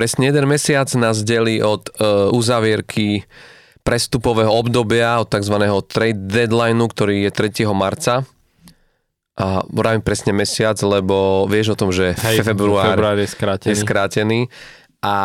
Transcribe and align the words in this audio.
presne 0.00 0.32
jeden 0.32 0.48
mesiac 0.48 0.88
nás 0.96 1.20
delí 1.20 1.60
od 1.60 1.92
uh, 2.00 2.32
uzavierky 2.32 3.28
prestupového 3.84 4.48
obdobia, 4.48 5.20
od 5.20 5.28
tzv. 5.28 5.60
trade 5.84 6.24
deadlineu, 6.24 6.88
ktorý 6.88 7.28
je 7.28 7.30
3. 7.36 7.68
marca. 7.76 8.24
A 9.36 9.60
vravím 9.68 10.00
presne 10.00 10.32
mesiac, 10.32 10.80
lebo 10.80 11.44
vieš 11.44 11.76
o 11.76 11.76
tom, 11.76 11.92
že 11.92 12.16
Hej, 12.16 12.48
február, 12.48 12.96
február 12.96 13.20
je 13.20 13.28
skrátený. 13.28 13.68
je 13.68 13.76
skrátený. 13.76 14.40
A 15.04 15.16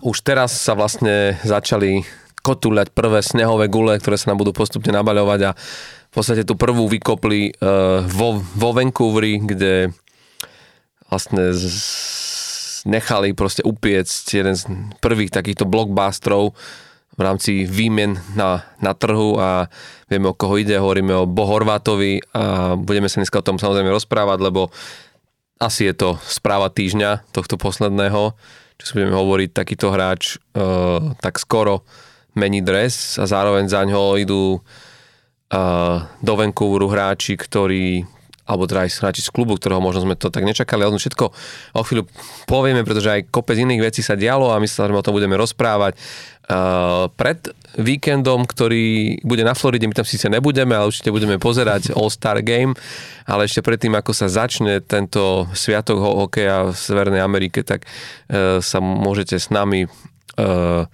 už 0.00 0.24
teraz 0.24 0.56
sa 0.56 0.72
vlastne 0.72 1.36
začali 1.44 2.08
kotúľať 2.40 2.88
prvé 2.96 3.20
snehové 3.20 3.68
gule, 3.68 4.00
ktoré 4.00 4.16
sa 4.16 4.32
nám 4.32 4.40
budú 4.40 4.56
postupne 4.56 4.96
nabaľovať 4.96 5.40
a 5.44 5.50
v 6.08 6.12
podstate 6.12 6.48
tú 6.48 6.56
prvú 6.56 6.88
vykopli 6.88 7.52
uh, 7.60 8.00
vo, 8.08 8.40
vo 8.40 8.70
Vancouveri, 8.72 9.44
kde 9.44 9.92
vlastne 11.12 11.52
z, 11.52 11.68
nechali 12.84 13.34
proste 13.36 13.62
upiecť 13.62 14.24
jeden 14.32 14.54
z 14.58 14.62
prvých 14.98 15.30
takýchto 15.30 15.68
blockbusterov 15.68 16.54
v 17.12 17.20
rámci 17.20 17.68
výmen 17.68 18.16
na, 18.32 18.64
na 18.80 18.96
trhu 18.96 19.36
a 19.36 19.68
vieme 20.08 20.32
o 20.32 20.36
koho 20.36 20.56
ide, 20.56 20.80
hovoríme 20.80 21.12
o 21.12 21.28
Bo 21.28 21.44
Horvátovi 21.44 22.24
a 22.32 22.74
budeme 22.74 23.08
sa 23.08 23.20
dneska 23.20 23.44
o 23.44 23.46
tom 23.46 23.60
samozrejme 23.60 23.92
rozprávať, 23.92 24.38
lebo 24.40 24.72
asi 25.60 25.92
je 25.92 25.94
to 25.94 26.10
správa 26.24 26.72
týždňa 26.72 27.30
tohto 27.30 27.60
posledného, 27.60 28.32
čo 28.80 28.84
si 28.84 28.94
budeme 28.96 29.14
hovoriť, 29.14 29.48
takýto 29.52 29.92
hráč 29.92 30.40
uh, 30.56 31.12
tak 31.20 31.36
skoro 31.36 31.84
mení 32.32 32.64
dres 32.64 33.20
a 33.20 33.28
zároveň 33.28 33.68
za 33.68 33.84
ňo 33.84 34.16
idú 34.16 34.58
uh, 34.58 36.02
do 36.24 36.32
Vancouveru 36.32 36.88
hráči, 36.88 37.36
ktorí 37.36 38.08
alebo 38.52 38.68
teda 38.68 38.84
aj 38.84 39.00
hráči 39.00 39.24
z 39.24 39.32
klubu, 39.32 39.56
ktorého 39.56 39.80
možno 39.80 40.04
sme 40.04 40.12
to 40.12 40.28
tak 40.28 40.44
nečakali, 40.44 40.84
ale 40.84 41.00
všetko 41.00 41.24
o 41.72 41.82
chvíľu 41.82 42.04
povieme, 42.44 42.84
pretože 42.84 43.08
aj 43.08 43.32
kopec 43.32 43.56
iných 43.56 43.80
vecí 43.80 44.04
sa 44.04 44.12
dialo 44.12 44.52
a 44.52 44.60
my 44.60 44.68
sa 44.68 44.84
o 44.84 45.00
tom 45.04 45.16
budeme 45.16 45.40
rozprávať. 45.40 45.96
Uh, 46.42 47.06
pred 47.14 47.38
víkendom, 47.78 48.44
ktorý 48.44 49.16
bude 49.24 49.46
na 49.46 49.56
Floride, 49.56 49.88
my 49.88 49.94
tam 49.96 50.04
síce 50.04 50.26
nebudeme, 50.26 50.76
ale 50.76 50.90
určite 50.90 51.14
budeme 51.14 51.40
pozerať 51.40 51.90
All-Star 51.96 52.44
Game, 52.44 52.76
ale 53.24 53.48
ešte 53.48 53.64
predtým, 53.64 53.94
ako 53.96 54.12
sa 54.12 54.28
začne 54.28 54.82
tento 54.84 55.48
sviatok 55.56 55.96
ho- 56.02 56.26
hokeja 56.26 56.68
v 56.68 56.76
Severnej 56.76 57.22
Amerike, 57.24 57.64
tak 57.64 57.86
uh, 57.86 58.60
sa 58.60 58.82
môžete 58.82 59.40
s 59.40 59.48
nami 59.48 59.86
uh, 59.88 60.84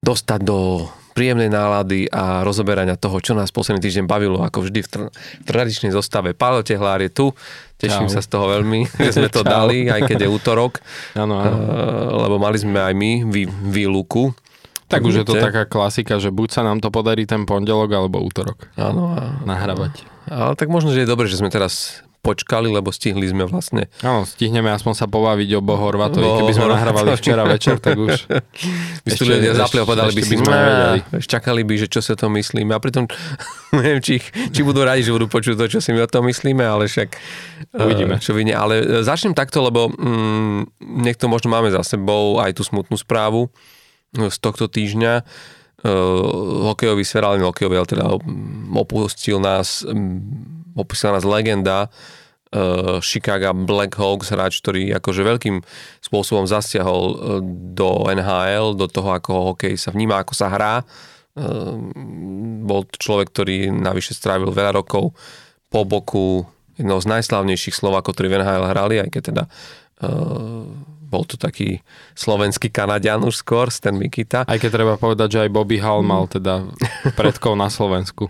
dostať 0.00 0.40
do 0.40 0.88
príjemnej 1.14 1.46
nálady 1.46 2.10
a 2.10 2.42
rozoberania 2.42 2.98
toho, 2.98 3.16
čo 3.18 3.32
nás 3.32 3.48
posledný 3.48 3.78
týždeň 3.80 4.04
bavilo, 4.04 4.42
ako 4.42 4.66
vždy 4.66 4.80
v, 4.82 4.88
tr- 4.90 5.10
v 5.14 5.44
tradičnej 5.46 5.88
zostave. 5.88 6.34
Pálo 6.34 6.60
Tehlár 6.60 6.98
je 6.98 7.08
tu, 7.08 7.26
teším 7.78 8.10
Čau. 8.10 8.14
sa 8.14 8.20
z 8.20 8.28
toho 8.28 8.50
veľmi, 8.50 8.90
že 9.06 9.14
sme 9.14 9.30
to 9.30 9.40
Čau. 9.40 9.54
dali, 9.54 9.86
aj 9.86 10.04
keď 10.04 10.26
je 10.26 10.28
útorok, 10.28 10.82
Áno, 11.14 11.38
áno. 11.38 11.56
uh, 11.56 12.26
lebo 12.26 12.36
mali 12.36 12.58
sme 12.58 12.76
aj 12.76 12.92
my 12.92 13.10
vý, 13.24 13.46
výluku. 13.46 14.34
Tak 14.84 15.00
už 15.00 15.22
je 15.22 15.26
to 15.26 15.40
taká 15.40 15.64
klasika, 15.64 16.18
že 16.18 16.28
buď 16.28 16.48
sa 16.50 16.62
nám 16.62 16.78
to 16.78 16.92
podarí 16.92 17.24
ten 17.24 17.48
pondelok 17.48 17.88
alebo 17.88 18.20
útorok 18.20 18.68
Áno, 18.74 19.16
nahrávať. 19.42 20.04
ale 20.28 20.54
tak 20.54 20.68
možno, 20.68 20.92
že 20.92 21.02
je 21.02 21.08
dobre, 21.08 21.24
že 21.24 21.40
sme 21.40 21.48
teraz 21.48 22.04
počkali, 22.24 22.72
lebo 22.72 22.88
stihli 22.88 23.28
sme 23.28 23.44
vlastne 23.44 23.92
Áno, 24.00 24.24
stihneme 24.24 24.72
aspoň 24.72 24.96
sa 24.96 25.06
pobaviť 25.06 25.48
o 25.54 25.60
Bohorvatovi. 25.60 26.24
Bo 26.24 26.40
Keby 26.40 26.52
sme 26.56 26.72
nahrávali 26.72 27.12
včera 27.20 27.44
večer, 27.44 27.76
tak 27.76 28.00
už... 28.00 28.24
by 29.04 29.10
tu 29.12 29.28
ľudia 29.28 29.52
zapli 29.52 29.78
a 29.78 29.84
povedali 29.84 30.16
by 30.16 30.22
si, 30.24 30.40
sme 30.40 30.56
čakali 31.20 31.60
by, 31.68 31.74
že 31.84 31.92
čo 31.92 32.00
sa 32.00 32.16
to 32.16 32.32
myslíme. 32.32 32.72
A 32.72 32.80
pritom 32.80 33.04
neviem, 33.76 34.00
či, 34.00 34.24
či 34.24 34.60
budú 34.64 34.80
radi, 34.80 35.04
že 35.04 35.12
budú 35.12 35.28
počuť 35.28 35.54
to, 35.60 35.68
čo 35.68 35.78
si 35.84 35.92
my 35.92 36.00
o 36.00 36.08
tom 36.08 36.24
myslíme, 36.24 36.64
ale 36.64 36.88
však 36.88 37.08
eh, 37.12 37.84
Uvidíme. 37.84 38.16
Čo 38.24 38.32
vidne. 38.32 38.56
Ale 38.56 38.80
eh, 38.80 39.04
začnem 39.04 39.36
takto, 39.36 39.60
lebo 39.60 39.92
mm, 39.92 40.80
niekto 41.04 41.28
možno 41.28 41.52
máme 41.52 41.68
za 41.68 41.84
sebou 41.84 42.40
aj 42.40 42.56
tú 42.56 42.64
smutnú 42.64 42.96
správu 42.96 43.52
eh, 44.16 44.32
z 44.32 44.36
tohto 44.40 44.72
týždňa. 44.72 45.20
Uh, 45.84 46.72
hokejový 46.72 47.04
nie 47.04 47.44
hokejový, 47.44 47.76
ale 47.76 47.84
teda 47.84 48.16
mm, 48.16 48.72
opustil 48.72 49.36
nás, 49.36 49.84
mm, 49.84 50.63
opustila 50.74 51.18
nás 51.18 51.26
legenda 51.26 51.88
uh, 52.54 52.98
Chicago 53.02 53.50
Blackhawks, 53.54 54.30
hráč, 54.30 54.62
ktorý 54.62 54.94
akože 54.98 55.22
veľkým 55.26 55.56
spôsobom 56.02 56.46
zasiahol 56.46 57.04
uh, 57.10 57.16
do 57.74 58.06
NHL, 58.10 58.78
do 58.78 58.86
toho, 58.86 59.14
ako 59.14 59.54
hokej 59.54 59.74
sa 59.74 59.90
vníma, 59.90 60.22
ako 60.22 60.32
sa 60.34 60.46
hrá. 60.50 60.74
Uh, 61.34 61.74
bol 62.62 62.86
to 62.86 62.96
človek, 63.02 63.34
ktorý 63.34 63.74
navyše 63.74 64.14
strávil 64.14 64.54
veľa 64.54 64.78
rokov 64.78 65.14
po 65.66 65.82
boku 65.82 66.46
jedného 66.78 67.02
z 67.02 67.10
najslavnejších 67.10 67.74
Slovákov, 67.74 68.14
ktorí 68.14 68.30
v 68.30 68.38
NHL 68.42 68.70
hrali, 68.70 68.96
aj 69.02 69.10
keď 69.10 69.22
teda 69.30 69.44
uh, 70.06 70.66
bol 71.14 71.22
to 71.22 71.38
taký 71.38 71.78
slovenský 72.18 72.74
Kanadian 72.74 73.22
už 73.22 73.38
skôr, 73.38 73.70
Stan 73.70 73.94
Mikita. 73.94 74.42
Aj 74.50 74.58
keď 74.58 74.70
treba 74.74 74.94
povedať, 74.98 75.38
že 75.38 75.42
aj 75.46 75.54
Bobby 75.54 75.78
Hall 75.78 76.02
mal 76.02 76.26
teda 76.34 76.66
predkov 77.14 77.54
na 77.54 77.70
Slovensku. 77.70 78.26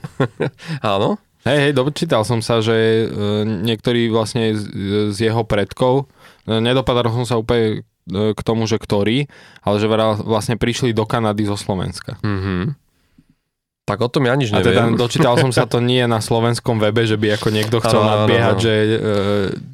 Áno, 0.84 1.16
Hej, 1.44 1.58
hej, 1.60 1.72
dočítal 1.76 2.24
som 2.24 2.40
sa, 2.40 2.64
že 2.64 2.72
e, 2.72 3.04
niektorí 3.44 4.08
vlastne 4.08 4.56
z, 4.56 5.12
jeho 5.12 5.44
predkov, 5.44 6.08
e, 6.48 6.56
nedopadal 6.56 7.12
som 7.12 7.28
sa 7.28 7.36
úplne 7.36 7.84
e, 8.08 8.32
k 8.32 8.40
tomu, 8.40 8.64
že 8.64 8.80
ktorí, 8.80 9.28
ale 9.60 9.76
že 9.76 9.84
vlastne 10.24 10.56
prišli 10.56 10.96
do 10.96 11.04
Kanady 11.04 11.44
zo 11.44 11.60
Slovenska. 11.60 12.16
Mhm. 12.24 12.80
Tak 13.84 14.00
o 14.00 14.08
tom 14.08 14.24
ja 14.24 14.32
nič 14.32 14.48
A 14.48 14.64
teda 14.64 14.88
neviem. 14.88 14.96
dočítal 14.96 15.36
som 15.36 15.52
sa 15.52 15.68
to 15.72 15.76
nie 15.84 16.00
na 16.08 16.24
slovenskom 16.24 16.80
webe, 16.80 17.04
že 17.04 17.20
by 17.20 17.36
ako 17.36 17.52
niekto 17.52 17.84
chcel 17.84 18.00
áno, 18.00 18.24
nadbiehať, 18.24 18.56
áno. 18.56 18.64
že 18.64 18.72
e, 18.72 18.96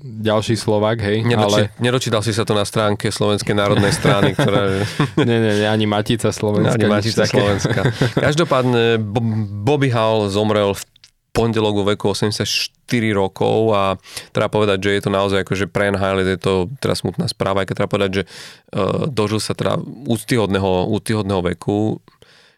ďalší 0.03 0.59
Slovak, 0.59 0.99
hej, 1.07 1.23
Nedoči, 1.23 1.71
ale 1.71 1.79
Nedočítal 1.79 2.19
si 2.27 2.35
sa 2.35 2.43
to 2.43 2.51
na 2.59 2.67
stránke 2.67 3.15
Slovenskej 3.15 3.55
národnej 3.55 3.95
strany, 3.95 4.35
ktorá 4.35 4.83
nie, 5.23 5.39
nie, 5.39 5.55
nie, 5.63 5.69
ani 5.71 5.87
Matica 5.87 6.35
Slovenska, 6.35 6.75
ani 6.75 6.91
Matica. 6.91 7.23
Slovenska. 7.23 7.81
Každopádne 8.27 8.99
Bo- 8.99 9.23
Bobby 9.63 9.95
Hall 9.95 10.27
zomrel 10.27 10.75
v 10.75 10.83
pondelok 11.31 11.75
vo 11.83 11.85
veku 11.87 12.11
84 12.11 12.75
rokov 13.15 13.71
a 13.75 13.95
treba 14.35 14.51
povedať, 14.51 14.79
že 14.83 14.91
je 14.99 15.03
to 15.07 15.11
naozaj 15.11 15.47
akože 15.47 15.67
pre 15.71 15.95
NHL 15.95 16.27
je 16.27 16.41
to 16.41 16.55
teraz 16.83 17.07
smutná 17.07 17.31
správa, 17.31 17.63
aj 17.63 17.71
keď 17.71 17.75
treba 17.79 17.95
povedať, 17.95 18.11
že 18.13 18.23
uh, 18.27 19.07
dožil 19.07 19.39
sa 19.39 19.55
teda 19.55 19.79
úctyhodného, 20.11 20.91
úctyhodného 20.91 21.55
veku, 21.55 22.03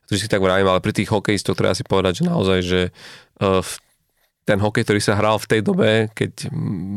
že 0.08 0.16
si 0.24 0.26
tak 0.28 0.40
vravím, 0.40 0.68
ale 0.68 0.84
pri 0.84 0.92
tých 0.96 1.12
hokejistoch 1.12 1.56
treba 1.56 1.76
si 1.76 1.84
povedať, 1.84 2.24
že 2.24 2.24
naozaj, 2.28 2.58
že 2.64 2.80
uh, 3.44 3.60
ten 4.42 4.58
hokej, 4.58 4.82
ktorý 4.82 5.00
sa 5.00 5.14
hral 5.14 5.38
v 5.38 5.48
tej 5.48 5.60
dobe, 5.62 6.10
keď 6.16 6.50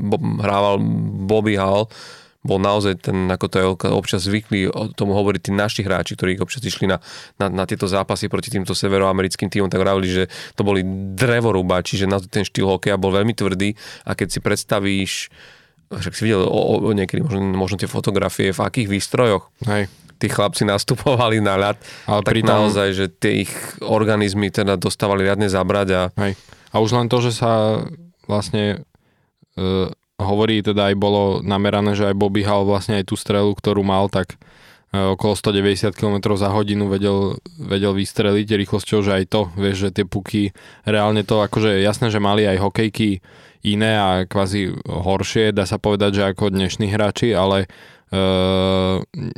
bo, 0.10 0.18
hrával 0.42 0.82
Bobby 1.30 1.60
Hall, 1.60 1.86
bol 2.46 2.62
naozaj 2.62 3.10
ten, 3.10 3.26
ako 3.26 3.46
to 3.50 3.56
je 3.58 3.66
občas 3.90 4.22
zvykli 4.24 4.70
o 4.70 4.94
tomu 4.94 5.18
hovoriť 5.18 5.42
tí 5.42 5.52
naši 5.52 5.82
hráči, 5.82 6.14
ktorí 6.14 6.38
občas 6.38 6.62
išli 6.62 6.86
na, 6.86 7.02
na, 7.42 7.50
na 7.50 7.64
tieto 7.66 7.90
zápasy 7.90 8.30
proti 8.30 8.54
týmto 8.54 8.78
severoamerickým 8.78 9.50
týmom, 9.50 9.68
tak 9.68 9.82
hovorili, 9.82 10.24
že 10.24 10.24
to 10.54 10.62
boli 10.62 10.86
drevorúba, 11.18 11.82
čiže 11.82 12.06
na 12.06 12.22
ten 12.22 12.46
štýl 12.46 12.70
hokeja 12.70 13.02
bol 13.02 13.10
veľmi 13.10 13.34
tvrdý 13.34 13.74
a 14.06 14.14
keď 14.14 14.28
si 14.30 14.40
predstavíš, 14.40 15.12
však 15.90 16.14
si 16.14 16.22
videl 16.30 16.46
o, 16.46 16.86
o, 16.86 16.94
niekedy 16.94 17.26
možno, 17.26 17.42
možno 17.58 17.76
tie 17.82 17.90
fotografie, 17.90 18.54
v 18.54 18.62
akých 18.62 18.88
výstrojoch 18.90 19.50
Hej. 19.66 19.90
tí 20.22 20.30
chlapci 20.30 20.70
nastupovali 20.70 21.42
na 21.42 21.58
ľad, 21.58 21.78
Ale 22.06 22.22
tak 22.22 22.32
pritom- 22.38 22.70
naozaj, 22.70 22.88
že 22.94 23.06
tie 23.10 23.44
ich 23.50 23.52
organizmy 23.82 24.54
teda 24.54 24.78
dostávali 24.78 25.26
riadne 25.26 25.50
zabrať 25.50 25.88
a 25.98 26.02
Hej. 26.22 26.38
A 26.76 26.84
už 26.84 26.92
len 26.92 27.08
to, 27.08 27.24
že 27.24 27.32
sa 27.32 27.82
vlastne 28.28 28.84
e, 29.56 29.88
hovorí, 30.20 30.64
teda 30.64 30.92
aj 30.92 30.96
bolo 30.96 31.44
namerané, 31.44 31.96
že 31.96 32.08
aj 32.08 32.16
Bobby 32.16 32.48
Hall 32.48 32.64
vlastne 32.64 33.04
aj 33.04 33.12
tú 33.12 33.16
strelu, 33.20 33.52
ktorú 33.52 33.84
mal, 33.84 34.08
tak 34.08 34.40
e, 34.96 34.96
okolo 34.96 35.36
190 35.36 35.92
km 35.92 36.40
za 36.40 36.48
hodinu 36.56 36.88
vedel, 36.88 37.36
vedel 37.60 37.92
vystreliť 37.92 38.48
rýchlosťou, 38.48 39.04
že 39.04 39.12
aj 39.12 39.24
to, 39.28 39.42
vieš, 39.60 39.90
že 39.90 40.02
tie 40.02 40.06
puky, 40.08 40.56
reálne 40.88 41.28
to, 41.28 41.44
akože 41.44 41.84
jasné, 41.84 42.08
že 42.08 42.24
mali 42.24 42.48
aj 42.48 42.64
hokejky 42.64 43.20
iné 43.66 43.98
a 44.00 44.10
kvázi 44.24 44.72
horšie, 44.88 45.52
dá 45.52 45.68
sa 45.68 45.82
povedať, 45.82 46.22
že 46.22 46.24
ako 46.32 46.54
dnešní 46.54 46.88
hráči, 46.96 47.36
ale 47.36 47.68
e, 47.68 48.18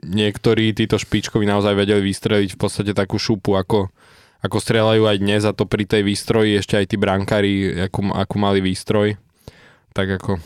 niektorí 0.05 0.77
títo 0.77 1.01
špičkovi 1.01 1.49
naozaj 1.49 1.73
vedeli 1.73 2.05
vystreliť 2.05 2.53
v 2.53 2.59
podstate 2.59 2.93
takú 2.93 3.17
šupu, 3.17 3.57
ako, 3.57 3.89
ako 4.45 4.57
strieľajú 4.61 5.03
aj 5.09 5.17
dnes 5.17 5.41
a 5.41 5.57
to 5.57 5.65
pri 5.65 5.89
tej 5.89 6.05
výstroji 6.05 6.61
ešte 6.61 6.77
aj 6.77 6.85
tí 6.85 7.01
brankári, 7.01 7.81
akú, 7.89 8.13
akú 8.13 8.37
mali 8.37 8.61
výstroj, 8.61 9.17
tak 9.97 10.21
ako 10.21 10.37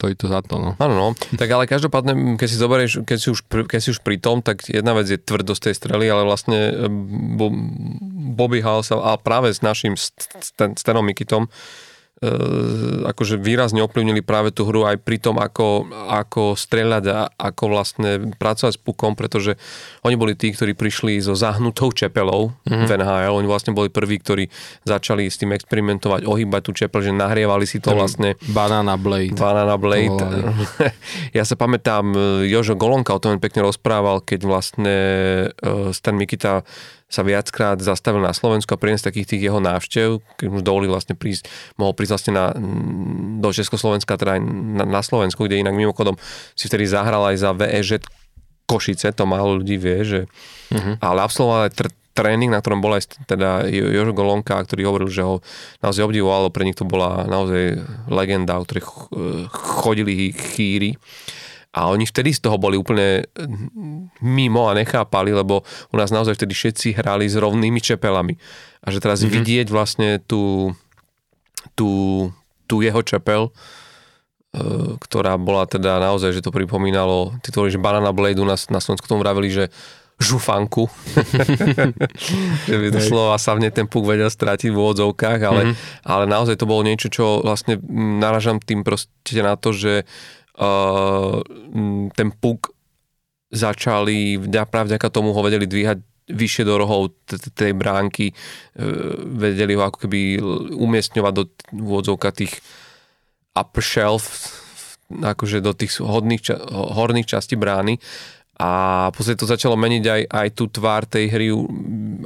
stojí 0.00 0.16
to 0.16 0.32
za 0.32 0.40
to, 0.40 0.56
no. 0.56 0.70
Áno, 0.80 0.94
no. 0.96 1.06
Tak 1.36 1.44
ale 1.52 1.68
každopádne, 1.68 2.40
keď 2.40 2.48
si 2.48 2.56
zoberieš, 2.56 2.92
keď 3.04 3.18
si, 3.20 3.28
už, 3.28 3.44
keď 3.68 3.80
si 3.84 3.92
už 3.92 4.00
pri 4.00 4.16
tom, 4.16 4.40
tak 4.40 4.64
jedna 4.64 4.96
vec 4.96 5.04
je 5.12 5.20
tvrdosť 5.20 5.68
tej 5.68 5.74
strely, 5.76 6.08
ale 6.08 6.24
vlastne 6.24 6.72
eh, 6.72 6.88
bo, 7.36 7.52
Bobby 8.32 8.64
Hall 8.64 8.80
sa, 8.80 8.96
a 9.04 9.20
práve 9.20 9.52
s 9.52 9.60
našim 9.60 10.00
St- 10.00 10.40
St- 10.40 10.80
Stanom 10.80 11.04
Mikitom 11.04 11.52
akože 13.08 13.40
výrazne 13.40 13.80
ovplyvnili 13.80 14.20
práve 14.20 14.52
tú 14.52 14.68
hru 14.68 14.84
aj 14.84 15.00
pri 15.00 15.16
tom, 15.16 15.40
ako, 15.40 15.88
ako 16.12 16.52
streľať 16.52 17.04
a 17.08 17.32
ako 17.32 17.64
vlastne 17.72 18.10
pracovať 18.36 18.76
s 18.76 18.80
pukom, 18.80 19.16
pretože 19.16 19.56
oni 20.04 20.20
boli 20.20 20.36
tí, 20.36 20.52
ktorí 20.52 20.76
prišli 20.76 21.16
so 21.24 21.32
zahnutou 21.32 21.88
čepelou 21.96 22.52
mm-hmm. 22.68 22.84
v 22.84 22.90
NHL. 22.92 23.32
Oni 23.40 23.48
vlastne 23.48 23.72
boli 23.72 23.88
prví, 23.88 24.20
ktorí 24.20 24.52
začali 24.84 25.32
s 25.32 25.40
tým 25.40 25.56
experimentovať, 25.56 26.28
ohýbať 26.28 26.62
tú 26.68 26.72
čepel, 26.76 27.00
že 27.00 27.16
nahrievali 27.16 27.64
si 27.64 27.80
to 27.80 27.96
vlastne... 27.96 28.36
Banana 28.52 29.00
Blade. 29.00 29.40
Banana 29.40 29.80
Blade. 29.80 30.20
ja 31.38 31.48
sa 31.48 31.56
pamätám, 31.56 32.12
Jožo 32.44 32.76
Golonka 32.76 33.16
o 33.16 33.22
tom 33.22 33.40
pekne 33.40 33.64
rozprával, 33.64 34.20
keď 34.20 34.40
vlastne 34.44 34.96
Stan 35.96 36.20
Mikita 36.20 36.68
sa 37.10 37.26
viackrát 37.26 37.82
zastavil 37.82 38.22
na 38.22 38.30
Slovensku 38.30 38.70
a 38.70 38.78
priniesť 38.78 39.10
takých 39.10 39.34
tých 39.34 39.42
jeho 39.50 39.58
návštev, 39.58 40.22
keď 40.38 40.46
už 40.46 40.62
dovolil 40.62 40.94
vlastne 40.94 41.18
prísť, 41.18 41.50
mohol 41.74 41.90
prísť 41.92 42.12
vlastne 42.14 42.32
na, 42.38 42.54
do 43.42 43.50
Československa, 43.50 44.14
teda 44.14 44.38
aj 44.38 44.42
na, 44.46 44.84
na 44.86 45.02
Slovensku, 45.02 45.42
kde 45.44 45.58
inak 45.58 45.74
mimochodom 45.74 46.14
si 46.54 46.70
vtedy 46.70 46.86
zahral 46.86 47.26
aj 47.26 47.36
za 47.42 47.50
VEŽ 47.50 47.98
Košice, 48.70 49.10
to 49.10 49.26
málo 49.26 49.58
ľudí 49.58 49.74
vie, 49.74 49.98
že 50.06 50.20
uh-huh. 50.70 51.02
ale 51.02 51.26
absolvoval 51.26 51.66
aj 51.66 51.72
tr- 51.74 51.98
tréning, 52.14 52.50
na 52.50 52.62
ktorom 52.62 52.78
bol 52.78 52.94
aj 52.94 53.18
teda 53.26 53.66
Jožo 53.70 54.14
Golonka, 54.14 54.58
ktorý 54.62 54.86
hovoril, 54.86 55.08
že 55.10 55.26
ho 55.26 55.42
naozaj 55.82 56.06
obdivoval, 56.06 56.54
pre 56.54 56.66
nich 56.66 56.78
to 56.78 56.86
bola 56.86 57.26
naozaj 57.26 57.82
legenda, 58.06 58.58
o 58.58 58.66
ktorej 58.66 58.86
chodili 59.50 60.30
chýry. 60.30 60.98
A 61.70 61.86
oni 61.86 62.02
vtedy 62.02 62.34
z 62.34 62.42
toho 62.42 62.58
boli 62.58 62.74
úplne 62.74 63.30
mimo 64.18 64.66
a 64.66 64.74
nechápali, 64.74 65.30
lebo 65.30 65.62
u 65.94 65.96
nás 65.96 66.10
naozaj 66.10 66.34
vtedy 66.34 66.50
všetci 66.50 66.98
hrali 66.98 67.30
s 67.30 67.38
rovnými 67.38 67.78
čepelami. 67.78 68.34
A 68.82 68.90
že 68.90 68.98
teraz 68.98 69.22
mm-hmm. 69.22 69.34
vidieť 69.38 69.66
vlastne 69.70 70.18
tú, 70.18 70.74
tú, 71.78 72.26
tú 72.66 72.82
jeho 72.82 72.98
čepel, 73.06 73.50
e, 73.50 73.50
ktorá 74.98 75.38
bola 75.38 75.62
teda 75.70 76.02
naozaj, 76.02 76.34
že 76.34 76.42
to 76.42 76.50
pripomínalo, 76.50 77.38
ty 77.38 77.54
to 77.54 77.70
že 77.70 77.78
Banana 77.78 78.10
Blade 78.10 78.42
u 78.42 78.46
nás 78.50 78.66
na 78.66 78.82
Slovensku 78.82 79.06
tomu 79.06 79.22
vravili, 79.22 79.54
že 79.54 79.70
žufanku. 80.20 80.84
že 82.68 82.76
by 82.76 82.86
doslova 82.92 83.40
sa 83.40 83.56
v 83.56 83.72
ten 83.72 83.88
puk 83.88 84.04
vedel 84.04 84.28
stratiť 84.28 84.68
v 84.68 84.76
úvodzovkách, 84.76 85.40
ale, 85.40 85.62
mm-hmm. 85.72 86.04
ale 86.04 86.24
naozaj 86.28 86.60
to 86.60 86.68
bolo 86.68 86.84
niečo, 86.84 87.08
čo 87.08 87.40
vlastne 87.40 87.80
naražam 88.20 88.60
tým 88.60 88.84
proste 88.84 89.40
na 89.40 89.56
to, 89.56 89.72
že 89.72 90.04
ten 92.12 92.28
puk 92.36 92.76
začali, 93.50 94.36
práve 94.68 94.94
vďaka 94.94 95.08
tomu 95.08 95.32
ho 95.32 95.40
vedeli 95.40 95.64
dvíhať 95.66 95.98
vyššie 96.30 96.62
do 96.62 96.78
rohov 96.78 97.16
tej 97.58 97.74
bránky, 97.74 98.30
uh, 98.30 99.18
vedeli 99.34 99.74
ho 99.74 99.82
ako 99.82 100.06
keby 100.06 100.20
umiestňovať 100.70 101.32
do 101.34 101.44
úvodzovka 101.74 102.30
tých 102.30 102.62
upper 103.50 103.82
shelf, 103.82 104.24
akože 105.10 105.58
do 105.58 105.74
tých 105.74 105.98
hodných, 105.98 106.54
horných 106.70 107.26
častí 107.26 107.58
brány 107.58 107.98
a 108.60 108.68
podstate 109.08 109.40
to 109.40 109.48
začalo 109.48 109.72
meniť 109.72 110.04
aj, 110.04 110.22
aj 110.28 110.48
tú 110.52 110.68
tvár 110.68 111.08
tej 111.08 111.32
hry, 111.32 111.48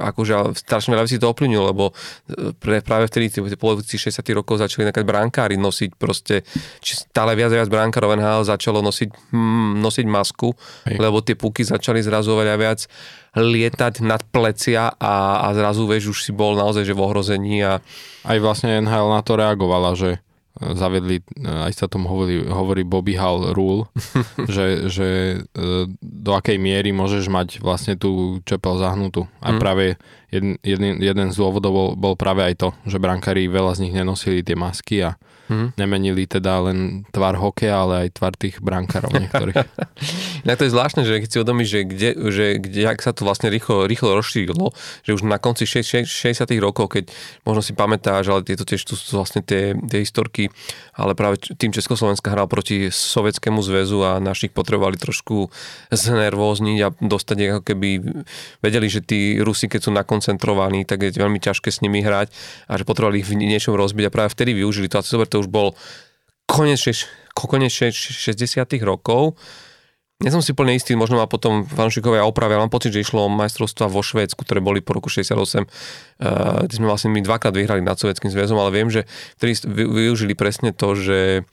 akože 0.03 0.51
strašne 0.59 0.91
veľa 0.91 1.07
si 1.07 1.15
to 1.15 1.31
ovplyvnilo, 1.31 1.71
lebo 1.71 1.95
e, 2.27 2.51
pre, 2.59 2.83
práve 2.83 3.07
vtedy, 3.07 3.31
v 3.39 3.55
polovici 3.55 3.95
60 3.95 4.19
rokov 4.35 4.59
začali 4.59 4.83
nakať 4.83 5.07
bránkári 5.07 5.55
nosiť 5.55 5.95
proste, 5.95 6.43
či 6.83 6.99
stále 6.99 7.39
viac 7.39 7.55
a 7.55 7.63
viac 7.63 7.71
brankárov 7.71 8.19
NHL 8.19 8.51
začalo 8.51 8.83
nosiť, 8.83 9.31
hm, 9.31 9.79
nosiť 9.79 10.05
masku, 10.11 10.51
Hej. 10.91 10.99
lebo 10.99 11.23
tie 11.23 11.39
puky 11.39 11.63
začali 11.63 12.03
zrazu 12.03 12.35
veľa 12.35 12.59
viac 12.59 12.83
lietať 13.39 14.03
nad 14.03 14.19
plecia 14.27 14.91
a, 14.91 15.39
a 15.39 15.47
zrazu, 15.55 15.87
vieš, 15.87 16.11
už 16.11 16.19
si 16.19 16.31
bol 16.35 16.59
naozaj 16.59 16.83
že 16.83 16.91
v 16.91 17.03
ohrození 17.03 17.63
a... 17.63 17.79
Aj 18.25 18.37
vlastne 18.41 18.81
NHL 18.83 19.07
na 19.07 19.21
to 19.21 19.37
reagovala, 19.37 19.93
že 19.95 20.19
zavedli, 20.55 21.19
aj 21.43 21.73
sa 21.75 21.91
tom 21.91 22.07
hovorí, 22.07 22.47
hovorí 22.47 22.87
Bobby 22.87 23.19
Hall 23.19 23.51
rule, 23.51 23.91
že, 24.55 24.87
že 24.87 25.07
e, 25.51 25.67
do 25.99 26.31
akej 26.31 26.55
miery 26.55 26.95
môžeš 26.95 27.27
mať 27.27 27.59
vlastne 27.59 27.99
tú 27.99 28.39
čepel 28.47 28.79
zahnutú. 28.79 29.27
A 29.43 29.51
mm. 29.51 29.59
práve 29.59 29.99
jeden, 30.31 30.55
jeden, 30.63 31.03
jeden 31.03 31.27
z 31.31 31.35
dôvodov 31.35 31.71
bol, 31.75 31.89
bol 31.99 32.15
práve 32.15 32.47
aj 32.47 32.55
to, 32.55 32.69
že 32.87 33.03
brankári 33.03 33.51
veľa 33.51 33.75
z 33.75 33.87
nich 33.87 33.93
nenosili 33.93 34.47
tie 34.47 34.55
masky 34.55 35.03
a 35.03 35.19
Mm. 35.45 35.77
Nemenili 35.77 36.25
teda 36.25 36.65
len 36.69 37.05
tvar 37.13 37.37
hokeja, 37.37 37.85
ale 37.85 37.93
aj 38.07 38.17
tvar 38.17 38.33
tých 38.33 38.57
brankárov 38.57 39.13
niektorých. 39.13 39.61
ja 40.49 40.53
to 40.57 40.65
je 40.65 40.73
zvláštne, 40.73 41.05
že 41.05 41.21
keď 41.21 41.29
si 41.29 41.37
udomíš, 41.37 41.69
že 41.69 41.81
kde, 41.85 42.09
že 42.33 42.45
kde, 42.57 42.81
ak 42.89 42.99
sa 43.05 43.13
to 43.13 43.29
vlastne 43.29 43.53
rýchlo, 43.53 43.85
rýchlo 43.85 44.17
rozšírilo, 44.17 44.73
že 45.05 45.13
už 45.13 45.21
na 45.29 45.37
konci 45.37 45.69
60. 45.69 46.09
rokov, 46.57 46.97
keď 46.97 47.13
možno 47.45 47.61
si 47.61 47.77
pamätáš, 47.77 48.33
ale 48.33 48.41
tieto 48.41 48.65
tiež 48.65 48.81
tu 48.89 48.97
sú 48.97 49.21
vlastne 49.21 49.45
tie, 49.45 49.77
tie 49.77 50.01
historky, 50.01 50.49
ale 50.97 51.13
práve 51.13 51.37
tým 51.37 51.69
Československa 51.69 52.33
hral 52.33 52.49
proti 52.49 52.89
Sovietskému 52.89 53.61
zväzu 53.61 54.01
a 54.01 54.17
našich 54.17 54.49
potrebovali 54.49 54.97
trošku 54.97 55.53
znervózniť 55.93 56.79
a 56.81 56.89
dostať 56.89 57.37
ako 57.53 57.61
keby 57.61 57.89
vedeli, 58.65 58.87
že 58.89 59.05
tí 59.05 59.37
Rusi, 59.37 59.69
keď 59.69 59.81
sú 59.85 59.91
nakoncentrovaní, 59.93 60.89
tak 60.89 61.05
je 61.05 61.13
veľmi 61.13 61.37
ťažké 61.37 61.69
s 61.69 61.85
nimi 61.85 62.01
hrať 62.01 62.33
a 62.65 62.81
že 62.81 62.87
potrebovali 62.87 63.21
ich 63.21 63.29
v 63.29 63.37
niečom 63.37 63.77
rozbiť 63.77 64.09
a 64.09 64.13
práve 64.13 64.33
vtedy 64.33 64.57
využili 64.57 64.89
to. 64.89 64.97
A 64.97 65.05
to 65.05 65.34
to 65.35 65.43
už 65.43 65.51
bol 65.51 65.75
konec, 66.47 66.79
konec 67.35 67.71
60 67.75 68.31
rokov. 68.87 69.35
Nie 70.23 70.31
som 70.31 70.39
si 70.39 70.55
plne 70.55 70.79
istý, 70.79 70.95
možno 70.95 71.19
ma 71.19 71.27
potom 71.27 71.67
fanúšikovia 71.67 72.23
opravia, 72.23 72.55
mám 72.55 72.71
pocit, 72.71 72.95
že 72.95 73.03
išlo 73.03 73.27
o 73.27 73.33
majstrovstva 73.35 73.91
vo 73.91 73.99
Švédsku, 73.99 74.47
ktoré 74.47 74.63
boli 74.63 74.79
po 74.79 74.95
roku 74.95 75.11
68, 75.11 75.35
uh, 75.35 76.63
kde 76.63 76.71
sme 76.71 76.87
vlastne 76.87 77.11
my 77.11 77.19
dvakrát 77.19 77.51
vyhrali 77.51 77.83
nad 77.83 77.99
Sovietským 77.99 78.31
zväzom, 78.31 78.55
ale 78.55 78.71
viem, 78.71 78.87
že 78.87 79.03
vtedy 79.35 79.67
využili 79.75 80.31
presne 80.31 80.71
to, 80.71 80.95
že 80.95 81.43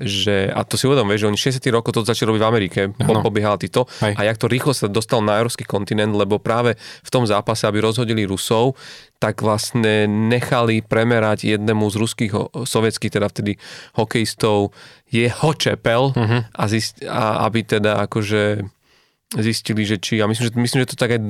že, 0.00 0.48
a 0.48 0.64
to 0.64 0.80
si 0.80 0.88
uvedom, 0.88 1.12
že 1.12 1.28
oni 1.28 1.36
60 1.36 1.60
rokov 1.68 1.92
to 1.92 2.08
začali 2.08 2.32
robiť 2.32 2.42
v 2.42 2.48
Amerike, 2.48 2.80
po, 2.96 3.20
pobiehal 3.20 3.60
títo 3.60 3.84
Hej. 4.00 4.16
a 4.16 4.20
jak 4.24 4.40
to 4.40 4.48
rýchlo 4.48 4.72
sa 4.72 4.88
dostal 4.88 5.20
na 5.20 5.36
európsky 5.36 5.68
kontinent, 5.68 6.16
lebo 6.16 6.40
práve 6.40 6.80
v 6.80 7.10
tom 7.12 7.28
zápase, 7.28 7.68
aby 7.68 7.84
rozhodili 7.84 8.24
Rusov, 8.24 8.80
tak 9.20 9.44
vlastne 9.44 10.08
nechali 10.08 10.80
premerať 10.80 11.44
jednému 11.44 11.84
z 11.92 11.96
ruských, 12.00 12.32
sovietských 12.64 13.12
teda 13.20 13.28
vtedy 13.28 13.60
hokejistov 13.92 14.72
jeho 15.12 15.50
čepel 15.52 16.16
uh-huh. 16.16 16.48
a, 16.48 16.64
zist, 16.64 17.04
a 17.04 17.44
aby 17.44 17.60
teda 17.68 18.00
akože 18.08 18.64
zistili, 19.36 19.86
že 19.86 20.02
či, 20.02 20.18
a 20.18 20.26
myslím, 20.26 20.50
že, 20.50 20.52
myslím, 20.58 20.80
že 20.82 20.90
to 20.96 20.98
tak 20.98 21.14
aj 21.14 21.20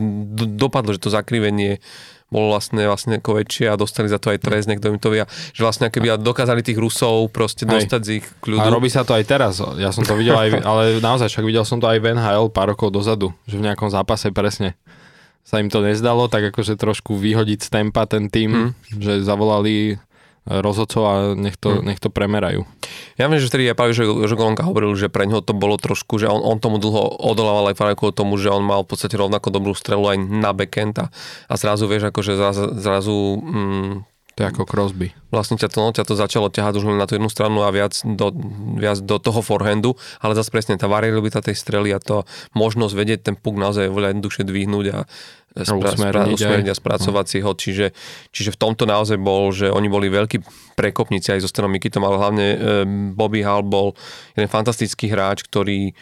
dopadlo, 0.57 0.97
že 0.97 1.05
to 1.05 1.13
zakrivenie 1.13 1.83
bolo 2.31 2.55
vlastne, 2.55 2.87
vlastne 2.87 3.19
ako 3.19 3.43
väčšie 3.43 3.67
a 3.69 3.75
dostali 3.75 4.07
za 4.07 4.23
to 4.23 4.31
aj 4.31 4.39
trest, 4.39 4.71
niekto 4.71 4.87
im 4.89 5.03
to 5.03 5.11
vie, 5.11 5.27
že 5.51 5.61
vlastne 5.67 5.91
keby 5.91 6.17
dokázali 6.23 6.63
tých 6.63 6.79
Rusov 6.79 7.35
proste 7.35 7.67
Hej. 7.67 7.91
dostať 7.91 8.01
z 8.07 8.11
ich 8.23 8.27
kľudu. 8.39 8.63
A 8.63 8.71
robí 8.71 8.87
sa 8.87 9.03
to 9.03 9.19
aj 9.19 9.25
teraz, 9.27 9.59
ja 9.77 9.91
som 9.91 10.07
to 10.07 10.15
videl 10.15 10.39
aj, 10.39 10.63
ale 10.63 11.03
naozaj 11.03 11.27
však 11.27 11.45
videl 11.45 11.67
som 11.67 11.83
to 11.83 11.91
aj 11.91 11.99
v 11.99 12.15
NHL 12.15 12.55
pár 12.55 12.71
rokov 12.71 12.95
dozadu, 12.95 13.35
že 13.51 13.59
v 13.59 13.67
nejakom 13.67 13.91
zápase 13.91 14.31
presne 14.31 14.79
sa 15.43 15.59
im 15.59 15.67
to 15.67 15.83
nezdalo, 15.83 16.31
tak 16.31 16.55
akože 16.55 16.79
trošku 16.79 17.19
vyhodiť 17.19 17.59
z 17.67 17.69
tempa 17.69 18.07
ten 18.07 18.31
tým, 18.31 18.51
hmm. 18.55 19.03
že 19.03 19.13
zavolali 19.27 19.99
rozhodcov 20.49 21.03
a 21.05 21.15
nech 21.37 21.61
to, 21.61 21.79
hmm. 21.79 21.85
nech 21.85 22.01
to 22.01 22.09
premerajú. 22.09 22.65
Ja 23.21 23.29
viem, 23.29 23.39
že 23.39 23.53
vtedy 23.53 23.69
ja 23.69 23.77
práve, 23.77 23.93
že, 23.93 24.09
že 24.09 24.35
Golonka 24.35 24.65
hovoril, 24.65 24.97
že 24.97 25.13
pre 25.13 25.29
ňoho 25.29 25.45
to 25.45 25.53
bolo 25.53 25.77
trošku, 25.77 26.17
že 26.17 26.27
on, 26.27 26.41
on 26.41 26.57
tomu 26.57 26.81
dlho 26.81 27.21
odolával 27.21 27.71
aj 27.71 27.77
práve 27.77 27.95
kvôli 28.01 28.17
tomu, 28.17 28.41
že 28.41 28.49
on 28.49 28.65
mal 28.65 28.83
v 28.83 28.91
podstate 28.91 29.21
rovnako 29.21 29.53
dobrú 29.53 29.77
strelu 29.77 30.17
aj 30.17 30.19
na 30.19 30.51
backend 30.57 30.97
a, 30.99 31.07
a 31.47 31.55
zrazu 31.61 31.85
vieš, 31.85 32.09
akože 32.09 32.33
zrazu, 32.35 32.65
zrazu 32.81 33.17
mm, 33.39 34.10
to 34.41 34.49
je 34.49 34.53
ako 34.57 34.65
Crosby. 34.65 35.13
Vlastne 35.29 35.61
ťa 35.61 35.69
to, 35.69 35.79
no, 35.85 35.93
ťa 35.93 36.09
to 36.09 36.17
začalo 36.17 36.49
ťahať 36.49 36.81
už 36.81 36.89
len 36.89 36.97
na 36.97 37.05
tú 37.05 37.21
jednu 37.21 37.29
stranu 37.29 37.61
a 37.61 37.69
viac 37.69 37.93
do, 38.09 38.33
viac 38.81 38.97
do 39.05 39.21
toho 39.21 39.45
forehandu, 39.45 40.01
ale 40.17 40.33
zase 40.33 40.49
presne 40.49 40.81
tá 40.81 40.89
variabilita 40.89 41.45
tej 41.45 41.61
strely 41.61 41.93
a 41.93 42.01
to 42.01 42.25
možnosť 42.57 42.95
vedieť 42.97 43.21
ten 43.29 43.37
puk 43.37 43.61
naozaj 43.61 43.93
veľa 43.93 44.17
jednoduchšie 44.17 44.49
dvihnúť 44.49 44.87
a 44.97 44.99
spra- 45.61 45.93
usmerniť, 45.93 46.41
usmerniť 46.41 46.69
a 46.73 46.79
spracovať 46.81 47.27
si 47.29 47.39
ho. 47.45 47.53
Čiže, 47.53 47.87
čiže 48.33 48.51
v 48.57 48.61
tomto 48.65 48.89
naozaj 48.89 49.21
bol, 49.21 49.53
že 49.53 49.69
oni 49.69 49.93
boli 49.93 50.09
veľkí 50.09 50.41
prekopníci 50.73 51.37
aj 51.37 51.45
zo 51.45 51.53
stranou 51.53 51.77
Mikitom, 51.77 52.01
ale 52.01 52.17
hlavne 52.17 52.47
e, 52.49 52.59
Bobby 53.13 53.45
Hall 53.45 53.61
bol 53.61 53.93
jeden 54.33 54.49
fantastický 54.49 55.13
hráč, 55.13 55.45
ktorý 55.45 55.93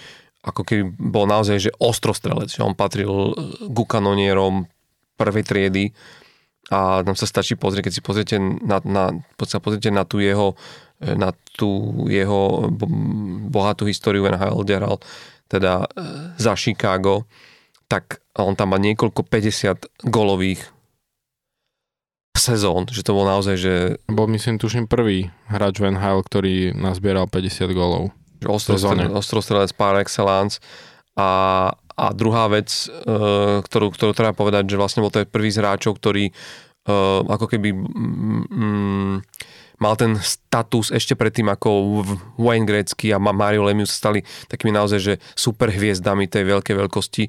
ako 0.46 0.62
keby 0.62 0.94
bol 0.94 1.26
naozaj 1.26 1.58
že 1.58 1.74
ostrostrelec, 1.82 2.54
že 2.54 2.62
on 2.62 2.78
patril 2.78 3.34
ku 3.66 3.82
kanonierom 3.82 4.70
prvej 5.18 5.42
triedy 5.42 5.90
a 6.68 7.00
nám 7.00 7.16
sa 7.16 7.24
stačí 7.24 7.56
pozrieť, 7.56 7.88
keď 7.88 7.94
si 7.96 8.02
pozriete 8.04 8.36
na, 8.40 8.78
na, 8.84 9.04
sa 9.48 9.58
pozriete 9.60 9.88
na 9.88 10.04
tú 10.04 10.20
jeho 10.20 10.52
na 10.98 11.30
tú 11.54 12.04
jeho 12.10 12.66
bohatú 13.48 13.86
históriu 13.86 14.26
NHL, 14.26 14.66
kde 14.66 14.74
hral 14.82 14.96
teda 15.46 15.86
e, 15.86 15.88
za 16.36 16.58
Chicago, 16.58 17.24
tak 17.86 18.20
on 18.34 18.58
tam 18.58 18.74
má 18.74 18.78
niekoľko 18.82 19.22
50 19.22 20.10
golových 20.10 20.60
sezón, 22.38 22.86
že 22.90 23.02
to 23.02 23.14
bol 23.14 23.26
naozaj, 23.26 23.56
že... 23.58 23.74
Bol 24.06 24.30
myslím 24.34 24.58
tuším 24.58 24.86
prvý 24.86 25.30
hráč 25.50 25.82
v 25.82 25.94
NHL, 25.94 26.22
ktorý 26.22 26.54
nazbieral 26.74 27.26
50 27.26 27.70
golov. 27.74 28.14
Ostrostrelec 29.18 29.74
par 29.74 29.98
excellence 29.98 30.62
a, 31.18 31.30
a 31.74 32.04
druhá 32.14 32.46
vec, 32.46 32.70
uh, 32.86 33.58
ktorú, 33.66 33.90
ktorú 33.90 34.14
treba 34.14 34.30
povedať, 34.30 34.70
že 34.70 34.78
vlastne 34.78 35.02
bol 35.02 35.10
to 35.10 35.26
prvý 35.26 35.50
z 35.50 35.58
hráčov, 35.58 35.98
ktorý 35.98 36.30
uh, 36.30 37.26
ako 37.26 37.50
keby 37.50 37.74
mm, 37.74 39.16
mal 39.78 39.94
ten 39.94 40.18
status 40.18 40.90
ešte 40.90 41.14
predtým, 41.14 41.46
ako 41.50 42.02
Wayne 42.38 42.66
Gretzky 42.66 43.14
a 43.14 43.22
Mario 43.22 43.62
Lemieux 43.62 43.86
stali 43.86 44.26
takými 44.50 44.74
naozaj, 44.74 44.98
že 44.98 45.14
super 45.38 45.70
hviezdami 45.70 46.26
tej 46.26 46.50
veľkej 46.50 46.74
veľkosti 46.74 47.24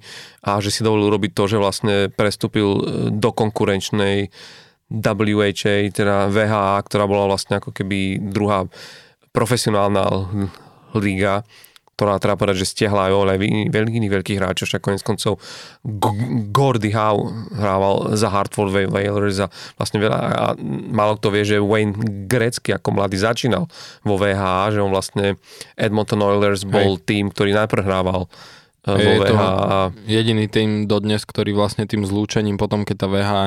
a 0.50 0.58
že 0.58 0.74
si 0.74 0.82
dovolil 0.82 1.14
robiť 1.14 1.32
to, 1.38 1.44
že 1.46 1.62
vlastne 1.62 1.96
prestúpil 2.10 2.70
e, 2.74 2.82
do 3.14 3.30
konkurenčnej 3.30 4.34
WHA, 4.90 5.94
teda 5.94 6.34
VHA, 6.34 6.82
ktorá 6.90 7.06
bola 7.06 7.30
vlastne 7.30 7.62
ako 7.62 7.70
keby 7.70 8.18
druhá 8.34 8.66
profesionálna 9.30 10.10
liga 10.98 11.46
ktorá 12.00 12.16
treba 12.16 12.40
povedať, 12.40 12.64
že 12.64 12.72
stiahla 12.72 13.12
aj 13.12 13.14
oveľa 13.20 13.34
iných 13.76 14.14
veľkých 14.16 14.40
hráčov, 14.40 14.72
však 14.72 14.80
konec 14.80 15.04
koncov 15.04 15.44
Gordy 16.56 16.96
Howe 16.96 17.52
hrával 17.52 18.16
za 18.16 18.32
Hartford 18.32 18.72
Whalers 18.72 19.44
a 19.44 19.52
vlastne 19.76 20.00
veľa, 20.00 20.16
a 20.16 20.46
málo 20.96 21.20
kto 21.20 21.28
vie, 21.36 21.44
že 21.44 21.60
Wayne 21.60 21.92
Gretzky 22.32 22.72
ako 22.72 22.96
mladý 22.96 23.20
začínal 23.20 23.68
vo 24.08 24.16
VHA, 24.16 24.72
že 24.72 24.80
on 24.80 24.96
vlastne 24.96 25.36
Edmonton 25.76 26.24
Oilers 26.24 26.64
bol 26.64 26.96
Hej. 26.96 27.04
tým, 27.04 27.36
ktorý 27.36 27.52
najprv 27.52 27.84
hrával 27.84 28.32
e, 28.96 29.04
vo 29.04 29.12
je 29.12 29.20
VHA. 29.22 29.50
To 29.50 29.78
jediný 30.08 30.46
tým 30.48 30.70
dodnes, 30.90 31.22
ktorý 31.28 31.52
vlastne 31.54 31.86
tým 31.86 32.08
zlúčením 32.08 32.58
potom, 32.58 32.88
keď 32.88 32.96
tá 32.96 33.08
VHA, 33.12 33.44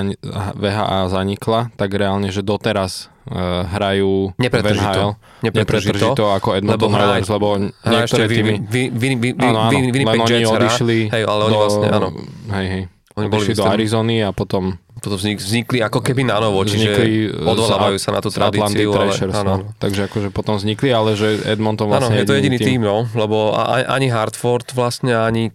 VHA 0.55 1.01
zanikla, 1.11 1.61
tak 1.75 1.95
reálne, 1.97 2.29
že 2.31 2.45
doteraz 2.45 3.11
uh, 3.27 3.67
hrajú 3.67 4.35
nepretržito, 4.39 5.19
nepretržito 5.43 6.25
ako 6.31 6.59
Edmonton 6.59 6.91
lebo 6.91 6.99
Oilers, 6.99 7.29
lebo 7.31 7.47
niektoré 7.87 8.25
týmy... 8.31 8.55
Winnipeg 8.93 10.21
Jets 10.29 10.51
odišli 10.51 10.99
hej, 11.11 11.23
ale 11.27 11.41
oni 11.51 11.57
vlastne, 11.57 11.87
áno. 11.91 12.09
Hej, 12.53 12.67
hej. 12.69 12.83
Oni 13.17 13.29
boli 13.29 13.53
do 13.53 13.65
Arizony 13.69 14.25
a 14.25 14.33
potom 14.33 14.77
potom 15.03 15.19
vznik, 15.19 15.43
vznikli 15.43 15.83
ako 15.83 15.99
keby 15.99 16.23
na 16.23 16.39
novo, 16.39 16.63
čiže 16.63 16.95
odvolávajú 17.43 17.99
sa 17.99 18.15
na 18.15 18.21
tú 18.23 18.31
tradíciu. 18.31 18.95
Ale, 18.95 19.11
áno. 19.35 19.55
No. 19.67 19.75
Takže 19.83 20.07
akože 20.07 20.29
potom 20.31 20.55
vznikli, 20.55 20.95
ale 20.95 21.19
že 21.19 21.43
Edmonton 21.43 21.91
vlastne 21.91 22.15
áno, 22.15 22.23
je 22.23 22.29
to 22.31 22.39
jediný 22.39 22.57
tým, 22.63 22.79
tým 22.79 22.81
no, 22.87 23.11
lebo 23.19 23.51
ani 23.67 24.07
Hartford 24.15 24.71
vlastne, 24.79 25.19
ani 25.19 25.51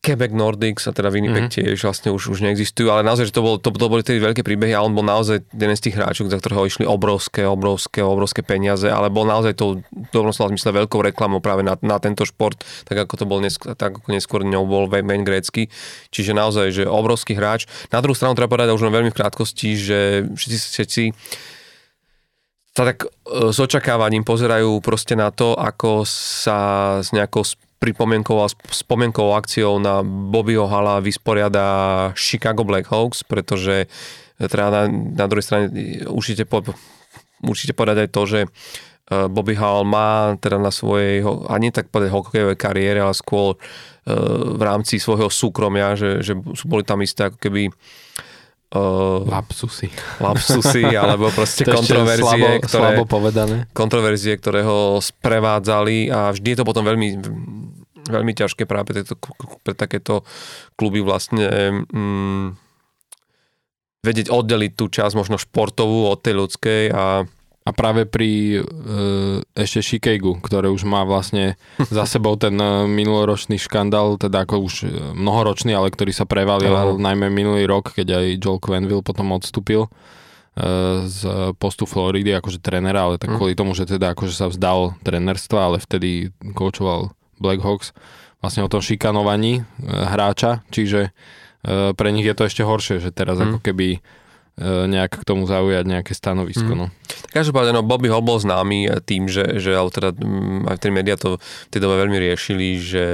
Quebec 0.00 0.32
Nordics 0.32 0.88
a 0.88 0.96
teda 0.96 1.12
Winnipeg 1.12 1.52
mm-hmm. 1.52 1.76
tiež 1.76 1.84
vlastne 1.84 2.08
už, 2.08 2.32
už 2.32 2.40
neexistujú, 2.40 2.88
ale 2.88 3.04
naozaj, 3.04 3.28
že 3.28 3.36
to, 3.36 3.44
bol, 3.44 3.60
to, 3.60 3.68
to 3.68 3.84
boli 3.84 4.00
tie 4.00 4.16
veľké 4.16 4.40
príbehy 4.40 4.72
a 4.72 4.80
on 4.80 4.96
bol 4.96 5.04
naozaj 5.04 5.44
jeden 5.52 5.76
z 5.76 5.84
tých 5.84 6.00
hráčov, 6.00 6.32
za 6.32 6.40
ktorého 6.40 6.64
išli 6.64 6.88
obrovské, 6.88 7.44
obrovské, 7.44 8.00
obrovské 8.00 8.40
peniaze, 8.40 8.88
ale 8.88 9.12
bol 9.12 9.28
naozaj 9.28 9.60
tou, 9.60 9.84
dobrom 10.08 10.32
slova 10.32 10.56
zmysle, 10.56 10.72
veľkou 10.72 11.04
reklamou 11.04 11.44
práve 11.44 11.60
na, 11.60 11.76
na 11.84 12.00
tento 12.00 12.24
šport, 12.24 12.56
tak 12.88 12.96
ako 12.96 13.12
to 13.20 13.24
bol 13.28 13.44
neskôr, 13.44 13.76
tak 13.76 14.00
ako 14.00 14.08
neskôr 14.08 14.40
ňou 14.40 14.64
bol 14.64 14.88
Wayne 14.88 15.20
Gretzky. 15.20 15.68
Čiže 16.08 16.32
naozaj, 16.32 16.80
že 16.80 16.88
obrovský 16.88 17.36
hráč. 17.36 17.68
Na 17.92 18.00
druhú 18.00 18.16
stranu 18.16 18.32
treba 18.32 18.56
povedať 18.56 18.72
už 18.72 18.88
len 18.88 18.96
veľmi 18.96 19.12
v 19.12 19.18
krátkosti, 19.20 19.76
že 19.76 19.98
všetci, 20.32 20.56
všetci 20.80 21.04
sa 22.72 22.88
tak 22.88 23.04
e, 23.04 23.08
s 23.52 23.58
očakávaním 23.60 24.24
pozerajú 24.24 24.80
proste 24.80 25.12
na 25.12 25.28
to, 25.28 25.52
ako 25.58 26.08
sa 26.08 26.58
s 27.04 27.12
nejakou 27.12 27.44
pripomienkovou 27.80 28.44
a 28.44 28.52
spomienkovou 28.52 29.32
akciou 29.32 29.80
na 29.80 30.04
Bobbyho 30.04 30.68
Hala 30.68 31.00
vysporiada 31.00 31.64
Chicago 32.12 32.62
Blackhawks, 32.62 33.24
pretože 33.24 33.88
e, 34.36 34.44
teda 34.44 34.68
na, 34.68 34.82
na 34.92 35.26
druhej 35.26 35.44
strane 35.48 35.66
e, 35.72 36.04
určite, 36.04 36.44
po, 36.44 36.60
určite 37.40 37.72
povedať 37.72 38.04
aj 38.04 38.10
to, 38.12 38.22
že 38.28 38.40
e, 38.44 38.48
Bobby 39.32 39.56
Hall 39.56 39.88
má 39.88 40.36
teda 40.36 40.60
na 40.60 40.68
svojej, 40.68 41.24
ani 41.48 41.72
tak 41.72 41.88
povedať 41.88 42.12
hokejovej 42.12 42.60
kariére, 42.60 43.00
ale 43.00 43.16
skôr 43.16 43.56
v 44.50 44.62
rámci 44.64 44.96
svojho 44.96 45.28
súkromia, 45.28 45.92
že, 45.94 46.24
že 46.24 46.34
boli 46.64 46.82
tam 46.82 47.04
isté 47.04 47.28
ako 47.30 47.36
keby 47.36 47.68
Uh, 47.70 48.29
lapsusy. 49.26 49.90
Lapsusy, 50.22 50.86
alebo 51.02 51.34
proste 51.34 51.66
kontroverzie, 51.66 52.22
slabo, 52.22 52.48
ktoré, 52.62 52.82
slabo 52.86 53.02
povedané. 53.02 53.56
kontroverzie, 53.74 54.38
ktoré 54.38 54.62
ho 54.62 55.02
sprevádzali 55.02 56.06
a 56.06 56.30
vždy 56.30 56.48
je 56.54 56.58
to 56.62 56.68
potom 56.68 56.86
veľmi, 56.86 57.18
veľmi 58.06 58.32
ťažké 58.38 58.70
práve 58.70 58.94
pre, 58.94 59.02
pre 59.66 59.74
takéto 59.74 60.22
kluby 60.78 61.02
vlastne 61.02 61.82
mm, 61.90 62.54
vedieť 64.06 64.30
oddeliť 64.30 64.72
tú 64.78 64.86
časť 64.86 65.14
možno 65.18 65.36
športovú 65.36 66.06
od 66.06 66.22
tej 66.22 66.34
ľudskej 66.38 66.82
a 66.94 67.26
a 67.70 67.72
práve 67.72 68.02
pri 68.02 68.58
e, 68.58 68.60
ešte 69.54 69.94
Chicagu, 69.94 70.42
ktoré 70.42 70.66
už 70.66 70.82
má 70.82 71.06
vlastne 71.06 71.54
za 71.94 72.02
sebou 72.10 72.34
ten 72.34 72.58
e, 72.58 72.90
minuloročný 72.90 73.62
škandál, 73.62 74.18
teda 74.18 74.42
ako 74.42 74.66
už 74.66 74.74
e, 74.82 74.86
mnohoročný, 75.14 75.70
ale 75.70 75.94
ktorý 75.94 76.10
sa 76.10 76.26
prevalil 76.26 76.74
Aha. 76.74 76.98
najmä 76.98 77.30
minulý 77.30 77.70
rok, 77.70 77.94
keď 77.94 78.18
aj 78.18 78.26
Joel 78.42 78.58
Quenville 78.58 79.06
potom 79.06 79.30
odstúpil 79.30 79.86
z 81.06 81.20
postu 81.62 81.86
Floridy 81.86 82.34
akože 82.36 82.58
trenera, 82.58 83.06
ale 83.06 83.22
tak 83.22 83.32
hm. 83.32 83.36
kvôli 83.38 83.54
tomu, 83.54 83.72
že 83.72 83.86
teda 83.86 84.12
akože 84.12 84.34
sa 84.34 84.50
vzdal 84.50 84.98
trenerstva, 85.06 85.56
ale 85.56 85.76
vtedy 85.78 86.34
koučoval 86.58 87.14
Blackhawks 87.38 87.94
vlastne 88.42 88.66
o 88.66 88.68
tom 88.68 88.82
šikanovaní 88.82 89.62
hráča, 89.86 90.66
čiže 90.74 91.14
pre 91.94 92.08
nich 92.12 92.26
je 92.26 92.34
to 92.34 92.50
ešte 92.50 92.66
horšie, 92.66 92.98
že 92.98 93.14
teraz 93.14 93.38
mm. 93.38 93.44
ako 93.46 93.58
keby 93.62 94.02
nejak 94.60 95.24
k 95.24 95.26
tomu 95.26 95.48
zaujať 95.48 95.84
nejaké 95.88 96.12
stanovisko. 96.12 96.76
Mm. 96.76 96.78
No. 96.84 96.86
Každopádne, 97.32 97.80
no, 97.80 97.82
Bobby 97.82 98.12
Hall 98.12 98.20
bol 98.20 98.36
známy 98.36 98.92
tým, 99.08 99.24
že, 99.24 99.56
že 99.56 99.72
ale 99.72 99.88
teda, 99.88 100.12
aj 100.68 100.76
tie 100.76 100.92
médiá 100.92 101.16
to 101.16 101.40
v 101.40 101.70
tej 101.72 101.80
dobe 101.80 101.96
veľmi 101.96 102.20
riešili, 102.20 102.76
že, 102.76 103.06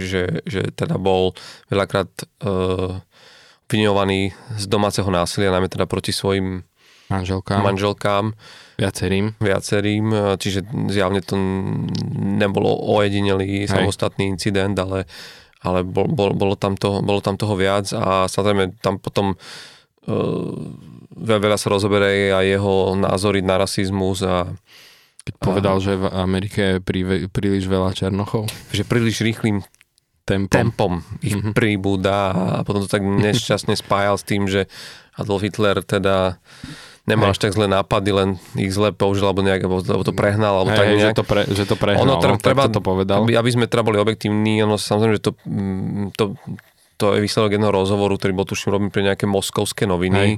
že, 0.00 0.42
že 0.48 0.72
teda 0.72 0.96
bol 0.96 1.36
veľakrát 1.68 2.08
uh, 2.46 3.04
obviňovaný 3.74 4.30
z 4.54 4.64
domáceho 4.70 5.10
násilia, 5.10 5.50
najmä 5.50 5.66
teda 5.66 5.90
proti 5.90 6.14
svojim 6.14 6.62
manželkám. 7.10 7.58
manželkám. 7.58 8.30
Viacerým. 8.78 9.34
Viacerým, 9.42 10.06
e, 10.14 10.18
čiže 10.38 10.62
zjavne 10.94 11.18
to 11.18 11.34
nebolo 12.38 12.70
ojedinelý 12.70 13.66
Hej. 13.66 13.74
samostatný 13.74 14.30
incident, 14.30 14.78
ale, 14.78 15.10
ale 15.58 15.82
bol, 15.82 16.06
bol, 16.06 16.38
bolo, 16.38 16.54
tam 16.54 16.78
toho, 16.78 17.02
bolo 17.02 17.18
tam 17.18 17.34
toho 17.34 17.58
viac 17.58 17.90
a 17.98 18.30
samozrejme 18.30 18.78
tam 18.78 19.02
potom 19.02 19.34
uh, 19.34 20.70
veľa 21.16 21.58
sa 21.58 21.70
rozoberie 21.70 22.34
aj 22.34 22.46
jeho 22.58 22.74
názory 22.98 23.40
na 23.40 23.62
rasizmus 23.62 24.26
a 24.26 24.50
keď 25.24 25.34
povedal, 25.40 25.76
a, 25.80 25.82
že 25.82 25.92
v 25.96 26.06
Amerike 26.12 26.60
je 26.60 26.78
prí, 26.84 27.00
príliš 27.32 27.64
veľa 27.64 27.96
černochov. 27.96 28.44
Že 28.76 28.84
príliš 28.84 29.24
rýchlým 29.24 29.64
tempom, 30.28 30.52
tempom 30.52 30.92
ich 31.24 31.32
mm-hmm. 31.32 31.56
príbúda 31.56 32.32
a 32.32 32.60
potom 32.60 32.84
to 32.84 32.88
tak 32.92 33.00
nešťastne 33.00 33.72
spájal 33.72 34.20
s 34.20 34.24
tým, 34.24 34.44
že 34.44 34.68
Adolf 35.16 35.40
Hitler 35.40 35.80
teda 35.80 36.36
nemal 37.04 37.32
až 37.32 37.40
tak 37.40 37.52
zlé 37.52 37.68
nápady, 37.68 38.10
len 38.12 38.28
ich 38.56 38.72
zle 38.72 38.92
použil, 38.92 39.28
alebo 39.28 39.44
nejak, 39.44 39.64
alebo, 39.68 39.80
to 39.84 40.16
prehnal, 40.16 40.64
alebo 40.64 40.72
hej, 40.72 40.78
tak 40.80 40.86
nejak. 40.88 41.00
Že 41.00 41.18
to, 41.20 41.24
pre, 41.24 41.42
že 41.44 41.64
to 41.68 41.76
prehnal, 41.76 42.04
ono, 42.04 42.14
no, 42.16 42.40
treba, 42.40 42.68
to 42.72 42.80
povedal. 42.80 43.24
Aby, 43.24 43.36
aby 43.36 43.50
sme 43.52 43.68
teda 43.68 43.84
boli 43.84 44.00
objektívni, 44.00 44.64
ono 44.64 44.80
samozrejme, 44.80 45.20
že 45.20 45.24
to, 45.28 45.32
mm, 45.44 46.16
to, 46.16 46.36
to 46.96 47.06
je 47.16 47.20
výsledok 47.20 47.60
jedného 47.60 47.72
rozhovoru, 47.72 48.16
ktorý 48.16 48.32
bol 48.32 48.48
tuším 48.48 48.72
robím 48.72 48.90
pre 48.92 49.04
nejaké 49.04 49.28
moskovské 49.28 49.84
noviny. 49.84 50.20
Hej 50.20 50.32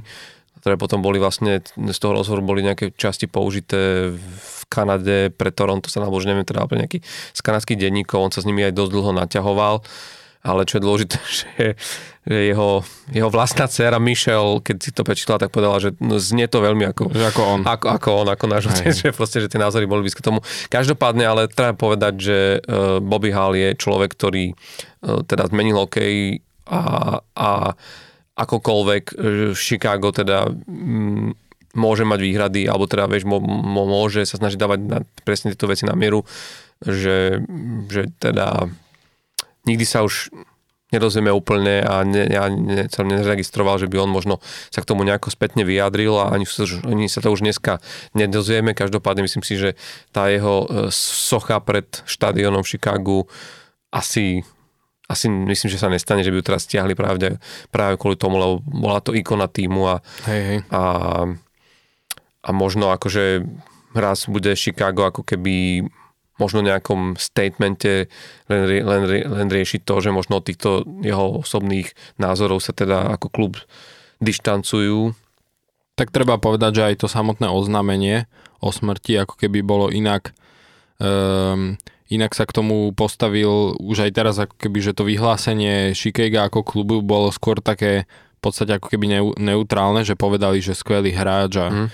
ktoré 0.61 0.75
potom 0.75 0.99
boli 1.01 1.21
vlastne, 1.21 1.61
z 1.63 1.97
toho 1.97 2.17
rozhovoru 2.17 2.43
boli 2.43 2.61
nejaké 2.65 2.93
časti 2.93 3.29
použité 3.29 4.11
v 4.13 4.61
Kanade, 4.67 5.31
pre 5.31 5.49
Toronto 5.53 5.87
sa 5.87 6.03
už 6.03 6.27
neviem, 6.27 6.43
teda 6.43 6.67
pre 6.67 6.81
nejaký 6.81 6.99
z 7.07 7.39
kanadských 7.39 7.79
denníkov, 7.79 8.19
on 8.19 8.31
sa 8.33 8.43
s 8.43 8.47
nimi 8.49 8.65
aj 8.67 8.75
dosť 8.75 8.91
dlho 8.91 9.11
naťahoval, 9.15 9.75
ale 10.43 10.63
čo 10.63 10.79
je 10.79 10.85
dôležité, 10.85 11.17
že, 11.39 11.75
že 12.27 12.37
jeho, 12.51 12.83
jeho 13.11 13.29
vlastná 13.31 13.67
dcera 13.67 13.99
Michelle, 13.99 14.63
keď 14.63 14.77
si 14.79 14.91
to 14.91 15.07
prečítala, 15.07 15.41
tak 15.41 15.51
povedala, 15.51 15.79
že 15.79 15.95
znie 16.19 16.47
to 16.47 16.63
veľmi 16.63 16.87
ako, 16.91 17.11
že 17.11 17.25
ako 17.31 17.41
on. 17.43 17.61
Ako, 17.63 17.87
ako 17.91 18.09
on, 18.23 18.27
ako 18.31 18.45
náš 18.47 18.63
otec, 18.71 18.95
že 19.07 19.15
proste, 19.15 19.43
že 19.43 19.51
tie 19.51 19.61
názory 19.61 19.87
boli 19.87 20.07
blízke 20.07 20.23
tomu. 20.23 20.43
Každopádne, 20.71 21.23
ale 21.27 21.41
treba 21.51 21.75
povedať, 21.75 22.13
že 22.19 22.37
uh, 22.63 22.99
Bobby 23.03 23.31
Hall 23.31 23.55
je 23.55 23.75
človek, 23.75 24.11
ktorý 24.15 24.51
uh, 24.51 25.23
teda 25.23 25.47
zmenil 25.51 25.79
hokej 25.79 26.43
a, 26.67 27.23
a 27.35 27.49
akokoľvek 28.37 29.03
e, 29.11 29.13
Chicago 29.57 30.13
teda 30.13 30.45
mm, 30.47 31.47
môže 31.77 32.05
mať 32.05 32.19
výhrady, 32.21 32.61
alebo 32.69 32.85
teda 32.85 33.09
vieš, 33.09 33.25
môže 33.27 34.25
sa 34.25 34.37
snažiť 34.37 34.57
dávať 34.57 34.79
na, 34.85 34.99
presne 35.25 35.53
tieto 35.53 35.69
veci 35.69 35.85
na 35.85 35.93
mieru, 35.93 36.25
že, 36.81 37.41
že 37.89 38.13
teda 38.21 38.69
nikdy 39.65 39.85
sa 39.85 40.05
už 40.05 40.29
nedozvieme 40.87 41.27
úplne 41.27 41.83
a 41.83 41.99
ne, 42.07 42.23
ja 42.31 42.47
ne, 42.47 42.87
som 42.87 43.03
nezaregistroval, 43.03 43.75
že 43.75 43.91
by 43.91 44.07
on 44.07 44.11
možno 44.11 44.39
sa 44.71 44.79
k 44.79 44.87
tomu 44.87 45.03
nejako 45.03 45.27
spätne 45.27 45.67
vyjadril 45.67 46.15
a 46.15 46.31
ani, 46.31 46.47
ani 46.87 47.11
sa 47.11 47.19
to 47.19 47.35
už 47.35 47.43
dneska 47.43 47.83
nedozvieme. 48.15 48.71
Každopádne 48.71 49.27
myslím 49.27 49.43
si, 49.43 49.59
že 49.59 49.75
tá 50.15 50.31
jeho 50.31 50.63
e, 50.63 50.67
socha 50.95 51.59
pred 51.59 51.85
štadionom 52.07 52.63
v 52.63 52.71
Chicagu 52.71 53.27
asi 53.91 54.47
asi 55.07 55.31
myslím, 55.31 55.71
že 55.71 55.79
sa 55.79 55.87
nestane, 55.87 56.19
že 56.21 56.31
by 56.31 56.43
ju 56.43 56.47
teraz 56.51 56.67
stiahli 56.67 56.91
práve, 56.91 57.39
práve 57.71 57.95
kvôli 57.95 58.19
tomu, 58.19 58.35
lebo 58.35 58.59
bola 58.59 58.99
to 58.99 59.15
ikona 59.15 59.47
týmu 59.47 59.87
a, 59.87 59.95
hej, 60.27 60.41
hej. 60.43 60.59
a, 60.67 60.83
a 62.43 62.49
možno 62.51 62.91
akože 62.91 63.47
raz 63.95 64.27
bude 64.27 64.51
Chicago 64.59 65.07
ako 65.07 65.23
keby 65.23 65.87
možno 66.37 66.61
nejakom 66.61 67.17
statemente 67.17 68.11
len, 68.45 68.61
len, 68.85 69.01
len 69.09 69.47
riešiť 69.49 69.81
to, 69.81 69.95
že 70.03 70.13
možno 70.13 70.37
od 70.37 70.45
týchto 70.45 70.85
jeho 71.01 71.41
osobných 71.41 71.97
názorov 72.21 72.61
sa 72.61 72.77
teda 72.77 73.09
ako 73.17 73.27
klub 73.33 73.53
dištancujú 74.21 75.17
Tak 75.97 76.13
treba 76.13 76.37
povedať, 76.37 76.71
že 76.77 76.85
aj 76.93 76.95
to 77.01 77.07
samotné 77.09 77.49
oznámenie 77.49 78.29
o 78.61 78.69
smrti 78.69 79.17
ako 79.17 79.33
keby 79.33 79.65
bolo 79.65 79.89
inak 79.89 80.33
um, 81.01 81.77
inak 82.07 82.31
sa 82.35 82.47
k 82.47 82.55
tomu 82.55 82.91
postavil 82.95 83.75
už 83.79 84.07
aj 84.07 84.11
teraz 84.15 84.35
ako 84.39 84.55
keby, 84.55 84.79
že 84.79 84.95
to 84.95 85.03
vyhlásenie 85.03 85.91
Shikega 85.91 86.47
ako 86.47 86.63
klubu 86.63 87.03
bolo 87.03 87.31
skôr 87.31 87.59
také 87.59 88.07
v 88.37 88.39
podstate 88.39 88.77
ako 88.77 88.93
keby 88.93 89.35
neutrálne, 89.35 90.05
že 90.05 90.13
povedali, 90.13 90.61
že 90.61 90.77
skvelý 90.77 91.11
hráč 91.11 91.53
a 91.57 91.67
mm. 91.67 91.89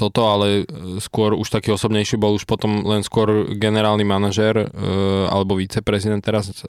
Toto, 0.00 0.32
ale 0.32 0.64
skôr 0.96 1.36
už 1.36 1.52
taký 1.52 1.76
osobnejší 1.76 2.16
bol 2.16 2.40
už 2.40 2.48
potom 2.48 2.88
len 2.88 3.04
skôr 3.04 3.52
generálny 3.52 4.00
manažer 4.00 4.56
ehm, 4.56 5.28
alebo 5.28 5.60
viceprezident 5.60 6.24
teraz, 6.24 6.64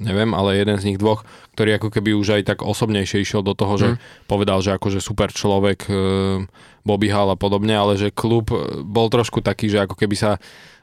neviem, 0.00 0.32
ale 0.32 0.56
jeden 0.56 0.80
z 0.80 0.86
nich 0.88 0.98
dvoch, 0.98 1.20
ktorý 1.52 1.76
ako 1.76 1.92
keby 1.92 2.16
už 2.16 2.40
aj 2.40 2.42
tak 2.48 2.58
osobnejšie 2.64 3.20
išiel 3.20 3.44
do 3.44 3.52
toho, 3.52 3.76
že 3.76 3.88
mm. 3.92 3.96
povedal, 4.24 4.64
že 4.64 4.72
akože 4.72 5.04
super 5.04 5.28
človek 5.36 5.84
Bobby 6.80 7.12
Hall 7.12 7.28
a 7.28 7.36
podobne, 7.36 7.76
ale 7.76 8.00
že 8.00 8.08
klub 8.08 8.48
bol 8.80 9.12
trošku 9.12 9.44
taký, 9.44 9.68
že 9.68 9.84
ako 9.84 10.00
keby 10.00 10.16
sa 10.16 10.40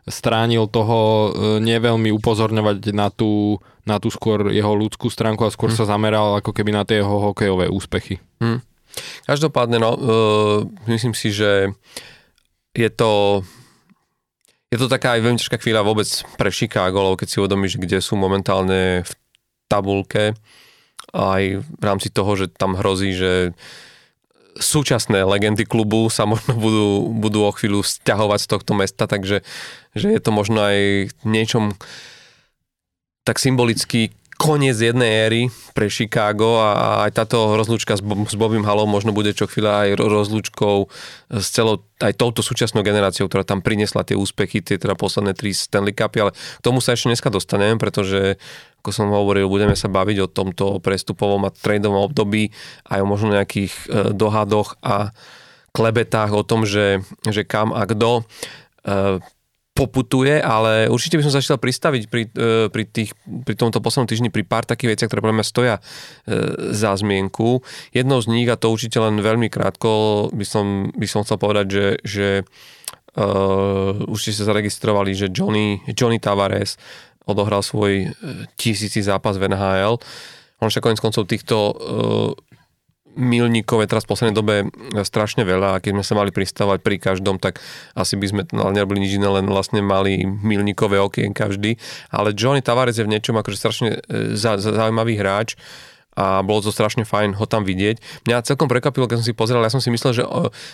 stránil 0.07 0.71
toho 0.71 1.31
neveľmi 1.59 2.09
upozorňovať 2.15 2.95
na 2.95 3.11
tú, 3.11 3.59
na 3.83 3.99
tú 3.99 4.07
skôr 4.07 4.49
jeho 4.55 4.71
ľudskú 4.71 5.11
stránku 5.11 5.43
a 5.43 5.53
skôr 5.53 5.69
mm. 5.71 5.77
sa 5.77 5.85
zameral 5.85 6.39
ako 6.39 6.55
keby 6.55 6.71
na 6.71 6.87
tie 6.87 7.03
jeho 7.03 7.31
hokejové 7.31 7.67
úspechy. 7.67 8.23
Mm. 8.39 8.63
Každopádne, 9.27 9.77
no, 9.77 9.91
uh, 9.93 10.59
myslím 10.89 11.13
si, 11.13 11.29
že 11.29 11.75
je 12.73 12.89
to 12.89 13.43
je 14.67 14.77
to 14.79 14.91
taká 14.91 15.15
aj 15.15 15.23
veľmi 15.23 15.39
ťažká 15.39 15.57
chvíľa 15.63 15.87
vôbec 15.87 16.07
pre 16.35 16.51
Chicago, 16.51 16.99
lebo 16.99 17.15
keď 17.15 17.27
si 17.31 17.39
uvedomíš, 17.39 17.79
kde 17.79 18.03
sú 18.03 18.19
momentálne 18.19 19.07
v 19.07 19.11
tabulke, 19.71 20.35
aj 21.15 21.63
v 21.63 21.83
rámci 21.83 22.11
toho, 22.11 22.35
že 22.35 22.51
tam 22.51 22.75
hrozí, 22.75 23.15
že 23.15 23.55
súčasné 24.59 25.23
legendy 25.23 25.63
klubu 25.63 26.09
sa 26.09 26.25
možno 26.29 26.53
budú, 26.57 27.13
budú 27.13 27.39
o 27.47 27.51
chvíľu 27.55 27.81
stiahovať 27.85 28.39
z 28.43 28.47
tohto 28.49 28.73
mesta, 28.77 29.05
takže 29.05 29.45
že 29.97 30.07
je 30.13 30.21
to 30.21 30.29
možno 30.29 30.61
aj 30.61 31.09
niečom 31.25 31.73
tak 33.25 33.43
symbolicky 33.43 34.15
koniec 34.37 34.77
jednej 34.77 35.11
éry 35.25 35.41
pre 35.73 35.89
Chicago 35.89 36.61
a 36.61 37.01
aj 37.09 37.11
táto 37.17 37.57
rozlúčka 37.57 37.97
s, 37.97 38.05
s 38.05 38.35
Bobím 38.37 38.63
Halom 38.63 38.85
možno 38.85 39.09
bude 39.09 39.33
čo 39.33 39.49
chvíľa 39.49 39.89
aj 39.89 39.89
rozlúčkou 39.97 40.85
s 41.33 41.47
celou 41.49 41.81
aj 41.97 42.13
touto 42.13 42.45
súčasnou 42.45 42.85
generáciou, 42.85 43.25
ktorá 43.25 43.41
tam 43.41 43.65
priniesla 43.65 44.05
tie 44.05 44.13
úspechy, 44.13 44.61
tie 44.61 44.77
teda 44.77 44.93
posledné 44.93 45.33
tri 45.33 45.57
Stanley 45.57 45.97
Cupy, 45.97 46.21
ale 46.21 46.31
k 46.37 46.61
tomu 46.61 46.77
sa 46.77 46.93
ešte 46.93 47.09
dneska 47.09 47.33
dostanem, 47.33 47.81
pretože 47.81 48.37
ako 48.81 48.89
som 48.93 49.11
hovoril, 49.11 49.51
budeme 49.51 49.75
sa 49.75 49.91
baviť 49.91 50.17
o 50.23 50.31
tomto 50.31 50.65
prestupovom 50.79 51.43
a 51.43 51.53
tradovom 51.53 52.07
období 52.07 52.53
aj 52.87 52.99
o 53.03 53.09
možno 53.09 53.35
nejakých 53.35 53.73
e, 53.73 53.85
dohadoch 54.15 54.79
a 54.79 55.11
klebetách 55.75 56.31
o 56.33 56.47
tom, 56.47 56.65
že, 56.65 57.05
že 57.27 57.45
kam 57.45 57.75
a 57.75 57.85
kto 57.85 58.21
e, 58.21 59.19
poputuje, 59.77 60.41
ale 60.41 60.89
určite 60.89 61.21
by 61.21 61.29
som 61.29 61.37
chcel 61.37 61.61
pristaviť 61.61 62.03
pri, 62.09 62.23
e, 62.33 62.65
pri, 62.73 62.83
tých, 62.89 63.13
pri 63.45 63.53
tomto 63.53 63.77
poslednom 63.77 64.09
týždni 64.09 64.33
pri 64.33 64.41
pár 64.41 64.65
takých 64.65 64.97
veciach, 64.97 65.07
ktoré 65.13 65.21
pre 65.21 65.37
mňa 65.37 65.45
stoja 65.45 65.75
e, 65.77 65.81
za 66.73 66.97
zmienku. 66.97 67.61
Jednou 67.93 68.17
z 68.17 68.27
nich, 68.33 68.49
a 68.49 68.57
to 68.57 68.73
určite 68.73 68.97
len 68.97 69.21
veľmi 69.21 69.53
krátko, 69.53 70.33
by 70.33 70.45
som, 70.49 70.89
by 70.97 71.05
som 71.05 71.21
chcel 71.21 71.37
povedať, 71.37 71.65
že, 71.69 71.87
že 72.01 72.27
uh, 73.17 74.05
určite 74.09 74.37
sa 74.37 74.49
zaregistrovali, 74.49 75.11
že 75.17 75.33
Johnny, 75.33 75.81
Johnny 75.89 76.21
Tavares 76.21 76.77
odohral 77.27 77.61
svoj 77.61 78.15
tisíci 78.55 79.03
zápas 79.03 79.35
v 79.37 79.51
NHL. 79.51 79.99
On 80.57 80.71
však 80.71 80.81
konec 80.81 80.99
koncov 81.03 81.29
týchto 81.29 81.55
uh, 81.55 82.31
milníkov 83.17 83.81
je 83.83 83.89
teraz 83.89 84.05
v 84.05 84.11
poslednej 84.13 84.37
dobe 84.37 84.55
strašne 85.01 85.41
veľa 85.41 85.77
a 85.77 85.81
keď 85.81 85.91
sme 85.97 86.05
sa 86.05 86.13
mali 86.15 86.29
pristávať 86.29 86.79
pri 86.85 87.01
každom, 87.01 87.41
tak 87.41 87.59
asi 87.97 88.13
by 88.15 88.25
sme 88.29 88.41
nerobili 88.53 89.03
nič 89.03 89.17
iné, 89.17 89.27
len 89.27 89.49
vlastne 89.49 89.81
mali 89.81 90.23
milníkové 90.23 91.01
okien 91.01 91.33
každý. 91.33 91.81
Ale 92.13 92.37
Johnny 92.37 92.61
Tavares 92.61 93.01
je 93.01 93.03
v 93.03 93.11
niečom 93.11 93.35
akože 93.35 93.57
strašne 93.57 93.89
e, 94.05 94.37
zaujímavý 94.37 95.17
hráč 95.17 95.57
a 96.13 96.45
bolo 96.45 96.61
to 96.61 96.69
strašne 96.69 97.03
fajn 97.03 97.35
ho 97.37 97.45
tam 97.49 97.65
vidieť. 97.65 98.25
Mňa 98.29 98.45
celkom 98.45 98.69
prekvapilo, 98.69 99.09
keď 99.09 99.21
som 99.21 99.27
si 99.27 99.33
pozeral, 99.33 99.65
ja 99.65 99.73
som 99.73 99.81
si 99.81 99.89
myslel, 99.89 100.13
že, 100.13 100.23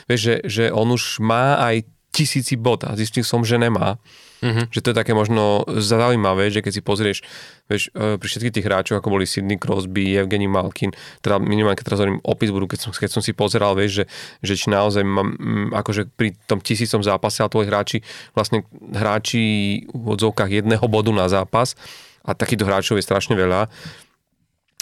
vieš, 0.07 0.21
že, 0.21 0.35
že 0.45 0.63
on 0.75 0.91
už 0.91 1.23
má 1.23 1.59
aj 1.63 1.87
tisíci 2.13 2.59
bod 2.59 2.85
a 2.85 2.93
zistil 2.93 3.25
som, 3.25 3.41
že 3.41 3.57
nemá. 3.57 3.97
Mm-hmm. 4.43 4.65
Že 4.75 4.79
to 4.84 4.89
je 4.91 4.99
také 4.99 5.13
možno 5.15 5.63
zaujímavé, 5.71 6.51
že 6.51 6.60
keď 6.60 6.71
si 6.75 6.82
pozrieš 6.84 7.17
vieš, 7.71 7.88
e, 7.95 8.19
pri 8.19 8.27
všetkých 8.27 8.56
tých 8.60 8.67
hráčoch, 8.67 8.99
ako 8.99 9.15
boli 9.15 9.23
Sidney 9.23 9.56
Crosby, 9.56 10.19
Evgeny 10.19 10.51
Malkin, 10.51 10.91
teda 11.23 11.39
minimálne 11.39 11.79
keď 11.79 11.88
teraz 11.88 11.99
hovorím 12.03 12.19
o 12.19 12.34
Pittsburghu, 12.36 12.67
keď 12.67 12.79
som, 12.84 12.91
keď 12.91 13.12
som 13.15 13.23
si 13.23 13.32
pozeral, 13.32 13.71
vieš, 13.79 14.03
že, 14.03 14.06
že 14.43 14.53
či 14.60 14.67
naozaj 14.67 15.08
mám, 15.08 15.32
akože 15.71 16.12
pri 16.12 16.36
tom 16.43 16.60
tisícom 16.60 16.99
zápase, 16.99 17.39
ale 17.39 17.56
tvoji 17.56 17.67
hráči, 17.71 17.97
vlastne 18.36 18.67
hráči 18.91 19.43
v 19.88 20.06
odzovkách 20.12 20.60
jedného 20.60 20.84
bodu 20.91 21.15
na 21.15 21.32
zápas 21.32 21.79
a 22.27 22.36
takýchto 22.36 22.67
hráčov 22.67 22.99
je 22.99 23.08
strašne 23.08 23.39
veľa. 23.39 23.71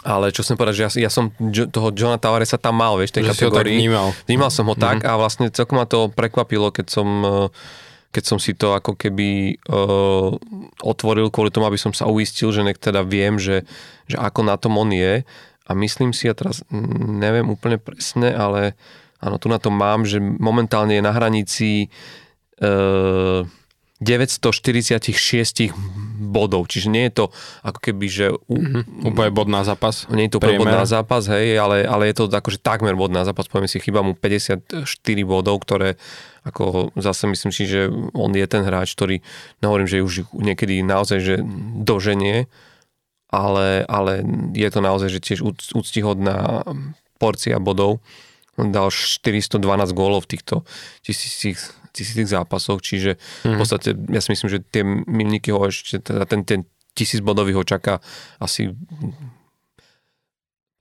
Ale 0.02 0.34
čo 0.34 0.42
som 0.42 0.58
povedal, 0.58 0.74
že 0.74 0.84
ja, 0.90 1.06
ja 1.06 1.12
som 1.14 1.30
toho 1.70 1.94
Johna 1.94 2.18
Tavaresa 2.18 2.58
tam 2.58 2.82
mal, 2.82 2.98
vieš, 2.98 3.14
tej 3.14 3.30
že 3.30 3.46
kategórii. 3.46 3.78
vnímal. 3.78 4.10
Vnímal 4.26 4.50
som 4.50 4.66
ho 4.66 4.74
mm-hmm. 4.74 5.06
tak 5.06 5.06
a 5.06 5.14
vlastne 5.14 5.54
celkom 5.54 5.78
ma 5.78 5.86
to 5.86 6.10
prekvapilo, 6.10 6.74
keď 6.74 6.86
som 6.90 7.08
uh, 7.22 7.54
keď 8.12 8.24
som 8.28 8.38
si 8.38 8.52
to 8.52 8.76
ako 8.76 9.00
keby 9.00 9.56
uh, 9.72 10.36
otvoril 10.84 11.32
kvôli 11.32 11.50
tomu, 11.50 11.66
aby 11.68 11.80
som 11.80 11.96
sa 11.96 12.12
uistil, 12.12 12.52
že 12.52 12.62
nek 12.62 12.76
teda 12.76 13.08
viem, 13.08 13.40
že, 13.40 13.64
že 14.06 14.20
ako 14.20 14.44
na 14.44 14.60
tom 14.60 14.76
on 14.76 14.92
je. 14.92 15.24
A 15.66 15.72
myslím 15.72 16.12
si, 16.12 16.28
ja 16.28 16.36
teraz 16.36 16.68
neviem 17.08 17.48
úplne 17.48 17.80
presne, 17.80 18.36
ale 18.36 18.76
áno, 19.24 19.40
tu 19.40 19.48
na 19.48 19.58
to 19.64 19.72
mám, 19.72 20.04
že 20.04 20.20
momentálne 20.20 21.00
je 21.00 21.04
na 21.04 21.16
hranici 21.16 21.88
uh, 22.60 23.48
946 24.02 25.72
bodov, 26.32 26.66
čiže 26.66 26.90
nie 26.90 27.06
je 27.08 27.14
to 27.22 27.26
ako 27.62 27.80
keby, 27.80 28.06
že... 28.10 28.34
Mm-hmm. 28.50 29.08
Úplne 29.14 29.30
bod 29.30 29.48
na 29.48 29.62
zápas. 29.62 30.10
Nie 30.10 30.26
je 30.26 30.36
to 30.36 30.40
úplne 30.42 30.58
bod 30.58 30.74
na 30.74 30.90
zápas, 30.90 31.30
hej, 31.30 31.56
ale, 31.62 31.86
ale 31.86 32.10
je 32.10 32.16
to 32.18 32.26
akože 32.26 32.58
takmer 32.66 32.98
bod 32.98 33.14
na 33.14 33.22
zápas, 33.22 33.46
poviem 33.46 33.70
si, 33.70 33.78
chyba 33.78 34.02
mu 34.02 34.18
54 34.18 34.74
bodov, 35.24 35.62
ktoré 35.62 36.02
ako 36.42 36.90
zase 36.98 37.30
myslím 37.30 37.52
si, 37.54 37.70
že 37.70 37.90
on 38.18 38.34
je 38.34 38.48
ten 38.50 38.66
hráč, 38.66 38.98
ktorý, 38.98 39.22
nehovorím, 39.62 39.88
že 39.90 40.02
už 40.02 40.26
niekedy 40.34 40.82
naozaj, 40.82 41.20
že 41.22 41.36
doženie, 41.86 42.50
ale, 43.30 43.86
ale 43.86 44.26
je 44.58 44.70
to 44.74 44.80
naozaj, 44.82 45.10
že 45.14 45.24
tiež 45.24 45.40
úctihodná 45.72 46.66
porcia 47.22 47.62
bodov. 47.62 48.02
On 48.60 48.74
dal 48.74 48.92
412 48.92 49.62
gólov 49.96 50.28
v 50.28 50.36
týchto 50.36 50.68
tisícich, 51.06 51.62
tisícich 51.94 52.28
zápasoch, 52.28 52.82
čiže 52.84 53.16
mm-hmm. 53.16 53.48
v 53.48 53.54
mhm. 53.56 53.60
podstate 53.62 53.90
ja 54.12 54.20
si 54.20 54.30
myslím, 54.34 54.50
že 54.50 54.60
tie 54.66 54.84
milníky 54.86 55.54
ho 55.54 55.62
ešte, 55.70 56.02
teda 56.02 56.26
ten, 56.26 56.44
ten 56.44 56.66
tisíc 56.98 57.24
bodový 57.24 57.56
ho 57.56 57.64
čaká 57.64 58.04
asi 58.42 58.74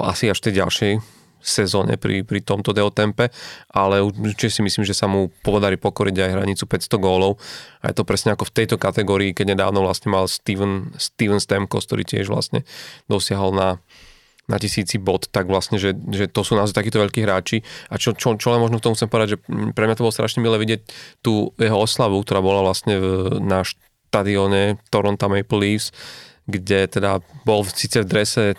asi 0.01 0.33
až 0.33 0.41
tej 0.41 0.65
ďalšej 0.65 0.93
sezóne 1.41 1.97
pri, 1.97 2.23
pri 2.23 2.45
tomto 2.45 2.71
deotempe, 2.77 3.33
ale 3.73 4.05
určite 4.05 4.53
si 4.53 4.61
myslím, 4.61 4.85
že 4.85 4.97
sa 4.97 5.09
mu 5.09 5.33
podarí 5.43 5.81
pokoriť 5.81 6.17
aj 6.21 6.35
hranicu 6.37 6.65
500 6.69 7.01
gólov 7.01 7.41
a 7.81 7.91
je 7.91 7.97
to 7.97 8.05
presne 8.05 8.33
ako 8.37 8.49
v 8.49 8.55
tejto 8.63 8.77
kategórii, 8.77 9.33
keď 9.33 9.57
nedávno 9.57 9.83
vlastne 9.85 10.13
mal 10.13 10.29
Steven, 10.29 10.93
Steven 11.01 11.41
Stamkos, 11.41 11.89
ktorý 11.89 12.05
tiež 12.05 12.29
vlastne 12.29 12.63
dosiahol 13.09 13.57
na 13.57 13.69
na 14.51 14.59
tisíci 14.59 14.99
bod, 14.99 15.31
tak 15.31 15.47
vlastne, 15.47 15.79
že, 15.79 15.95
že 16.11 16.27
to 16.27 16.43
sú 16.43 16.59
naozaj 16.59 16.75
takíto 16.75 16.99
veľkí 16.99 17.23
hráči. 17.23 17.63
A 17.87 18.03
čo, 18.03 18.19
čo, 18.19 18.35
čo 18.35 18.51
len 18.51 18.59
možno 18.59 18.83
k 18.83 18.85
tomu 18.91 18.99
chcem 18.99 19.07
povedať, 19.07 19.39
že 19.39 19.41
pre 19.79 19.87
mňa 19.87 19.95
to 19.95 20.03
bolo 20.03 20.11
strašne 20.11 20.43
milé 20.43 20.59
vidieť 20.59 20.81
tú 21.23 21.55
jeho 21.55 21.79
oslavu, 21.79 22.19
ktorá 22.27 22.43
bola 22.43 22.67
vlastne 22.67 22.99
v, 22.99 23.07
na 23.39 23.63
štadióne 23.63 24.83
Toronto 24.91 25.31
Maple 25.31 25.55
Leafs, 25.63 25.95
kde 26.51 26.91
teda 26.91 27.23
bol 27.47 27.63
síce 27.63 28.03
v 28.03 28.11
drese 28.11 28.59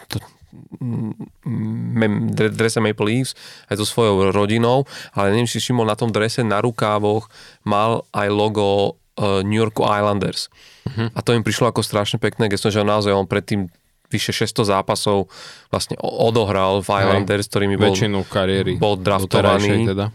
drese 2.52 2.80
Maple 2.84 3.06
Leafs 3.08 3.34
aj 3.72 3.80
so 3.80 3.86
svojou 3.88 4.32
rodinou, 4.36 4.84
ale 5.16 5.36
neviem, 5.36 5.50
či 5.50 5.64
všimol 5.64 5.88
na 5.88 5.96
tom 5.96 6.12
drese 6.12 6.44
na 6.44 6.60
rukávoch 6.60 7.32
mal 7.64 8.04
aj 8.12 8.28
logo 8.30 8.96
uh, 9.18 9.42
New 9.42 9.58
Yorku 9.58 9.88
Islanders. 9.88 10.52
Uh-huh. 10.88 11.10
A 11.14 11.20
to 11.24 11.36
im 11.36 11.46
prišlo 11.46 11.72
ako 11.72 11.86
strašne 11.86 12.18
pekné 12.18 12.52
gesto, 12.52 12.68
že 12.74 12.84
naozaj 12.84 13.14
on 13.14 13.30
predtým 13.30 13.72
vyše 14.12 14.36
600 14.36 14.76
zápasov 14.76 15.32
vlastne 15.72 15.96
odohral 16.04 16.84
v 16.84 16.90
Islanders, 16.92 17.48
ktorými 17.48 17.80
bol, 17.80 17.96
väčšinu 17.96 18.28
kariéry 18.28 18.76
bol 18.76 19.00
draftovaný. 19.00 19.88
Teda 19.88 20.12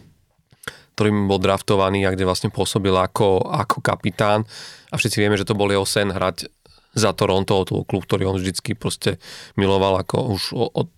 ktorým 0.97 1.29
bol 1.29 1.37
draftovaný 1.37 2.09
a 2.09 2.13
kde 2.17 2.25
vlastne 2.25 2.49
pôsobil 2.49 2.97
ako, 2.97 3.45
ako 3.53 3.85
kapitán. 3.85 4.49
A 4.89 4.97
všetci 4.97 5.21
vieme, 5.21 5.37
že 5.37 5.45
to 5.45 5.53
bol 5.53 5.69
jeho 5.69 5.85
sen 5.85 6.09
hrať 6.09 6.49
za 6.97 7.13
Toronto, 7.13 7.69
to 7.69 7.85
klub, 7.85 8.09
ktorý 8.09 8.33
on 8.33 8.41
vždycky 8.41 8.73
proste 8.73 9.21
miloval 9.55 10.01
ako 10.01 10.17
už 10.33 10.43
od 10.57 10.91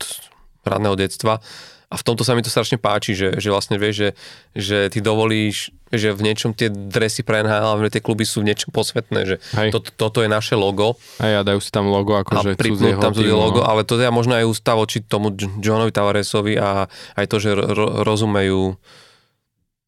radného 0.62 0.94
detstva. 0.94 1.42
a 1.88 1.94
v 1.96 2.04
tomto 2.04 2.22
sa 2.22 2.37
mi 2.37 2.44
to 2.44 2.52
strašne 2.52 2.76
páči, 2.76 3.16
že, 3.16 3.40
že 3.40 3.48
vlastne 3.48 3.80
vieš, 3.80 3.96
že, 3.96 4.08
že 4.54 4.78
ty 4.92 4.98
dovolíš, 5.00 5.72
že 5.88 6.12
v 6.12 6.20
niečom 6.20 6.52
tie 6.52 6.68
dresy 6.68 7.24
pre 7.24 7.40
NHL, 7.40 7.80
tie 7.88 8.04
kluby 8.04 8.28
sú 8.28 8.44
v 8.44 8.52
niečom 8.52 8.70
posvetné, 8.70 9.20
že 9.24 9.37
to, 9.72 9.80
toto 9.80 10.20
je 10.20 10.28
naše 10.28 10.52
logo. 10.52 11.00
Hej, 11.16 11.40
a 11.40 11.42
dajú 11.42 11.61
si 11.64 11.72
tam 11.72 11.88
logo, 11.88 12.20
akože 12.20 12.61
pripnúť 12.61 13.00
tam 13.00 13.16
cudzie 13.16 13.32
logo, 13.32 13.64
no. 13.64 13.66
ale 13.66 13.88
to 13.88 13.96
je 13.96 14.12
možno 14.12 14.37
aj 14.37 14.44
ústav 14.44 14.76
oči 14.76 15.00
tomu 15.00 15.32
Johnovi 15.34 15.88
Tavaresovi 15.88 16.61
a 16.61 16.87
aj 17.16 17.26
to, 17.26 17.37
že 17.40 17.56
ro, 17.56 18.04
rozumejú 18.04 18.76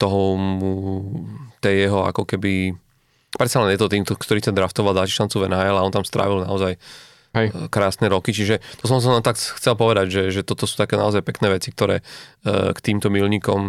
toho, 0.01 0.23
tej 1.61 1.85
jeho 1.85 2.09
ako 2.09 2.25
keby 2.25 2.73
predsa 3.35 3.63
len 3.63 3.75
je 3.75 3.81
to 3.81 3.93
tým, 3.93 4.03
ktorý 4.03 4.41
sa 4.43 4.55
draftoval, 4.55 4.97
dá 4.97 5.07
šancu 5.07 5.43
v 5.43 5.49
NHL 5.51 5.77
a 5.79 5.87
on 5.87 5.95
tam 5.95 6.07
strávil 6.07 6.47
naozaj 6.47 6.81
Hej. 7.31 7.55
E, 7.55 7.71
krásne 7.71 8.11
roky, 8.11 8.35
čiže 8.35 8.59
to 8.83 8.91
som 8.91 8.99
sa 8.99 9.23
tak 9.23 9.39
chcel 9.39 9.79
povedať, 9.79 10.07
že, 10.11 10.23
že 10.35 10.41
toto 10.43 10.67
sú 10.67 10.75
také 10.75 10.99
naozaj 10.99 11.23
pekné 11.23 11.55
veci, 11.55 11.71
ktoré 11.71 12.03
uh, 12.03 12.75
k 12.75 12.79
týmto 12.83 13.07
milníkom 13.07 13.61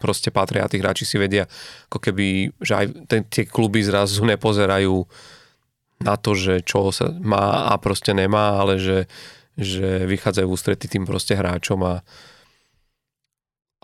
proste 0.00 0.32
patria 0.32 0.64
a 0.64 0.70
tí 0.72 0.80
hráči 0.80 1.04
si 1.04 1.20
vedia, 1.20 1.44
ako 1.92 2.00
keby, 2.00 2.56
že 2.64 2.72
aj 2.72 2.86
ten, 3.12 3.20
tie 3.28 3.44
kluby 3.44 3.84
zrazu 3.84 4.24
nepozerajú 4.24 5.04
na 6.00 6.16
to, 6.16 6.32
že 6.32 6.64
čo 6.64 6.88
sa 6.96 7.12
má 7.12 7.68
a 7.68 7.76
proste 7.76 8.16
nemá, 8.16 8.56
ale 8.56 8.80
že, 8.80 9.04
že 9.52 10.08
vychádzajú 10.08 10.48
v 10.48 10.54
ústretí 10.56 10.88
tým 10.88 11.04
proste 11.04 11.36
hráčom 11.36 11.76
a, 11.84 12.00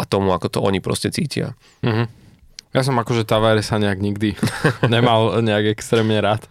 a 0.01 0.03
tomu, 0.09 0.33
ako 0.33 0.49
to 0.49 0.59
oni 0.65 0.81
proste 0.81 1.13
cítia. 1.13 1.53
Mm-hmm. 1.85 2.26
Ja 2.77 2.85
som 2.85 3.01
akože 3.01 3.25
sa 3.65 3.81
nejak 3.81 3.99
nikdy 4.05 4.37
nemal 4.93 5.41
nejak 5.41 5.73
extrémne 5.73 6.21
rád 6.21 6.45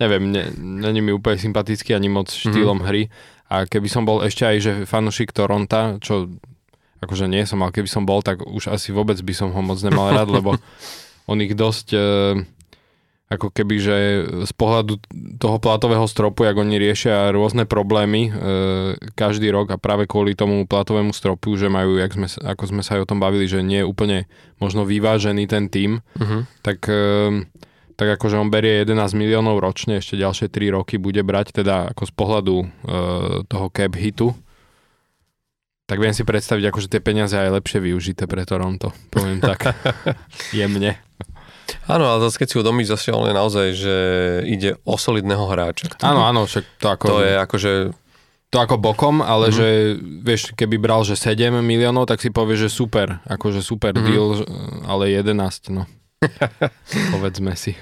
neviem, 0.00 0.32
ne, 0.32 0.52
není 0.56 1.00
mi 1.00 1.12
úplne 1.12 1.40
sympatický 1.40 1.96
ani 1.96 2.08
moc 2.12 2.28
štýlom 2.28 2.80
mm-hmm. 2.80 2.88
hry. 2.88 3.02
A 3.46 3.64
keby 3.64 3.88
som 3.88 4.02
bol 4.04 4.26
ešte 4.26 4.42
aj, 4.44 4.56
že 4.58 4.72
fanušik 4.84 5.30
Toronta, 5.30 5.96
čo 6.02 6.28
akože 7.00 7.30
nie 7.30 7.46
som, 7.46 7.62
ale 7.62 7.72
keby 7.72 7.88
som 7.88 8.02
bol, 8.02 8.20
tak 8.20 8.42
už 8.42 8.72
asi 8.72 8.90
vôbec 8.90 9.16
by 9.22 9.34
som 9.36 9.54
ho 9.54 9.60
moc 9.62 9.78
nemal 9.80 10.10
rád, 10.12 10.28
lebo 10.28 10.58
on 11.30 11.38
ich 11.40 11.54
dosť 11.54 11.86
e, 11.94 12.04
ako 13.26 13.50
keby, 13.50 13.76
že 13.82 13.96
z 14.46 14.52
pohľadu 14.54 15.02
toho 15.42 15.58
platového 15.58 16.06
stropu, 16.06 16.46
jak 16.46 16.54
oni 16.54 16.78
riešia 16.78 17.34
rôzne 17.34 17.66
problémy 17.66 18.30
e, 18.30 18.32
každý 19.18 19.50
rok 19.50 19.74
a 19.74 19.82
práve 19.82 20.06
kvôli 20.06 20.38
tomu 20.38 20.62
platovému 20.62 21.10
stropu, 21.10 21.58
že 21.58 21.66
majú, 21.66 21.98
jak 21.98 22.14
sme, 22.14 22.30
ako 22.30 22.64
sme 22.70 22.82
sa 22.86 22.94
aj 22.94 23.02
o 23.02 23.10
tom 23.10 23.18
bavili, 23.18 23.50
že 23.50 23.66
nie 23.66 23.82
je 23.82 23.90
úplne 23.90 24.30
možno 24.62 24.86
vyvážený 24.86 25.50
ten 25.50 25.66
tým, 25.66 25.98
uh-huh. 26.14 26.46
tak 26.62 26.86
e, 26.86 27.42
tak 27.96 28.20
akože 28.20 28.36
on 28.36 28.52
berie 28.52 28.84
11 28.84 29.16
miliónov 29.16 29.58
ročne, 29.58 29.98
ešte 29.98 30.20
ďalšie 30.20 30.52
3 30.52 30.76
roky 30.76 31.00
bude 31.00 31.24
brať, 31.24 31.56
teda 31.64 31.96
ako 31.96 32.02
z 32.04 32.12
pohľadu 32.12 32.56
e, 32.60 32.66
toho 33.48 33.66
cap 33.72 33.92
hitu, 33.96 34.36
tak 35.88 35.98
viem 35.98 36.12
si 36.12 36.22
predstaviť, 36.22 36.68
akože 36.68 36.92
tie 36.92 37.00
peniaze 37.00 37.34
aj 37.34 37.56
lepšie 37.56 37.80
využité 37.80 38.28
pre 38.28 38.44
Toronto, 38.44 38.92
poviem 39.10 39.40
tak 39.40 39.72
jemne. 40.54 41.05
Áno, 41.90 42.04
ale 42.06 42.26
zase 42.26 42.38
keď 42.42 42.48
si 42.50 42.56
udomíš 42.62 42.88
zase 42.94 43.10
on 43.10 43.26
je 43.26 43.34
naozaj, 43.34 43.66
že 43.74 43.96
ide 44.46 44.78
o 44.86 44.94
solidného 44.94 45.46
hráča. 45.46 45.94
Áno, 46.02 46.22
áno, 46.26 46.46
však 46.46 46.64
to 46.78 46.86
ako... 46.90 47.04
To 47.10 47.16
je 47.22 47.32
akože 47.38 47.72
to 48.46 48.62
ako 48.62 48.78
bokom, 48.78 49.20
ale 49.20 49.50
mm-hmm. 49.50 49.58
že 49.58 49.68
vieš, 50.22 50.42
keby 50.54 50.78
bral, 50.78 51.02
že 51.02 51.18
7 51.18 51.50
miliónov, 51.60 52.06
tak 52.06 52.22
si 52.22 52.30
povie, 52.30 52.54
že 52.54 52.70
super, 52.70 53.18
akože 53.26 53.58
super 53.58 53.90
mm-hmm. 53.90 54.06
deal, 54.06 54.26
ale 54.86 55.10
11, 55.10 55.74
no. 55.74 55.84
Povedzme 57.14 57.58
si. 57.58 57.74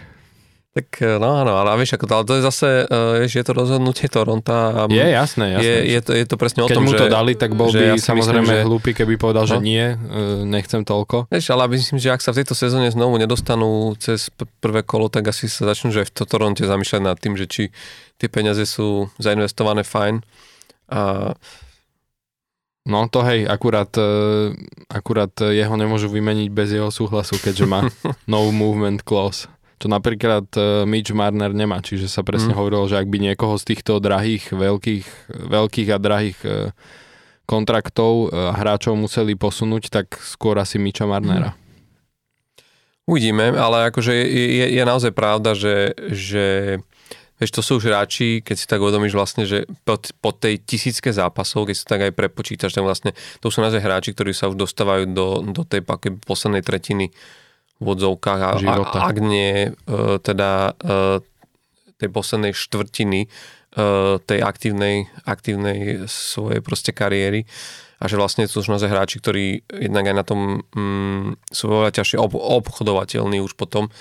Tak 0.74 1.06
e, 1.06 1.22
no 1.22 1.38
áno, 1.38 1.54
ale 1.54 1.70
vieš, 1.78 1.94
ako 1.94 2.04
to, 2.10 2.14
ale 2.18 2.24
to 2.26 2.34
je 2.34 2.42
zase, 2.42 2.68
uh, 2.90 3.22
vieš, 3.22 3.38
je 3.38 3.44
to 3.46 3.52
rozhodnutie 3.54 4.10
Toronta. 4.10 4.90
Je 4.90 5.06
jasné, 5.06 5.54
jasné. 5.54 5.70
Je, 5.70 5.76
je, 5.94 6.00
to, 6.02 6.10
je 6.18 6.24
to 6.26 6.34
presne 6.34 6.66
o 6.66 6.68
Keď 6.68 6.74
tom, 6.74 6.82
mu 6.82 6.98
to 6.98 7.06
že, 7.06 7.14
dali, 7.14 7.32
tak 7.38 7.54
bol 7.54 7.70
by 7.70 7.94
ja 7.94 7.94
samozrejme 7.94 8.42
myslím, 8.42 8.58
že... 8.58 8.66
hlúpy, 8.66 8.90
keby 8.90 9.14
povedal, 9.14 9.46
no? 9.46 9.50
že 9.54 9.62
nie, 9.62 9.94
uh, 9.94 10.42
nechcem 10.42 10.82
toľko. 10.82 11.30
Vieš, 11.30 11.54
ale 11.54 11.70
myslím, 11.78 12.02
že 12.02 12.10
ak 12.10 12.26
sa 12.26 12.34
v 12.34 12.42
tejto 12.42 12.58
sezóne 12.58 12.90
znovu 12.90 13.14
nedostanú 13.22 13.94
cez 14.02 14.34
prvé 14.58 14.82
kolo, 14.82 15.06
tak 15.06 15.30
asi 15.30 15.46
sa 15.46 15.62
začnú, 15.70 15.94
že 15.94 16.02
v 16.02 16.10
to 16.10 16.26
Toronte 16.26 16.66
zamýšľať 16.66 17.02
nad 17.06 17.22
tým, 17.22 17.38
že 17.38 17.46
či 17.46 17.62
tie 18.18 18.26
peniaze 18.26 18.66
sú 18.66 19.06
zainvestované 19.22 19.86
fajn. 19.86 20.26
A 20.90 21.32
No 22.84 23.08
to 23.08 23.24
hej, 23.24 23.48
akurát, 23.48 23.88
akurát 24.92 25.32
jeho 25.40 25.72
nemôžu 25.72 26.12
vymeniť 26.12 26.52
bez 26.52 26.68
jeho 26.68 26.92
súhlasu, 26.92 27.40
keďže 27.40 27.64
má 27.64 27.88
no 28.28 28.52
movement 28.52 29.00
clause. 29.00 29.48
Čo 29.84 29.92
napríklad 29.92 30.48
e, 30.56 30.88
Mitch 30.88 31.12
Marner 31.12 31.52
nemá, 31.52 31.84
čiže 31.84 32.08
sa 32.08 32.24
presne 32.24 32.56
mm. 32.56 32.58
hovorilo, 32.58 32.88
že 32.88 32.96
ak 32.96 33.04
by 33.04 33.20
niekoho 33.20 33.60
z 33.60 33.68
týchto 33.68 34.00
drahých, 34.00 34.48
veľkých, 34.56 35.06
veľkých 35.28 35.88
a 35.92 35.98
drahých 36.00 36.38
e, 36.40 36.72
kontraktov 37.44 38.32
a 38.32 38.56
hráčov 38.56 38.96
museli 38.96 39.36
posunúť, 39.36 39.92
tak 39.92 40.16
skôr 40.24 40.56
asi 40.56 40.80
Mitcha 40.80 41.04
Marnera. 41.04 41.52
Mm. 41.52 41.60
Uvidíme, 43.04 43.52
ale 43.52 43.92
akože 43.92 44.16
je, 44.16 44.24
je, 44.64 44.66
je 44.72 44.82
naozaj 44.88 45.12
pravda, 45.12 45.52
že, 45.52 45.92
že 46.08 46.80
Vieš, 47.34 47.50
to 47.50 47.62
sú 47.66 47.72
už 47.82 47.90
hráči, 47.90 48.46
keď 48.46 48.56
si 48.56 48.64
tak 48.70 48.78
uvedomíš 48.78 49.12
vlastne, 49.12 49.42
že 49.42 49.66
po, 49.82 49.98
po 50.22 50.30
tej 50.30 50.62
tisícke 50.62 51.10
zápasov, 51.10 51.66
keď 51.66 51.76
si 51.76 51.84
tak 51.84 52.00
aj 52.06 52.14
prepočítaš, 52.14 52.72
tak 52.72 52.86
vlastne 52.86 53.10
to 53.42 53.50
sú 53.50 53.58
naozaj 53.58 53.82
hráči, 53.82 54.14
ktorí 54.14 54.30
sa 54.30 54.46
už 54.46 54.56
dostávajú 54.56 55.10
do, 55.10 55.42
do 55.42 55.66
tej 55.66 55.82
poslednej 56.22 56.62
tretiny 56.62 57.10
v 57.84 57.92
odzovkách 57.92 58.40
a, 58.40 58.50
a 58.56 58.74
ak 59.12 59.16
nie 59.20 59.68
e, 59.68 59.70
teda 60.24 60.72
e, 60.80 61.20
tej 62.00 62.08
poslednej 62.08 62.56
štvrtiny 62.56 63.20
e, 63.24 63.28
tej 64.24 64.40
aktívnej, 64.40 65.12
aktívnej 65.28 66.08
svojej 66.08 66.64
proste 66.64 66.96
kariéry 66.96 67.44
a 68.00 68.08
že 68.08 68.16
vlastne 68.16 68.48
sú 68.48 68.64
už 68.64 68.72
naozaj 68.72 68.90
hráči, 68.90 69.20
ktorí 69.20 69.68
jednak 69.68 70.08
aj 70.08 70.16
na 70.16 70.24
tom 70.24 70.40
mm, 70.72 71.52
sú 71.52 71.64
veľa 71.68 71.92
ťažšie 71.92 72.16
ob, 72.18 72.34
obchodovateľní 72.34 73.44
už 73.44 73.54
potom 73.54 73.92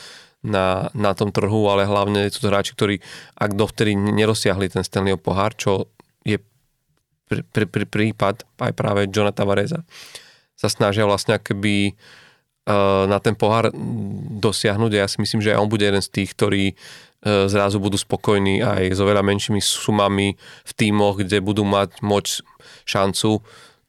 na, 0.44 0.92
na 0.92 1.16
tom 1.16 1.32
trhu, 1.32 1.72
ale 1.72 1.88
hlavne 1.88 2.28
sú 2.32 2.44
to 2.44 2.52
hráči, 2.52 2.76
ktorí 2.76 3.00
ak 3.36 3.52
dovtedy 3.56 3.96
nerozsiahli 3.96 4.72
ten 4.72 4.84
Stanleyho 4.84 5.20
pohár, 5.20 5.56
čo 5.56 5.92
je 6.24 6.40
pr, 7.28 7.48
pr, 7.48 7.64
pr, 7.68 7.84
prípad 7.88 8.44
aj 8.60 8.72
práve 8.76 9.08
Johna 9.08 9.32
Tavareza, 9.32 9.88
sa 10.60 10.68
snažia 10.68 11.08
vlastne 11.08 11.40
akoby 11.40 11.96
uh, 11.96 12.23
na 13.08 13.20
ten 13.20 13.36
pohár 13.36 13.76
dosiahnuť. 14.40 14.92
A 14.96 15.02
ja 15.04 15.08
si 15.12 15.20
myslím, 15.20 15.44
že 15.44 15.52
aj 15.52 15.60
on 15.60 15.72
bude 15.72 15.84
jeden 15.84 16.00
z 16.00 16.10
tých, 16.10 16.32
ktorí 16.32 16.64
uh, 16.72 17.52
zrazu 17.52 17.84
budú 17.84 18.00
spokojní 18.00 18.64
aj 18.64 18.96
s 18.96 19.00
oveľa 19.04 19.20
menšími 19.20 19.60
sumami 19.60 20.40
v 20.40 20.72
tímoch, 20.72 21.20
kde 21.20 21.44
budú 21.44 21.68
mať 21.68 22.00
moc 22.00 22.40
šancu 22.88 23.44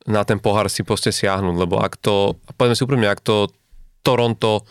na 0.05 0.21
ten 0.25 0.37
pohár 0.37 0.69
si 0.69 0.85
proste 0.85 1.09
siahnuť, 1.09 1.57
lebo 1.57 1.81
ak 1.81 1.97
to, 1.97 2.37
povedzme 2.61 2.77
si 2.77 2.85
úprimne, 2.85 3.09
ak 3.09 3.25
to 3.25 3.49
Toronto 4.05 4.69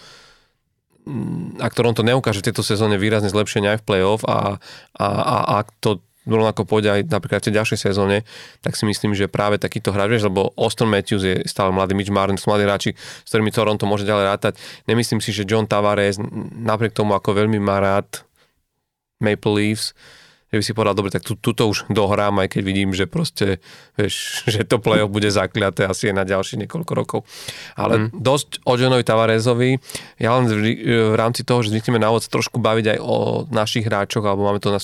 ak 1.60 1.76
Toronto 1.76 2.00
neukáže 2.00 2.40
v 2.40 2.48
tejto 2.48 2.64
sezóne 2.64 2.96
výrazne 2.96 3.28
zlepšenie 3.28 3.76
aj 3.76 3.80
v 3.84 3.88
play-off 3.92 4.24
a, 4.24 4.56
a, 4.96 5.08
a 5.20 5.36
ak 5.60 5.68
to 5.84 6.00
rovnako 6.24 6.64
pôjde 6.64 6.90
aj 6.90 7.02
napríklad 7.12 7.44
v 7.44 7.48
tej 7.52 7.56
ďalšej 7.60 7.80
sezóne, 7.92 8.24
tak 8.64 8.80
si 8.80 8.88
myslím, 8.88 9.12
že 9.12 9.28
práve 9.28 9.60
takýto 9.60 9.92
hráč, 9.92 10.20
vieš, 10.20 10.28
lebo 10.32 10.56
Austin 10.56 10.88
Matthews 10.88 11.24
je 11.24 11.36
stále 11.44 11.76
mladý, 11.76 11.94
Mitch 11.96 12.14
Martin, 12.14 12.40
sú 12.40 12.48
mladí 12.48 12.64
hráči, 12.64 12.92
s 12.96 13.30
ktorými 13.30 13.52
Toronto 13.52 13.84
môže 13.84 14.08
ďalej 14.08 14.26
rátať. 14.32 14.54
Nemyslím 14.88 15.20
si, 15.20 15.36
že 15.36 15.44
John 15.44 15.68
Tavares, 15.68 16.16
napriek 16.56 16.96
tomu, 16.96 17.16
ako 17.16 17.36
veľmi 17.44 17.60
má 17.60 17.84
rád 17.84 18.24
Maple 19.20 19.52
Leafs, 19.52 19.92
že 20.54 20.62
by 20.62 20.64
si 20.70 20.78
povedal, 20.78 20.94
dobre, 20.94 21.10
tak 21.10 21.26
tu, 21.26 21.34
tuto 21.34 21.66
už 21.66 21.90
dohrám, 21.90 22.38
aj 22.46 22.54
keď 22.54 22.62
vidím, 22.62 22.94
že 22.94 23.10
proste, 23.10 23.58
vieš, 23.98 24.38
že 24.54 24.62
to 24.70 24.78
play-off 24.78 25.10
bude 25.10 25.26
zakliaté 25.34 25.90
asi 25.90 26.14
na 26.14 26.22
ďalšie 26.22 26.62
niekoľko 26.62 26.92
rokov. 26.94 27.20
Ale 27.74 28.14
mm. 28.14 28.22
dosť 28.22 28.62
o 28.70 28.78
Johnovi 28.78 29.02
Tavarezovi. 29.02 29.82
Ja 30.22 30.38
len 30.38 30.46
v, 30.46 30.78
v 30.86 31.16
rámci 31.18 31.42
toho, 31.42 31.66
že 31.66 31.74
zvykneme 31.74 31.98
na 31.98 32.14
trošku 32.14 32.62
baviť 32.62 32.86
aj 32.94 33.00
o 33.02 33.50
našich 33.50 33.90
hráčoch, 33.90 34.22
alebo 34.22 34.46
máme 34.46 34.62
to 34.62 34.70
na 34.70 34.78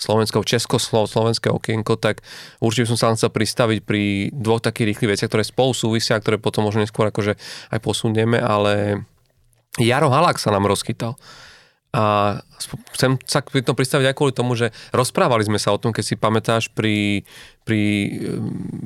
Slovensko, 0.00 0.40
Česko-Slovenské 0.40 1.52
okienko, 1.52 2.00
tak 2.00 2.24
určite 2.64 2.88
som 2.88 2.96
sa 2.96 3.12
chcel 3.12 3.28
pristaviť 3.28 3.84
pri 3.84 4.32
dvoch 4.32 4.64
takých 4.64 4.96
rýchlych 4.96 5.20
veciach, 5.20 5.28
ktoré 5.28 5.44
spolu 5.44 5.76
súvisia, 5.76 6.16
ktoré 6.16 6.40
potom 6.40 6.64
možno 6.64 6.80
neskôr 6.80 7.12
akože 7.12 7.36
aj 7.68 7.78
posunieme, 7.84 8.40
ale 8.40 9.04
Jaro 9.76 10.08
Halak 10.08 10.40
sa 10.40 10.48
nám 10.48 10.64
rozchytal. 10.64 11.20
A 11.90 12.38
chcem 12.94 13.18
sa 13.26 13.42
k 13.42 13.66
tomu 13.66 13.74
pristaviť 13.74 14.06
aj 14.06 14.14
kvôli 14.14 14.30
tomu, 14.30 14.54
že 14.54 14.70
rozprávali 14.94 15.42
sme 15.42 15.58
sa 15.58 15.74
o 15.74 15.78
tom, 15.82 15.90
keď 15.90 16.04
si 16.06 16.14
pamätáš 16.14 16.70
pri, 16.70 17.26
pri 17.66 17.82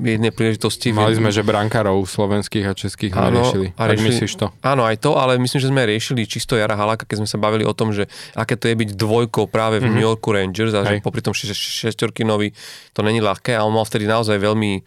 eh, 0.01 0.17
jednej 0.17 0.33
príležitosti. 0.33 0.89
Mali 0.97 1.21
sme, 1.21 1.29
že 1.29 1.45
brankárov 1.45 2.01
slovenských 2.09 2.65
a 2.65 2.73
českých 2.73 3.13
áno, 3.13 3.45
riešili. 3.45 3.67
A 3.77 3.93
riešili, 3.93 4.09
myslíš 4.09 4.33
to? 4.41 4.47
Áno, 4.65 4.89
aj 4.89 5.05
to, 5.05 5.21
ale 5.21 5.37
myslím, 5.37 5.61
že 5.61 5.69
sme 5.69 5.85
riešili 5.85 6.25
čisto 6.25 6.57
Jara 6.57 6.81
Halaka, 6.81 7.05
keď 7.05 7.25
sme 7.25 7.29
sa 7.29 7.37
bavili 7.37 7.69
o 7.69 7.77
tom, 7.77 7.93
že 7.93 8.09
aké 8.33 8.57
to 8.57 8.73
je 8.73 8.75
byť 8.79 8.97
dvojkou 8.97 9.53
práve 9.53 9.85
v 9.85 9.85
mm-hmm. 9.85 9.95
New 10.01 10.07
Yorku 10.09 10.33
Rangers 10.33 10.73
a 10.73 10.89
že 10.89 11.05
popri 11.05 11.21
tom 11.21 11.37
šestorkinovi 11.37 12.57
to 12.97 13.05
není 13.05 13.21
ľahké 13.21 13.53
a 13.53 13.69
on 13.69 13.77
mal 13.77 13.85
vtedy 13.85 14.09
naozaj 14.09 14.41
veľmi 14.41 14.81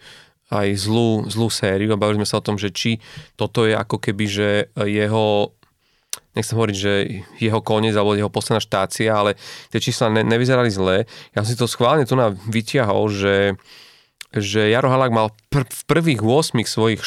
aj 0.48 0.68
zlú, 0.80 1.28
zlú 1.28 1.52
sériu 1.52 1.92
a 1.92 2.00
bavili 2.00 2.24
sme 2.24 2.28
sa 2.28 2.40
o 2.40 2.46
tom, 2.46 2.56
že 2.56 2.72
či 2.72 2.96
toto 3.36 3.68
je 3.68 3.76
ako 3.76 4.00
keby, 4.00 4.24
že 4.24 4.48
jeho 4.80 5.52
nechcem 6.36 6.54
hovoriť, 6.56 6.76
že 6.76 6.92
jeho 7.40 7.60
koniec 7.62 7.94
alebo 7.96 8.16
jeho 8.16 8.32
posledná 8.32 8.60
štácia, 8.60 9.10
ale 9.12 9.34
tie 9.72 9.80
čísla 9.80 10.12
ne, 10.12 10.22
nevyzerali 10.24 10.70
zle. 10.72 11.04
Ja 11.32 11.42
som 11.42 11.48
si 11.48 11.58
to 11.58 11.70
schválne 11.70 12.04
tu 12.04 12.14
vytiahol, 12.48 13.08
že, 13.10 13.56
že 14.32 14.68
Jaro 14.68 14.92
Halák 14.92 15.12
mal 15.12 15.28
pr- 15.48 15.68
v 15.68 15.82
prvých 15.88 16.20
8 16.20 16.54
svojich 16.64 17.00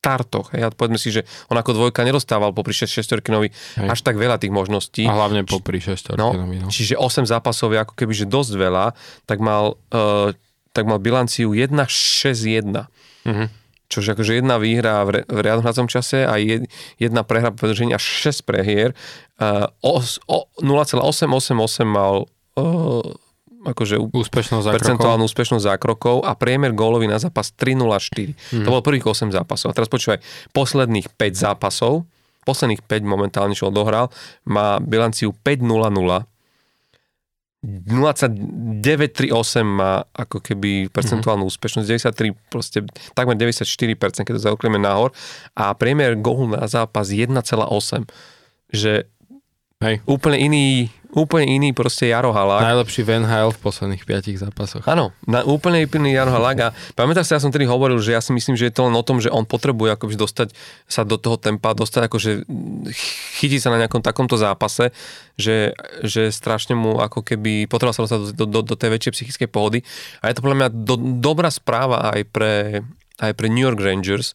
startoch. 0.00 0.56
Hej. 0.56 0.64
A 0.64 0.68
povedzme 0.72 0.96
si, 0.96 1.12
že 1.12 1.28
on 1.52 1.60
ako 1.60 1.76
dvojka 1.76 2.00
nedostával 2.08 2.56
popri 2.56 2.72
6 2.72 2.88
šestorkinovi 2.88 3.52
až 3.84 4.00
tak 4.00 4.16
veľa 4.16 4.40
tých 4.40 4.48
možností. 4.48 5.04
A 5.04 5.12
hlavne 5.12 5.44
popri 5.44 5.76
6 5.76 6.16
No, 6.16 6.32
no. 6.32 6.72
čiže 6.72 6.96
8 6.96 7.28
zápasov 7.28 7.76
je 7.76 7.84
ako 7.84 7.92
keby, 7.92 8.12
že 8.16 8.24
dosť 8.24 8.52
veľa, 8.56 8.96
tak 9.28 9.44
mal, 9.44 9.76
uh, 9.92 10.32
tak 10.72 10.88
mal 10.88 10.96
bilanciu 10.96 11.52
1-6-1. 11.52 12.88
Mhm. 13.28 13.59
Čože 13.90 14.14
akože 14.14 14.38
jedna 14.38 14.62
výhra 14.62 15.02
v, 15.02 15.10
re, 15.10 15.20
v 15.26 15.38
riadnom 15.42 15.66
hracom 15.66 15.90
čase 15.90 16.22
a 16.22 16.38
jed, 16.38 16.70
jedna 17.02 17.26
prehra 17.26 17.50
po 17.50 17.66
až 17.66 18.04
6 18.30 18.46
prehier. 18.46 18.94
Uh, 19.34 19.66
os, 19.82 20.22
o, 20.30 20.46
0,888 20.62 21.82
mal 21.90 22.30
uh, 22.54 23.02
akože 23.66 24.00
Úspešnosť 24.14 24.72
percentuálnu 24.72 25.28
úspešnosť 25.28 25.64
zákrokov 25.68 26.24
a 26.24 26.32
priemer 26.32 26.72
gólový 26.72 27.10
na 27.10 27.20
zápas 27.20 27.52
3,04. 27.52 28.32
Mhm. 28.56 28.64
To 28.64 28.68
bolo 28.72 28.86
prvých 28.86 29.04
8 29.04 29.34
zápasov. 29.34 29.72
A 29.72 29.76
teraz 29.76 29.90
počúvaj, 29.92 30.22
posledných 30.54 31.12
5 31.12 31.34
zápasov, 31.34 32.08
posledných 32.48 32.86
5 32.86 33.04
momentálne, 33.04 33.52
čo 33.52 33.68
odohral, 33.68 34.08
má 34.48 34.80
bilanciu 34.80 35.36
5-0-0. 35.44 36.24
0,938 37.60 39.36
má 39.68 40.08
ako 40.16 40.40
keby 40.40 40.88
percentuálnu 40.88 41.44
úspešnosť, 41.44 41.86
93, 42.16 42.32
proste 42.48 42.78
takmer 43.12 43.36
94%, 43.36 44.24
keď 44.24 44.32
to 44.40 44.42
zaoklieme 44.48 44.80
nahor 44.80 45.12
a 45.52 45.76
priemer 45.76 46.16
gólu 46.16 46.56
na 46.56 46.64
zápas 46.64 47.12
1,8. 47.12 47.36
Že 48.72 49.04
Hej. 49.84 49.94
úplne 50.08 50.40
iný, 50.40 50.88
úplne 51.10 51.46
iný 51.46 51.74
proste 51.74 52.06
Jaro 52.10 52.30
Halák. 52.30 52.62
Najlepší 52.62 53.02
Van 53.02 53.26
Hale 53.26 53.50
v 53.50 53.60
posledných 53.60 54.02
5 54.06 54.46
zápasoch. 54.46 54.84
Áno, 54.86 55.10
na 55.26 55.42
úplne 55.42 55.82
iný 55.82 56.14
Jaro 56.14 56.30
Halák 56.30 56.58
a 56.62 56.68
pamätáš 56.94 57.30
sa, 57.30 57.36
ja 57.38 57.42
som 57.42 57.50
tedy 57.50 57.66
hovoril, 57.66 57.98
že 57.98 58.14
ja 58.14 58.22
si 58.22 58.30
myslím, 58.30 58.54
že 58.54 58.70
je 58.70 58.74
to 58.74 58.86
len 58.86 58.94
o 58.94 59.02
tom, 59.02 59.18
že 59.18 59.30
on 59.30 59.42
potrebuje 59.42 59.98
akoby 59.98 60.14
dostať 60.14 60.54
sa 60.86 61.02
do 61.02 61.18
toho 61.18 61.34
tempa, 61.34 61.74
dostať 61.74 62.06
akože 62.06 62.30
chytiť 63.42 63.60
sa 63.60 63.74
na 63.74 63.82
nejakom 63.82 64.02
takomto 64.02 64.38
zápase, 64.38 64.94
že, 65.34 65.74
že 66.06 66.30
strašne 66.30 66.78
mu 66.78 67.02
ako 67.02 67.26
keby 67.26 67.66
potreboval 67.66 67.96
sa 67.96 68.06
dostať 68.06 68.38
do, 68.38 68.46
do, 68.46 68.60
do 68.62 68.74
tej 68.78 68.90
väčšej 68.94 69.14
psychickej 69.18 69.48
pohody 69.50 69.82
a 70.22 70.30
je 70.30 70.34
to 70.38 70.44
podľa 70.46 70.58
mňa 70.62 70.68
do, 70.70 70.94
dobrá 71.18 71.50
správa 71.50 72.14
aj 72.14 72.22
pre, 72.30 72.54
aj 73.18 73.32
pre 73.34 73.46
New 73.50 73.66
York 73.66 73.82
Rangers, 73.82 74.32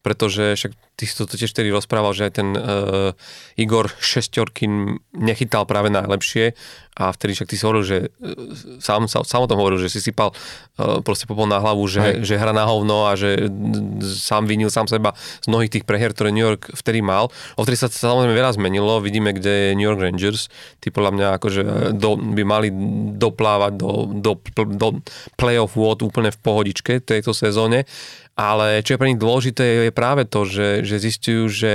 pretože 0.00 0.56
však 0.56 0.72
ty 0.94 1.10
si 1.10 1.14
to 1.18 1.26
tiež 1.26 1.50
vtedy 1.50 1.74
rozprával, 1.74 2.14
že 2.14 2.30
aj 2.30 2.32
ten 2.38 2.48
uh, 2.54 3.10
Igor 3.58 3.90
Šestorkin 3.98 5.02
nechytal 5.10 5.66
práve 5.66 5.90
najlepšie 5.90 6.54
a 6.94 7.10
vtedy 7.10 7.34
však 7.34 7.50
ty 7.50 7.54
si 7.58 7.66
hovoril, 7.66 7.84
že 7.84 7.98
uh, 8.06 8.78
sám, 8.78 9.10
sám, 9.10 9.26
sám 9.26 9.42
o 9.42 9.50
tom 9.50 9.58
hovoril, 9.58 9.82
že 9.82 9.90
si 9.90 9.98
sypal 9.98 10.30
uh, 10.30 11.02
proste 11.02 11.26
popol 11.26 11.50
na 11.50 11.58
hlavu, 11.58 11.82
že, 11.90 12.22
že 12.22 12.38
hra 12.38 12.54
na 12.54 12.62
hovno 12.62 13.10
a 13.10 13.18
že 13.18 13.50
sám 14.06 14.46
vinil 14.46 14.70
sám 14.70 14.86
seba 14.86 15.18
z 15.42 15.46
mnohých 15.50 15.74
tých 15.74 15.84
prehier, 15.84 16.14
ktoré 16.14 16.30
New 16.30 16.46
York 16.46 16.70
vtedy 16.78 17.02
mal. 17.02 17.34
Odtedy 17.58 17.74
sa 17.74 17.90
samozrejme 17.90 18.34
veľa 18.34 18.54
zmenilo, 18.54 19.02
vidíme, 19.02 19.34
kde 19.34 19.74
je 19.74 19.76
New 19.76 19.90
York 19.90 19.98
Rangers, 19.98 20.46
tí 20.78 20.94
podľa 20.94 21.10
mňa 21.10 21.28
akože 21.42 21.62
do, 21.98 22.14
by 22.14 22.42
mali 22.46 22.68
doplávať 23.18 23.72
do, 23.74 23.90
do, 24.14 24.32
do 24.70 24.88
playoff 25.34 25.74
vôd 25.74 26.06
úplne 26.06 26.30
v 26.30 26.38
pohodičke 26.38 27.02
tejto 27.02 27.34
sezóne. 27.34 27.82
Ale 28.34 28.82
čo 28.82 28.94
je 28.94 28.98
pre 28.98 29.14
nich 29.14 29.22
dôležité 29.22 29.86
je 29.86 29.94
práve 29.94 30.26
to, 30.26 30.42
že, 30.42 30.82
že 30.84 31.00
zistujú, 31.00 31.48
že 31.48 31.72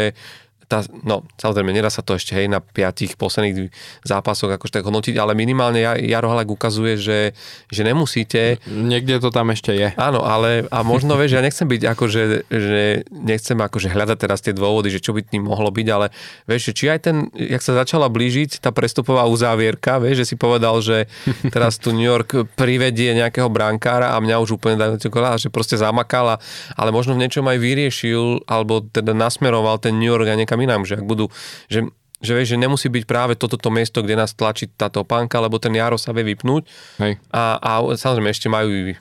tá, 0.69 0.85
no, 1.01 1.25
samozrejme, 1.41 1.73
nedá 1.73 1.89
sa 1.89 2.05
to 2.05 2.13
ešte 2.13 2.37
hej 2.37 2.45
na 2.45 2.61
piatich 2.61 3.17
posledných 3.17 3.73
zápasoch 4.05 4.53
akože 4.53 4.77
tak 4.77 4.85
hodnotiť, 4.85 5.17
ale 5.17 5.33
minimálne 5.33 5.81
Jaro 5.81 6.29
Halak 6.29 6.53
ukazuje, 6.53 6.93
že, 7.01 7.19
že 7.73 7.81
nemusíte. 7.81 8.61
Niekde 8.69 9.17
to 9.17 9.33
tam 9.33 9.49
ešte 9.49 9.73
je. 9.73 9.89
Áno, 9.97 10.21
ale 10.21 10.69
a 10.69 10.85
možno 10.85 11.17
vieš, 11.17 11.35
ja 11.35 11.41
nechcem 11.41 11.65
byť 11.65 11.81
akože, 11.89 12.21
že 12.53 13.01
nechcem 13.09 13.57
akože 13.57 13.89
hľadať 13.89 14.17
teraz 14.21 14.45
tie 14.45 14.53
dôvody, 14.53 14.93
že 14.93 15.01
čo 15.01 15.17
by 15.17 15.25
tým 15.25 15.49
mohlo 15.49 15.73
byť, 15.73 15.87
ale 15.89 16.13
vieš, 16.45 16.77
či 16.77 16.85
aj 16.93 16.99
ten, 17.01 17.33
jak 17.33 17.65
sa 17.65 17.73
začala 17.73 18.05
blížiť 18.05 18.61
tá 18.61 18.69
prestupová 18.69 19.25
uzávierka, 19.25 19.97
vieš, 19.97 20.21
že 20.21 20.25
si 20.29 20.35
povedal, 20.37 20.77
že 20.85 21.09
teraz 21.49 21.81
tu 21.81 21.89
New 21.97 22.05
York 22.05 22.45
privedie 22.53 23.17
nejakého 23.17 23.49
brankára 23.49 24.13
a 24.13 24.21
mňa 24.21 24.37
už 24.37 24.61
úplne 24.61 24.77
dajú 24.77 25.01
že 25.41 25.49
proste 25.49 25.81
zamakala, 25.81 26.37
ale 26.77 26.93
možno 26.93 27.17
v 27.17 27.25
niečom 27.25 27.47
aj 27.49 27.57
vyriešil, 27.57 28.45
alebo 28.45 28.85
teda 28.85 29.17
nasmeroval 29.17 29.81
ten 29.81 29.97
New 29.97 30.05
York 30.05 30.29
a 30.29 30.37
niekam 30.37 30.58
inám, 30.61 30.83
že 30.85 30.99
ak 30.99 31.05
budú, 31.05 31.31
že 31.71 31.87
že 32.19 32.35
vieš, 32.35 32.51
že 32.51 32.57
nemusí 32.59 32.91
byť 32.91 33.03
práve 33.07 33.33
toto 33.39 33.55
to 33.55 33.71
miesto, 33.71 34.03
kde 34.03 34.19
nás 34.19 34.35
tlačí 34.35 34.67
táto 34.67 35.07
pánka, 35.07 35.39
lebo 35.39 35.55
ten 35.55 35.71
Jaro 35.71 35.95
sa 35.95 36.11
vie 36.11 36.27
vypnúť. 36.35 36.67
Hej. 36.99 37.15
A, 37.31 37.55
a 37.55 37.71
samozrejme 37.95 38.27
ešte 38.27 38.51
majú 38.51 38.91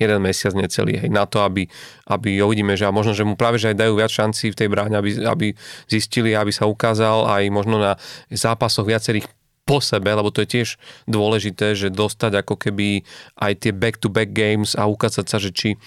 jeden 0.00 0.18
mesiac 0.24 0.56
necelý 0.56 0.98
hej, 0.98 1.10
na 1.12 1.28
to, 1.28 1.44
aby, 1.44 1.68
aby 2.08 2.42
uvidíme, 2.42 2.74
že 2.74 2.88
a 2.88 2.94
možno, 2.94 3.14
že 3.14 3.22
mu 3.22 3.38
práve 3.38 3.60
že 3.60 3.70
aj 3.70 3.76
dajú 3.76 3.92
viac 3.94 4.10
šancí 4.10 4.50
v 4.50 4.58
tej 4.58 4.68
bráne, 4.72 4.96
aby, 4.98 5.20
aby 5.22 5.46
zistili, 5.86 6.34
aby 6.34 6.50
sa 6.50 6.66
ukázal 6.66 7.28
aj 7.28 7.42
možno 7.52 7.78
na 7.78 7.94
zápasoch 8.32 8.88
viacerých 8.88 9.28
po 9.62 9.78
sebe, 9.78 10.10
lebo 10.10 10.34
to 10.34 10.42
je 10.42 10.48
tiež 10.58 10.68
dôležité, 11.06 11.78
že 11.78 11.94
dostať 11.94 12.42
ako 12.42 12.58
keby 12.58 13.06
aj 13.38 13.52
tie 13.62 13.70
back-to-back 13.70 14.34
games 14.34 14.74
a 14.74 14.90
ukázať 14.90 15.26
sa, 15.30 15.38
že 15.38 15.54
či 15.54 15.78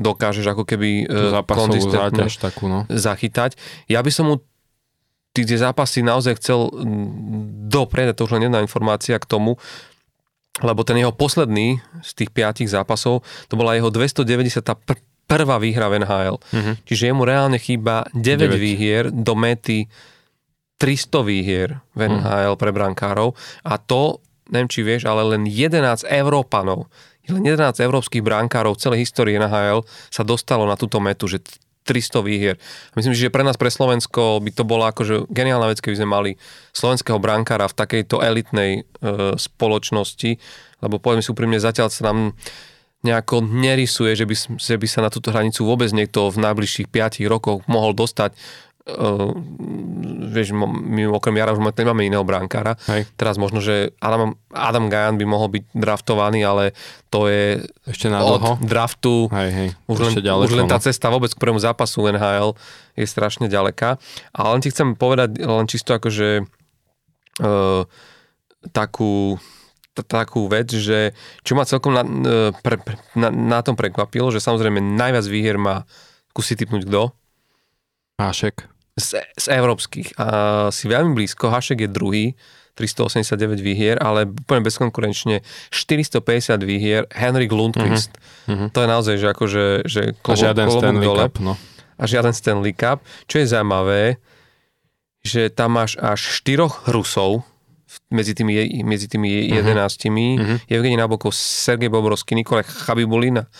dokážeš 0.00 0.50
ako 0.50 0.64
keby 0.66 1.06
zápasovú 1.06 1.78
záťaž 1.78 2.32
takú, 2.40 2.66
no. 2.66 2.88
zachytať. 2.88 3.54
Ja 3.86 4.00
by 4.02 4.10
som 4.10 4.32
mu 4.32 4.36
tí, 5.34 5.46
tie 5.46 5.58
zápasy 5.58 6.02
naozaj 6.02 6.38
chcel 6.42 6.70
dopreť, 7.70 8.18
to 8.18 8.26
už 8.26 8.38
len 8.38 8.50
jedna 8.50 8.62
informácia 8.62 9.16
k 9.18 9.26
tomu, 9.26 9.56
lebo 10.60 10.84
ten 10.84 10.98
jeho 10.98 11.14
posledný 11.14 11.80
z 12.02 12.10
tých 12.14 12.30
piatich 12.34 12.68
zápasov, 12.68 13.22
to 13.48 13.54
bola 13.54 13.78
jeho 13.78 13.88
290 13.88 14.60
pr- 14.84 15.00
prvá 15.30 15.56
výhra 15.62 15.86
v 15.86 16.02
NHL. 16.02 16.36
Uh-huh. 16.42 16.74
Čiže 16.84 17.14
jemu 17.14 17.22
reálne 17.22 17.56
chýba 17.62 18.10
9, 18.12 18.50
9. 18.50 18.58
výhier 18.58 19.04
do 19.14 19.38
mety 19.38 19.86
300 20.82 21.22
výhier 21.22 21.78
v 21.94 22.10
NHL 22.10 22.56
uh-huh. 22.56 22.60
pre 22.60 22.70
brankárov 22.74 23.38
a 23.62 23.78
to, 23.78 24.18
neviem 24.50 24.66
či 24.66 24.82
vieš, 24.82 25.06
ale 25.06 25.22
len 25.38 25.46
11 25.46 26.02
Európanov, 26.10 26.90
len 27.30 27.46
11 27.46 27.78
európskych 27.78 28.26
brankárov 28.26 28.74
v 28.74 28.82
celej 28.82 28.98
histórii 29.06 29.38
NHL 29.38 29.86
sa 30.10 30.26
dostalo 30.26 30.66
na 30.66 30.74
túto 30.74 30.98
metu, 30.98 31.30
že 31.30 31.38
300 31.84 32.20
výhier. 32.20 32.56
Myslím 32.94 33.16
si, 33.16 33.24
že 33.24 33.32
pre 33.32 33.42
nás, 33.42 33.56
pre 33.56 33.72
Slovensko 33.72 34.38
by 34.44 34.50
to 34.52 34.62
bola 34.68 34.92
akože 34.92 35.32
geniálna 35.32 35.72
vec, 35.72 35.80
keby 35.80 35.96
sme 35.96 36.08
mali 36.08 36.30
slovenského 36.76 37.16
brankára 37.16 37.66
v 37.66 37.78
takejto 37.78 38.20
elitnej 38.20 38.70
e, 38.78 38.82
spoločnosti, 39.40 40.36
lebo 40.84 41.00
poviem 41.00 41.24
si 41.24 41.32
úprimne, 41.32 41.56
zatiaľ 41.56 41.88
sa 41.88 42.12
nám 42.12 42.36
nejako 43.00 43.40
nerysuje, 43.48 44.12
že 44.12 44.28
by, 44.28 44.34
že 44.60 44.76
by 44.76 44.86
sa 44.86 45.00
na 45.00 45.08
túto 45.08 45.32
hranicu 45.32 45.64
vôbec 45.64 45.88
niekto 45.88 46.28
v 46.28 46.44
najbližších 46.44 46.92
5 46.92 47.24
rokoch 47.32 47.64
mohol 47.64 47.96
dostať. 47.96 48.36
Uh, 48.90 49.34
vieš, 50.30 50.54
my 50.54 51.10
okrem 51.10 51.36
Jara 51.36 51.54
už 51.54 51.60
nemáme 51.60 52.06
iného 52.06 52.22
brankára. 52.22 52.78
Hej. 52.86 53.10
Teraz 53.18 53.36
možno, 53.36 53.58
že 53.58 53.94
Adam, 53.98 54.38
Adam 54.54 54.86
Gajan 54.86 55.18
by 55.18 55.26
mohol 55.26 55.48
byť 55.50 55.64
draftovaný, 55.74 56.46
ale 56.46 56.72
to 57.10 57.26
je 57.26 57.66
ešte 57.90 58.06
na 58.06 58.22
od 58.22 58.38
dlho. 58.38 58.52
draftu. 58.62 59.26
Hej, 59.34 59.50
hej. 59.50 59.68
Už, 59.90 59.98
len, 59.98 60.12
ďaleko, 60.22 60.46
už 60.46 60.54
len 60.56 60.66
tá 60.70 60.78
no. 60.78 60.84
cesta 60.84 61.10
vôbec 61.10 61.34
k 61.34 61.42
prvému 61.42 61.58
zápasu 61.58 62.06
NHL 62.06 62.54
je 62.94 63.06
strašne 63.06 63.50
ďaleká. 63.50 63.98
Ale 64.30 64.48
len 64.54 64.60
ti 64.62 64.70
chcem 64.70 64.94
povedať 64.94 65.42
len 65.42 65.66
čisto 65.66 65.94
akože 65.94 66.46
uh, 67.42 67.82
takú 68.70 69.36
takú 70.00 70.48
vec, 70.48 70.72
že 70.72 71.12
čo 71.44 71.52
ma 71.52 71.68
celkom 71.68 71.92
na, 71.92 72.00
pre, 72.64 72.80
pre, 72.80 72.96
na, 73.12 73.28
na 73.28 73.60
tom 73.60 73.76
prekvapilo, 73.76 74.32
že 74.32 74.40
samozrejme 74.40 74.80
najviac 74.80 75.26
výhier 75.28 75.60
má 75.60 75.84
kusí 76.32 76.56
typnúť 76.56 76.88
kto? 76.88 77.12
Hašek. 78.16 78.79
Z, 78.98 79.22
z 79.38 79.46
európskych. 79.50 80.18
A 80.18 80.26
si 80.74 80.90
veľmi 80.90 81.14
blízko, 81.14 81.50
Hašek 81.50 81.86
je 81.86 81.90
druhý, 81.90 82.26
389 82.80 83.60
výhier, 83.60 83.96
ale 84.00 84.24
úplne 84.24 84.64
bezkonkurenčne 84.64 85.44
450 85.68 86.64
výhier, 86.64 87.04
Henrik 87.12 87.52
Lundqvist. 87.52 88.16
Uh-huh. 88.48 88.72
To 88.72 88.78
je 88.80 88.88
naozaj, 88.88 89.14
že 89.20 89.26
akože 89.28 89.64
že 89.84 90.02
klobo, 90.24 90.40
a 90.40 90.42
žiaden 90.48 90.68
Stanley 90.72 91.06
dole. 91.06 91.20
Cup, 91.28 91.34
no. 91.44 91.54
A 92.00 92.02
žiaden 92.08 92.32
Stanley 92.32 92.72
Cup. 92.72 93.04
Čo 93.28 93.44
je 93.44 93.46
zaujímavé, 93.52 94.16
že 95.20 95.52
tam 95.52 95.76
máš 95.76 96.00
až 96.00 96.40
štyroch 96.40 96.88
Rusov, 96.88 97.44
medzi 98.08 98.38
tými, 98.38 98.86
medzi 98.86 99.10
tými 99.10 99.28
uh-huh. 99.28 99.60
jedenáctimi, 99.60 100.26
uh-huh. 100.38 100.56
Evgeni 100.70 100.96
Nabokov, 100.96 101.34
Sergej 101.34 101.90
Bobrovský, 101.90 102.38
Nikolaj 102.38 102.64
Chabibulina 102.86 103.50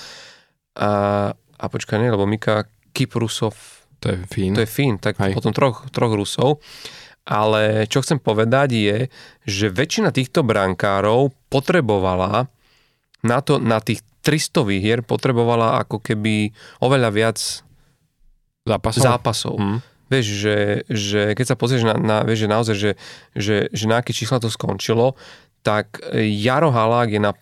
a, 0.78 0.90
a 1.34 1.64
počkaj, 1.66 1.98
nie, 1.98 2.14
lebo 2.14 2.30
Mika 2.30 2.70
Kiprusov 2.94 3.79
to 4.00 4.06
je 4.16 4.18
Fín. 4.32 4.52
To 4.56 4.64
je 4.64 4.70
Fín, 4.70 4.96
tak 4.96 5.20
Hej. 5.20 5.36
potom 5.36 5.52
troch, 5.52 5.84
troch 5.92 6.12
Rusov. 6.16 6.64
Ale 7.28 7.84
čo 7.86 8.00
chcem 8.00 8.16
povedať 8.16 8.68
je, 8.72 8.98
že 9.44 9.68
väčšina 9.68 10.10
týchto 10.10 10.40
brankárov 10.40 11.30
potrebovala 11.52 12.48
na, 13.20 13.38
to, 13.44 13.60
na 13.60 13.78
tých 13.78 14.00
300 14.24 14.64
výhier 14.64 14.98
potrebovala 15.04 15.84
ako 15.84 16.00
keby 16.00 16.52
oveľa 16.80 17.10
viac 17.12 17.38
zápasov. 18.64 19.04
zápasov. 19.04 19.54
Hmm. 19.60 19.78
Vieš, 20.10 20.26
že, 20.26 20.56
že 20.90 21.20
keď 21.38 21.46
sa 21.54 21.56
pozrieš 21.56 21.86
na, 21.86 21.94
na 21.94 22.16
vieš, 22.26 22.44
že 22.44 22.48
naozaj, 22.50 22.76
že, 22.76 22.92
že, 23.36 23.56
že 23.70 23.84
na 23.86 24.02
aké 24.02 24.10
čísla 24.10 24.42
to 24.42 24.50
skončilo, 24.50 25.14
tak 25.60 26.00
Jaro 26.16 26.72
Halák 26.72 27.14
je 27.14 27.20
na, 27.20 27.32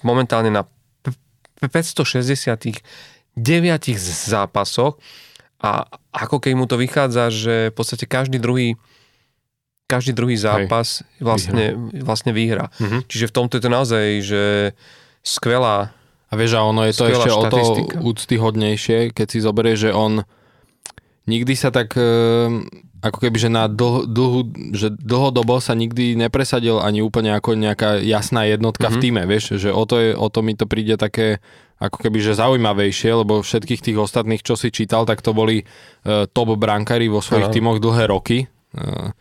momentálne 0.00 0.48
na 0.48 0.64
569 1.60 2.80
zápasoch 4.30 4.96
a 5.64 5.88
ako 6.12 6.44
keď 6.44 6.52
mu 6.52 6.68
to 6.68 6.76
vychádza, 6.76 7.32
že 7.32 7.72
v 7.72 7.74
podstate 7.74 8.04
každý 8.04 8.36
druhý 8.36 8.76
každý 9.84 10.16
druhý 10.16 10.36
zápas 10.36 11.04
Hej, 11.04 11.20
vlastne, 11.20 11.64
vyhra. 11.76 12.04
vlastne 12.04 12.32
vyhra. 12.32 12.66
Mm-hmm. 12.80 13.00
Čiže 13.04 13.28
v 13.28 13.34
tomto 13.36 13.52
je 13.60 13.62
to 13.64 13.70
naozaj, 13.72 14.06
že 14.24 14.42
skvelá 15.20 15.92
A 16.28 16.34
vieš, 16.36 16.56
a 16.56 16.64
ono 16.64 16.88
je 16.88 16.96
to 16.96 17.04
ešte 17.04 17.28
štatistika. 17.28 17.96
o 17.96 18.00
to 18.00 18.08
úctyhodnejšie, 18.12 19.12
keď 19.12 19.26
si 19.28 19.38
zoberie, 19.44 19.76
že 19.76 19.92
on 19.92 20.24
nikdy 21.28 21.52
sa 21.52 21.68
tak 21.68 21.96
ehm, 21.96 22.64
ako 23.04 23.18
keby, 23.20 23.36
že 23.36 23.50
na 23.52 23.68
dlh, 23.68 24.08
dlhu, 24.08 24.40
že 24.72 24.88
dlhodobo 24.96 25.60
sa 25.60 25.76
nikdy 25.76 26.16
nepresadil 26.16 26.80
ani 26.80 27.04
úplne 27.04 27.36
ako 27.36 27.52
nejaká 27.52 28.00
jasná 28.00 28.48
jednotka 28.48 28.88
mm-hmm. 28.88 28.96
v 28.96 29.00
mhm. 29.00 29.04
týme, 29.04 29.22
vieš, 29.28 29.44
že 29.60 29.68
o 29.68 29.84
to, 29.84 30.00
je, 30.00 30.10
o 30.16 30.26
to 30.32 30.40
mi 30.40 30.56
to 30.56 30.64
príde 30.64 30.96
také 30.96 31.44
ako 31.76 32.00
keby, 32.00 32.22
že 32.24 32.38
zaujímavejšie, 32.38 33.10
lebo 33.12 33.44
všetkých 33.44 33.84
tých 33.84 33.98
ostatných, 33.98 34.40
čo 34.40 34.56
si 34.56 34.72
čítal, 34.72 35.04
tak 35.04 35.20
to 35.20 35.36
boli 35.36 35.60
uh, 35.60 36.24
top 36.30 36.56
brankári 36.56 37.12
vo 37.12 37.20
svojich 37.20 37.50
Aha. 37.50 37.76
dlhé 37.76 38.04
roky. 38.08 38.48
Uh, 38.72 39.12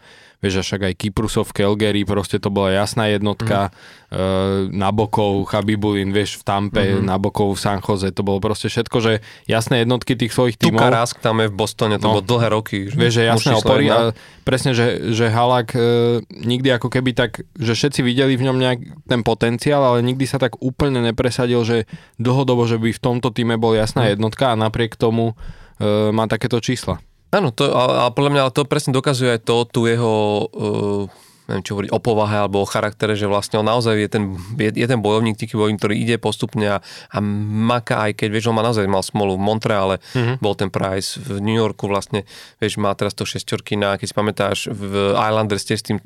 vieš, 0.43 0.67
však 0.67 0.91
aj 0.91 0.93
Kyprusov 0.99 1.47
v 1.47 1.63
Calgary, 1.63 2.03
proste 2.03 2.36
to 2.36 2.51
bola 2.51 2.75
jasná 2.75 3.08
jednotka, 3.08 3.71
mm. 3.71 3.73
uh, 4.12 4.19
Nabokov, 4.67 5.47
Chabibulin, 5.47 6.12
vieš, 6.12 6.43
v 6.43 6.43
Tampe, 6.43 6.84
mm-hmm. 6.84 7.08
Nabokov 7.08 7.56
v 7.56 7.60
San 7.63 7.79
Jose, 7.79 8.12
to 8.12 8.27
bolo 8.27 8.43
proste 8.43 8.67
všetko, 8.67 8.97
že 8.99 9.13
jasné 9.47 9.88
jednotky 9.88 10.19
tých 10.19 10.36
svojich 10.36 10.60
tímov. 10.60 10.84
Tuka 10.84 10.91
Rask 10.91 11.15
tam 11.23 11.39
je 11.39 11.47
v 11.47 11.56
Bostone, 11.56 11.95
to 11.95 12.12
no, 12.12 12.19
bolo 12.19 12.27
dlhé 12.27 12.47
roky. 12.51 12.91
Vieš, 12.91 13.13
že 13.15 13.23
jasné 13.23 13.56
opory 13.56 13.88
a 13.88 14.12
presne, 14.43 14.75
že, 14.75 15.15
že 15.15 15.32
Halak 15.32 15.71
uh, 15.79 16.19
nikdy 16.36 16.75
ako 16.75 16.91
keby 16.91 17.15
tak, 17.15 17.47
že 17.56 17.71
všetci 17.71 18.03
videli 18.03 18.36
v 18.36 18.51
ňom 18.51 18.58
nejak 18.60 18.79
ten 19.08 19.23
potenciál, 19.23 19.79
ale 19.79 20.03
nikdy 20.03 20.27
sa 20.27 20.36
tak 20.36 20.60
úplne 20.60 20.99
nepresadil, 20.99 21.63
že 21.63 21.88
dlhodobo, 22.19 22.67
že 22.67 22.75
by 22.75 22.91
v 22.91 22.99
tomto 22.99 23.32
týme 23.32 23.56
bol 23.56 23.71
jasná 23.71 24.12
mm. 24.12 24.19
jednotka 24.19 24.51
a 24.51 24.60
napriek 24.60 24.99
tomu 24.99 25.32
uh, 25.32 26.12
má 26.12 26.27
takéto 26.27 26.60
čísla. 26.60 26.99
Áno, 27.34 27.50
to, 27.50 27.74
a, 27.74 28.08
a 28.08 28.13
podľa 28.13 28.32
mňa 28.32 28.43
to 28.54 28.69
presne 28.69 28.93
dokazuje 28.93 29.36
aj 29.36 29.41
to, 29.41 29.65
tu 29.65 29.89
jeho, 29.89 30.46
uh, 30.54 31.04
neviem 31.50 31.65
čo 31.65 31.74
hovoriť, 31.74 31.89
o 31.89 32.00
povahe 32.00 32.38
alebo 32.46 32.62
o 32.62 32.69
charaktere, 32.69 33.17
že 33.17 33.26
vlastne 33.26 33.58
on 33.58 33.65
naozaj 33.65 33.98
je 33.98 34.10
ten, 34.10 34.24
je, 34.62 34.69
je 34.69 34.88
ten 34.88 35.02
bojovník, 35.02 35.36
taký 35.36 35.58
bojovník, 35.58 35.82
ktorý 35.82 35.96
ide 35.98 36.22
postupne 36.22 36.78
a, 36.78 36.86
a 37.10 37.17
maká, 37.19 38.06
aj 38.06 38.22
keď, 38.22 38.28
vieš, 38.30 38.54
on 38.54 38.56
má 38.56 38.63
naozaj 38.63 38.86
mal 38.86 39.02
smolu 39.02 39.34
v 39.36 39.43
Montreale, 39.50 39.98
mm-hmm. 40.13 40.38
bol 40.39 40.54
ten 40.54 40.69
Price, 40.69 41.17
v 41.17 41.41
New 41.41 41.58
Yorku 41.58 41.89
vlastne, 41.89 42.24
vieš, 42.62 42.78
má 42.78 42.93
teraz 42.93 43.17
to 43.17 43.26
šestorky 43.26 43.76
na, 43.76 43.98
keď 43.98 44.08
si 44.08 44.15
pamätáš, 44.15 44.58
v 44.69 45.17
Islanders 45.17 45.65
tiež 45.65 45.80
s 45.82 45.88
tým 45.89 45.98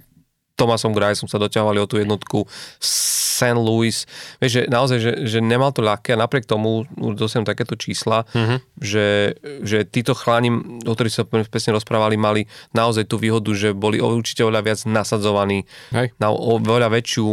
Tomasom 0.58 0.92
Griceom 0.92 1.30
sa 1.30 1.38
doťahovali 1.38 1.78
o 1.78 1.86
tú 1.86 2.02
jednotku 2.02 2.50
St. 2.82 3.54
Louis. 3.54 3.94
Vieš, 4.42 4.52
že 4.52 4.62
naozaj, 4.66 4.98
že, 4.98 5.12
že 5.30 5.38
nemal 5.38 5.70
to 5.70 5.86
ľahké 5.86 6.18
a 6.18 6.22
napriek 6.26 6.50
tomu 6.50 6.90
dosiahnu 6.98 7.46
takéto 7.46 7.78
čísla, 7.78 8.26
mm-hmm. 8.34 8.58
že, 8.82 9.38
že 9.62 9.86
títo 9.86 10.18
chláni, 10.18 10.50
o 10.82 10.92
ktorých 10.98 11.14
sa 11.14 11.24
presne 11.30 11.78
rozprávali, 11.78 12.18
mali 12.18 12.50
naozaj 12.74 13.06
tú 13.06 13.22
výhodu, 13.22 13.54
že 13.54 13.78
boli 13.78 14.02
určite 14.02 14.42
oveľa 14.42 14.66
viac 14.66 14.80
nasadzovaní 14.90 15.70
Hej. 15.94 16.18
na 16.18 16.34
oveľa, 16.34 16.90
väčšiu, 16.90 17.26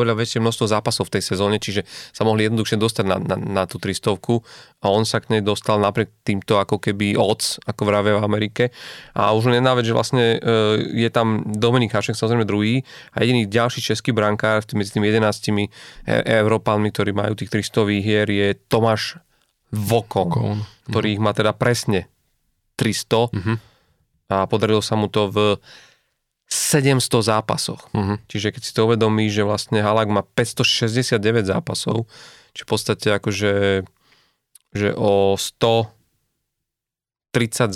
oveľa 0.00 0.16
väčšie 0.24 0.40
množstvo 0.40 0.64
zápasov 0.72 1.12
v 1.12 1.20
tej 1.20 1.22
sezóne, 1.36 1.60
čiže 1.60 1.84
sa 2.16 2.24
mohli 2.24 2.48
jednoduchšie 2.48 2.80
dostať 2.80 3.04
na, 3.04 3.20
na, 3.20 3.36
na 3.36 3.62
tú 3.68 3.76
300 3.76 4.16
a 4.82 4.90
on 4.90 5.06
sa 5.06 5.22
k 5.22 5.38
nej 5.38 5.42
dostal 5.46 5.78
napriek 5.78 6.10
týmto 6.26 6.58
ako 6.58 6.82
keby 6.82 7.14
odds, 7.14 7.62
ako 7.62 7.86
vravia 7.86 8.18
v 8.18 8.26
Amerike. 8.26 8.64
A 9.14 9.30
už 9.30 9.46
vec, 9.54 9.86
že 9.86 9.94
vlastne 9.94 10.42
e, 10.42 11.06
je 11.06 11.10
tam 11.12 11.46
Dominik 11.46 11.94
Hašek, 11.94 12.18
samozrejme 12.18 12.42
druhý 12.42 12.61
a 13.12 13.16
jediný 13.22 13.50
ďalší 13.50 13.80
český 13.82 14.10
brankár 14.14 14.62
medzi 14.76 14.94
tými 14.94 15.10
11 15.10 15.68
e- 15.68 15.68
Európanmi, 16.42 16.88
ktorí 16.94 17.10
majú 17.12 17.34
tých 17.34 17.50
300 17.50 18.02
hier, 18.02 18.26
je 18.30 18.54
Tomáš 18.70 19.18
Vokon, 19.72 20.28
Vokon. 20.28 20.58
ktorý 20.88 21.16
ich 21.16 21.22
má 21.22 21.32
teda 21.32 21.56
presne 21.56 22.06
300 22.76 23.32
uh-huh. 23.32 23.56
a 24.28 24.44
podarilo 24.44 24.84
sa 24.84 24.94
mu 24.94 25.08
to 25.08 25.32
v 25.32 25.38
700 26.52 27.00
zápasoch. 27.24 27.88
Uh-huh. 27.96 28.20
Čiže 28.28 28.52
keď 28.52 28.62
si 28.62 28.72
to 28.76 28.84
uvedomí, 28.84 29.32
že 29.32 29.40
vlastne 29.40 29.80
Halak 29.80 30.12
má 30.12 30.20
569 30.20 31.48
zápasov, 31.48 32.04
či 32.52 32.60
v 32.64 32.68
podstate 32.68 33.08
akože 33.16 33.82
že 34.72 34.96
o 34.96 35.36
130 35.36 35.92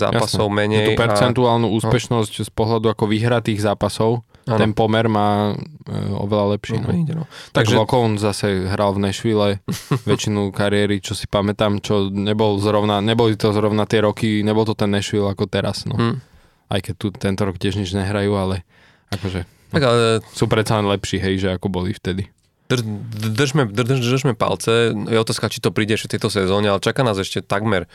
zápasov 0.01 0.49
Jasne. 0.49 0.57
menej. 0.57 0.97
Tú 0.97 0.97
percentuálnu 0.97 1.69
a... 1.69 1.73
úspešnosť 1.77 2.33
no. 2.41 2.45
z 2.45 2.51
pohľadu 2.51 2.89
ako 2.89 3.05
vyhratých 3.05 3.61
zápasov, 3.61 4.25
ano. 4.47 4.57
ten 4.57 4.71
pomer 4.71 5.11
má 5.11 5.53
e, 5.53 5.95
oveľa 6.15 6.57
lepší. 6.57 6.79
No, 6.79 6.89
no. 6.89 6.95
Ide, 6.95 7.13
no. 7.13 7.25
Takže 7.51 7.75
Lokon 7.75 8.15
zase 8.15 8.65
hral 8.71 8.95
v 8.95 9.07
Nešvile 9.07 9.49
väčšinu 10.09 10.55
kariéry, 10.55 11.03
čo 11.03 11.13
si 11.13 11.27
pamätám, 11.27 11.83
čo 11.83 12.07
nebol 12.07 12.57
zrovna, 12.57 13.03
neboli 13.03 13.35
to 13.35 13.51
zrovna 13.51 13.83
tie 13.83 14.01
roky, 14.01 14.41
nebol 14.41 14.63
to 14.63 14.73
ten 14.73 14.89
Nešvil 14.89 15.27
ako 15.27 15.45
teraz. 15.45 15.83
No. 15.83 15.95
Hmm. 15.99 16.17
Aj 16.71 16.79
keď 16.79 16.95
tu 16.95 17.07
tento 17.11 17.43
rok 17.43 17.59
tiež 17.59 17.79
nič 17.79 17.91
nehrajú, 17.91 18.33
ale 18.35 18.63
akože 19.11 19.47
no, 19.47 19.73
tak 19.75 19.83
ale... 19.83 20.19
sú 20.31 20.47
predsa 20.51 20.79
len 20.79 20.87
lepší, 20.87 21.19
hej, 21.19 21.35
že 21.39 21.49
ako 21.55 21.67
boli 21.71 21.95
vtedy 21.95 22.27
drž, 22.67 22.83
držme, 23.15 23.63
drž, 23.71 24.03
držme 24.03 24.35
palce. 24.35 24.91
Je 24.91 25.15
otázka, 25.15 25.47
či 25.47 25.63
to 25.63 25.71
príde 25.71 25.95
ešte 25.95 26.11
v 26.11 26.13
tejto 26.19 26.27
sezóne, 26.27 26.67
ale 26.67 26.83
čaká 26.83 26.99
nás 26.99 27.15
ešte 27.15 27.39
takmer 27.39 27.87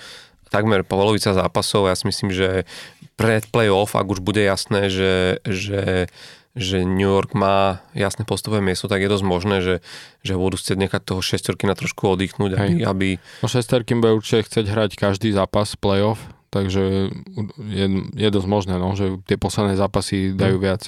takmer 0.52 0.84
polovica 0.84 1.32
zápasov. 1.32 1.88
Ja 1.88 1.96
si 1.96 2.04
myslím, 2.12 2.28
že 2.28 2.68
pred 3.16 3.48
playoff, 3.48 3.96
ak 3.96 4.04
už 4.04 4.20
bude 4.20 4.44
jasné, 4.44 4.92
že, 4.92 5.40
že, 5.48 6.12
že 6.52 6.84
New 6.84 7.08
York 7.08 7.32
má 7.32 7.80
jasné 7.96 8.28
postové 8.28 8.60
miesto, 8.60 8.84
tak 8.84 9.00
je 9.00 9.08
dosť 9.08 9.24
možné, 9.24 9.56
že, 9.64 9.74
že 10.20 10.36
budú 10.36 10.60
chcieť 10.60 10.76
nechať 10.76 11.00
toho 11.00 11.24
šestorky 11.24 11.64
na 11.64 11.72
trošku 11.72 12.04
oddychnúť. 12.12 12.50
Aby, 12.60 12.72
aby... 12.84 13.08
No 13.40 13.48
šestorky 13.48 13.96
bude 13.96 14.20
určite 14.20 14.44
chcieť 14.52 14.66
hrať 14.68 14.90
každý 15.00 15.32
zápas 15.32 15.72
playoff, 15.80 16.20
takže 16.52 17.08
je, 17.56 17.86
je 18.12 18.28
dosť 18.28 18.48
možné, 18.48 18.76
no, 18.76 18.92
že 18.92 19.16
tie 19.24 19.40
posledné 19.40 19.80
zápasy 19.80 20.36
dajú 20.36 20.60
mm. 20.60 20.64
viac 20.64 20.82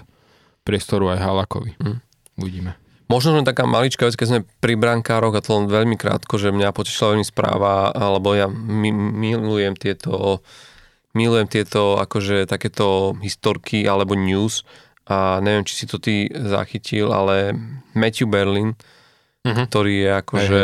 priestoru 0.68 1.08
aj 1.16 1.24
Halakovi. 1.24 1.72
Mm. 1.80 1.98
Uvidíme. 2.36 2.72
Možno 3.08 3.36
len 3.36 3.44
taká 3.44 3.68
maličká 3.68 4.08
vec, 4.08 4.16
keď 4.16 4.28
sme 4.28 4.40
pri 4.60 4.80
brankároch, 4.80 5.36
a 5.36 5.44
to 5.44 5.60
len 5.60 5.68
veľmi 5.68 5.96
krátko, 5.96 6.40
že 6.40 6.52
mňa 6.52 6.76
potešila 6.76 7.16
veľmi 7.16 7.26
správa, 7.28 7.92
alebo 7.92 8.32
ja 8.32 8.48
milujem 8.48 9.76
tieto, 9.76 10.40
milujem 11.12 11.48
tieto 11.48 12.00
akože 12.00 12.48
takéto 12.48 13.12
historky 13.20 13.84
alebo 13.84 14.16
news 14.16 14.64
a 15.04 15.40
neviem, 15.44 15.64
či 15.68 15.84
si 15.84 15.86
to 15.88 16.00
ty 16.00 16.28
zachytil, 16.32 17.12
ale 17.12 17.52
Matthew 17.92 18.28
Berlin, 18.28 18.72
uh-huh. 19.44 19.64
ktorý 19.68 19.94
je 20.00 20.10
akože 20.24 20.62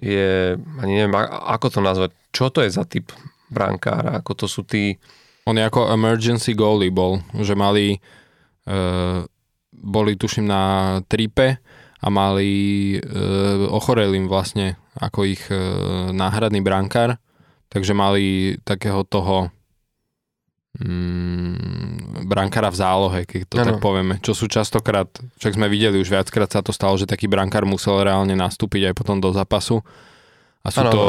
je, 0.00 0.56
ani 0.56 0.92
neviem, 0.96 1.16
ako 1.28 1.66
to 1.68 1.80
nazvať, 1.84 2.10
čo 2.32 2.48
to 2.48 2.64
je 2.64 2.70
za 2.72 2.84
typ 2.88 3.12
brankára, 3.52 4.20
ako 4.20 4.32
to 4.32 4.46
sú 4.48 4.64
tí... 4.64 4.96
On 5.44 5.56
je 5.56 5.64
ako 5.64 5.92
emergency 5.92 6.52
goalie 6.52 6.92
bol, 6.92 7.20
že 7.36 7.56
mali 7.56 8.00
uh, 8.68 9.24
boli 9.80 10.14
tuším 10.14 10.46
na 10.46 10.62
tripe 11.08 11.58
a 12.00 12.06
mali, 12.08 12.50
e, 12.96 13.00
ochorel 13.68 14.16
im 14.16 14.28
vlastne 14.28 14.76
ako 14.96 15.20
ich 15.24 15.44
e, 15.52 15.56
náhradný 16.12 16.64
brankár, 16.64 17.20
takže 17.68 17.92
mali 17.92 18.56
takého 18.64 19.04
toho 19.04 19.52
mm, 20.80 22.26
brankára 22.26 22.72
v 22.72 22.80
zálohe, 22.80 23.20
keď 23.28 23.40
to 23.46 23.56
ano. 23.60 23.66
tak 23.68 23.76
povieme, 23.78 24.18
čo 24.24 24.32
sú 24.32 24.48
častokrát, 24.48 25.06
však 25.38 25.56
sme 25.56 25.68
videli 25.68 26.00
už 26.00 26.08
viackrát 26.08 26.48
sa 26.48 26.64
to 26.64 26.72
stalo, 26.72 26.96
že 26.96 27.08
taký 27.08 27.28
brankár 27.28 27.68
musel 27.68 28.00
reálne 28.00 28.32
nastúpiť 28.32 28.90
aj 28.90 28.94
potom 28.96 29.20
do 29.20 29.30
zápasu 29.30 29.84
a 30.64 30.68
sú 30.68 30.80
ano. 30.84 30.92
to 30.92 31.02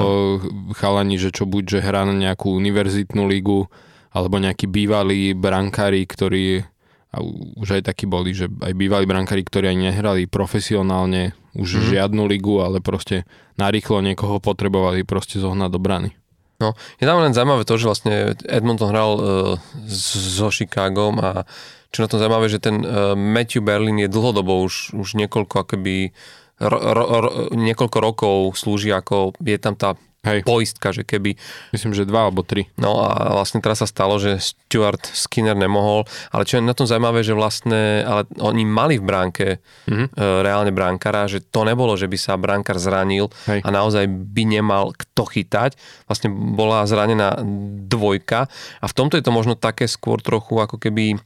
chalani, 0.79 1.19
že 1.19 1.31
čo 1.31 1.47
buď, 1.47 1.79
že 1.79 1.79
hrá 1.83 2.07
na 2.07 2.15
nejakú 2.15 2.55
univerzitnú 2.55 3.27
ligu, 3.27 3.67
alebo 4.11 4.39
nejakí 4.39 4.67
bývalí 4.67 5.31
brankári, 5.31 6.03
ktorí 6.03 6.67
a 7.11 7.19
už 7.59 7.75
aj 7.79 7.91
takí 7.91 8.07
boli, 8.07 8.31
že 8.31 8.47
aj 8.47 8.71
bývalí 8.71 9.03
brankári, 9.03 9.43
ktorí 9.43 9.75
aj 9.75 9.77
nehrali 9.91 10.31
profesionálne 10.31 11.35
už 11.51 11.67
mm-hmm. 11.67 11.89
žiadnu 11.91 12.23
ligu, 12.23 12.63
ale 12.63 12.79
proste 12.79 13.27
narýchlo 13.59 13.99
niekoho 13.99 14.39
potrebovali 14.39 15.03
proste 15.03 15.35
zohnať 15.35 15.69
do 15.75 15.79
brany. 15.83 16.09
No, 16.61 16.77
je 17.01 17.09
tam 17.09 17.17
len 17.19 17.33
zaujímavé 17.33 17.65
to, 17.65 17.81
že 17.81 17.89
vlastne 17.89 18.37
Edmonton 18.45 18.93
hral 18.93 19.11
uh, 19.17 19.23
so 19.89 20.53
Chicagom 20.53 21.17
a 21.17 21.43
čo 21.89 22.05
na 22.05 22.07
tom 22.07 22.21
zaujímavé, 22.21 22.47
že 22.47 22.61
ten 22.61 22.85
uh, 22.85 23.17
Matthew 23.17 23.65
Berlin 23.65 23.99
je 23.99 24.07
dlhodobo 24.07 24.61
už, 24.63 24.93
už 24.93 25.17
niekoľko 25.17 25.55
akoby 25.67 26.13
ro, 26.61 26.77
ro, 26.77 27.03
ro, 27.03 27.29
niekoľko 27.51 27.97
rokov 27.97 28.35
slúži 28.53 28.93
ako, 28.93 29.33
je 29.41 29.57
tam 29.57 29.73
tá 29.73 29.97
Hej. 30.21 30.45
poistka, 30.45 30.93
že 30.93 31.01
keby... 31.01 31.33
Myslím, 31.73 31.97
že 31.97 32.05
dva 32.05 32.29
alebo 32.29 32.45
tri. 32.45 32.69
No 32.77 33.01
a 33.01 33.33
vlastne 33.33 33.57
teraz 33.57 33.81
sa 33.81 33.89
stalo, 33.89 34.21
že 34.21 34.37
Stuart 34.37 35.01
Skinner 35.01 35.57
nemohol, 35.57 36.05
ale 36.29 36.45
čo 36.45 36.61
je 36.61 36.65
na 36.65 36.77
tom 36.77 36.85
zaujímavé, 36.85 37.25
že 37.25 37.33
vlastne, 37.33 38.05
ale 38.05 38.29
oni 38.37 38.61
mali 38.61 39.01
v 39.01 39.05
bránke 39.05 39.47
mm-hmm. 39.57 40.07
e, 40.13 40.45
reálne 40.45 40.69
bránkara, 40.69 41.25
že 41.25 41.41
to 41.41 41.65
nebolo, 41.65 41.97
že 41.97 42.05
by 42.05 42.17
sa 42.21 42.37
bránkar 42.37 42.77
zranil 42.77 43.33
Hej. 43.49 43.65
a 43.65 43.69
naozaj 43.73 44.05
by 44.05 44.43
nemal 44.45 44.93
kto 44.93 45.25
chytať. 45.25 45.73
Vlastne 46.05 46.29
bola 46.29 46.85
zranená 46.85 47.41
dvojka 47.89 48.45
a 48.77 48.85
v 48.85 48.93
tomto 48.93 49.17
je 49.17 49.25
to 49.25 49.33
možno 49.33 49.57
také 49.57 49.89
skôr 49.89 50.21
trochu 50.21 50.61
ako 50.61 50.77
keby 50.77 51.17
e, 51.17 51.19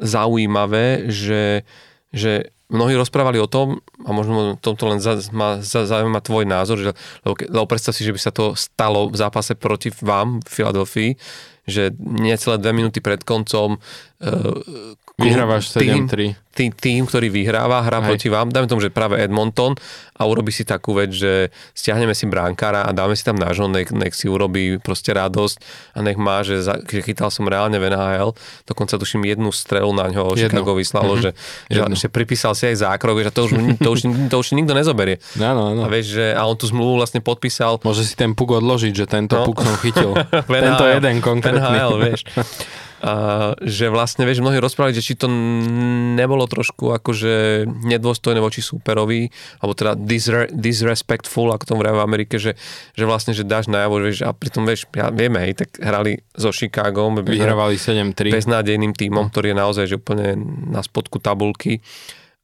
zaujímavé, 0.00 1.12
že, 1.12 1.68
že 2.10 2.50
mnohí 2.70 2.94
rozprávali 2.94 3.42
o 3.42 3.50
tom, 3.50 3.82
a 4.06 4.10
možno 4.14 4.54
tomto 4.56 4.86
len 4.94 5.02
za, 5.02 5.18
ma 5.34 5.58
za, 5.58 5.84
zaujíma 5.84 6.22
tvoj 6.22 6.46
názor, 6.46 6.78
že, 6.78 6.92
lebo, 7.26 7.34
lebo 7.50 7.66
predstav 7.66 7.92
si, 7.92 8.06
že 8.06 8.14
by 8.14 8.20
sa 8.22 8.30
to 8.30 8.54
stalo 8.54 9.10
v 9.10 9.18
zápase 9.18 9.58
proti 9.58 9.90
vám 10.02 10.38
v 10.46 10.48
Filadelfii, 10.48 11.10
že 11.66 11.90
nie 11.98 12.34
celé 12.38 12.62
dve 12.62 12.72
minúty 12.72 13.02
pred 13.02 13.22
koncom 13.26 13.76
uh, 13.76 14.54
Vyhrávaš 15.20 15.72
7-3. 15.76 16.36
Tým, 16.50 16.74
tým, 16.74 17.06
ktorý 17.06 17.30
vyhráva, 17.30 17.86
hrá 17.86 18.02
Hej. 18.02 18.06
proti 18.10 18.28
vám, 18.28 18.50
dajme 18.50 18.66
tomu, 18.66 18.82
že 18.82 18.90
práve 18.90 19.22
Edmonton 19.22 19.78
a 20.18 20.26
urobí 20.26 20.50
si 20.50 20.66
takú 20.66 20.98
vec, 20.98 21.14
že 21.14 21.54
stiahneme 21.78 22.10
si 22.10 22.26
bránkara 22.26 22.84
a 22.84 22.90
dáme 22.90 23.14
si 23.14 23.22
tam 23.22 23.38
nášho, 23.38 23.70
nech, 23.70 23.94
nech 23.94 24.10
si 24.12 24.26
urobí 24.26 24.82
proste 24.82 25.14
radosť 25.14 25.56
a 25.94 26.02
nech 26.02 26.18
má, 26.18 26.42
že, 26.42 26.58
za, 26.58 26.82
že 26.82 27.06
chytal 27.06 27.30
som 27.30 27.46
reálne 27.46 27.78
v 27.78 27.94
NHL, 27.94 28.34
dokonca 28.66 28.98
tuším 28.98 29.30
jednu 29.30 29.54
strelu 29.54 29.94
na 29.94 30.10
ňo 30.10 30.34
Chicago 30.34 30.74
vyslalo, 30.74 31.16
mm-hmm. 31.16 31.70
že, 31.70 31.70
že, 31.70 31.80
že, 31.86 32.08
pripísal 32.10 32.58
si 32.58 32.66
aj 32.66 32.82
zákrok, 32.82 33.22
že 33.22 33.30
to 33.30 33.46
už, 33.46 33.52
to 33.78 33.88
už, 33.88 34.00
to 34.28 34.36
už 34.42 34.46
nikto 34.58 34.74
nezoberie. 34.74 35.22
Áno, 35.38 35.70
áno. 35.70 35.86
A 35.86 35.88
vieš, 35.88 36.18
že 36.18 36.34
a 36.34 36.42
on 36.50 36.58
tú 36.58 36.66
zmluvu 36.66 36.98
vlastne 36.98 37.22
podpísal. 37.22 37.78
Môže 37.86 38.02
si 38.02 38.18
ten 38.18 38.34
puk 38.34 38.58
odložiť, 38.58 38.92
že 38.92 39.06
tento 39.06 39.38
no. 39.38 39.46
puk 39.46 39.62
som 39.62 39.78
chytil. 39.78 40.18
tento 40.50 40.84
jeden 40.84 41.22
konkrétny. 41.22 41.62
NHL, 41.62 41.94
vieš. 42.02 42.20
A, 43.00 43.56
že 43.64 43.88
vlastne, 43.88 44.28
vieš, 44.28 44.44
mnohí 44.44 44.60
rozprávali, 44.60 44.92
že 44.92 45.04
či 45.04 45.16
to 45.16 45.28
nebolo 46.16 46.44
trošku 46.44 46.92
akože 46.92 47.64
nedôstojné 47.64 48.40
voči 48.44 48.60
súperovi, 48.60 49.32
alebo 49.60 49.72
teda 49.72 49.96
disre, 49.96 50.52
disrespectful, 50.52 51.48
ako 51.52 51.64
to 51.64 51.74
v 51.80 52.00
Amerike, 52.00 52.36
že, 52.36 52.60
že 52.92 53.04
vlastne, 53.08 53.32
že 53.32 53.48
dáš 53.48 53.72
najavo, 53.72 54.04
vieš, 54.04 54.24
a 54.24 54.36
pritom, 54.36 54.68
vieš, 54.68 54.84
ja, 54.92 55.08
vieme, 55.08 55.40
hej, 55.48 55.64
tak 55.64 55.80
hrali 55.80 56.20
so 56.36 56.52
Chicago. 56.52 57.08
Vyhrávali 57.12 57.80
7-3. 57.80 58.32
Beznádejným 58.32 58.92
týmom, 58.92 59.32
ktorý 59.32 59.52
je 59.52 59.56
naozaj 59.56 59.84
že 59.90 59.98
úplne 59.98 60.38
na 60.70 60.84
spodku 60.84 61.18
tabulky. 61.18 61.82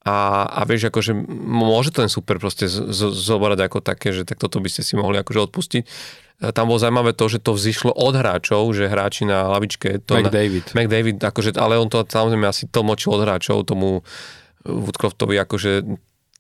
A, 0.07 0.47
a 0.47 0.63
vieš, 0.63 0.87
akože 0.95 1.19
môže 1.51 1.91
ten 1.91 2.07
super 2.07 2.39
proste 2.39 2.71
zobrať 2.71 3.59
ako 3.59 3.79
také, 3.83 4.15
že 4.15 4.23
tak 4.23 4.39
toto 4.39 4.63
by 4.63 4.71
ste 4.71 4.87
si 4.87 4.95
mohli 4.95 5.19
akože 5.19 5.51
odpustiť. 5.51 5.83
E, 5.83 6.55
tam 6.55 6.71
bolo 6.71 6.79
zaujímavé 6.79 7.11
to, 7.11 7.27
že 7.27 7.43
to 7.43 7.59
vzýšlo 7.59 7.91
od 7.91 8.15
hráčov, 8.15 8.71
že 8.71 8.87
hráči 8.87 9.27
na 9.27 9.51
lavičke... 9.51 10.07
To 10.07 10.23
McDavid. 10.23 10.71
Na, 10.71 10.87
McDavid, 10.87 11.19
akože, 11.19 11.59
ale 11.59 11.75
on 11.75 11.91
to 11.91 12.07
samozrejme 12.07 12.47
asi 12.47 12.71
tlmočil 12.71 13.19
od 13.19 13.27
hráčov 13.27 13.67
tomu 13.67 14.07
Woodcroftovi 14.63 15.43
akože 15.43 15.83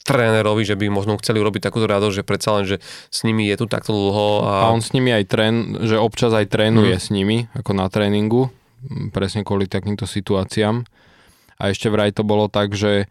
trénerovi, 0.06 0.62
že 0.62 0.78
by 0.78 0.86
možno 0.86 1.18
chceli 1.18 1.42
urobiť 1.42 1.66
takúto 1.66 1.90
radosť, 1.90 2.22
že 2.22 2.24
predsa 2.24 2.54
len, 2.54 2.64
že 2.70 2.78
s 3.10 3.26
nimi 3.26 3.50
je 3.50 3.58
tu 3.58 3.66
takto 3.66 3.90
dlho. 3.90 4.46
A, 4.46 4.70
a 4.70 4.70
on 4.70 4.78
s 4.78 4.94
nimi 4.94 5.10
aj 5.10 5.26
trén, 5.26 5.74
že 5.82 5.98
občas 5.98 6.30
aj 6.30 6.46
trénuje 6.54 6.94
hmm. 6.94 7.02
s 7.02 7.10
nimi, 7.10 7.50
ako 7.58 7.74
na 7.74 7.90
tréningu, 7.90 8.54
presne 9.10 9.42
kvôli 9.42 9.66
takýmto 9.66 10.06
situáciám. 10.06 10.86
A 11.58 11.74
ešte 11.74 11.90
vraj 11.90 12.14
to 12.14 12.22
bolo 12.22 12.46
tak, 12.46 12.78
že 12.78 13.10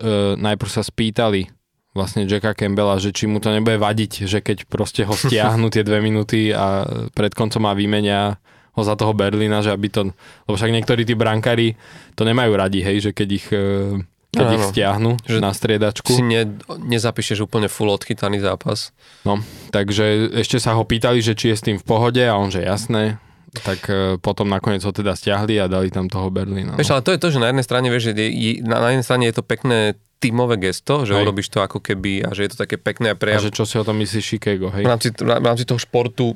e, 0.00 0.38
najprv 0.40 0.70
sa 0.70 0.82
spýtali 0.82 1.48
vlastne 1.94 2.26
Jacka 2.26 2.58
Campbella, 2.58 2.98
že 2.98 3.14
či 3.14 3.30
mu 3.30 3.38
to 3.38 3.54
nebude 3.54 3.78
vadiť, 3.78 4.26
že 4.26 4.42
keď 4.42 4.66
proste 4.66 5.06
ho 5.06 5.14
stiahnu 5.14 5.70
tie 5.70 5.86
dve 5.86 6.02
minúty 6.02 6.50
a 6.50 6.82
pred 7.14 7.30
koncom 7.32 7.62
má 7.62 7.72
vymenia 7.72 8.42
ho 8.74 8.82
za 8.82 8.98
toho 8.98 9.14
Berlína, 9.14 9.62
že 9.62 9.70
aby 9.70 9.86
to, 9.86 10.10
lebo 10.50 10.54
však 10.58 10.74
niektorí 10.74 11.06
tí 11.06 11.14
brankári 11.14 11.78
to 12.18 12.26
nemajú 12.26 12.58
radi, 12.58 12.82
hej, 12.82 13.06
že 13.06 13.10
keď 13.14 13.28
ich 13.30 13.46
e, 13.54 14.02
keď 14.34 14.46
no, 14.50 14.54
ich 14.58 14.64
stiahnu 14.74 15.10
že 15.22 15.38
na 15.38 15.54
striedačku. 15.54 16.10
Si 16.10 16.26
ne, 16.26 16.58
nezapíšeš 16.82 17.46
úplne 17.46 17.70
full 17.70 17.94
odchytaný 17.94 18.42
zápas. 18.42 18.90
No, 19.22 19.38
takže 19.70 20.34
ešte 20.34 20.58
sa 20.58 20.74
ho 20.74 20.82
pýtali, 20.82 21.22
že 21.22 21.38
či 21.38 21.54
je 21.54 21.56
s 21.56 21.62
tým 21.62 21.78
v 21.78 21.86
pohode 21.86 22.18
a 22.18 22.34
on, 22.34 22.50
že 22.50 22.66
jasné, 22.66 23.22
tak 23.62 23.86
e, 23.86 24.18
potom 24.18 24.50
nakoniec 24.50 24.82
ho 24.82 24.90
teda 24.90 25.14
stiahli 25.14 25.60
a 25.62 25.70
dali 25.70 25.92
tam 25.92 26.10
toho 26.10 26.32
Berlína. 26.32 26.74
No. 26.74 26.78
Vieš, 26.80 26.96
ale 26.96 27.04
to 27.06 27.12
je 27.14 27.20
to, 27.22 27.28
že 27.30 27.38
na 27.38 27.48
jednej 27.54 27.66
strane, 27.66 27.86
vieš, 27.92 28.10
že 28.10 28.12
je, 28.18 28.64
na, 28.66 28.82
na 28.82 28.88
jednej 28.90 29.06
strane 29.06 29.24
je 29.30 29.34
to 29.38 29.44
pekné 29.46 29.78
tímové 30.18 30.56
gesto, 30.56 31.04
že 31.04 31.12
hej. 31.12 31.22
urobíš 31.22 31.52
to 31.52 31.60
ako 31.60 31.84
keby 31.84 32.24
a 32.24 32.32
že 32.32 32.48
je 32.48 32.50
to 32.56 32.58
také 32.64 32.80
pekné 32.80 33.12
a 33.12 33.16
prejav. 33.18 33.44
A 33.44 33.46
že 33.46 33.52
čo 33.52 33.68
si 33.68 33.76
o 33.76 33.84
tom 33.84 34.00
myslíš 34.00 34.24
Chicago, 34.24 34.72
hej? 34.72 34.82
V 34.82 34.90
rámci, 34.90 35.08
v 35.12 35.44
rámci 35.44 35.68
toho 35.68 35.76
športu 35.76 36.32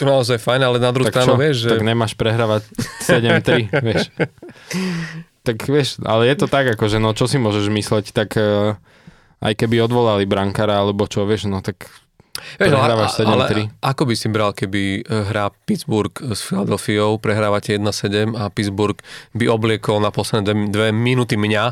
to 0.00 0.08
naozaj 0.08 0.40
fajn, 0.40 0.64
ale 0.64 0.76
na 0.80 0.96
druhú 0.96 1.12
tak 1.12 1.20
stranu, 1.20 1.36
čo? 1.36 1.40
vieš, 1.44 1.56
že... 1.60 1.70
Tak 1.76 1.84
nemáš 1.84 2.16
prehrávať 2.16 2.62
7-3, 3.04 3.68
vieš. 3.86 4.08
Tak 5.44 5.56
vieš, 5.68 6.00
ale 6.08 6.24
je 6.32 6.36
to 6.40 6.46
tak, 6.48 6.72
akože 6.72 6.96
no 6.96 7.12
čo 7.12 7.28
si 7.28 7.36
môžeš 7.36 7.68
mysleť, 7.68 8.16
tak 8.16 8.32
uh, 8.40 8.80
aj 9.44 9.52
keby 9.60 9.84
odvolali 9.84 10.24
brankára, 10.24 10.80
alebo 10.80 11.04
čo, 11.04 11.28
vieš, 11.28 11.52
no 11.52 11.60
tak 11.60 11.92
Vieš, 12.56 12.72
ale, 12.72 13.04
ale 13.26 13.44
ako 13.82 14.02
by 14.08 14.14
si 14.16 14.26
bral, 14.30 14.50
keby 14.54 15.02
e, 15.02 15.24
hrá 15.28 15.50
Pittsburgh 15.66 16.14
s 16.32 16.40
Philadelphiou, 16.46 17.18
prehrávate 17.18 17.76
1-7 17.76 18.38
a 18.38 18.48
Pittsburgh 18.48 18.96
by 19.34 19.50
obliekol 19.50 19.98
na 19.98 20.14
posledné 20.14 20.42
dve, 20.46 20.54
dve 20.70 20.88
minúty 20.94 21.34
mňa 21.34 21.64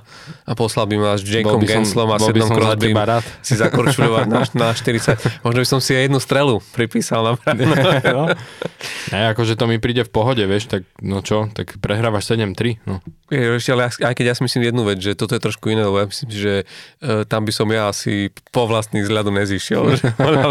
a 0.44 0.52
poslal 0.58 0.90
by 0.90 0.96
ma 0.98 1.12
s 1.16 1.22
Jakeom 1.24 1.62
Genslom 1.62 2.10
a 2.10 2.18
Sedom 2.20 2.50
Crosby 2.50 2.92
si 3.40 3.54
zakorčulovať 3.54 4.26
na, 4.28 4.42
na 4.54 4.68
40. 4.74 5.18
Možno 5.46 5.58
by 5.62 5.68
som 5.68 5.80
si 5.80 5.94
aj 5.94 6.10
jednu 6.10 6.20
strelu 6.20 6.60
pripísal 6.74 7.22
na 7.24 7.32
no. 8.16 8.24
Ne, 9.12 9.32
akože 9.32 9.56
to 9.56 9.64
mi 9.64 9.80
príde 9.80 10.04
v 10.04 10.10
pohode, 10.12 10.44
vieš, 10.44 10.68
tak 10.68 10.84
no 11.00 11.24
čo, 11.24 11.48
tak 11.54 11.80
prehrávaš 11.80 12.34
7-3. 12.34 12.82
No. 12.84 13.00
Ešte, 13.28 13.72
ale 13.72 13.88
aj 13.88 14.14
keď 14.16 14.24
ja 14.32 14.34
si 14.36 14.42
myslím 14.44 14.68
jednu 14.68 14.82
vec, 14.84 14.98
že 15.00 15.12
toto 15.16 15.36
je 15.36 15.42
trošku 15.42 15.72
iné, 15.72 15.84
lebo 15.84 16.00
ja 16.00 16.06
myslím, 16.08 16.28
že 16.32 16.54
uh, 16.64 17.24
tam 17.28 17.44
by 17.44 17.52
som 17.52 17.68
ja 17.68 17.92
asi 17.92 18.32
po 18.52 18.68
vlastných 18.68 19.04
vzhľadu 19.04 19.32
nezišiel. 19.32 19.82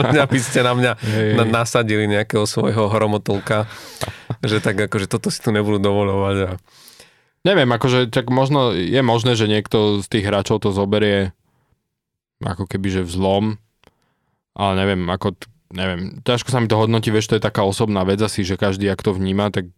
Aby 0.04 0.38
ste 0.38 0.62
na 0.62 0.74
mňa 0.78 0.91
na, 1.38 1.43
nasadili 1.48 2.06
nejakého 2.06 2.45
svojho 2.45 2.89
hromotolka, 2.91 3.66
že 4.41 4.62
tak 4.62 4.78
akože 4.78 5.10
toto 5.10 5.32
si 5.34 5.39
tu 5.41 5.50
nebudú 5.50 5.82
dovolovať. 5.82 6.36
A... 6.45 6.50
Neviem, 7.48 7.70
akože 7.72 8.12
tak 8.12 8.28
možno 8.30 8.76
je 8.76 9.02
možné, 9.02 9.34
že 9.34 9.50
niekto 9.50 10.04
z 10.04 10.08
tých 10.10 10.28
hráčov 10.28 10.62
to 10.62 10.76
zoberie 10.76 11.32
ako 12.43 12.70
keby, 12.70 13.02
že 13.02 13.02
v 13.02 13.12
zlom, 13.12 13.45
ale 14.54 14.74
neviem, 14.78 15.02
ako, 15.10 15.38
neviem, 15.74 16.22
ťažko 16.22 16.50
sa 16.54 16.62
mi 16.62 16.70
to 16.70 16.78
hodnotí, 16.78 17.10
vieš, 17.10 17.34
to 17.34 17.38
je 17.38 17.45
taká 17.45 17.66
osobná 17.66 18.06
vec 18.06 18.22
asi, 18.22 18.45
že 18.45 18.62
každý, 18.62 18.89
ak 18.89 19.02
to 19.02 19.14
vníma, 19.14 19.50
tak 19.50 19.70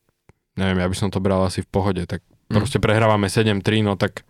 neviem, 0.59 0.83
ja 0.83 0.87
by 0.91 0.95
som 0.95 1.07
to 1.07 1.23
bral 1.23 1.43
asi 1.47 1.63
v 1.63 1.71
pohode, 1.71 2.03
tak 2.03 2.19
mm. 2.51 2.59
proste 2.59 2.83
prehrávame 2.83 3.31
7-3, 3.31 3.63
no 3.87 3.95
tak 3.95 4.27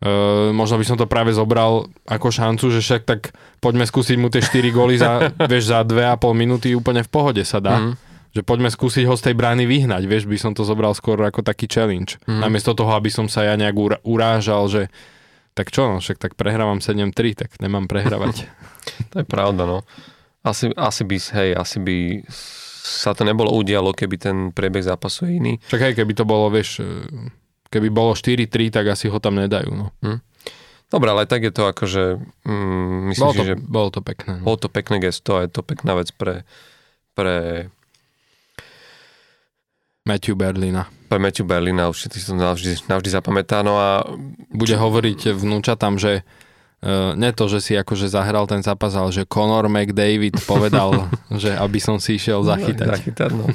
Uh, 0.00 0.48
možno 0.56 0.80
by 0.80 0.86
som 0.88 0.96
to 0.96 1.04
práve 1.04 1.28
zobral 1.36 1.84
ako 2.08 2.32
šancu, 2.32 2.72
že 2.72 2.80
však 2.80 3.02
tak 3.04 3.36
poďme 3.60 3.84
skúsiť 3.84 4.16
mu 4.16 4.32
tie 4.32 4.40
4 4.40 4.72
góly 4.72 4.96
za, 4.96 5.28
vieš, 5.50 5.68
za 5.76 5.84
2,5 5.84 6.32
minúty 6.32 6.72
úplne 6.72 7.04
v 7.04 7.10
pohode 7.12 7.44
sa 7.44 7.60
dá. 7.60 7.76
Mm. 7.76 7.92
Že 8.30 8.42
poďme 8.46 8.70
skúsiť 8.72 9.04
ho 9.04 9.14
z 9.18 9.28
tej 9.28 9.34
brány 9.36 9.68
vyhnať, 9.68 10.08
vieš, 10.08 10.24
by 10.24 10.38
som 10.40 10.56
to 10.56 10.64
zobral 10.64 10.96
skôr 10.96 11.20
ako 11.20 11.44
taký 11.44 11.68
challenge. 11.68 12.16
Mm. 12.24 12.48
Namiesto 12.48 12.72
toho, 12.72 12.96
aby 12.96 13.12
som 13.12 13.28
sa 13.28 13.44
ja 13.44 13.60
nejak 13.60 13.76
urážal, 14.00 14.72
že 14.72 14.82
tak 15.52 15.68
čo, 15.68 15.84
no, 15.84 16.00
však 16.00 16.16
tak 16.16 16.32
prehrávam 16.32 16.80
7-3, 16.80 17.12
tak 17.36 17.50
nemám 17.60 17.84
prehrávať. 17.84 18.48
to 19.12 19.20
je 19.20 19.26
pravda, 19.28 19.68
no. 19.68 19.84
Asi, 20.40 20.72
asi 20.72 21.04
by, 21.04 21.16
hej, 21.20 21.50
asi 21.52 21.76
by 21.76 21.96
sa 22.80 23.12
to 23.12 23.28
nebolo 23.28 23.52
udialo, 23.52 23.92
keby 23.92 24.16
ten 24.16 24.36
priebeh 24.56 24.80
zápasu 24.80 25.28
je 25.28 25.32
iný. 25.36 25.52
Čak 25.68 25.92
hej, 25.92 25.94
keby 26.00 26.16
to 26.16 26.24
bolo, 26.24 26.48
vieš, 26.48 26.80
Keby 27.70 27.88
bolo 27.88 28.18
4-3, 28.18 28.74
tak 28.74 28.84
asi 28.90 29.06
ho 29.06 29.22
tam 29.22 29.38
nedajú. 29.38 29.70
No. 29.70 29.94
Hm. 30.02 30.18
Dobre, 30.90 31.08
ale 31.14 31.22
tak 31.30 31.46
je 31.46 31.54
to 31.54 31.70
akože... 31.70 32.18
Mm, 32.42 33.14
myslím 33.14 33.22
bolo, 33.22 33.34
to, 33.38 33.42
si, 33.46 33.46
že 33.46 33.56
bolo 33.62 33.88
to 33.94 34.00
pekné. 34.02 34.32
No. 34.38 34.44
Bolo 34.44 34.58
to 34.58 34.68
pekné 34.68 34.96
gesto 34.98 35.38
a 35.38 35.46
je 35.46 35.50
to 35.54 35.62
pekná 35.62 35.94
vec 35.94 36.10
pre, 36.10 36.42
pre 37.14 37.70
Matthew 40.02 40.34
Berlina. 40.34 40.90
Pre 41.06 41.22
Matthew 41.22 41.46
Berlina, 41.46 41.86
určite 41.86 42.18
si 42.18 42.26
to 42.26 42.34
navždy, 42.34 42.90
navždy 42.90 43.06
zapamätá. 43.06 43.62
No 43.62 43.78
a... 43.78 44.02
Bude 44.50 44.74
hovoriť 44.74 45.30
vnúča 45.30 45.78
tam, 45.78 45.94
že 45.94 46.26
uh, 46.82 47.14
ne 47.14 47.30
to, 47.30 47.46
že 47.46 47.62
si 47.62 47.72
akože 47.78 48.10
zahral 48.10 48.50
ten 48.50 48.66
zápas, 48.66 48.90
ale 48.98 49.14
že 49.14 49.30
Conor 49.30 49.70
McDavid 49.70 50.42
povedal, 50.42 51.06
že 51.42 51.54
aby 51.54 51.78
som 51.78 52.02
si 52.02 52.18
išiel 52.18 52.42
zachytať. 52.42 52.98
zachytať 52.98 53.30
no. 53.30 53.46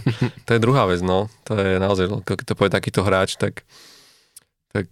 To 0.47 0.55
je 0.55 0.59
druhá 0.63 0.88
vec, 0.88 1.03
no. 1.03 1.28
To 1.51 1.59
je 1.59 1.84
naozaj, 1.84 2.24
keď 2.24 2.47
to 2.47 2.55
povie 2.55 2.72
takýto 2.72 3.03
hráč, 3.03 3.36
tak 3.36 3.68
tak 4.76 4.88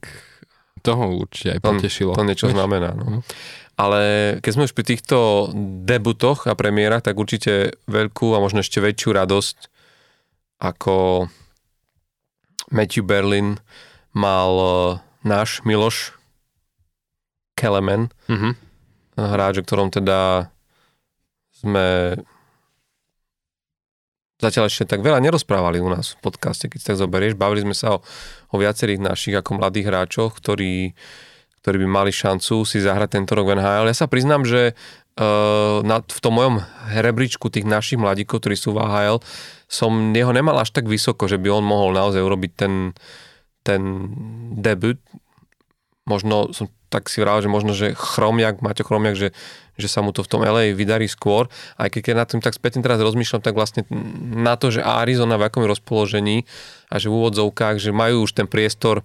toho 0.80 1.20
určite 1.20 1.58
aj 1.58 1.60
potešilo. 1.60 2.16
To, 2.16 2.24
to 2.24 2.28
niečo 2.28 2.48
znamená. 2.52 2.96
No. 2.96 3.06
Mhm. 3.06 3.22
Ale 3.74 4.02
keď 4.46 4.52
sme 4.54 4.66
už 4.70 4.78
pri 4.78 4.86
týchto 4.86 5.50
debutoch 5.82 6.46
a 6.46 6.54
premiérach, 6.54 7.02
tak 7.02 7.18
určite 7.18 7.74
veľkú 7.90 8.38
a 8.38 8.44
možno 8.44 8.62
ešte 8.62 8.78
väčšiu 8.78 9.18
radosť 9.18 9.58
ako 10.62 11.26
Matthew 12.70 13.04
Berlin 13.04 13.58
mal 14.14 14.54
e, 14.56 14.74
náš 15.26 15.66
Miloš 15.66 16.14
Kelemen, 17.58 18.14
mm-hmm. 18.30 18.54
hráč, 19.18 19.62
o 19.62 19.66
ktorom 19.66 19.90
teda 19.90 20.54
sme 21.54 22.18
zatiaľ 24.42 24.68
ešte 24.68 24.90
tak 24.90 25.06
veľa 25.06 25.24
nerozprávali 25.24 25.80
u 25.80 25.88
nás 25.88 26.20
v 26.20 26.28
podcaste, 26.28 26.68
keď 26.68 26.78
si 26.78 26.88
tak 26.92 27.00
zoberieš. 27.00 27.40
Bavili 27.40 27.64
sme 27.64 27.76
sa 27.78 27.96
o, 27.96 28.04
o 28.54 28.62
viacerých 28.62 29.02
našich 29.02 29.34
ako 29.34 29.58
mladých 29.58 29.90
hráčoch, 29.90 30.38
ktorí, 30.38 30.94
ktorí 31.66 31.78
by 31.82 31.88
mali 31.90 32.14
šancu 32.14 32.62
si 32.64 32.78
zahrať 32.78 33.18
tento 33.18 33.34
rok 33.34 33.50
v 33.50 33.58
NHL. 33.58 33.90
Ja 33.90 33.98
sa 33.98 34.06
priznám, 34.06 34.46
že 34.46 34.78
uh, 35.18 35.82
na, 35.82 36.06
v 36.06 36.20
tom 36.22 36.38
mojom 36.38 36.62
rebríčku 36.94 37.50
tých 37.50 37.66
našich 37.66 37.98
mladíkov, 37.98 38.46
ktorí 38.46 38.54
sú 38.54 38.78
v 38.78 38.86
AHL, 38.86 39.18
som 39.66 39.90
jeho 40.14 40.30
nemal 40.30 40.62
až 40.62 40.70
tak 40.70 40.86
vysoko, 40.86 41.26
že 41.26 41.42
by 41.42 41.50
on 41.50 41.66
mohol 41.66 41.98
naozaj 41.98 42.22
urobiť 42.22 42.52
ten, 42.54 42.94
ten 43.66 43.82
debut. 44.54 45.02
Možno 46.06 46.54
som 46.54 46.70
tak 46.94 47.10
si 47.10 47.26
vral, 47.26 47.42
že 47.42 47.50
možno, 47.50 47.74
že 47.74 47.98
Chromiak, 47.98 48.62
Maťo 48.62 48.86
Chromiak, 48.86 49.18
že, 49.18 49.34
že 49.78 49.88
sa 49.90 50.06
mu 50.06 50.14
to 50.14 50.22
v 50.22 50.30
tom 50.30 50.42
LA 50.46 50.78
vydarí 50.78 51.10
skôr. 51.10 51.50
Aj 51.78 51.90
keď, 51.90 52.02
keď 52.02 52.16
na 52.16 52.26
tým 52.30 52.42
tak 52.42 52.54
spätne 52.54 52.86
teraz 52.86 53.02
rozmýšľam, 53.02 53.42
tak 53.42 53.58
vlastne 53.58 53.86
na 54.34 54.54
to, 54.56 54.70
že 54.70 54.86
Arizona 54.86 55.42
v 55.42 55.50
akom 55.50 55.66
rozpoložení 55.66 56.46
a 56.94 57.02
že 57.02 57.10
v 57.10 57.18
úvodzovkách, 57.18 57.82
že 57.82 57.90
majú 57.90 58.26
už 58.26 58.38
ten 58.38 58.46
priestor 58.46 59.02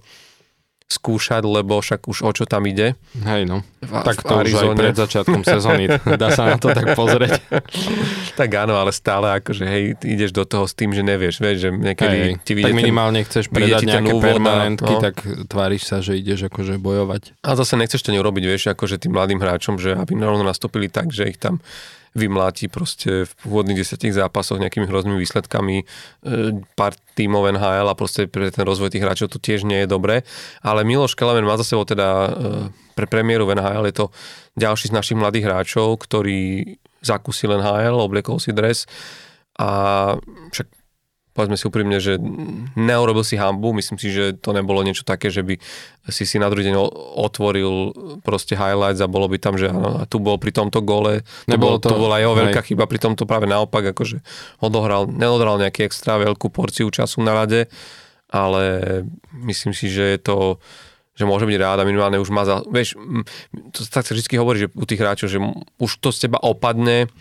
skúšať, 0.89 1.45
lebo 1.45 1.77
však 1.77 2.09
už 2.09 2.25
o 2.25 2.31
čo 2.33 2.49
tam 2.49 2.65
ide. 2.65 2.97
Hej 3.21 3.45
no, 3.45 3.61
v, 3.77 3.93
tak 4.01 4.25
to 4.25 4.41
už 4.41 4.53
aj 4.57 4.67
pred 4.73 4.97
začiatkom 4.97 5.45
sezóny, 5.45 5.85
dá 6.17 6.33
sa 6.33 6.49
na 6.49 6.57
to 6.57 6.73
tak 6.73 6.97
pozrieť. 6.97 7.45
tak 8.41 8.49
áno, 8.57 8.73
ale 8.73 8.89
stále 8.89 9.37
akože 9.37 9.69
hej, 9.69 9.83
ideš 10.01 10.33
do 10.33 10.49
toho 10.49 10.65
s 10.65 10.73
tým, 10.73 10.89
že 10.97 11.05
nevieš, 11.05 11.45
vieš, 11.45 11.57
že 11.61 11.69
niekedy 11.69 12.17
hej, 12.17 12.31
ti 12.41 12.53
Tak 12.57 12.73
minimálne 12.73 13.21
ten, 13.21 13.29
chceš 13.29 13.53
predať 13.53 13.85
nejaké 13.85 14.13
úvod, 14.17 14.25
permanentky, 14.33 14.93
no. 14.97 15.01
tak 15.05 15.21
tváriš 15.45 15.83
sa, 15.85 16.01
že 16.01 16.17
ideš 16.17 16.49
akože 16.49 16.81
bojovať. 16.81 17.37
A 17.45 17.53
zase 17.53 17.77
nechceš 17.77 18.01
to 18.01 18.09
neurobiť, 18.09 18.43
vieš, 18.49 18.73
akože 18.73 18.97
tým 18.97 19.13
mladým 19.13 19.37
hráčom, 19.37 19.77
že 19.77 19.93
aby 19.93 20.17
rovno 20.17 20.41
nastúpili 20.41 20.89
tak, 20.89 21.13
že 21.13 21.29
ich 21.29 21.37
tam 21.37 21.61
vymláti 22.17 22.71
proste 22.71 23.25
v 23.25 23.31
pôvodných 23.45 23.81
desiatich 23.81 24.15
zápasoch 24.15 24.57
nejakými 24.57 24.89
hroznými 24.89 25.21
výsledkami 25.21 25.77
e, 25.81 25.85
pár 26.73 26.97
tímov 27.13 27.53
NHL 27.53 27.87
a 27.89 27.97
proste 27.97 28.25
pre 28.25 28.49
ten 28.49 28.65
rozvoj 28.65 28.93
tých 28.93 29.03
hráčov 29.05 29.29
to 29.29 29.39
tiež 29.41 29.67
nie 29.67 29.85
je 29.85 29.87
dobré. 29.89 30.25
Ale 30.65 30.81
Miloš 30.87 31.13
Kelemen 31.13 31.45
má 31.45 31.59
za 31.59 31.65
sebou 31.67 31.85
teda 31.85 32.07
e, 32.07 32.29
pre 32.97 33.05
premiéru 33.05 33.45
v 33.45 33.59
NHL 33.59 33.85
je 33.89 33.95
to 33.95 34.05
ďalší 34.59 34.91
z 34.91 34.97
našich 34.97 35.17
mladých 35.17 35.47
hráčov, 35.47 36.01
ktorý 36.03 36.75
zakúsil 36.99 37.55
NHL, 37.55 37.95
obliekol 37.95 38.43
si 38.43 38.51
dres 38.51 38.83
a 39.55 40.15
však 40.51 40.78
povedzme 41.33 41.55
si 41.55 41.65
úprimne, 41.69 41.97
že 42.01 42.17
neurobil 42.73 43.21
si 43.21 43.37
hambu, 43.37 43.71
myslím 43.77 44.01
si, 44.01 44.09
že 44.09 44.35
to 44.35 44.51
nebolo 44.51 44.81
niečo 44.81 45.05
také, 45.05 45.29
že 45.29 45.45
by 45.45 45.55
si 46.09 46.25
si 46.25 46.41
na 46.41 46.49
druhý 46.49 46.67
deň 46.67 46.75
otvoril 47.21 47.93
proste 48.25 48.57
highlights 48.57 48.99
a 48.99 49.07
bolo 49.07 49.29
by 49.29 49.37
tam, 49.37 49.55
že 49.55 49.69
áno, 49.69 50.01
a 50.01 50.03
tu 50.09 50.17
bol 50.17 50.41
pri 50.41 50.51
tomto 50.51 50.81
gole, 50.81 51.21
tu, 51.45 51.55
bol, 51.55 51.77
to, 51.77 51.93
tu 51.93 51.95
bola 51.95 52.17
jeho 52.17 52.33
veľká 52.33 52.61
chyba, 52.65 52.89
pri 52.89 52.99
tomto 52.99 53.29
práve 53.29 53.45
naopak, 53.45 53.93
akože 53.93 54.19
odohral, 54.59 55.05
neodohral 55.05 55.61
nejaký 55.61 55.85
extra 55.85 56.17
veľkú 56.17 56.49
porciu 56.49 56.89
času 56.89 57.21
na 57.21 57.37
rade, 57.37 57.69
ale 58.29 59.05
myslím 59.45 59.71
si, 59.71 59.87
že 59.87 60.17
je 60.17 60.19
to 60.19 60.37
že 61.19 61.27
môže 61.27 61.43
byť 61.43 61.57
rád 61.59 61.83
a 61.83 61.89
minimálne 61.89 62.15
už 62.15 62.31
má 62.31 62.47
za... 62.47 62.63
Vieš, 62.63 62.95
to 63.75 63.83
tak 63.91 64.07
sa 64.07 64.15
vždy 64.15 64.39
hovorí, 64.39 64.63
že 64.63 64.71
u 64.71 64.87
tých 64.87 65.03
hráčov, 65.03 65.27
že 65.27 65.43
už 65.75 65.99
to 65.99 66.15
z 66.15 66.31
teba 66.31 66.39
opadne, 66.39 67.11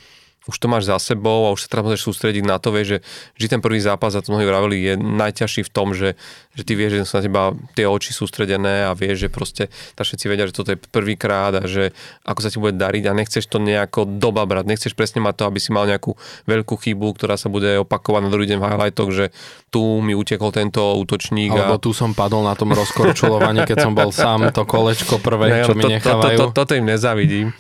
už 0.49 0.57
to 0.57 0.67
máš 0.67 0.89
za 0.89 0.97
sebou 0.97 1.45
a 1.45 1.53
už 1.53 1.69
sa 1.69 1.69
teraz 1.69 1.85
môžeš 1.85 2.03
sústrediť 2.09 2.45
na 2.49 2.57
to, 2.57 2.73
vieš, 2.73 2.87
že 2.89 2.99
vždy 3.37 3.47
ten 3.53 3.61
prvý 3.61 3.85
zápas, 3.85 4.17
a 4.17 4.25
to 4.25 4.33
mnohí 4.33 4.49
vraveli, 4.49 4.77
je 4.81 4.95
najťažší 4.97 5.69
v 5.69 5.71
tom, 5.71 5.93
že, 5.93 6.17
že 6.57 6.63
ty 6.65 6.73
vieš, 6.73 6.97
že 6.97 7.05
sú 7.05 7.21
na 7.21 7.23
teba 7.29 7.43
tie 7.77 7.85
oči 7.85 8.17
sústredené 8.17 8.89
a 8.89 8.97
vieš, 8.97 9.25
že 9.25 9.29
proste 9.29 9.65
tak 9.93 10.09
všetci 10.09 10.25
vedia, 10.25 10.49
že 10.49 10.57
toto 10.57 10.73
je 10.73 10.81
prvýkrát 10.81 11.53
a 11.53 11.69
že 11.69 11.93
ako 12.25 12.41
sa 12.41 12.49
ti 12.49 12.57
bude 12.57 12.81
dariť 12.81 13.05
a 13.05 13.13
nechceš 13.13 13.45
to 13.45 13.61
nejako 13.61 14.09
doba 14.09 14.49
brať, 14.49 14.65
nechceš 14.65 14.97
presne 14.97 15.21
mať 15.21 15.35
to, 15.37 15.45
aby 15.45 15.59
si 15.61 15.71
mal 15.71 15.85
nejakú 15.85 16.17
veľkú 16.49 16.75
chybu, 16.81 17.13
ktorá 17.21 17.37
sa 17.37 17.53
bude 17.53 17.85
opakovať 17.85 18.21
na 18.25 18.31
druhý 18.33 18.49
deň 18.49 18.59
v 18.59 18.67
highlightoch, 18.73 19.11
že 19.13 19.31
tu 19.69 20.01
mi 20.01 20.17
utekol 20.17 20.49
tento 20.49 20.81
útočník. 20.97 21.53
Alebo 21.53 21.77
a... 21.77 21.83
tu 21.83 21.93
som 21.93 22.17
padol 22.17 22.41
na 22.49 22.57
tom 22.57 22.73
rozkorčulovaní, 22.73 23.69
keď 23.69 23.85
som 23.85 23.93
bol 23.93 24.09
sám 24.09 24.49
to 24.57 24.65
kolečko 24.65 25.21
prvé, 25.21 25.69
čo 25.69 25.77
mi 25.77 25.85
nechávajú. 25.85 26.39
To, 26.41 26.45
to, 26.49 26.53
to, 26.53 26.57
toto 26.57 26.73
im 26.73 26.89
nezavidím. 26.89 27.53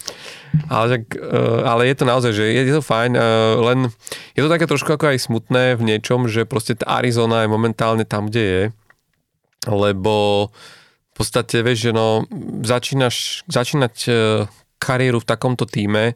Ale, 0.68 0.86
tak, 0.98 1.02
eh, 1.16 1.60
ale 1.64 1.88
je 1.88 1.94
to 1.96 2.04
naozaj, 2.04 2.32
že 2.32 2.44
je, 2.44 2.72
to 2.72 2.84
fajn, 2.84 3.12
eh, 3.16 3.22
len 3.60 3.78
je 4.36 4.40
to 4.44 4.52
také 4.52 4.64
trošku 4.64 4.90
ako 4.92 5.12
aj 5.12 5.18
smutné 5.24 5.76
v 5.76 5.82
niečom, 5.84 6.28
že 6.28 6.48
proste 6.48 6.76
tá 6.76 7.00
Arizona 7.00 7.44
je 7.44 7.52
momentálne 7.52 8.04
tam, 8.08 8.28
kde 8.28 8.42
je, 8.44 8.62
lebo 9.68 10.48
v 11.12 11.14
podstate 11.14 11.60
vieš, 11.60 11.90
že 11.90 11.92
no, 11.92 12.24
začínaš, 12.64 13.44
začínať 13.50 13.94
eh, 14.08 14.14
kariéru 14.78 15.20
v 15.20 15.28
takomto 15.28 15.66
týme, 15.66 16.14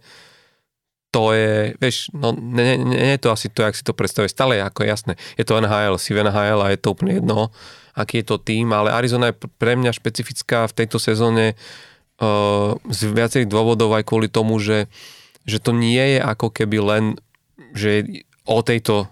to 1.12 1.36
je, 1.36 1.76
vieš, 1.76 2.08
no 2.16 2.32
nie, 2.32 2.80
nie, 2.80 2.96
nie 2.96 3.12
je 3.20 3.20
to 3.20 3.28
asi 3.36 3.52
to, 3.52 3.60
jak 3.60 3.76
si 3.76 3.84
to 3.84 3.92
predstavuje. 3.92 4.32
Stále 4.32 4.56
je 4.56 4.64
ako 4.64 4.80
jasné. 4.88 5.12
Je 5.36 5.44
to 5.44 5.60
NHL, 5.60 6.00
si 6.00 6.16
v 6.16 6.24
NHL 6.24 6.64
a 6.64 6.72
je 6.72 6.80
to 6.80 6.96
úplne 6.96 7.20
jedno, 7.20 7.52
aký 7.92 8.24
je 8.24 8.32
to 8.32 8.40
tým, 8.40 8.72
ale 8.72 8.88
Arizona 8.88 9.28
je 9.28 9.36
pre 9.60 9.76
mňa 9.76 9.92
špecifická 9.92 10.64
v 10.72 10.76
tejto 10.80 10.96
sezóne 10.96 11.52
z 12.86 13.00
viacerých 13.10 13.50
dôvodov 13.50 13.92
aj 13.98 14.06
kvôli 14.06 14.30
tomu, 14.30 14.62
že, 14.62 14.86
že 15.42 15.58
to 15.58 15.74
nie 15.74 16.16
je 16.16 16.20
ako 16.22 16.54
keby 16.54 16.78
len 16.78 17.04
že 17.72 18.04
o 18.44 18.60
tejto 18.60 19.08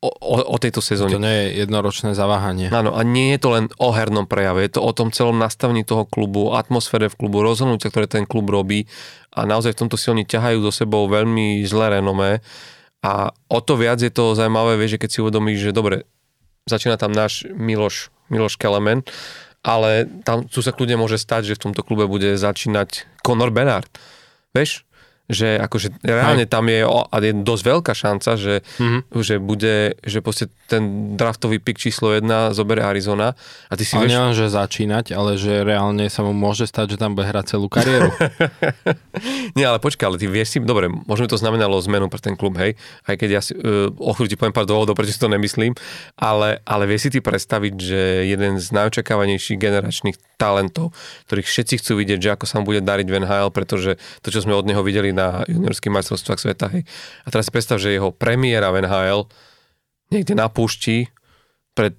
o, 0.00 0.08
o, 0.08 0.36
o 0.40 0.56
tejto 0.56 0.80
sezóne. 0.80 1.12
To 1.12 1.22
nie 1.22 1.52
je 1.52 1.60
jednoročné 1.64 2.16
zaváhanie. 2.16 2.72
Áno, 2.72 2.96
a 2.96 3.04
nie 3.04 3.36
je 3.36 3.40
to 3.44 3.48
len 3.52 3.64
o 3.76 3.92
hernom 3.92 4.24
prejave, 4.24 4.64
je 4.64 4.80
to 4.80 4.82
o 4.82 4.92
tom 4.96 5.12
celom 5.12 5.36
nastavení 5.36 5.84
toho 5.84 6.08
klubu, 6.08 6.56
atmosfére 6.56 7.12
v 7.12 7.18
klubu, 7.20 7.44
rozhodnutia, 7.44 7.92
ktoré 7.92 8.08
ten 8.08 8.24
klub 8.24 8.48
robí 8.48 8.88
a 9.36 9.44
naozaj 9.44 9.76
v 9.76 9.80
tomto 9.86 10.00
si 10.00 10.08
oni 10.08 10.24
ťahajú 10.24 10.64
do 10.64 10.72
sebou 10.72 11.04
veľmi 11.06 11.62
zlé 11.68 12.00
renomé 12.00 12.40
a 13.04 13.32
o 13.52 13.60
to 13.60 13.76
viac 13.76 14.00
je 14.00 14.12
to 14.12 14.32
zaujímavé, 14.32 14.80
vieš, 14.80 14.96
že 14.96 15.00
keď 15.04 15.10
si 15.12 15.18
uvedomíš, 15.20 15.58
že 15.68 15.76
dobre, 15.76 16.08
začína 16.64 16.96
tam 16.96 17.12
náš 17.12 17.44
Miloš, 17.52 18.08
Miloš 18.32 18.56
Kelemen 18.56 19.04
ale 19.60 20.08
tam 20.24 20.48
tu 20.48 20.64
sa 20.64 20.72
kľudne 20.72 20.96
môže 21.00 21.20
stať, 21.20 21.52
že 21.52 21.56
v 21.56 21.70
tomto 21.70 21.84
klube 21.84 22.08
bude 22.08 22.36
začínať 22.36 23.04
Conor 23.20 23.52
Bernard. 23.52 23.88
Vieš? 24.56 24.88
Že 25.30 25.62
akože 25.62 26.02
reálne 26.02 26.44
tam 26.44 26.66
je, 26.66 26.82
a 26.82 27.16
je 27.22 27.32
dosť 27.32 27.62
veľká 27.62 27.92
šanca, 27.94 28.30
že, 28.34 28.54
mm-hmm. 28.66 29.00
že 29.22 29.34
bude, 29.38 29.94
že 30.02 30.18
proste 30.20 30.50
ten 30.66 31.14
draftový 31.14 31.62
pick 31.62 31.78
číslo 31.78 32.10
1 32.10 32.26
zoberie 32.52 32.82
Arizona 32.82 33.38
a 33.70 33.72
ty 33.78 33.86
si 33.86 33.94
ale 33.94 34.10
vieš... 34.10 34.12
nielen, 34.12 34.32
že 34.34 34.46
začínať, 34.50 35.14
ale 35.14 35.38
že 35.38 35.62
reálne 35.62 36.10
sa 36.10 36.26
mu 36.26 36.34
môže 36.34 36.66
stať, 36.66 36.94
že 36.94 37.00
tam 37.00 37.14
bude 37.14 37.30
hrať 37.30 37.56
celú 37.56 37.70
kariéru. 37.70 38.10
Nie, 39.56 39.70
ale 39.70 39.78
počkaj, 39.78 40.06
ale 40.10 40.18
ty 40.18 40.26
vieš 40.26 40.54
si, 40.54 40.58
dobre, 40.58 40.90
možno 40.90 41.30
to 41.30 41.38
znamenalo 41.38 41.78
zmenu 41.86 42.10
pre 42.10 42.18
ten 42.18 42.34
klub, 42.34 42.58
hej, 42.58 42.74
aj 43.06 43.14
keď 43.14 43.28
ja 43.30 43.40
si, 43.40 43.54
uh, 43.54 43.88
o 43.94 44.12
chvíľu 44.12 44.34
ti 44.34 44.38
poviem 44.38 44.54
pár 44.54 44.66
dôvodov, 44.66 44.98
prečo 44.98 45.14
si 45.14 45.22
to 45.22 45.30
nemyslím, 45.30 45.78
ale, 46.18 46.58
ale 46.66 46.90
vieš 46.90 47.06
si 47.06 47.10
ty 47.14 47.18
predstaviť, 47.22 47.74
že 47.78 48.00
jeden 48.26 48.58
z 48.58 48.66
najočakávanejších 48.74 49.58
generačných 49.58 50.18
talentov, 50.40 50.96
ktorých 51.28 51.44
všetci 51.44 51.74
chcú 51.84 52.00
vidieť, 52.00 52.18
že 52.18 52.30
ako 52.32 52.44
sa 52.48 52.64
mu 52.64 52.72
bude 52.72 52.80
dariť 52.80 53.06
v 53.12 53.16
NHL, 53.20 53.52
pretože 53.52 54.00
to, 54.24 54.32
čo 54.32 54.40
sme 54.40 54.56
od 54.56 54.64
neho 54.64 54.80
videli 54.80 55.12
na 55.12 55.44
juniorských 55.44 55.92
majstrovstvách 55.92 56.40
sveta. 56.40 56.72
Hej. 56.72 56.88
A 57.22 57.28
teraz 57.28 57.46
si 57.46 57.52
predstav, 57.52 57.76
že 57.76 57.92
jeho 57.92 58.08
premiéra 58.08 58.72
v 58.72 58.88
NHL 58.88 59.28
niekde 60.08 60.32
na 60.32 60.48
púšti 60.48 61.12
pred 61.76 61.92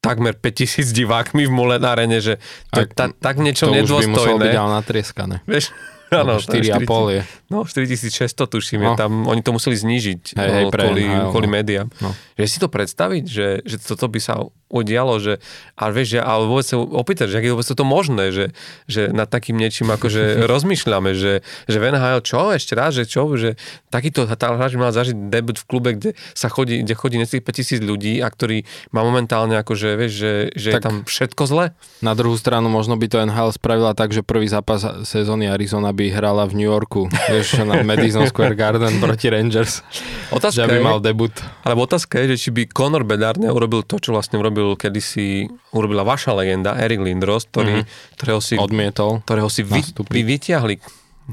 takmer 0.00 0.32
5000 0.32 0.96
divákmi 0.96 1.44
v 1.44 1.52
Mulen 1.52 1.84
arene, 1.84 2.22
že 2.22 2.40
to 2.72 2.86
je 2.86 2.88
ta, 2.88 3.12
tak 3.12 3.36
niečo 3.42 3.68
to 3.68 3.74
nedôstojné. 3.74 3.90
To 3.90 4.00
už 4.00 4.06
by 4.06 4.14
muselo 4.16 4.38
byť 4.40 4.56
ale 4.56 4.70
natrieskané. 4.80 5.36
Vieš, 5.44 5.74
Áno, 6.10 6.42
4,5 6.42 7.14
je. 7.14 7.22
No, 7.54 7.62
4600 7.62 8.50
tuším, 8.50 8.82
no. 8.82 8.98
tam, 8.98 9.30
oni 9.30 9.46
to 9.46 9.54
museli 9.54 9.78
znížiť 9.78 10.34
hej, 10.34 10.50
hej, 10.50 10.64
pre 10.74 10.90
kvôli, 10.90 11.06
kvôli 11.06 11.46
no. 11.46 11.54
médiám. 11.54 11.86
No. 12.02 12.10
Že 12.40 12.48
si 12.48 12.58
to 12.58 12.68
predstaviť, 12.72 13.24
že, 13.28 13.48
že 13.68 13.76
toto 13.76 14.08
by 14.08 14.20
sa 14.20 14.48
udialo, 14.70 15.18
že, 15.18 15.42
ale 15.74 15.90
vieš, 15.90 16.16
že, 16.16 16.20
ale 16.22 16.46
vôbec 16.46 16.62
sa 16.62 16.78
opýtať, 16.78 17.26
že 17.26 17.42
je 17.42 17.50
vôbec 17.50 17.66
to 17.66 17.82
možné, 17.82 18.30
že, 18.30 18.46
že 18.86 19.10
nad 19.10 19.26
takým 19.26 19.58
niečím 19.58 19.90
akože 19.90 20.38
rozmýšľame, 20.52 21.12
že, 21.12 21.42
že 21.66 21.76
v 21.82 21.84
NHL, 21.90 22.22
čo, 22.22 22.54
ešte 22.54 22.78
raz, 22.78 22.94
že 22.94 23.04
čo, 23.04 23.26
že 23.34 23.58
takýto 23.90 24.30
hráč 24.30 24.78
mal 24.78 24.94
zažiť 24.94 25.28
debut 25.28 25.58
v 25.58 25.66
klube, 25.66 25.90
kde 25.98 26.10
sa 26.38 26.46
chodí, 26.46 26.86
kde 26.86 26.94
chodí 26.94 27.18
necelých 27.18 27.42
5000 27.42 27.82
ľudí 27.82 28.22
a 28.22 28.30
ktorý 28.30 28.62
má 28.94 29.02
momentálne 29.02 29.58
akože, 29.58 29.98
vieš, 29.98 30.12
že, 30.22 30.32
že 30.54 30.70
tak 30.78 30.80
je 30.80 30.86
tam 30.86 30.96
všetko 31.02 31.42
zle. 31.50 31.64
Na 31.98 32.14
druhú 32.14 32.38
stranu 32.38 32.70
možno 32.70 32.94
by 32.94 33.06
to 33.10 33.18
NHL 33.26 33.50
spravila 33.50 33.92
tak, 33.98 34.14
že 34.14 34.22
prvý 34.22 34.46
zápas 34.46 34.86
sezóny 35.02 35.50
Arizona 35.50 35.90
by 35.90 36.14
hrala 36.14 36.46
v 36.46 36.62
New 36.62 36.70
Yorku, 36.70 37.10
vieš, 37.26 37.58
na 37.66 37.82
Madison 37.82 38.30
Square 38.30 38.54
Garden 38.54 39.02
proti 39.02 39.26
Rangers. 39.26 39.82
Otázka 40.30 40.62
že 40.62 40.70
by 40.70 40.78
mal 40.78 40.98
debut. 41.02 41.34
Ale 41.66 41.74
otázka 41.74 42.22
je, 42.22 42.29
že 42.30 42.36
či 42.38 42.48
by 42.54 42.62
Conor 42.70 43.02
Bedard 43.02 43.42
neurobil 43.42 43.82
to, 43.82 43.98
čo 43.98 44.14
vlastne 44.14 44.38
urobil 44.38 44.78
kedysi, 44.78 45.50
urobila 45.74 46.06
vaša 46.06 46.34
legenda, 46.38 46.78
Erik 46.78 47.02
Lindros, 47.02 47.50
ktorý, 47.50 47.82
mm-hmm. 47.82 48.14
ktorého 48.14 48.40
si, 48.40 48.54
odmietol 48.54 49.26
ktorého 49.26 49.50
si 49.50 49.66
vy, 49.66 49.82
vy 49.82 50.20
vyťahli 50.22 50.76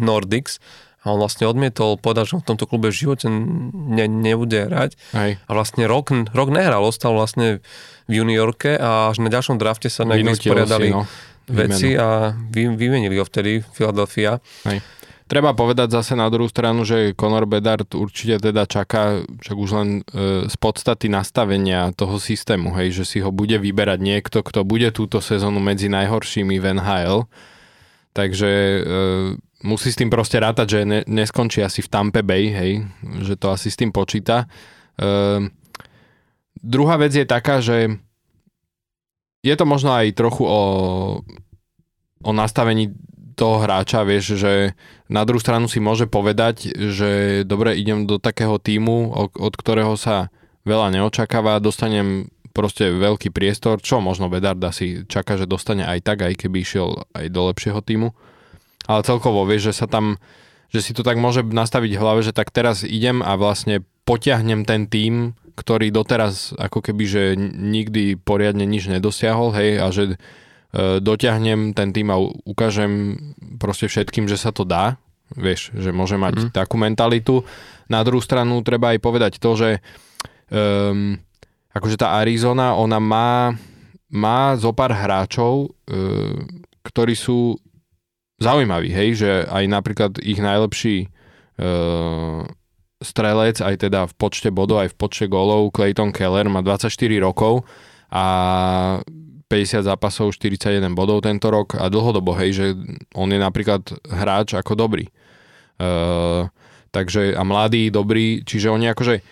Nordics 0.02 0.58
a 1.08 1.16
on 1.16 1.24
vlastne 1.24 1.48
odmietol 1.48 1.96
povedať, 1.96 2.36
že 2.36 2.44
v 2.44 2.48
tomto 2.52 2.68
klube 2.68 2.92
v 2.92 3.00
živote 3.00 3.32
ne, 3.32 4.06
nebude 4.12 4.68
hrať. 4.68 5.00
Hej. 5.16 5.40
A 5.40 5.52
vlastne 5.56 5.88
rok, 5.88 6.12
rok 6.12 6.50
nehral, 6.52 6.84
ostal 6.84 7.16
vlastne 7.16 7.64
v 8.10 8.12
juniorke 8.12 8.76
a 8.76 9.16
až 9.16 9.24
na 9.24 9.32
ďalšom 9.32 9.56
drafte 9.56 9.88
sa 9.88 10.04
nejak 10.04 10.36
vysporiadali 10.36 10.92
no, 10.92 11.08
veci 11.48 11.96
a 11.96 12.36
vy, 12.36 12.76
vymenili 12.76 13.16
ho 13.16 13.24
vtedy 13.24 13.64
Philadelphia. 13.72 14.44
Hej. 14.68 14.84
Treba 15.28 15.52
povedať 15.52 15.92
zase 15.92 16.16
na 16.16 16.32
druhú 16.32 16.48
stranu, 16.48 16.88
že 16.88 17.12
Conor 17.12 17.44
Bedard 17.44 17.92
určite 17.92 18.40
teda 18.40 18.64
čaká 18.64 19.28
však 19.28 19.58
už 19.60 19.72
len 19.76 19.90
e, 20.08 20.48
z 20.48 20.56
podstaty 20.56 21.12
nastavenia 21.12 21.92
toho 21.92 22.16
systému, 22.16 22.72
hej, 22.80 22.96
že 22.96 23.04
si 23.04 23.18
ho 23.20 23.28
bude 23.28 23.60
vyberať 23.60 24.00
niekto, 24.00 24.40
kto 24.40 24.64
bude 24.64 24.88
túto 24.96 25.20
sezónu 25.20 25.60
medzi 25.60 25.92
najhoršími 25.92 26.56
v 26.64 26.66
NHL. 26.80 27.28
Takže 28.16 28.52
e, 28.56 28.80
musí 29.68 29.92
s 29.92 30.00
tým 30.00 30.08
proste 30.08 30.40
rátať, 30.40 30.68
že 30.72 30.80
ne, 30.88 31.00
neskončí 31.04 31.60
asi 31.60 31.84
v 31.84 31.92
Tampe 31.92 32.24
Bay, 32.24 32.48
hej, 32.48 32.72
že 33.20 33.36
to 33.36 33.52
asi 33.52 33.68
s 33.68 33.76
tým 33.76 33.92
počíta. 33.92 34.48
E, 34.96 35.44
druhá 36.64 36.96
vec 36.96 37.12
je 37.12 37.28
taká, 37.28 37.60
že 37.60 38.00
je 39.44 39.56
to 39.60 39.66
možno 39.68 39.92
aj 39.92 40.16
trochu 40.16 40.48
o, 40.48 40.62
o 42.24 42.32
nastavení 42.32 42.96
toho 43.38 43.62
hráča, 43.62 44.02
vieš, 44.02 44.42
že 44.42 44.74
na 45.06 45.22
druhú 45.22 45.38
stranu 45.38 45.70
si 45.70 45.78
môže 45.78 46.10
povedať, 46.10 46.74
že 46.74 47.46
dobre, 47.46 47.78
idem 47.78 48.10
do 48.10 48.18
takého 48.18 48.58
týmu, 48.58 49.14
od 49.38 49.54
ktorého 49.54 49.94
sa 49.94 50.34
veľa 50.66 50.98
neočakáva, 50.98 51.62
dostanem 51.62 52.34
proste 52.58 52.90
veľký 52.90 53.30
priestor, 53.30 53.78
čo 53.78 54.02
možno 54.02 54.34
Bedarda 54.34 54.74
si 54.74 55.06
čaká, 55.06 55.38
že 55.38 55.46
dostane 55.46 55.86
aj 55.86 56.02
tak, 56.02 56.26
aj 56.26 56.34
keby 56.42 56.66
išiel 56.66 57.06
aj 57.14 57.30
do 57.30 57.42
lepšieho 57.54 57.86
týmu. 57.86 58.18
Ale 58.90 59.06
celkovo 59.06 59.46
vieš, 59.46 59.70
že 59.72 59.86
sa 59.86 59.88
tam, 59.88 60.18
že 60.74 60.82
si 60.82 60.98
to 60.98 61.06
tak 61.06 61.22
môže 61.22 61.46
nastaviť 61.46 61.92
v 61.94 62.02
hlave, 62.02 62.26
že 62.26 62.34
tak 62.34 62.50
teraz 62.50 62.82
idem 62.82 63.22
a 63.22 63.38
vlastne 63.38 63.86
potiahnem 64.10 64.66
ten 64.66 64.90
tým, 64.90 65.38
ktorý 65.54 65.94
doteraz 65.94 66.58
ako 66.58 66.82
keby, 66.82 67.04
že 67.06 67.24
nikdy 67.38 68.18
poriadne 68.18 68.66
nič 68.66 68.90
nedosiahol, 68.90 69.54
hej, 69.54 69.78
a 69.78 69.94
že 69.94 70.18
dotiahnem 70.76 71.72
ten 71.72 71.90
tým 71.96 72.12
a 72.12 72.20
ukážem 72.44 73.16
proste 73.58 73.88
všetkým, 73.88 74.28
že 74.28 74.36
sa 74.36 74.52
to 74.52 74.68
dá, 74.68 75.00
vieš, 75.34 75.72
že 75.76 75.96
môže 75.96 76.20
mať 76.20 76.36
mm. 76.38 76.50
takú 76.56 76.76
mentalitu. 76.80 77.44
Na 77.88 78.04
druhú 78.04 78.20
stranu 78.20 78.60
treba 78.64 78.92
aj 78.92 79.00
povedať 79.00 79.34
to, 79.40 79.56
že 79.56 79.70
um, 80.52 81.16
akože 81.78 81.98
tá 82.00 82.18
Arizona, 82.20 82.74
ona 82.74 82.98
má, 82.98 83.54
má 84.10 84.58
zo 84.58 84.74
pár 84.74 84.92
hráčov, 84.98 85.70
e, 85.86 85.96
ktorí 86.82 87.14
sú 87.14 87.60
zaujímaví, 88.42 88.90
hej, 88.90 89.10
že 89.22 89.32
aj 89.46 89.64
napríklad 89.70 90.12
ich 90.22 90.42
najlepší 90.42 91.06
e, 91.06 91.08
strelec, 93.02 93.62
aj 93.62 93.76
teda 93.78 94.10
v 94.10 94.14
počte 94.18 94.50
bodov, 94.50 94.82
aj 94.82 94.90
v 94.94 94.98
počte 94.98 95.26
golov, 95.30 95.70
Clayton 95.70 96.10
Keller 96.10 96.50
má 96.50 96.66
24 96.66 96.90
rokov 97.22 97.62
a 98.10 98.26
50 99.48 99.88
zápasov, 99.88 100.36
41 100.36 100.92
bodov 100.92 101.24
tento 101.24 101.48
rok 101.48 101.80
a 101.80 101.88
dlhodobo, 101.88 102.36
hej, 102.36 102.52
že 102.52 102.66
on 103.16 103.32
je 103.32 103.40
napríklad 103.40 103.88
hráč 104.12 104.60
ako 104.60 104.76
dobrý. 104.76 105.08
E, 105.08 105.12
takže 106.92 107.32
a 107.32 107.42
mladý, 107.48 107.88
dobrý, 107.88 108.44
čiže 108.44 108.68
oni 108.68 108.92
akože 108.92 109.24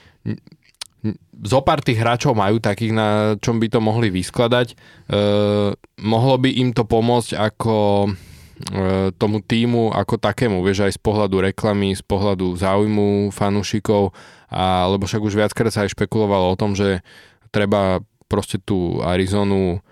zo 1.45 1.59
pár 1.61 1.83
tých 1.83 2.01
hráčov 2.01 2.33
majú 2.33 2.57
takých, 2.57 2.93
na 2.95 3.07
čom 3.37 3.61
by 3.61 3.67
to 3.69 3.79
mohli 3.83 4.09
vyskladať. 4.09 4.73
E, 4.73 4.75
mohlo 6.01 6.35
by 6.39 6.49
im 6.49 6.71
to 6.71 6.87
pomôcť 6.87 7.35
ako 7.35 8.07
e, 8.07 8.09
tomu 9.19 9.43
týmu 9.43 9.93
ako 9.93 10.17
takému, 10.17 10.63
vieš, 10.65 10.87
aj 10.87 10.97
z 10.97 11.01
pohľadu 11.03 11.43
reklamy, 11.51 11.93
z 11.93 12.01
pohľadu 12.01 12.55
záujmu 12.57 13.29
fanúšikov, 13.29 14.15
a, 14.49 14.87
lebo 14.89 15.05
však 15.05 15.21
už 15.21 15.37
viackrát 15.37 15.69
sa 15.69 15.83
aj 15.85 15.93
špekulovalo 15.93 16.55
o 16.55 16.59
tom, 16.59 16.73
že 16.73 17.03
treba 17.51 18.01
proste 18.25 18.57
tú 18.57 19.03
Arizonu 19.05 19.83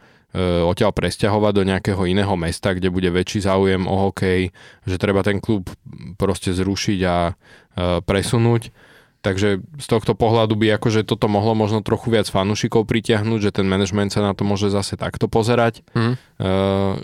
odtiaľ 0.42 0.92
presťahovať 0.98 1.54
do 1.54 1.64
nejakého 1.70 2.02
iného 2.10 2.34
mesta, 2.34 2.74
kde 2.74 2.90
bude 2.90 3.10
väčší 3.14 3.46
záujem 3.46 3.86
o 3.86 4.10
hokej, 4.10 4.50
že 4.90 4.96
treba 4.98 5.22
ten 5.22 5.38
klub 5.38 5.70
proste 6.18 6.50
zrušiť 6.50 7.00
a 7.06 7.18
e, 7.30 7.34
presunúť 8.02 8.74
Takže 9.24 9.64
z 9.80 9.88
tohto 9.88 10.20
pohľadu 10.20 10.60
by 10.60 10.76
akože 10.76 11.08
toto 11.08 11.32
mohlo 11.32 11.56
možno 11.56 11.80
trochu 11.80 12.12
viac 12.12 12.28
fanúšikov 12.28 12.84
pritiahnuť, 12.84 13.40
že 13.40 13.56
ten 13.56 13.64
management 13.64 14.12
sa 14.12 14.20
na 14.20 14.36
to 14.36 14.44
môže 14.44 14.68
zase 14.68 15.00
takto 15.00 15.32
pozerať. 15.32 15.80
Mm. 15.96 16.20
Uh, 16.44 17.00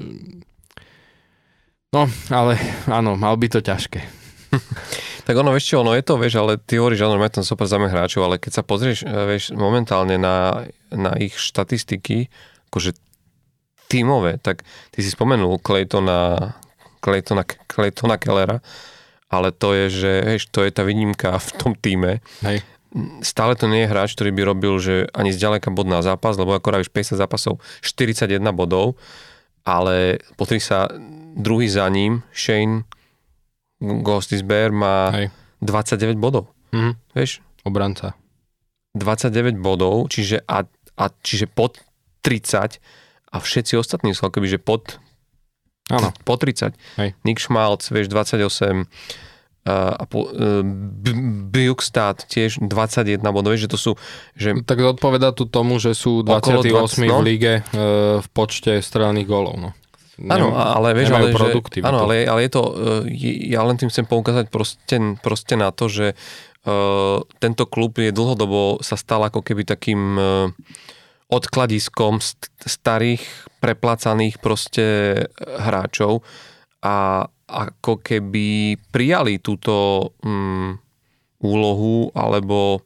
no, 1.95 2.11
ale 2.27 2.59
áno, 2.91 3.15
mal 3.15 3.39
by 3.39 3.47
to 3.47 3.63
ťažké. 3.63 4.03
tak 5.31 5.35
ono, 5.39 5.55
vieš 5.55 5.71
čo, 5.71 5.79
ono 5.79 5.95
je 5.95 6.03
to, 6.03 6.19
vieš, 6.19 6.43
ale 6.43 6.59
ty 6.59 6.75
hovoríš, 6.75 7.07
áno, 7.07 7.15
majú 7.15 7.39
tam 7.39 7.47
super 7.47 7.71
zaujímavých 7.71 7.95
hráčov, 7.95 8.21
ale 8.27 8.35
keď 8.35 8.51
sa 8.51 8.63
pozrieš, 8.67 9.07
vieš, 9.07 9.55
momentálne 9.55 10.19
na, 10.19 10.67
na 10.91 11.15
ich 11.15 11.39
štatistiky, 11.39 12.27
akože 12.67 12.99
tímové, 13.89 14.37
tak 14.37 14.61
ty 14.93 15.01
si 15.01 15.09
spomenul 15.09 15.57
Claytona, 15.59 16.53
Claytona, 17.01 17.43
Claytona 17.65 18.15
Kellera, 18.21 18.61
ale 19.29 19.49
to 19.49 19.73
je, 19.73 19.85
že 19.89 20.11
hej, 20.25 20.37
to 20.53 20.61
je 20.61 20.71
tá 20.71 20.85
výnimka 20.85 21.33
v 21.41 21.49
tom 21.57 21.71
týme. 21.73 22.21
Hej. 22.45 22.61
Stále 23.21 23.53
to 23.53 23.69
nie 23.69 23.85
je 23.85 23.91
hráč, 23.91 24.17
ktorý 24.17 24.33
by 24.33 24.41
robil, 24.45 24.73
že 24.81 25.05
ani 25.13 25.29
zďaleka 25.29 25.69
bod 25.69 25.85
na 25.85 26.01
zápas, 26.01 26.37
lebo 26.37 26.53
ako 26.57 26.73
ráviš 26.73 26.89
50 26.89 27.21
zápasov, 27.21 27.61
41 27.85 28.41
bodov, 28.53 28.97
ale 29.65 30.21
potri 30.37 30.57
sa 30.57 30.89
druhý 31.37 31.69
za 31.69 31.85
ním, 31.89 32.25
Shane 32.33 32.85
Gostisbehere 33.79 34.73
má 34.73 35.13
Hej. 35.13 35.27
29 35.61 36.17
bodov. 36.17 36.49
Mhm. 36.73 36.93
Vieš? 37.13 37.41
Obranca. 37.65 38.17
29 38.97 39.61
bodov, 39.61 40.09
čiže, 40.09 40.41
a, 40.49 40.65
a, 40.97 41.05
čiže 41.21 41.45
pod 41.45 41.77
30 42.25 42.81
a 43.29 43.37
všetci 43.37 43.77
ostatní 43.77 44.17
sú 44.17 44.25
akoby, 44.25 44.57
že 44.57 44.59
pod 44.59 44.97
Áno. 45.89 46.13
Po 46.27 46.37
30. 46.37 46.77
Hej. 47.01 47.09
Nick 47.25 47.41
Schmalz, 47.41 47.89
vieš, 47.89 48.07
28. 48.13 48.85
a 49.69 50.03
po, 50.05 50.29
uh, 50.29 50.61
Bukstad 51.49 52.25
tiež 52.29 52.61
21 52.61 53.21
bodov, 53.33 53.57
že 53.57 53.69
to 53.69 53.77
sú... 53.77 53.91
Že 54.37 54.65
tak 54.65 54.81
zodpoveda 54.81 55.33
tu 55.33 55.49
tomu, 55.49 55.81
že 55.81 55.97
sú 55.97 56.21
28 56.21 57.05
20, 57.05 57.09
no? 57.09 57.21
v 57.21 57.25
líge 57.25 57.53
uh, 57.61 58.21
v 58.21 58.27
počte 58.33 58.81
strelných 58.81 59.25
gólov. 59.25 59.57
No. 59.57 59.69
Áno, 60.19 60.51
ale 60.51 60.91
vieš, 60.99 61.15
ale, 61.15 61.31
že, 61.31 61.79
áno, 61.79 62.03
ale, 62.03 62.27
ale 62.27 62.43
je 62.43 62.51
to, 62.51 62.63
ja 63.47 63.63
len 63.63 63.79
tým 63.79 63.87
chcem 63.87 64.03
poukázať 64.03 64.51
proste, 64.51 64.99
proste 65.23 65.55
na 65.55 65.71
to, 65.71 65.87
že 65.87 66.11
uh, 66.67 67.23
tento 67.39 67.63
klub 67.63 67.95
je 67.95 68.11
dlhodobo 68.11 68.83
sa 68.83 68.99
stal 68.99 69.23
ako 69.23 69.39
keby 69.39 69.63
takým 69.63 70.01
uh, 70.19 70.51
odkladiskom 71.29 72.17
st- 72.19 72.49
starých 72.65 73.21
preplacaných 73.61 74.41
proste 74.41 74.85
hráčov 75.39 76.25
a 76.81 77.27
ako 77.49 78.01
keby 78.01 78.77
prijali 78.89 79.37
túto 79.41 80.09
mm, 80.25 80.81
úlohu 81.45 82.09
alebo 82.17 82.81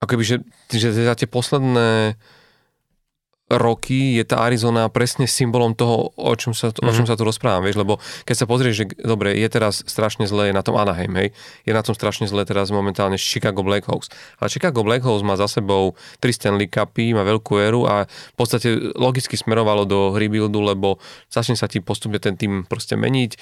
ako 0.00 0.16
keby, 0.16 0.24
že, 0.24 0.36
že 0.72 0.96
za 0.96 1.12
tie 1.12 1.28
posledné 1.28 2.16
roky 3.50 4.14
je 4.14 4.22
tá 4.22 4.46
Arizona 4.46 4.86
presne 4.86 5.26
symbolom 5.26 5.74
toho, 5.74 6.14
o 6.14 6.32
čom 6.38 6.54
sa, 6.54 6.70
mm-hmm. 6.70 6.86
o 6.86 6.90
čom 6.94 7.04
mhm. 7.04 7.10
sa 7.10 7.18
tu 7.18 7.26
rozprávam, 7.26 7.66
vieš, 7.66 7.82
lebo 7.82 7.98
keď 8.22 8.36
sa 8.38 8.46
pozrieš, 8.46 8.74
že 8.78 8.84
dobre, 9.02 9.34
je 9.34 9.48
teraz 9.50 9.82
strašne 9.82 10.30
zle 10.30 10.54
na 10.54 10.62
tom 10.62 10.78
Anaheim, 10.78 11.10
hej, 11.18 11.28
je 11.66 11.72
na 11.74 11.82
tom 11.82 11.98
strašne 11.98 12.30
zle 12.30 12.46
teraz 12.46 12.70
momentálne 12.70 13.18
Chicago 13.18 13.66
Blackhawks, 13.66 14.06
ale 14.38 14.48
Chicago 14.48 14.86
Blackhawks 14.86 15.26
má 15.26 15.34
za 15.34 15.50
sebou 15.50 15.98
tri 16.22 16.30
Stanley 16.30 16.70
Cupy, 16.70 17.10
má 17.10 17.26
veľkú 17.26 17.58
éru 17.58 17.90
a 17.90 18.06
v 18.06 18.36
podstate 18.38 18.94
logicky 18.94 19.34
smerovalo 19.34 19.82
do 19.82 20.14
rebuildu, 20.14 20.62
lebo 20.62 21.02
začne 21.26 21.58
sa 21.58 21.66
ti 21.66 21.82
postupne 21.82 22.22
ten 22.22 22.38
tým 22.38 22.62
proste 22.62 22.94
meniť, 22.94 23.30
e, 23.34 23.38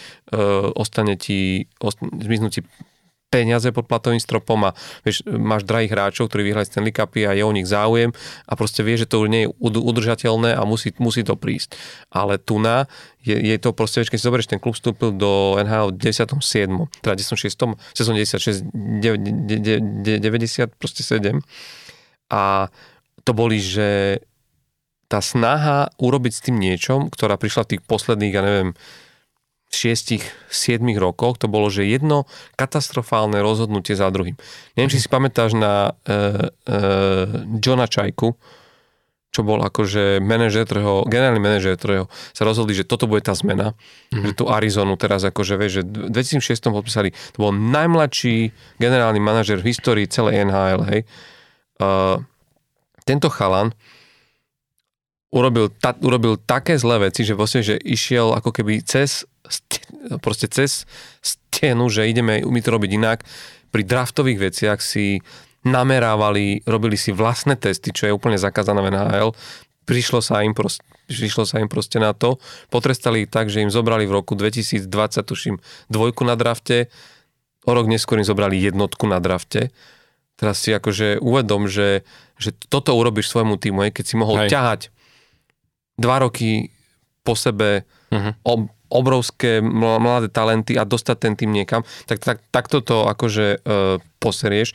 ostane 0.72 1.20
ti, 1.20 1.68
ost, 1.84 2.00
zmiznú 2.00 2.48
ti 2.48 2.64
peniaze 3.28 3.68
pod 3.72 3.84
platovým 3.84 4.20
stropom 4.20 4.64
a 4.68 4.74
vieš, 5.04 5.20
máš 5.28 5.64
drahých 5.68 5.92
hráčov, 5.92 6.32
ktorí 6.32 6.48
vyhrali 6.48 6.64
Stanley 6.64 6.96
Cupy 6.96 7.28
a 7.28 7.36
je 7.36 7.44
o 7.44 7.52
nich 7.52 7.68
záujem 7.68 8.08
a 8.48 8.52
proste 8.56 8.80
vieš, 8.80 9.04
že 9.04 9.08
to 9.12 9.28
nie 9.28 9.44
je 9.44 9.52
udržateľné 9.60 10.56
a 10.56 10.64
musí, 10.64 10.96
musí 10.96 11.20
to 11.22 11.36
prísť. 11.36 11.76
Ale 12.08 12.40
tu 12.40 12.56
na 12.56 12.88
je, 13.20 13.36
je 13.36 13.56
to 13.60 13.76
proste, 13.76 14.08
keď 14.08 14.16
si 14.16 14.24
zoberieš, 14.24 14.48
ten 14.48 14.60
klub 14.60 14.72
vstúpil 14.72 15.12
do 15.12 15.60
NHL 15.60 15.92
v 15.92 16.00
97. 16.00 16.88
teda 17.04 17.20
96. 17.20 17.76
sezón 17.92 18.16
96, 18.16 18.64
90, 18.64 20.72
proste 20.80 21.04
7. 21.04 21.36
A 22.32 22.72
to 23.28 23.36
boli, 23.36 23.60
že 23.60 24.24
tá 25.08 25.20
snaha 25.20 25.88
urobiť 25.96 26.32
s 26.32 26.44
tým 26.44 26.60
niečom, 26.60 27.08
ktorá 27.08 27.40
prišla 27.40 27.64
v 27.64 27.70
tých 27.76 27.82
posledných, 27.84 28.32
ja 28.32 28.42
neviem, 28.44 28.70
6-7 29.68 30.80
rokoch 30.96 31.36
to 31.36 31.46
bolo, 31.46 31.68
že 31.68 31.84
jedno 31.84 32.24
katastrofálne 32.56 33.38
rozhodnutie 33.44 33.92
za 33.92 34.08
druhým. 34.08 34.34
Neviem, 34.74 34.90
či 34.90 35.00
si 35.04 35.08
pamätáš 35.12 35.52
na 35.54 35.92
uh, 35.92 36.48
uh, 36.48 37.60
Johna 37.60 37.84
Čajku, 37.84 38.32
čo 39.28 39.44
bol 39.44 39.60
akože 39.60 40.24
manažer, 40.24 40.64
ktorého, 40.64 41.04
generálny 41.04 41.40
manažer, 41.40 41.76
ktorého 41.76 42.08
sa 42.32 42.48
rozhodli, 42.48 42.72
že 42.72 42.88
toto 42.88 43.04
bude 43.04 43.20
tá 43.20 43.36
zmena, 43.36 43.76
mm-hmm. 44.10 44.24
že 44.24 44.32
tú 44.32 44.48
Arizonu 44.48 44.96
teraz 44.96 45.20
akože, 45.28 45.60
vieš, 45.60 45.72
že 45.80 45.82
v 45.84 46.10
2006 46.16 46.72
podpísali, 46.72 47.08
to 47.36 47.38
bol 47.38 47.52
najmladší 47.52 48.56
generálny 48.80 49.20
manažer 49.20 49.60
v 49.60 49.76
histórii 49.76 50.08
celej 50.08 50.48
NHL, 50.48 50.80
hej. 50.88 51.00
Uh, 51.78 52.24
tento 53.04 53.28
chalan 53.28 53.76
urobil, 55.28 55.68
ta, 55.76 55.92
urobil 56.00 56.40
také 56.40 56.80
zlé 56.80 57.12
veci, 57.12 57.24
že 57.24 57.36
vlastne, 57.36 57.60
že 57.60 57.76
išiel 57.76 58.32
ako 58.32 58.50
keby 58.52 58.80
cez 58.80 59.28
proste 60.20 60.48
cez 60.48 60.88
stenu, 61.20 61.88
že 61.88 62.08
ideme 62.08 62.42
my 62.44 62.60
to 62.60 62.70
robiť 62.74 62.90
inak. 62.94 63.18
Pri 63.68 63.82
draftových 63.84 64.52
veciach 64.52 64.78
si 64.80 65.20
namerávali, 65.66 66.64
robili 66.64 66.96
si 66.96 67.12
vlastné 67.12 67.58
testy, 67.58 67.92
čo 67.92 68.08
je 68.08 68.16
úplne 68.16 68.40
zakázané 68.40 68.80
v 68.80 68.90
NHL. 68.94 69.30
Prišlo 69.84 70.20
sa 70.24 70.44
im 70.44 70.56
proste 70.56 70.84
prišlo 71.08 71.48
sa 71.48 71.64
im 71.64 71.72
proste 71.72 71.96
na 71.96 72.12
to. 72.12 72.36
Potrestali 72.68 73.24
ich 73.24 73.32
tak, 73.32 73.48
že 73.48 73.64
im 73.64 73.72
zobrali 73.72 74.04
v 74.04 74.20
roku 74.20 74.36
2020, 74.36 74.84
tuším, 75.24 75.56
dvojku 75.88 76.20
na 76.28 76.36
drafte, 76.36 76.92
o 77.64 77.72
rok 77.72 77.88
neskôr 77.88 78.20
im 78.20 78.28
zobrali 78.28 78.60
jednotku 78.60 79.08
na 79.08 79.16
drafte. 79.16 79.72
Teraz 80.36 80.60
si 80.60 80.70
akože 80.70 81.18
uvedom, 81.18 81.66
že, 81.66 82.06
že 82.36 82.52
toto 82.52 82.94
urobíš 82.94 83.32
svojmu 83.32 83.56
týmu, 83.56 83.88
keď 83.90 84.04
si 84.04 84.14
mohol 84.20 84.44
Hej. 84.44 84.52
ťahať 84.52 84.80
dva 85.98 86.22
roky 86.22 86.70
po 87.26 87.34
sebe 87.34 87.82
uh-huh. 88.14 88.32
ob, 88.46 88.70
obrovské 88.88 89.60
ml- 89.60 90.00
mladé 90.00 90.28
talenty 90.28 90.76
a 90.76 90.88
dostať 90.88 91.16
ten 91.16 91.34
tým 91.36 91.52
niekam, 91.52 91.84
tak, 92.08 92.20
tak, 92.20 92.38
takto 92.52 92.80
to 92.80 93.08
akože 93.08 93.46
e, 93.62 93.98
poserieš. 94.20 94.74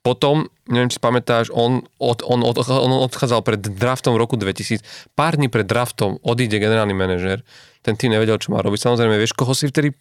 Potom, 0.00 0.48
neviem, 0.64 0.88
či 0.88 0.96
si 0.96 1.04
pamätáš, 1.04 1.52
on, 1.52 1.84
od, 2.00 2.24
on, 2.24 2.40
od, 2.40 2.56
on 2.64 3.04
odchádzal 3.04 3.44
pred 3.44 3.60
draftom 3.60 4.16
roku 4.16 4.40
2000. 4.40 4.80
Pár 5.12 5.36
dní 5.36 5.52
pred 5.52 5.68
draftom 5.68 6.16
odíde 6.24 6.56
generálny 6.56 6.96
manažer. 6.96 7.44
Ten 7.84 8.00
tým 8.00 8.16
nevedel, 8.16 8.40
čo 8.40 8.56
má 8.56 8.64
robiť. 8.64 8.80
Samozrejme, 8.80 9.20
vieš, 9.20 9.36
koho 9.36 9.52
si 9.52 9.68
vtedy 9.68 9.92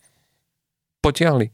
potiahli? 1.03 1.51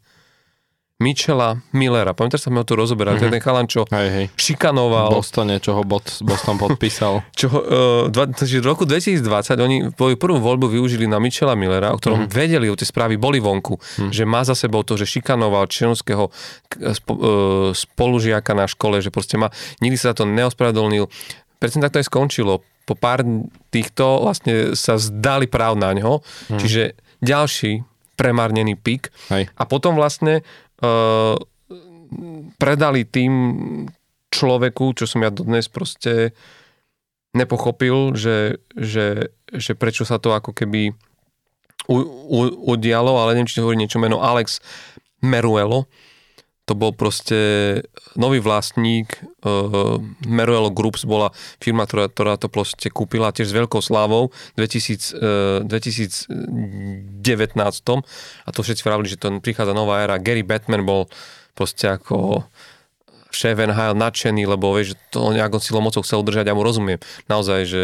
Michela 0.96 1.60
Millera. 1.76 2.16
Pamätáš, 2.16 2.48
sa 2.48 2.56
sme 2.56 2.64
ho 2.64 2.66
tu 2.66 2.80
rozoberali. 2.80 3.20
Mm-hmm. 3.20 3.36
Ten 3.36 3.44
chalan, 3.44 3.68
čo 3.68 3.84
Hej, 3.92 4.08
hej. 4.16 4.26
šikanoval. 4.40 5.12
V 5.12 5.20
Bostone, 5.20 5.60
čo 5.60 5.76
ho 5.76 5.84
Bot- 5.84 6.24
Boston 6.24 6.56
podpísal. 6.56 7.20
Čo, 7.40 7.52
uh, 7.52 7.62
dva, 8.08 8.32
takže 8.32 8.64
v 8.64 8.68
roku 8.72 8.88
2020 8.88 9.20
oni 9.60 9.78
svoju 9.92 10.16
prvú 10.16 10.40
voľbu 10.40 10.72
využili 10.72 11.04
na 11.04 11.20
Michela 11.20 11.52
Millera, 11.52 11.92
o 11.92 12.00
ktorom 12.00 12.26
mm-hmm. 12.26 12.40
vedeli, 12.40 12.72
o 12.72 12.80
tie 12.80 12.88
správy 12.88 13.20
boli 13.20 13.44
vonku, 13.44 13.76
mm-hmm. 13.76 14.12
že 14.16 14.24
má 14.24 14.48
za 14.48 14.56
sebou 14.56 14.88
to, 14.88 14.96
že 14.96 15.04
šikanoval 15.20 15.68
členského 15.68 16.32
spo, 16.96 17.12
uh, 17.12 17.20
spolužiaka 17.76 18.56
na 18.56 18.64
škole, 18.64 19.04
že 19.04 19.12
proste 19.12 19.36
má, 19.36 19.52
nikdy 19.84 20.00
sa 20.00 20.16
to 20.16 20.24
neospravedlnil. 20.24 21.12
Presne 21.60 21.84
takto 21.84 22.00
aj 22.00 22.08
skončilo. 22.08 22.64
Po 22.88 22.96
pár 22.96 23.28
týchto 23.68 24.24
vlastne 24.24 24.72
sa 24.80 24.96
zdali 24.96 25.52
práv 25.52 25.76
na 25.76 25.92
ňo, 25.92 26.24
mm-hmm. 26.24 26.60
čiže 26.64 26.96
ďalší 27.20 27.84
premárnený 28.16 28.80
pik. 28.80 29.12
Hej. 29.28 29.52
A 29.60 29.64
potom 29.68 30.00
vlastne 30.00 30.42
uh, 30.82 31.36
predali 32.60 33.08
tým 33.08 33.34
človeku, 34.32 34.96
čo 35.00 35.06
som 35.08 35.24
ja 35.24 35.32
dodnes 35.32 35.72
proste 35.72 36.36
nepochopil, 37.36 38.16
že, 38.16 38.64
že, 38.76 39.32
že 39.52 39.72
prečo 39.76 40.08
sa 40.08 40.20
to 40.20 40.32
ako 40.32 40.56
keby 40.56 40.96
u, 41.88 41.98
u, 42.00 42.40
udialo, 42.76 43.20
ale 43.20 43.36
neviem, 43.36 43.52
či 43.52 43.60
hovorí 43.60 43.78
niečo 43.80 44.00
meno 44.00 44.24
Alex 44.24 44.64
Meruelo. 45.20 45.88
To 46.66 46.74
bol 46.74 46.98
proste 46.98 47.38
nový 48.18 48.42
vlastník. 48.42 49.22
Uh, 49.46 50.02
Meruelo 50.26 50.74
Groups 50.74 51.06
bola 51.06 51.30
firma, 51.62 51.86
ktorá, 51.86 52.10
ktorá 52.10 52.42
to 52.42 52.50
proste 52.50 52.90
kúpila 52.90 53.30
tiež 53.30 53.54
s 53.54 53.58
veľkou 53.58 53.86
slávou 53.86 54.34
v 54.58 54.66
2000, 54.66 55.14
uh, 55.14 55.62
2019. 55.62 56.26
A 58.46 58.50
to 58.50 58.60
všetci 58.66 58.82
vravili, 58.82 59.14
že 59.14 59.22
to 59.22 59.38
prichádza 59.38 59.78
nová 59.78 60.02
éra. 60.02 60.18
Gary 60.18 60.42
Batman 60.42 60.82
bol 60.82 61.06
proste 61.54 61.86
ako 61.86 62.50
šéf 63.36 63.60
NHL 63.60 64.00
nadšený, 64.00 64.48
lebo 64.48 64.72
vieš, 64.72 64.96
to 65.12 65.36
nejakou 65.36 65.60
silou 65.60 65.84
mocou 65.84 66.00
chcel 66.02 66.24
udržať, 66.24 66.48
ja 66.48 66.56
mu 66.56 66.64
rozumiem. 66.64 67.04
Naozaj, 67.28 67.60
že 67.68 67.84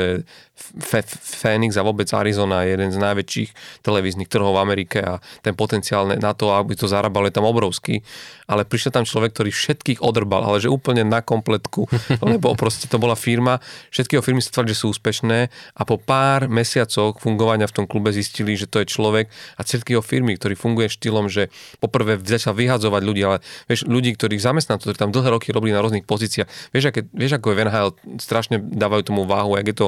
Phoenix 1.22 1.76
a 1.76 1.84
vôbec 1.84 2.08
Arizona 2.14 2.64
je 2.64 2.78
jeden 2.78 2.90
z 2.94 2.98
najväčších 3.02 3.50
televíznych 3.84 4.30
trhov 4.30 4.56
v 4.56 4.62
Amerike 4.64 5.00
a 5.02 5.14
ten 5.42 5.58
potenciál 5.58 6.08
na 6.08 6.32
to, 6.32 6.54
aby 6.54 6.78
to 6.78 6.88
zarábal, 6.88 7.28
je 7.28 7.36
tam 7.36 7.48
obrovský. 7.48 8.06
Ale 8.48 8.68
prišiel 8.68 8.92
tam 8.92 9.08
človek, 9.08 9.32
ktorý 9.32 9.52
všetkých 9.52 10.04
odrbal, 10.04 10.44
ale 10.44 10.60
že 10.60 10.68
úplne 10.68 11.08
na 11.08 11.24
kompletku, 11.24 11.88
lebo 12.32 12.54
proste 12.56 12.88
to 12.88 13.00
bola 13.00 13.16
firma, 13.16 13.64
všetky 13.92 14.20
firmy 14.20 14.44
sa 14.44 14.52
tvrdili, 14.52 14.76
že 14.76 14.82
sú 14.84 14.94
úspešné 14.94 15.40
a 15.52 15.82
po 15.84 15.98
pár 15.98 16.48
mesiacoch 16.52 17.18
fungovania 17.20 17.66
v 17.68 17.76
tom 17.84 17.86
klube 17.90 18.14
zistili, 18.14 18.56
že 18.56 18.70
to 18.70 18.84
je 18.84 18.88
človek 18.88 19.28
a 19.58 19.62
všetky 19.64 19.98
jeho 19.98 20.04
firmy, 20.04 20.38
ktorý 20.38 20.54
funguje 20.56 20.88
štýlom, 20.92 21.28
že 21.28 21.50
poprvé 21.82 22.20
začal 22.22 22.54
vyhadzovať 22.54 23.02
ľudí, 23.02 23.22
ale 23.26 23.38
vieš, 23.66 23.90
ľudí, 23.90 24.14
ktorých 24.16 24.44
zamestná, 24.44 24.78
ktorí 24.78 24.96
tam 24.96 25.12
dlhé 25.12 25.32
roky 25.34 25.50
robili 25.52 25.74
na 25.74 25.82
rôznych 25.82 26.06
pozíciách. 26.06 26.48
Vieš, 26.72 26.94
aké, 26.94 27.08
vieš 27.12 27.40
ako 27.42 27.52
je 27.52 27.56
v 27.58 27.62
NHL, 27.68 27.90
strašne 28.22 28.62
dávajú 28.62 29.12
tomu 29.12 29.24
váhu, 29.26 29.58
jak 29.58 29.68
je 29.72 29.78
to 29.78 29.88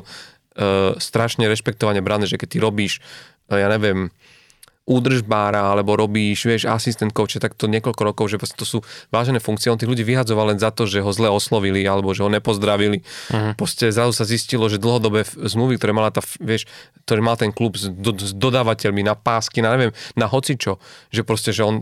strašne 1.01 1.49
rešpektovane 1.49 2.01
brané, 2.06 2.30
že 2.30 2.38
keď 2.38 2.47
ty 2.49 2.58
robíš, 2.62 2.93
uh, 3.01 3.58
ja 3.58 3.68
neviem, 3.70 4.10
údržbára, 4.84 5.72
alebo 5.72 5.96
robíš, 5.96 6.44
vieš, 6.44 6.68
asistent 6.68 7.16
coacha, 7.16 7.40
tak 7.40 7.56
to 7.56 7.72
niekoľko 7.72 8.04
rokov, 8.04 8.26
že 8.28 8.36
to 8.60 8.68
sú 8.68 8.84
vážené 9.16 9.40
funkcie. 9.40 9.72
On 9.72 9.80
tých 9.80 9.88
ľudí 9.88 10.04
vyhadzoval 10.04 10.52
len 10.52 10.60
za 10.60 10.76
to, 10.76 10.84
že 10.84 11.00
ho 11.00 11.08
zle 11.16 11.32
oslovili, 11.32 11.88
alebo 11.88 12.12
že 12.12 12.28
ho 12.28 12.28
nepozdravili. 12.28 13.00
Uh-huh. 13.32 13.56
Proste 13.56 13.96
zrazu 13.96 14.12
sa 14.12 14.28
zistilo, 14.28 14.68
že 14.68 14.84
dlhodobé 14.84 15.24
zmluvy, 15.24 15.80
ktoré 15.80 15.96
mala 15.96 16.12
tá, 16.12 16.20
vieš, 16.44 16.68
ktorý 17.08 17.24
mal 17.24 17.40
ten 17.40 17.56
klub 17.56 17.80
s, 17.80 17.88
do, 17.88 18.12
s 18.12 18.36
dodávateľmi 18.36 19.08
na 19.08 19.16
pásky, 19.16 19.64
na 19.64 19.72
neviem, 19.72 19.96
na 20.20 20.28
hocičo, 20.28 20.84
že 21.16 21.24
proste, 21.24 21.56
že 21.56 21.64
on 21.64 21.80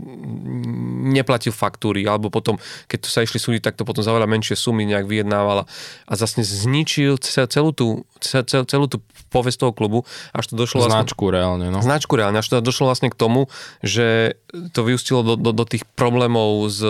neplatil 1.10 1.50
faktúry, 1.50 2.06
alebo 2.06 2.30
potom, 2.30 2.54
keď 2.86 2.98
to 3.02 3.08
sa 3.10 3.26
išli 3.26 3.42
súdiť, 3.42 3.66
tak 3.66 3.74
to 3.74 3.82
potom 3.82 4.06
za 4.06 4.14
veľa 4.14 4.30
menšie 4.30 4.54
sumy 4.54 4.86
nejak 4.86 5.10
vyjednávala 5.10 5.66
a 6.06 6.12
zase 6.14 6.46
zničil 6.46 7.18
celú 7.22 7.74
tú, 7.74 8.06
celú 8.22 8.86
tú 8.86 9.02
povesť 9.32 9.66
toho 9.66 9.72
klubu, 9.74 10.06
až 10.30 10.52
to 10.52 10.54
došlo... 10.54 10.86
Značku 10.86 11.26
vlastne, 11.26 11.34
reálne, 11.34 11.66
no. 11.72 11.80
Značku 11.80 12.14
reálne, 12.14 12.38
až 12.38 12.52
to 12.52 12.60
došlo 12.60 12.91
vlastne 12.92 13.08
k 13.08 13.16
tomu, 13.16 13.48
že 13.80 14.36
to 14.76 14.84
vyústilo 14.84 15.24
do, 15.24 15.34
do, 15.40 15.56
do 15.56 15.64
tých 15.64 15.88
problémov 15.96 16.68
s, 16.68 16.84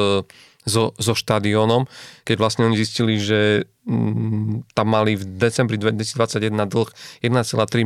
so, 0.63 0.95
so 0.99 1.15
štadiónom, 1.15 1.91
keď 2.23 2.37
vlastne 2.39 2.63
oni 2.71 2.79
zistili, 2.79 3.19
že 3.19 3.67
m, 3.83 4.63
tam 4.79 4.95
mali 4.95 5.19
v 5.19 5.25
decembri 5.27 5.75
2021 5.75 6.55
dlh 6.55 6.89
1,3 7.23 7.83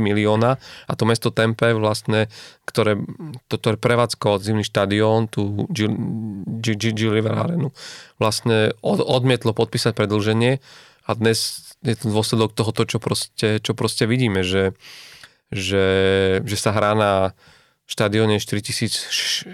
milióna 0.00 0.50
a 0.60 0.92
to 0.92 1.04
mesto 1.08 1.32
Tempe 1.32 1.72
vlastne, 1.72 2.28
ktoré, 2.68 3.00
to, 3.48 3.56
ktoré 3.56 3.76
prevádzko 3.80 4.44
zimný 4.44 4.64
štadión, 4.64 5.32
tú 5.32 5.64
G 5.72 7.08
River 7.08 7.32
Arenu, 7.32 7.72
vlastne 8.20 8.76
od, 8.84 9.00
odmietlo 9.00 9.56
podpísať 9.56 9.96
predlženie 9.96 10.60
a 11.08 11.10
dnes 11.16 11.64
je 11.80 11.96
to 11.96 12.12
dôsledok 12.12 12.52
toho, 12.52 12.76
to, 12.76 12.84
čo 12.84 12.98
proste, 13.00 13.56
čo 13.64 13.72
proste 13.72 14.04
vidíme, 14.04 14.44
že, 14.44 14.76
že, 15.50 15.86
že 16.46 16.56
sa 16.56 16.70
hrá 16.70 16.94
na 16.94 17.34
štadióne 17.90 18.38
4600 18.38 19.50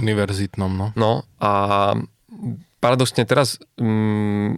univerzitnom, 0.00 0.72
no. 0.72 0.86
No 0.96 1.12
a 1.36 1.92
paradoxne 2.80 3.28
teraz 3.28 3.60
mm, 3.76 4.56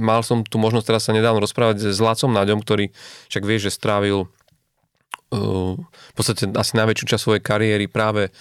mal 0.00 0.24
som 0.24 0.40
tu 0.40 0.56
možnosť 0.56 0.86
teraz 0.88 1.02
sa 1.04 1.12
nedávno 1.12 1.44
rozprávať 1.44 1.92
s 1.92 2.00
Lacom 2.00 2.32
Naďom, 2.32 2.64
ktorý 2.64 2.88
však 3.28 3.44
vie, 3.44 3.60
že 3.60 3.68
strávil 3.68 4.24
uh, 4.24 5.76
v 5.76 6.12
podstate 6.16 6.48
asi 6.56 6.72
najväčšiu 6.80 7.04
časť 7.04 7.22
svojej 7.22 7.44
kariéry 7.44 7.84
práve 7.84 8.32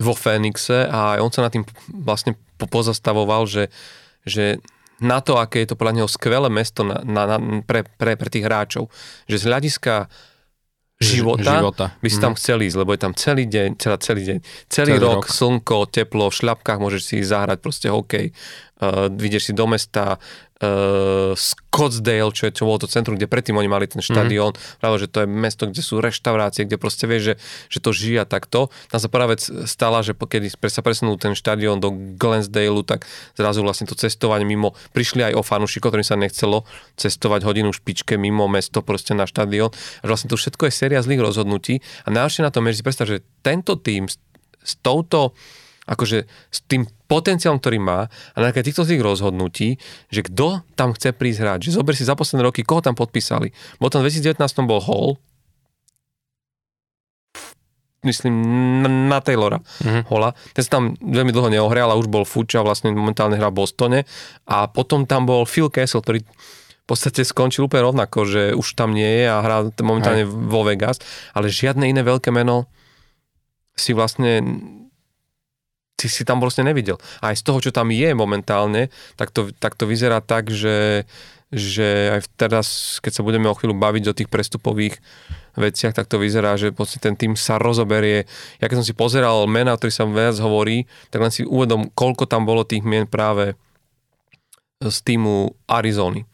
vo 0.00 0.16
Fénixe 0.16 0.88
a 0.88 1.20
on 1.20 1.30
sa 1.30 1.44
na 1.44 1.52
tým 1.52 1.68
vlastne 1.92 2.34
pozastavoval, 2.56 3.44
že, 3.44 3.68
že 4.24 4.58
na 5.02 5.20
to, 5.20 5.36
aké 5.36 5.62
je 5.62 5.74
to 5.74 5.78
podľa 5.78 6.02
neho 6.02 6.08
skvelé 6.08 6.48
mesto 6.48 6.82
na, 6.82 7.02
na, 7.04 7.22
na, 7.28 7.36
pre, 7.62 7.84
pre, 7.84 8.14
pre 8.14 8.28
tých 8.30 8.46
hráčov. 8.46 8.90
Že 9.26 9.36
z 9.36 9.44
hľadiska 9.50 9.94
života, 11.02 11.52
života. 11.58 11.86
by 11.98 12.08
si 12.08 12.18
tam 12.22 12.32
mm. 12.32 12.38
chcel 12.38 12.58
ísť, 12.62 12.76
lebo 12.78 12.90
je 12.94 13.00
tam 13.02 13.12
celý 13.18 13.44
deň, 13.50 13.68
celá, 13.76 13.96
celý 13.98 14.22
deň, 14.22 14.38
celý, 14.70 14.92
celý 14.94 14.94
rok, 15.02 15.22
rok, 15.22 15.24
slnko, 15.28 15.78
teplo, 15.90 16.30
v 16.30 16.34
šľapkách 16.38 16.78
môžeš 16.78 17.02
si 17.02 17.16
zahrať 17.20 17.58
proste 17.60 17.88
hokej, 17.90 18.30
uh, 18.82 19.06
vyjdeš 19.06 19.48
si 19.48 19.52
do 19.54 19.70
mesta, 19.70 20.18
uh, 20.62 21.34
Scottsdale, 21.34 22.30
čo, 22.30 22.48
je, 22.48 22.52
čo 22.54 22.66
bolo 22.66 22.82
to 22.82 22.88
centrum, 22.90 23.18
kde 23.18 23.26
predtým 23.30 23.58
oni 23.58 23.66
mali 23.66 23.86
ten 23.90 23.98
štadión, 23.98 24.54
mm-hmm. 24.54 24.78
práve, 24.78 24.96
že 25.02 25.08
to 25.10 25.18
je 25.24 25.28
mesto, 25.28 25.62
kde 25.66 25.82
sú 25.82 25.98
reštaurácie, 25.98 26.66
kde 26.66 26.78
proste 26.78 27.04
vieš, 27.10 27.22
že, 27.22 27.34
že 27.72 27.78
to 27.82 27.90
žije 27.90 28.22
takto. 28.26 28.70
Tam 28.88 28.98
sa 29.02 29.10
prvá 29.10 29.34
vec 29.34 29.42
stala, 29.66 30.02
že 30.06 30.14
keď 30.14 30.54
sa 30.70 30.82
presunul 30.84 31.18
ten 31.18 31.34
štadión 31.34 31.82
do 31.82 31.90
Glansdale, 32.18 32.82
tak 32.86 33.06
zrazu 33.34 33.62
vlastne 33.66 33.90
to 33.90 33.98
cestovanie 33.98 34.46
mimo, 34.46 34.74
prišli 34.94 35.32
aj 35.32 35.34
o 35.38 35.42
fanúšikov, 35.42 35.90
ktorým 35.90 36.06
sa 36.06 36.18
nechcelo 36.18 36.64
cestovať 36.96 37.42
hodinu 37.42 37.74
špičke 37.74 38.14
mimo 38.14 38.46
mesto 38.46 38.80
proste 38.84 39.16
na 39.16 39.26
štadión. 39.26 39.74
A 40.02 40.04
vlastne 40.06 40.30
to 40.30 40.38
všetko 40.38 40.70
je 40.70 40.72
séria 40.72 41.00
zlých 41.02 41.22
rozhodnutí. 41.22 41.82
A 42.06 42.14
najhoršie 42.14 42.46
na 42.46 42.54
tom 42.54 42.68
je, 42.68 42.76
že 42.76 42.78
si 42.80 42.86
predstav, 42.86 43.06
že 43.08 43.24
tento 43.42 43.74
tým 43.80 44.06
s, 44.06 44.20
s 44.62 44.78
touto 44.78 45.34
akože 45.82 46.18
s 46.26 46.58
tým 46.70 46.86
potenciálom, 47.10 47.58
ktorý 47.58 47.78
má 47.82 48.06
a 48.06 48.38
na 48.38 48.54
týchto 48.54 48.86
tých 48.86 49.02
rozhodnutí, 49.02 49.82
že 50.08 50.22
kto 50.22 50.62
tam 50.78 50.94
chce 50.94 51.10
prísť 51.10 51.42
hrať. 51.42 51.58
Že 51.68 51.76
zober 51.82 51.94
si 51.98 52.06
za 52.06 52.14
posledné 52.14 52.46
roky, 52.46 52.62
koho 52.62 52.80
tam 52.80 52.94
podpísali. 52.94 53.50
Bol 53.82 53.90
tam 53.90 54.06
v 54.06 54.10
2019 54.10 54.38
bol 54.64 54.78
Hall, 54.78 55.18
myslím, 58.02 58.34
na, 58.82 58.90
na 58.90 59.18
Taylora 59.22 59.62
uh-huh. 59.62 60.02
Hola. 60.10 60.34
Ten 60.54 60.62
sa 60.66 60.78
tam 60.78 60.98
veľmi 60.98 61.30
dlho 61.30 61.54
neohral, 61.54 61.90
ale 61.90 62.02
už 62.02 62.10
bol 62.10 62.26
fuč 62.26 62.58
a 62.58 62.66
vlastne 62.66 62.90
momentálne 62.90 63.38
hrá 63.38 63.48
v 63.50 63.62
Bostone. 63.62 64.00
A 64.46 64.66
potom 64.66 65.06
tam 65.06 65.26
bol 65.26 65.46
Phil 65.46 65.70
Kessel, 65.70 66.02
ktorý 66.02 66.26
v 66.82 66.86
podstate 66.86 67.22
skončil 67.22 67.70
úplne 67.70 67.94
rovnako, 67.94 68.26
že 68.26 68.42
už 68.58 68.74
tam 68.74 68.90
nie 68.90 69.22
je 69.22 69.26
a 69.30 69.38
hrá 69.38 69.70
momentálne 69.78 70.26
Aj. 70.26 70.30
vo 70.30 70.66
Vegas, 70.66 70.98
ale 71.30 71.46
žiadne 71.46 71.86
iné 71.86 72.02
veľké 72.02 72.34
meno 72.34 72.66
si 73.78 73.94
vlastne 73.94 74.42
si, 76.00 76.08
si 76.10 76.22
tam 76.26 76.42
vlastne 76.42 76.66
nevidel. 76.66 76.98
A 77.22 77.30
aj 77.30 77.42
z 77.42 77.46
toho, 77.46 77.58
čo 77.62 77.70
tam 77.70 77.94
je 77.94 78.10
momentálne, 78.16 78.90
tak 79.14 79.30
to, 79.30 79.54
tak 79.54 79.78
to 79.78 79.86
vyzerá 79.86 80.18
tak, 80.18 80.50
že, 80.50 81.06
že 81.54 82.18
aj 82.18 82.20
teraz, 82.34 82.98
keď 82.98 83.12
sa 83.20 83.22
budeme 83.22 83.46
o 83.46 83.54
chvíľu 83.54 83.78
baviť 83.78 84.04
o 84.10 84.16
tých 84.16 84.28
prestupových 84.32 84.98
veciach, 85.54 85.94
tak 85.94 86.08
to 86.08 86.18
vyzerá, 86.18 86.58
že 86.58 86.72
ten 86.98 87.14
tým 87.14 87.38
sa 87.38 87.60
rozoberie. 87.60 88.24
Ja 88.58 88.66
keď 88.66 88.82
som 88.82 88.88
si 88.88 88.96
pozeral 88.96 89.44
mena, 89.46 89.76
o 89.76 89.78
ktorých 89.78 89.98
sa 90.02 90.08
viac 90.08 90.36
hovorí, 90.40 90.88
tak 91.12 91.22
len 91.22 91.30
si 91.30 91.46
uvedom, 91.46 91.92
koľko 91.92 92.26
tam 92.26 92.48
bolo 92.48 92.64
tých 92.64 92.82
mien 92.82 93.06
práve 93.06 93.54
z 94.82 94.98
týmu 95.06 95.54
Arizony. 95.70 96.26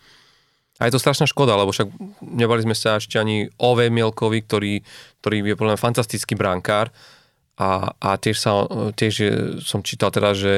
A 0.78 0.86
je 0.86 0.94
to 0.94 1.02
strašná 1.02 1.26
škoda, 1.26 1.58
lebo 1.58 1.74
však 1.74 1.90
nebali 2.22 2.62
sme 2.62 2.78
sa 2.78 3.02
ešte 3.02 3.18
ani 3.18 3.50
o 3.58 3.74
Mielkovi, 3.74 4.38
ktorý, 4.46 4.74
ktorý 5.20 5.36
je 5.42 5.58
podľa 5.58 5.74
fantastický 5.74 6.38
brankár 6.38 6.94
a, 7.58 7.92
a 7.98 8.10
tiež, 8.14 8.36
sa, 8.38 8.64
tiež 8.94 9.14
som 9.66 9.82
čítal 9.82 10.14
teda, 10.14 10.30
že 10.32 10.52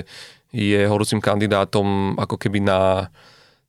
je 0.53 0.81
horúcim 0.85 1.23
kandidátom 1.23 2.19
ako 2.21 2.37
keby 2.37 2.61
na, 2.61 3.09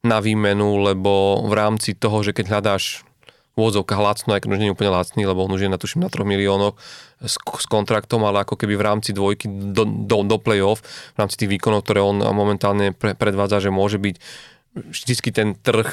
na 0.04 0.18
výmenu, 0.20 0.82
lebo 0.82 1.46
v 1.48 1.54
rámci 1.54 1.96
toho, 1.96 2.26
že 2.26 2.36
keď 2.36 2.60
hľadáš 2.60 3.08
v 3.52 3.56
úvodzovkách 3.68 4.02
lacno, 4.02 4.32
aj 4.32 4.42
keď 4.44 4.50
už 4.52 4.60
nie 4.64 4.70
je 4.72 4.76
úplne 4.76 4.96
lacný, 4.96 5.22
lebo 5.28 5.44
on 5.44 5.52
už 5.52 5.68
je 5.68 5.72
na 5.72 5.80
tuším 5.80 6.08
na 6.08 6.10
3 6.10 6.24
miliónoch 6.24 6.76
s, 7.20 7.36
s 7.36 7.66
kontraktom, 7.68 8.24
ale 8.24 8.48
ako 8.48 8.56
keby 8.56 8.80
v 8.80 8.86
rámci 8.88 9.12
dvojky 9.12 9.48
do, 9.76 9.84
do, 9.84 10.24
do 10.24 10.38
play-off, 10.40 10.84
v 11.16 11.18
rámci 11.20 11.36
tých 11.36 11.60
výkonov, 11.60 11.84
ktoré 11.84 12.00
on 12.00 12.24
momentálne 12.32 12.96
pre, 12.96 13.12
predvádza, 13.12 13.68
že 13.68 13.72
môže 13.72 14.00
byť 14.00 14.16
vždycky 14.72 15.30
ten 15.36 15.60
trh 15.60 15.88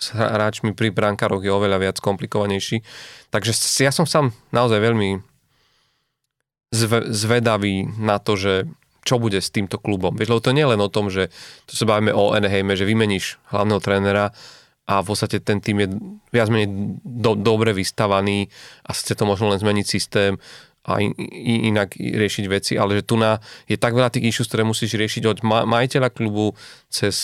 s 0.00 0.06
hráčmi 0.12 0.72
pri 0.76 0.90
brankároch 0.90 1.44
je 1.44 1.52
oveľa 1.52 1.78
viac 1.80 1.96
komplikovanejší. 2.00 2.84
Takže 3.32 3.52
ja 3.80 3.92
som 3.92 4.08
sám 4.08 4.32
naozaj 4.52 4.80
veľmi 4.80 5.33
zvedavý 7.10 7.86
na 7.96 8.18
to, 8.18 8.34
že 8.34 8.68
čo 9.04 9.20
bude 9.20 9.38
s 9.38 9.52
týmto 9.52 9.76
klubom. 9.76 10.16
Vieš, 10.16 10.32
lebo 10.32 10.42
to 10.42 10.54
nie 10.56 10.64
je 10.64 10.72
len 10.74 10.80
o 10.80 10.90
tom, 10.90 11.12
že 11.12 11.28
to 11.68 11.76
sa 11.76 11.84
bavíme 11.84 12.10
o 12.10 12.32
Anaheime, 12.32 12.74
že 12.74 12.88
vymeníš 12.88 13.36
hlavného 13.52 13.80
trénera 13.84 14.32
a 14.84 15.00
v 15.00 15.06
podstate 15.06 15.40
ten 15.40 15.60
tým 15.60 15.76
je 15.84 15.88
viac 16.32 16.48
menej 16.48 16.98
do, 17.04 17.36
dobre 17.36 17.76
vystavaný 17.76 18.48
a 18.84 18.96
chce 18.96 19.16
to 19.16 19.24
možno 19.28 19.52
len 19.52 19.60
zmeniť 19.60 19.86
systém 19.86 20.40
a 20.84 21.00
in, 21.00 21.16
in, 21.16 21.72
inak 21.72 21.96
riešiť 21.96 22.44
veci, 22.48 22.72
ale 22.76 23.00
že 23.00 23.08
tu 23.08 23.16
na, 23.16 23.40
je 23.64 23.80
tak 23.80 23.96
veľa 23.96 24.12
tých 24.12 24.28
issues, 24.28 24.48
ktoré 24.48 24.68
musíš 24.68 24.96
riešiť 24.96 25.24
od 25.24 25.38
majiteľa 25.44 26.12
klubu 26.12 26.52
cez 26.92 27.16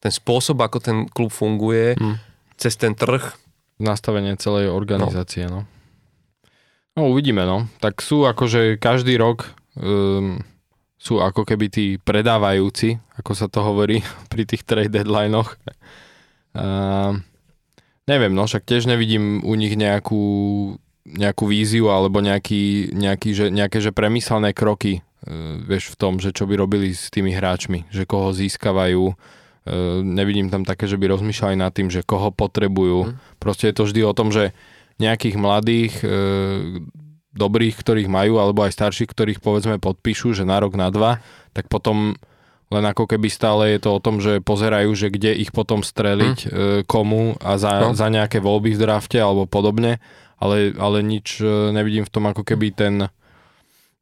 ten 0.00 0.08
spôsob, 0.08 0.56
ako 0.64 0.80
ten 0.80 0.96
klub 1.12 1.28
funguje, 1.28 1.92
hmm. 2.00 2.16
cez 2.56 2.80
ten 2.80 2.96
trh. 2.96 3.36
Nastavenie 3.80 4.36
celej 4.40 4.72
organizácie, 4.72 5.44
no. 5.48 5.64
no. 5.64 5.79
No 7.00 7.08
uvidíme, 7.08 7.48
no. 7.48 7.64
Tak 7.80 8.04
sú 8.04 8.28
akože 8.28 8.76
každý 8.76 9.16
rok 9.16 9.48
um, 9.80 10.36
sú 11.00 11.24
ako 11.24 11.48
keby 11.48 11.66
tí 11.72 11.86
predávajúci, 11.96 13.00
ako 13.16 13.32
sa 13.32 13.48
to 13.48 13.64
hovorí 13.64 14.04
pri 14.32 14.44
tých 14.44 14.68
trade 14.68 14.92
deadlinech. 14.92 15.56
Uh, 16.52 17.16
neviem, 18.04 18.36
no 18.36 18.44
však 18.44 18.68
tiež 18.68 18.84
nevidím 18.84 19.40
u 19.40 19.56
nich 19.56 19.72
nejakú, 19.80 20.20
nejakú 21.08 21.48
víziu 21.48 21.88
alebo 21.88 22.20
nejaký, 22.20 22.92
nejaký, 22.92 23.30
že, 23.32 23.46
nejaké 23.48 23.80
že 23.80 23.96
premyslené 23.96 24.52
kroky 24.52 25.00
uh, 25.00 25.56
vieš 25.64 25.96
v 25.96 25.98
tom, 26.04 26.20
že 26.20 26.36
čo 26.36 26.44
by 26.44 26.52
robili 26.60 26.92
s 26.92 27.08
tými 27.08 27.32
hráčmi, 27.32 27.88
že 27.88 28.04
koho 28.04 28.36
získavajú, 28.36 29.16
E, 29.60 30.00
nevidím 30.00 30.48
tam 30.48 30.64
také, 30.64 30.88
že 30.88 30.96
by 30.96 31.12
rozmýšľali 31.12 31.56
nad 31.60 31.72
tým, 31.72 31.92
že 31.92 32.00
koho 32.00 32.32
potrebujú. 32.32 33.12
Mm. 33.12 33.14
Proste 33.36 33.68
je 33.68 33.74
to 33.76 33.84
vždy 33.84 34.00
o 34.08 34.16
tom, 34.16 34.32
že 34.32 34.56
nejakých 35.00 35.36
mladých, 35.40 35.94
e, 36.04 36.08
dobrých, 37.32 37.74
ktorých 37.80 38.08
majú, 38.10 38.38
alebo 38.42 38.66
aj 38.66 38.74
starších, 38.74 39.10
ktorých 39.10 39.40
povedzme 39.40 39.80
podpíšu, 39.80 40.36
že 40.36 40.44
na 40.44 40.60
rok, 40.60 40.76
na 40.76 40.92
dva, 40.92 41.24
tak 41.56 41.66
potom 41.72 42.18
len 42.70 42.84
ako 42.86 43.10
keby 43.10 43.26
stále 43.26 43.74
je 43.74 43.82
to 43.82 43.98
o 43.98 44.02
tom, 44.02 44.22
že 44.22 44.38
pozerajú, 44.38 44.94
že 44.94 45.10
kde 45.10 45.34
ich 45.34 45.50
potom 45.50 45.82
streliť, 45.82 46.38
mm. 46.46 46.50
e, 46.50 46.58
komu 46.86 47.34
a 47.42 47.58
za, 47.58 47.82
no. 47.82 47.98
za 47.98 48.06
nejaké 48.06 48.38
voľby 48.38 48.78
v 48.78 48.80
drafte 48.86 49.18
alebo 49.18 49.50
podobne, 49.50 49.98
ale, 50.38 50.70
ale 50.78 51.02
nič 51.02 51.42
e, 51.42 51.74
nevidím 51.74 52.06
v 52.06 52.12
tom 52.14 52.30
ako 52.30 52.46
keby 52.46 52.70
ten 52.70 53.10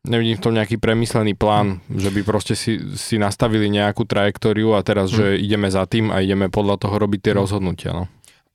nevidím 0.07 0.38
v 0.38 0.44
tom 0.44 0.55
nejaký 0.57 0.80
premyslený 0.80 1.34
plán, 1.34 1.84
že 1.90 2.09
by 2.09 2.20
proste 2.22 2.55
si, 2.55 2.80
si 2.96 3.20
nastavili 3.20 3.68
nejakú 3.68 4.07
trajektóriu 4.09 4.72
a 4.78 4.80
teraz, 4.80 5.11
hmm. 5.11 5.16
že 5.16 5.26
ideme 5.42 5.68
za 5.68 5.84
tým 5.84 6.09
a 6.14 6.22
ideme 6.22 6.49
podľa 6.49 6.80
toho 6.80 6.94
robiť 6.96 7.20
tie 7.28 7.32
hmm. 7.34 7.40
rozhodnutia. 7.40 7.90
No. 7.92 8.05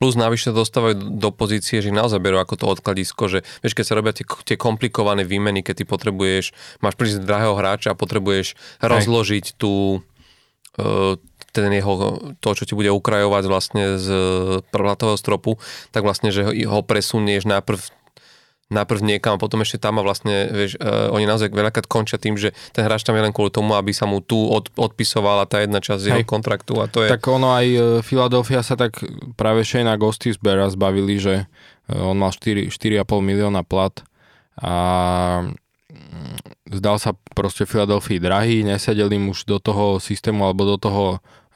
Plus 0.01 0.19
navyše 0.19 0.51
dostávajú 0.51 1.15
do 1.15 1.29
pozície, 1.31 1.79
že 1.79 1.93
naozaj 1.93 2.19
berú 2.19 2.41
ako 2.41 2.59
to 2.59 2.65
odkladisko, 2.67 3.29
že 3.31 3.39
vieš, 3.63 3.73
keď 3.77 3.85
sa 3.87 3.97
robia 3.97 4.13
tie, 4.13 4.25
tie 4.25 4.57
komplikované 4.59 5.23
výmeny, 5.23 5.63
keď 5.63 5.83
ty 5.83 5.85
potrebuješ, 5.87 6.51
máš 6.83 6.95
prísť 6.99 7.23
drahého 7.23 7.55
hráča 7.55 7.93
a 7.93 7.99
potrebuješ 7.99 8.53
Hej. 8.53 8.89
rozložiť 8.89 9.45
tú, 9.55 10.03
e, 10.75 11.15
ten 11.53 11.69
jeho, 11.71 12.19
to, 12.41 12.49
čo 12.57 12.63
ti 12.67 12.73
bude 12.73 12.89
ukrajovať 12.91 13.43
vlastne 13.47 13.83
z 14.01 14.07
prvlatového 14.73 15.15
stropu, 15.15 15.61
tak 15.93 16.03
vlastne, 16.03 16.33
že 16.33 16.45
ho 16.45 16.79
presunieš 16.83 17.45
najprv 17.47 18.02
najprv 18.73 19.01
niekam 19.05 19.37
a 19.37 19.41
potom 19.41 19.61
ešte 19.61 19.77
tam 19.77 20.01
a 20.01 20.05
vlastne, 20.05 20.49
vieš, 20.49 20.75
uh, 20.81 21.13
oni 21.13 21.29
naozaj 21.29 21.53
veľakrát 21.53 21.85
končia 21.85 22.17
tým, 22.17 22.35
že 22.35 22.51
ten 22.73 22.83
hráč 22.83 23.05
tam 23.05 23.13
je 23.13 23.23
len 23.23 23.31
kvôli 23.31 23.53
tomu, 23.53 23.77
aby 23.77 23.93
sa 23.93 24.09
mu 24.09 24.19
tu 24.19 24.35
od, 24.35 24.73
odpisovala 24.73 25.45
tá 25.45 25.61
jedna 25.61 25.79
časť 25.79 26.01
Hej. 26.01 26.09
jeho 26.09 26.21
kontraktu 26.25 26.73
a 26.81 26.89
to 26.89 27.05
je... 27.05 27.13
Tak 27.13 27.21
ono 27.29 27.53
aj 27.53 27.65
uh, 27.69 27.81
Philadelphia 28.01 28.65
sa 28.65 28.73
tak 28.73 28.99
práve 29.37 29.61
Shane 29.61 29.93
Gostisbera 29.95 30.67
zbavili, 30.73 31.21
že 31.21 31.35
uh, 31.93 32.09
on 32.09 32.17
mal 32.17 32.33
4, 32.33 32.73
4,5 32.73 33.05
milióna 33.21 33.61
plat 33.61 33.93
a 34.57 34.73
mm, 35.93 36.73
zdal 36.81 36.97
sa 36.97 37.13
proste 37.37 37.69
Philadelphia 37.69 38.21
drahý, 38.21 38.65
nesedeli 38.65 39.17
mu 39.21 39.37
už 39.37 39.45
do 39.45 39.57
toho 39.61 40.01
systému 40.01 40.45
alebo 40.49 40.65
do 40.65 40.77
toho 40.81 41.03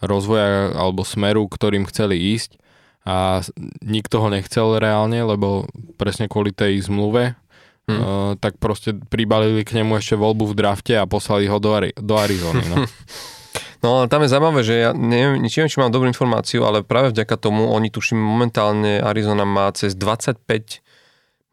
rozvoja 0.01 0.78
alebo 0.78 1.01
smeru, 1.01 1.49
ktorým 1.49 1.89
chceli 1.89 2.38
ísť 2.38 2.61
a 3.07 3.39
nikto 3.79 4.19
ho 4.19 4.27
nechcel 4.27 4.83
reálne, 4.83 5.23
lebo 5.23 5.63
presne 5.95 6.27
kvôli 6.27 6.51
tej 6.51 6.83
zmluve, 6.83 7.39
hmm. 7.87 7.95
uh, 7.95 8.31
tak 8.35 8.59
proste 8.59 8.91
pribalili 8.91 9.63
k 9.63 9.79
nemu 9.79 9.95
ešte 9.95 10.19
voľbu 10.19 10.51
v 10.51 10.57
drafte 10.59 10.93
a 10.99 11.07
poslali 11.07 11.47
ho 11.47 11.55
do, 11.55 11.71
Ari- 11.71 11.95
do 11.95 12.19
Arizony. 12.19 12.67
No. 12.67 12.83
no 13.83 13.87
ale 14.03 14.11
tam 14.11 14.27
je 14.27 14.31
zaujímavé, 14.35 14.61
že 14.67 14.75
ja 14.75 14.91
neviem, 14.91 15.39
neviem, 15.39 15.71
či 15.71 15.79
mám 15.79 15.95
dobrú 15.95 16.11
informáciu, 16.11 16.67
ale 16.67 16.83
práve 16.83 17.15
vďaka 17.15 17.39
tomu 17.39 17.71
oni 17.71 17.87
tuším 17.87 18.19
momentálne 18.19 18.99
Arizona 18.99 19.47
má 19.47 19.71
cez 19.71 19.95
25 19.95 20.83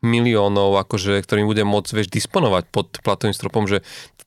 miliónov, 0.03 0.75
akože, 0.75 1.23
ktorým 1.23 1.47
bude 1.47 1.63
môcť 1.63 1.91
vieš, 1.95 2.11
disponovať 2.11 2.67
pod 2.75 2.99
platovým 3.01 3.33
stropom, 3.33 3.71
že 3.71 3.81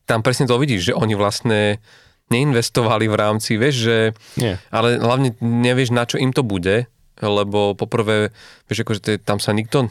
tam 0.08 0.24
presne 0.24 0.48
to 0.48 0.56
vidíš, 0.56 0.90
že 0.90 0.98
oni 0.98 1.14
vlastne 1.14 1.84
neinvestovali 2.32 3.06
v 3.12 3.16
rámci, 3.16 3.60
vieš, 3.60 3.76
že... 3.84 3.98
Nie. 4.40 4.60
Ale 4.72 5.00
hlavne 5.00 5.36
nevieš, 5.40 5.92
na 5.92 6.04
čo 6.08 6.20
im 6.20 6.32
to 6.32 6.42
bude, 6.42 6.88
lebo 7.22 7.74
poprvé, 7.74 8.30
vieš, 8.70 8.86
akože 8.86 9.22
tam 9.24 9.42
sa 9.42 9.54
nikto 9.54 9.90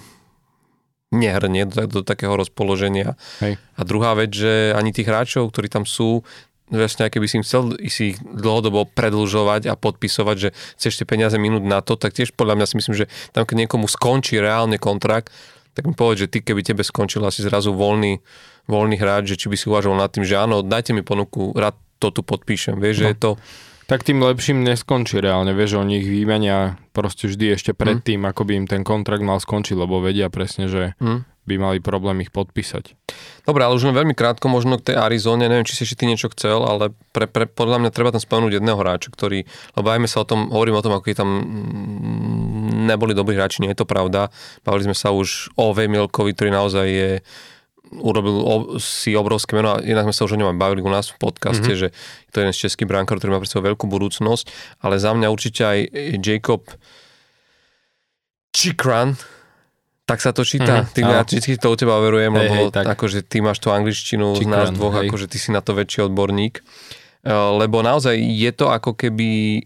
nehrnie 1.14 1.66
do, 1.66 1.86
do 1.86 2.00
takého 2.02 2.34
rozpoloženia. 2.34 3.14
Hej. 3.38 3.58
A 3.78 3.80
druhá 3.86 4.18
vec, 4.18 4.34
že 4.34 4.74
ani 4.74 4.90
tých 4.90 5.06
hráčov, 5.06 5.54
ktorí 5.54 5.70
tam 5.70 5.86
sú, 5.86 6.26
vlastne, 6.66 7.06
keby 7.06 7.26
si 7.30 7.38
im 7.38 7.46
chcel 7.46 7.78
si 7.86 8.14
ich 8.14 8.18
dlhodobo 8.18 8.90
predlžovať 8.90 9.70
a 9.70 9.78
podpisovať, 9.78 10.36
že 10.36 10.48
chceš 10.78 10.98
tie 11.02 11.06
peniaze 11.06 11.38
minúť 11.38 11.62
na 11.62 11.78
to, 11.78 11.94
tak 11.94 12.10
tiež 12.10 12.34
podľa 12.34 12.58
mňa 12.58 12.66
si 12.66 12.74
myslím, 12.82 12.94
že 12.98 13.06
tam 13.30 13.46
keď 13.46 13.66
niekomu 13.66 13.86
skončí 13.86 14.38
reálne 14.42 14.74
kontrakt, 14.82 15.30
tak 15.78 15.86
mi 15.86 15.94
povedz, 15.94 16.26
že 16.26 16.30
ty 16.32 16.38
keby 16.40 16.64
tebe 16.64 16.82
skončil 16.82 17.22
asi 17.22 17.44
zrazu 17.44 17.70
voľný, 17.70 18.18
voľný 18.66 18.96
hráč, 18.98 19.36
že 19.36 19.38
či 19.38 19.46
by 19.52 19.56
si 19.60 19.68
uvažoval 19.70 20.00
nad 20.00 20.10
tým, 20.10 20.26
že 20.26 20.34
áno, 20.34 20.64
dajte 20.64 20.96
mi 20.96 21.06
ponuku, 21.06 21.54
rád 21.54 21.76
to 22.02 22.10
tu 22.10 22.20
podpíšem, 22.24 22.76
vieš, 22.80 22.96
no. 22.98 23.00
že 23.00 23.06
je 23.12 23.18
to 23.20 23.30
tak 23.86 24.02
tým 24.02 24.18
lepším 24.18 24.66
neskončí 24.66 25.22
reálne, 25.22 25.54
vieš, 25.54 25.78
oni 25.78 26.02
ich 26.02 26.08
výmenia 26.10 26.74
proste 26.90 27.30
vždy 27.30 27.54
ešte 27.54 27.70
predtým, 27.70 28.26
mm. 28.26 28.28
ako 28.34 28.42
by 28.42 28.52
im 28.58 28.66
ten 28.66 28.82
kontrakt 28.82 29.22
mal 29.22 29.38
skončiť, 29.38 29.78
lebo 29.78 30.02
vedia 30.02 30.26
presne, 30.26 30.66
že 30.66 30.98
mm. 30.98 31.46
by 31.46 31.54
mali 31.54 31.78
problém 31.78 32.18
ich 32.26 32.34
podpísať. 32.34 32.98
Dobre, 33.46 33.62
ale 33.62 33.78
už 33.78 33.86
len 33.86 33.94
veľmi 33.94 34.18
krátko 34.18 34.50
možno 34.50 34.82
k 34.82 34.90
tej 34.90 34.96
Arizone, 34.98 35.46
neviem, 35.46 35.62
či 35.62 35.78
si 35.78 35.86
ešte 35.86 36.02
ty 36.02 36.10
niečo 36.10 36.26
chcel, 36.34 36.66
ale 36.66 36.90
pre, 37.14 37.30
pre, 37.30 37.46
podľa 37.46 37.86
mňa 37.86 37.90
treba 37.94 38.10
tam 38.10 38.18
spomenúť 38.18 38.58
jedného 38.58 38.74
hráča, 38.74 39.14
ktorý, 39.14 39.46
lebo 39.46 39.84
bavíme 39.86 40.10
sa 40.10 40.26
o 40.26 40.28
tom, 40.28 40.50
hovorím 40.50 40.82
o 40.82 40.84
tom, 40.84 40.98
ako 40.98 41.06
tam 41.14 41.30
neboli 42.90 43.14
dobrí 43.14 43.38
hráči, 43.38 43.62
nie 43.62 43.70
je 43.70 43.78
to 43.78 43.86
pravda. 43.86 44.34
Bavili 44.66 44.90
sme 44.90 44.96
sa 44.98 45.14
už 45.14 45.54
o 45.54 45.70
Vemilkovi, 45.70 46.34
ktorý 46.34 46.50
naozaj 46.50 46.86
je 46.90 47.10
urobil 47.92 48.36
si 48.82 49.14
obrovské 49.14 49.54
meno 49.54 49.78
a 49.78 49.82
inak 49.82 50.10
sme 50.10 50.14
sa 50.14 50.26
už 50.26 50.34
o 50.34 50.40
ňom 50.42 50.58
bavili 50.58 50.82
u 50.82 50.90
nás 50.90 51.10
v 51.10 51.18
podcaste, 51.22 51.62
mm-hmm. 51.62 51.80
že 51.80 51.88
je 52.26 52.30
to 52.34 52.42
jeden 52.42 52.54
z 52.54 52.62
českých 52.66 52.88
brankárov, 52.90 53.22
ktorý 53.22 53.30
má 53.36 53.40
pre 53.42 53.48
sebou 53.48 53.70
veľkú 53.70 53.86
budúcnosť, 53.86 54.44
ale 54.82 54.98
za 54.98 55.14
mňa 55.14 55.28
určite 55.30 55.62
aj 55.62 55.78
Jacob 56.18 56.66
Chikran, 58.50 59.14
tak 60.06 60.22
sa 60.22 60.30
to 60.30 60.46
číta. 60.46 60.86
Mm-hmm. 60.86 60.94
Ty, 60.94 61.00
ja 61.02 61.20
vždy 61.22 61.58
to 61.58 61.68
u 61.70 61.76
teba 61.76 61.98
overujem, 61.98 62.32
hey, 62.34 62.40
lebo 62.46 62.54
hey, 62.54 62.74
tak. 62.74 62.84
akože 62.86 63.26
ty 63.26 63.42
máš 63.42 63.58
tú 63.62 63.70
angličtinu 63.70 64.38
Chikran, 64.38 64.70
z 64.70 64.70
nás 64.70 64.74
dvoch, 64.74 64.94
hej. 64.98 65.10
akože 65.10 65.26
ty 65.30 65.38
si 65.38 65.50
na 65.50 65.62
to 65.62 65.74
väčší 65.74 66.06
odborník. 66.06 66.62
Uh, 67.26 67.58
lebo 67.58 67.82
naozaj 67.82 68.14
je 68.14 68.50
to 68.54 68.70
ako 68.70 68.94
keby 68.94 69.62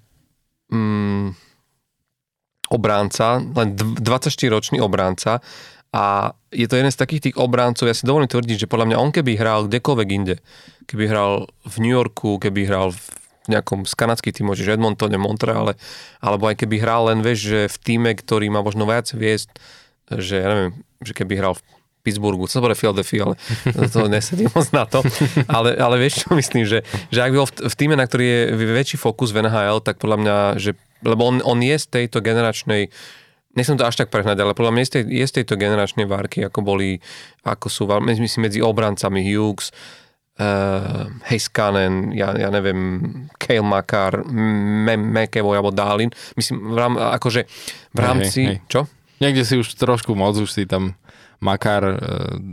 um, 0.72 1.36
obránca, 2.72 3.42
len 3.42 3.76
24-ročný 3.76 4.80
obránca 4.80 5.44
a 5.90 6.34
je 6.54 6.66
to 6.70 6.78
jeden 6.78 6.94
z 6.94 6.98
takých 6.98 7.22
tých 7.30 7.36
obráncov, 7.36 7.90
ja 7.90 7.94
si 7.94 8.06
dovolím 8.06 8.30
tvrdiť, 8.30 8.66
že 8.66 8.70
podľa 8.70 8.94
mňa 8.94 8.96
on 9.02 9.10
keby 9.10 9.34
hral 9.34 9.66
kdekoľvek 9.66 10.08
inde, 10.10 10.36
keby 10.86 11.04
hral 11.10 11.50
v 11.66 11.74
New 11.82 11.94
Yorku, 11.94 12.38
keby 12.38 12.70
hral 12.70 12.94
v 12.94 13.02
nejakom 13.50 13.82
z 13.82 13.94
kanadských 13.98 14.38
tímov, 14.38 14.54
čiže 14.54 14.78
Edmontone, 14.78 15.18
Montreale, 15.18 15.74
alebo 16.22 16.46
aj 16.46 16.62
keby 16.62 16.78
hral 16.78 17.10
len, 17.10 17.26
vieš, 17.26 17.50
že 17.50 17.60
v 17.66 17.76
týme, 17.82 18.10
ktorý 18.14 18.46
má 18.54 18.62
možno 18.62 18.86
viac 18.86 19.10
viesť, 19.10 19.50
že 20.14 20.38
ja 20.38 20.46
neviem, 20.46 20.70
že 21.02 21.12
keby 21.14 21.34
hral 21.42 21.58
v 21.58 21.62
Pittsburghu, 22.00 22.48
to 22.48 22.54
sa 22.54 22.64
bude 22.64 22.78
Philadelphia, 22.78 23.26
ale 23.28 23.34
to 23.92 24.06
nesedí 24.06 24.48
moc 24.54 24.66
na 24.72 24.88
to. 24.88 25.04
Ale, 25.50 25.76
ale 25.76 26.00
vieš 26.00 26.24
čo 26.24 26.32
myslím, 26.32 26.64
že, 26.64 26.86
že 27.12 27.20
ak 27.20 27.34
bol 27.34 27.44
v, 27.50 27.68
v 27.68 27.74
týme, 27.76 27.94
na 27.98 28.08
ktorý 28.08 28.24
je 28.24 28.40
väčší 28.72 28.96
fokus 28.96 29.34
v 29.34 29.44
NHL, 29.44 29.84
tak 29.84 30.00
podľa 30.00 30.18
mňa, 30.22 30.36
že 30.56 30.78
lebo 31.00 31.24
on, 31.24 31.40
on 31.44 31.60
je 31.64 31.76
z 31.76 31.86
tejto 31.88 32.20
generačnej 32.20 32.92
nechcem 33.54 33.76
to 33.78 33.86
až 33.86 33.98
tak 33.98 34.14
prehnať, 34.14 34.38
ale 34.38 34.54
podľa 34.54 34.72
mňa 34.74 34.82
je 34.82 34.88
z, 34.88 34.92
tej, 34.94 35.02
je 35.10 35.26
z 35.26 35.34
tejto 35.42 35.54
generačnej 35.58 36.06
várky, 36.06 36.46
ako 36.46 36.62
boli, 36.62 37.02
ako 37.42 37.66
sú, 37.66 37.82
myslím, 37.90 38.46
medzi 38.46 38.62
obrancami 38.62 39.26
Hughes, 39.26 39.74
uh, 40.38 41.10
Heiskanen, 41.26 42.14
ja, 42.14 42.30
ja 42.38 42.48
neviem, 42.48 42.78
Kale 43.36 43.66
Makar, 43.66 44.22
McEvoy 44.96 45.58
alebo 45.58 45.74
Dálin. 45.74 46.14
Myslím, 46.38 46.74
v 46.74 46.76
rám, 46.78 46.94
akože 46.96 47.46
v 47.90 47.98
rámci... 47.98 48.40
Hej, 48.46 48.58
hej. 48.62 48.70
Čo? 48.70 48.80
Niekde 49.20 49.42
si 49.44 49.54
už 49.60 49.76
trošku 49.76 50.16
moc, 50.16 50.32
už 50.38 50.48
si 50.48 50.64
tam 50.64 50.96
Makar, 51.40 51.82
uh, 51.84 51.96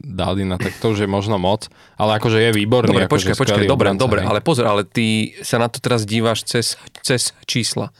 Dálina, 0.04 0.58
tak 0.58 0.76
to 0.82 0.96
už 0.96 1.06
je 1.06 1.10
možno 1.12 1.38
moc, 1.38 1.70
ale 2.00 2.18
akože 2.18 2.42
je 2.42 2.52
výborný. 2.56 2.96
Dobre, 2.96 3.08
akože 3.08 3.36
počkaj, 3.36 3.36
počkaj, 3.38 3.68
dobre, 3.68 3.88
dobre, 3.96 4.20
ale 4.24 4.40
pozor, 4.42 4.68
ale 4.68 4.84
ty 4.88 5.36
sa 5.46 5.60
na 5.60 5.68
to 5.68 5.78
teraz 5.80 6.08
díváš 6.08 6.48
cez, 6.48 6.80
cez 7.04 7.36
čísla. 7.44 7.92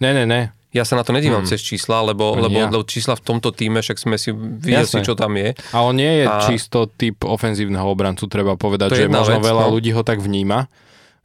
Ne, 0.00 0.12
ne, 0.12 0.24
ne, 0.28 0.52
ja 0.70 0.86
sa 0.86 0.94
na 0.94 1.02
to 1.02 1.10
nedívam 1.10 1.42
hmm. 1.42 1.50
cez 1.50 1.60
čísla, 1.66 1.98
lebo, 2.06 2.38
lebo, 2.38 2.54
ja. 2.54 2.70
lebo 2.70 2.86
čísla 2.86 3.18
v 3.18 3.22
tomto 3.26 3.50
týme, 3.50 3.82
však 3.82 3.98
sme 3.98 4.14
si 4.14 4.30
videli, 4.30 4.86
čo 4.86 5.18
tam 5.18 5.34
je. 5.34 5.58
A 5.74 5.82
on 5.82 5.98
nie 5.98 6.22
je 6.22 6.24
a... 6.30 6.46
čisto 6.46 6.86
typ 6.86 7.26
ofenzívneho 7.26 7.82
obrancu, 7.90 8.30
treba 8.30 8.54
povedať, 8.54 8.94
že 8.94 9.10
možno 9.10 9.42
vec, 9.42 9.50
veľa 9.50 9.66
no. 9.66 9.72
ľudí 9.74 9.90
ho 9.90 10.06
tak 10.06 10.22
vníma, 10.22 10.70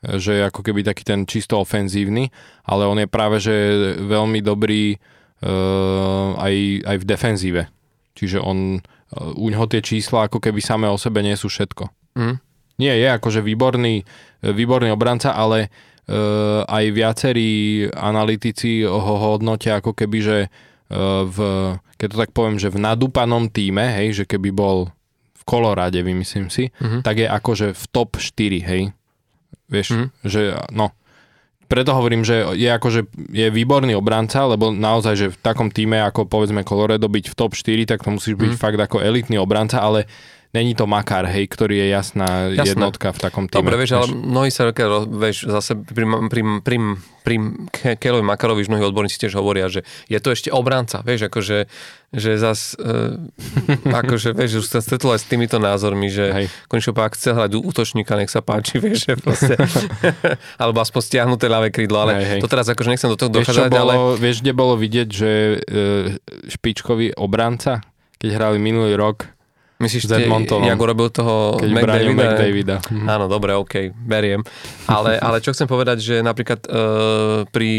že 0.02 0.42
je 0.42 0.44
ako 0.50 0.66
keby 0.66 0.82
taký 0.82 1.06
ten 1.06 1.30
čisto 1.30 1.62
ofenzívny, 1.62 2.34
ale 2.66 2.90
on 2.90 2.98
je 2.98 3.08
práve, 3.10 3.38
že 3.38 3.54
veľmi 4.02 4.42
dobrý 4.42 4.98
uh, 4.98 6.42
aj, 6.42 6.56
aj 6.90 6.98
v 7.02 7.06
defenzíve. 7.06 7.62
Čiže 8.18 8.42
on, 8.42 8.82
uh, 8.82 9.34
u 9.38 9.46
neho 9.54 9.70
tie 9.70 9.86
čísla 9.86 10.26
ako 10.26 10.42
keby 10.42 10.58
samé 10.58 10.90
o 10.90 10.98
sebe 10.98 11.22
nie 11.22 11.38
sú 11.38 11.54
všetko. 11.54 11.86
Hmm. 12.18 12.42
Nie, 12.76 12.98
je 12.98 13.08
akože 13.08 13.40
výborný, 13.40 14.04
výborný 14.44 14.92
obranca, 14.92 15.32
ale 15.32 15.72
aj 16.70 16.86
viacerí 16.94 17.86
analytici 17.90 18.86
ho 18.86 19.14
hodnotia 19.18 19.82
ako 19.82 19.98
keby, 19.98 20.18
že 20.22 20.38
eh, 20.46 21.22
v, 21.26 21.38
keď 21.98 22.08
to 22.14 22.22
tak 22.22 22.32
poviem, 22.36 22.62
že 22.62 22.70
v 22.70 22.82
nadúpanom 22.82 23.50
týme, 23.50 23.90
hej, 24.02 24.24
že 24.24 24.30
keby 24.30 24.54
bol 24.54 24.94
v 25.36 25.44
Kolorade, 25.46 26.02
vymyslím 26.02 26.50
si, 26.54 26.70
uh-huh. 26.70 27.02
tak 27.02 27.22
je 27.22 27.28
akože 27.30 27.74
v 27.74 27.84
top 27.90 28.18
4, 28.18 28.70
hej. 28.70 28.84
Vieš, 29.66 29.88
uh-huh. 29.94 30.08
že 30.26 30.42
no, 30.74 30.94
preto 31.66 31.98
hovorím, 31.98 32.22
že 32.22 32.46
je 32.54 32.70
akože 32.70 33.10
je 33.34 33.48
výborný 33.50 33.98
obranca, 33.98 34.46
lebo 34.46 34.70
naozaj, 34.70 35.14
že 35.18 35.28
v 35.34 35.38
takom 35.42 35.74
týme 35.74 35.98
ako 36.06 36.30
povedzme 36.30 36.62
Colorado 36.62 37.10
byť 37.10 37.26
v 37.34 37.38
top 37.38 37.58
4, 37.58 37.90
tak 37.90 38.06
to 38.06 38.14
musíš 38.14 38.38
byť 38.38 38.54
mm. 38.54 38.60
fakt 38.62 38.78
ako 38.78 39.02
elitný 39.02 39.42
obranca, 39.42 39.82
ale 39.82 40.06
Není 40.56 40.72
to 40.72 40.88
Makar, 40.88 41.28
hej, 41.28 41.52
ktorý 41.52 41.84
je 41.84 41.88
jasná 41.92 42.48
Jasné. 42.48 42.80
jednotka 42.80 43.12
v 43.12 43.20
takom 43.20 43.52
týme. 43.52 43.60
Dobre, 43.60 43.76
vieš, 43.76 44.00
ale 44.00 44.08
mnohí 44.08 44.48
sa, 44.48 44.72
vieš, 45.04 45.52
zase 45.52 45.76
pri, 45.76 46.08
pri, 46.32 46.42
pri, 46.64 46.78
pri 47.28 47.36
Kelovi 48.00 48.24
Makarovi 48.24 48.64
už 48.64 48.72
mnohí 48.72 48.88
odborníci 48.88 49.20
tiež 49.20 49.36
hovoria, 49.36 49.68
že 49.68 49.84
je 50.08 50.16
to 50.24 50.32
ešte 50.32 50.56
obranca, 50.56 51.04
vieš, 51.04 51.28
akože 51.28 51.68
že 52.16 52.40
zas, 52.40 52.80
uh, 52.80 53.20
akože, 54.00 54.32
vieš, 54.32 54.64
už 54.64 54.68
sa 54.72 54.80
stretol 54.80 55.20
aj 55.20 55.20
s 55.20 55.28
týmito 55.28 55.60
názormi, 55.60 56.08
že 56.08 56.32
Hej. 56.32 56.46
konečne 56.72 56.96
pak 56.96 57.20
chce 57.20 57.36
hrať 57.36 57.52
útočníka, 57.60 58.16
nech 58.16 58.32
sa 58.32 58.40
páči, 58.40 58.80
vieš, 58.80 59.12
že 59.12 59.20
proste, 59.20 59.60
alebo 60.62 60.80
aspoň 60.80 61.02
stiahnuté 61.04 61.52
ľavé 61.52 61.76
krídlo, 61.76 62.08
ale 62.08 62.24
hej, 62.24 62.26
hej. 62.38 62.40
to 62.40 62.48
teraz 62.48 62.72
akože 62.72 62.96
nechcem 62.96 63.12
do 63.12 63.20
toho 63.20 63.28
dochádzať, 63.36 63.72
ale... 63.76 64.16
Vieš, 64.16 64.40
kde 64.40 64.54
bolo 64.56 64.80
vidieť, 64.80 65.08
že 65.12 65.32
uh, 65.60 66.16
špičkový 66.48 67.20
obranca, 67.20 67.84
keď 68.16 68.30
hrali 68.32 68.58
minulý 68.64 68.96
rok 68.96 69.35
Myslíš, 69.76 70.08
že 70.08 70.24
jak 70.32 70.80
urobil 70.80 71.12
toho 71.12 71.60
Keď 71.60 71.70
McDavida? 71.72 72.16
McDavida. 72.16 72.76
Mhm. 72.88 73.06
Áno, 73.12 73.26
dobre, 73.28 73.52
OK, 73.60 73.92
beriem. 73.92 74.40
Ale, 74.88 75.20
ale 75.20 75.44
čo 75.44 75.52
chcem 75.52 75.68
povedať, 75.68 76.00
že 76.00 76.16
napríklad 76.24 76.64
uh, 76.68 77.44
pri 77.52 77.74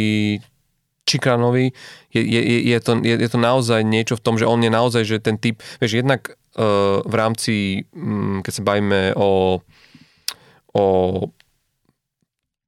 Čikranovi 1.06 1.70
je, 2.10 2.20
je, 2.20 2.40
je, 2.68 2.78
to, 2.82 2.98
je, 3.00 3.14
je 3.14 3.28
to 3.30 3.38
naozaj 3.38 3.80
niečo 3.86 4.18
v 4.18 4.24
tom, 4.26 4.34
že 4.36 4.44
on 4.44 4.58
je 4.60 4.68
naozaj, 4.68 5.02
že 5.06 5.22
ten 5.22 5.38
typ, 5.38 5.62
vieš, 5.78 6.02
jednak 6.02 6.34
uh, 6.58 7.00
v 7.06 7.14
rámci, 7.14 7.54
um, 7.94 8.42
keď 8.42 8.52
sa 8.52 8.62
bavíme 8.66 9.14
o, 9.14 9.62
o 10.74 10.84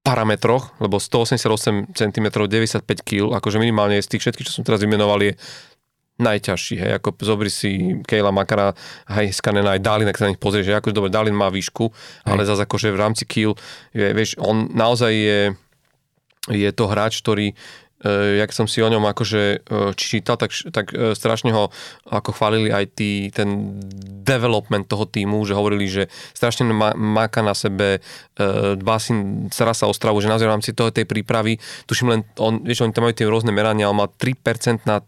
parametroch, 0.06 0.72
lebo 0.80 0.96
188 0.96 1.92
cm, 1.92 2.26
95 2.32 2.80
kg, 3.04 3.36
akože 3.36 3.60
minimálne 3.60 4.00
z 4.00 4.08
tých 4.08 4.24
všetkých, 4.24 4.46
čo 4.48 4.56
som 4.56 4.64
teraz 4.64 4.80
vymenoval, 4.80 5.20
je 5.20 5.36
najťažší, 6.18 6.74
hej, 6.82 6.92
ako 6.98 7.14
zobri 7.22 7.50
si 7.50 8.02
Kejla 8.02 8.34
Makara, 8.34 8.74
hej, 9.14 9.30
Skanena, 9.30 9.78
aj 9.78 9.82
Dalin, 9.82 10.10
ak 10.10 10.18
sa 10.18 10.26
na 10.26 10.34
nich 10.34 10.42
pozrieš, 10.42 10.66
že 10.66 10.78
akože 10.78 10.94
dobre, 10.94 11.10
Dalin 11.14 11.34
má 11.34 11.46
výšku, 11.48 11.90
hej. 11.90 12.26
ale 12.26 12.42
zase 12.42 12.66
akože 12.66 12.90
v 12.90 12.98
rámci 12.98 13.24
kill, 13.24 13.54
je, 13.94 14.06
vieš, 14.10 14.34
on 14.42 14.66
naozaj 14.74 15.12
je, 15.14 15.40
je 16.50 16.70
to 16.74 16.84
hráč, 16.90 17.22
ktorý 17.22 17.54
Uh, 17.98 18.38
jak 18.38 18.54
som 18.54 18.70
si 18.70 18.78
o 18.78 18.86
ňom 18.86 19.10
akože 19.10 19.42
uh, 19.58 19.90
čítal, 19.98 20.38
tak, 20.38 20.54
tak 20.70 20.94
uh, 20.94 21.18
strašne 21.18 21.50
ho 21.50 21.66
ako 22.06 22.30
chválili 22.30 22.70
aj 22.70 22.94
tý, 22.94 23.26
ten 23.34 23.74
development 24.22 24.86
toho 24.86 25.02
týmu, 25.02 25.42
že 25.42 25.58
hovorili, 25.58 25.90
že 25.90 26.06
strašne 26.30 26.70
má, 26.70 26.94
máka 26.94 27.42
na 27.42 27.58
sebe, 27.58 27.98
dva 28.78 29.02
si, 29.02 29.10
stará 29.50 29.74
sa 29.74 29.90
o 29.90 29.96
stravu, 29.96 30.22
že 30.22 30.30
naozaj 30.30 30.46
v 30.46 30.54
rámci 30.54 30.70
toho 30.78 30.94
tej 30.94 31.10
prípravy, 31.10 31.58
tuším 31.90 32.14
len, 32.14 32.20
on, 32.38 32.62
vieš, 32.62 32.86
oni 32.86 32.94
tam 32.94 33.02
majú 33.02 33.18
tie 33.18 33.26
rôzne 33.26 33.50
merania, 33.50 33.90
on 33.90 33.98
má 33.98 34.06
3% 34.06 34.86
na 34.86 35.02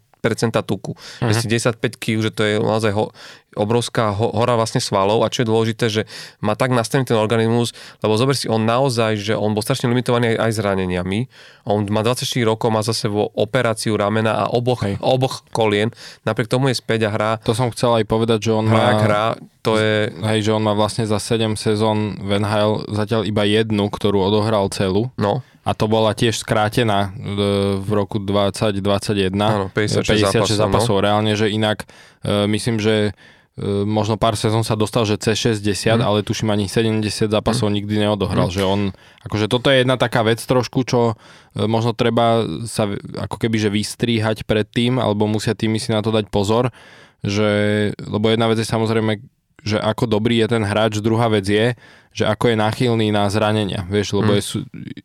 tuku. 0.62 0.92
Uh-huh. 0.94 1.32
Si 1.34 1.48
15 1.48 1.96
kg, 1.96 2.18
že 2.22 2.30
to 2.30 2.42
je 2.44 2.54
naozaj 2.60 2.92
ho, 2.92 3.10
obrovská 3.58 4.14
ho, 4.14 4.30
hora 4.30 4.54
vlastne 4.54 4.78
svalov 4.78 5.26
a 5.26 5.32
čo 5.32 5.42
je 5.42 5.50
dôležité, 5.50 5.86
že 5.90 6.02
má 6.38 6.54
tak 6.54 6.70
nastavený 6.70 7.10
ten 7.10 7.18
organizmus, 7.18 7.74
lebo 8.04 8.14
zober 8.14 8.38
si, 8.38 8.46
on 8.46 8.62
naozaj, 8.62 9.18
že 9.18 9.34
on 9.34 9.56
bol 9.56 9.64
strašne 9.64 9.90
limitovaný 9.90 10.36
aj, 10.36 10.38
aj 10.38 10.50
zraneniami. 10.62 11.20
On 11.66 11.82
má 11.90 12.06
24 12.06 12.26
rokov, 12.46 12.70
má 12.70 12.82
za 12.86 12.94
sebou 12.94 13.32
operáciu 13.34 13.98
ramena 13.98 14.46
a 14.46 14.52
oboch, 14.52 14.86
oboch 15.02 15.42
kolien. 15.50 15.90
Napriek 16.22 16.46
tomu 16.46 16.70
je 16.70 16.78
späť 16.78 17.08
a 17.08 17.10
hrá. 17.10 17.30
To 17.42 17.56
som 17.56 17.74
chcel 17.74 18.02
aj 18.02 18.04
povedať, 18.06 18.50
že 18.50 18.52
on 18.54 18.66
hrá, 18.70 18.78
má... 18.78 19.02
Hrá, 19.02 19.24
to 19.66 19.76
je... 19.76 20.08
Hej, 20.24 20.50
že 20.50 20.54
on 20.54 20.62
má 20.62 20.72
vlastne 20.72 21.04
za 21.04 21.18
7 21.18 21.58
sezón 21.58 22.16
v 22.22 22.38
NHL 22.38 22.86
zatiaľ 22.94 23.26
iba 23.26 23.42
jednu, 23.44 23.90
ktorú 23.90 24.30
odohral 24.30 24.70
celú. 24.70 25.10
No. 25.18 25.42
A 25.60 25.76
to 25.76 25.84
bola 25.92 26.16
tiež 26.16 26.40
skrátená 26.40 27.12
e, 27.12 27.76
v 27.76 27.90
roku 27.92 28.16
2021. 28.16 29.28
Áno, 29.36 29.66
56, 29.68 30.08
56 30.08 30.56
zápasov. 30.56 30.56
zápasov. 30.56 30.96
No. 30.96 31.04
Reálne, 31.04 31.32
že 31.36 31.52
inak 31.52 31.84
e, 32.24 32.48
myslím, 32.48 32.80
že 32.80 33.12
e, 33.60 33.64
možno 33.84 34.16
pár 34.16 34.40
sezón 34.40 34.64
sa 34.64 34.72
dostal, 34.72 35.04
že 35.04 35.20
cez 35.20 35.36
60, 35.60 36.00
mm. 36.00 36.00
ale 36.00 36.24
tuším 36.24 36.48
ani 36.48 36.64
70 36.64 37.28
zápasov 37.28 37.68
mm. 37.68 37.74
nikdy 37.76 37.94
neodohral. 38.08 38.48
Mm. 38.48 38.54
Že 38.56 38.62
on, 38.64 38.80
akože 39.28 39.46
toto 39.52 39.68
je 39.68 39.84
jedna 39.84 40.00
taká 40.00 40.24
vec 40.24 40.40
trošku, 40.40 40.80
čo 40.88 41.20
možno 41.52 41.92
treba 41.92 42.48
sa 42.64 42.88
ako 43.20 43.36
keby 43.36 43.60
že 43.60 43.68
vystríhať 43.68 44.48
pred 44.48 44.64
tým, 44.64 44.96
alebo 44.96 45.28
musia 45.28 45.52
tými 45.52 45.76
si 45.76 45.92
na 45.92 46.00
to 46.00 46.08
dať 46.08 46.32
pozor, 46.32 46.72
že, 47.20 47.92
lebo 48.00 48.32
jedna 48.32 48.48
vec 48.48 48.56
je 48.56 48.64
samozrejme 48.64 49.20
že 49.64 49.76
ako 49.78 50.08
dobrý 50.08 50.40
je 50.44 50.46
ten 50.56 50.64
hráč, 50.64 51.00
druhá 51.00 51.28
vec 51.28 51.46
je, 51.46 51.76
že 52.10 52.26
ako 52.26 52.50
je 52.50 52.56
náchylný 52.58 53.14
na 53.14 53.30
zranenia, 53.30 53.86
vieš, 53.86 54.18
lebo 54.18 54.34
mm. 54.34 54.38
je, 54.38 54.44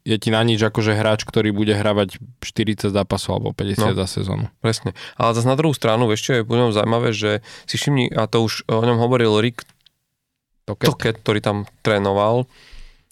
je 0.02 0.18
ti 0.18 0.30
na 0.34 0.42
nič 0.42 0.58
akože 0.58 0.98
hráč, 0.98 1.22
ktorý 1.22 1.54
bude 1.54 1.78
hravať 1.78 2.18
40 2.42 2.90
zápasov 2.90 3.38
alebo 3.38 3.54
50 3.54 3.78
no, 3.78 3.88
za 3.94 4.08
sezónu. 4.10 4.46
Presne. 4.58 4.98
Ale 5.14 5.38
zase 5.38 5.46
na 5.46 5.54
druhú 5.54 5.78
stranu, 5.78 6.10
vieš 6.10 6.26
čo 6.26 6.32
je 6.42 6.42
po 6.42 6.58
ňom 6.58 6.74
zaujímavé, 6.74 7.14
že 7.14 7.46
si 7.70 7.78
všimni, 7.78 8.10
a 8.10 8.26
to 8.26 8.42
už 8.42 8.66
o 8.66 8.82
ňom 8.82 8.98
hovoril 8.98 9.38
Rick 9.38 9.70
Toket, 10.66 10.90
Toket 10.90 11.16
ktorý 11.22 11.40
tam 11.46 11.58
trénoval, 11.86 12.50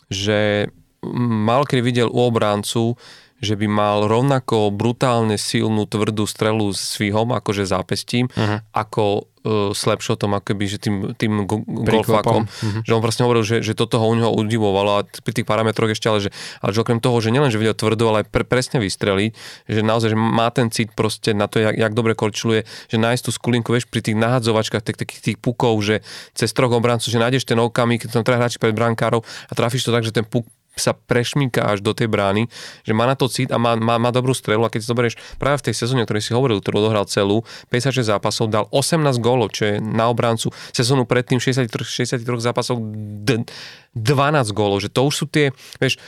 že 0.10 0.72
mal 1.06 1.70
kedy 1.70 1.82
videl 1.86 2.10
u 2.10 2.26
obráncu, 2.26 2.98
že 3.44 3.60
by 3.60 3.68
mal 3.68 4.08
rovnako 4.08 4.72
brutálne 4.72 5.36
silnú 5.36 5.84
tvrdú 5.86 6.24
strelu 6.24 6.72
s 6.72 6.96
svihom, 6.98 7.36
akože 7.36 7.68
zápestím, 7.68 8.32
uh-huh. 8.32 8.64
ako 8.72 9.28
uh, 9.44 9.72
slapshotom, 9.76 10.34
akoby, 10.39 10.66
že 10.66 10.78
tým, 10.80 11.14
tým 11.16 11.46
go- 11.46 11.64
golfakom. 11.64 12.48
Uh-huh. 12.48 12.82
Že 12.84 12.91
on 12.96 13.02
vlastne 13.04 13.24
hovoril, 13.28 13.44
že, 13.44 13.60
že 13.62 13.76
toto 13.76 14.00
ho 14.00 14.06
u 14.08 14.16
neho 14.16 14.32
udivovalo 14.32 14.91
a 14.98 15.02
pri 15.06 15.34
tých 15.36 15.48
parametroch 15.48 15.91
ešte, 15.91 16.08
ale 16.08 16.20
že, 16.24 16.30
ale 16.64 16.72
že 16.72 16.80
okrem 16.82 17.00
toho, 17.04 17.16
že 17.20 17.30
nielen, 17.30 17.52
že 17.52 17.60
vedel 17.60 17.76
tvrdo, 17.76 18.10
ale 18.12 18.26
aj 18.26 18.28
pre, 18.32 18.44
presne 18.48 18.80
vystreliť, 18.80 19.32
že 19.68 19.80
naozaj, 19.84 20.16
že 20.16 20.18
má 20.18 20.48
ten 20.50 20.68
cit 20.72 20.91
proste 20.96 21.36
na 21.36 21.52
to, 21.52 21.60
jak, 21.60 21.76
jak 21.76 21.94
dobre 21.94 22.16
korčuluje, 22.16 22.64
že 22.89 22.98
nájsť 22.98 23.24
tú 23.28 23.32
skulinku, 23.36 23.70
vieš, 23.76 23.88
pri 23.88 24.02
tých 24.02 24.18
nahadzovačkách, 24.18 24.84
takých 24.84 25.20
tých, 25.20 25.22
tých 25.22 25.38
pukov, 25.38 25.78
že 25.84 26.02
cez 26.34 26.50
troch 26.56 26.72
obrancov, 26.72 27.12
že 27.12 27.20
nájdeš 27.20 27.44
ten 27.46 27.60
okamih, 27.60 28.00
keď 28.00 28.10
tam 28.20 28.24
treba 28.24 28.44
hráči 28.44 28.58
pred 28.58 28.74
brankárov 28.74 29.22
a 29.24 29.52
trafíš 29.54 29.86
to 29.86 29.91
tak, 29.91 30.08
že 30.08 30.16
ten 30.16 30.26
puk 30.26 30.48
sa 30.74 30.97
prešmíka 30.97 31.61
až 31.61 31.86
do 31.86 31.93
tej 31.93 32.09
brány, 32.09 32.49
že 32.82 32.93
má 32.97 33.05
na 33.05 33.13
to 33.13 33.30
cít 33.30 33.53
a 33.53 33.61
má, 33.61 33.78
má, 33.78 34.01
má 34.01 34.09
dobrú 34.09 34.34
strelu 34.34 34.65
a 34.65 34.71
keď 34.74 34.80
si 34.82 34.88
zoberieš 34.89 35.15
práve 35.38 35.61
v 35.61 35.65
tej 35.69 35.76
sezóne, 35.78 36.01
o 36.03 36.07
ktorej 36.09 36.26
si 36.26 36.32
hovoril, 36.34 36.59
ktorú 36.59 36.82
odohral 36.82 37.05
celú, 37.05 37.45
56 37.69 38.09
zápasov, 38.09 38.49
dal 38.49 38.65
18 38.74 39.21
gólov, 39.21 39.53
čo 39.53 39.69
je 39.69 39.76
na 39.78 40.09
obráncu 40.09 40.49
sezónu 40.74 41.05
predtým 41.05 41.38
63, 41.38 41.69
63 41.69 42.26
zápasov 42.41 42.82
d- 43.21 43.45
12 43.93 44.57
gólov, 44.57 44.82
že 44.82 44.89
to 44.89 45.05
už 45.05 45.13
sú 45.13 45.26
tie, 45.30 45.53
vieš, 45.78 46.01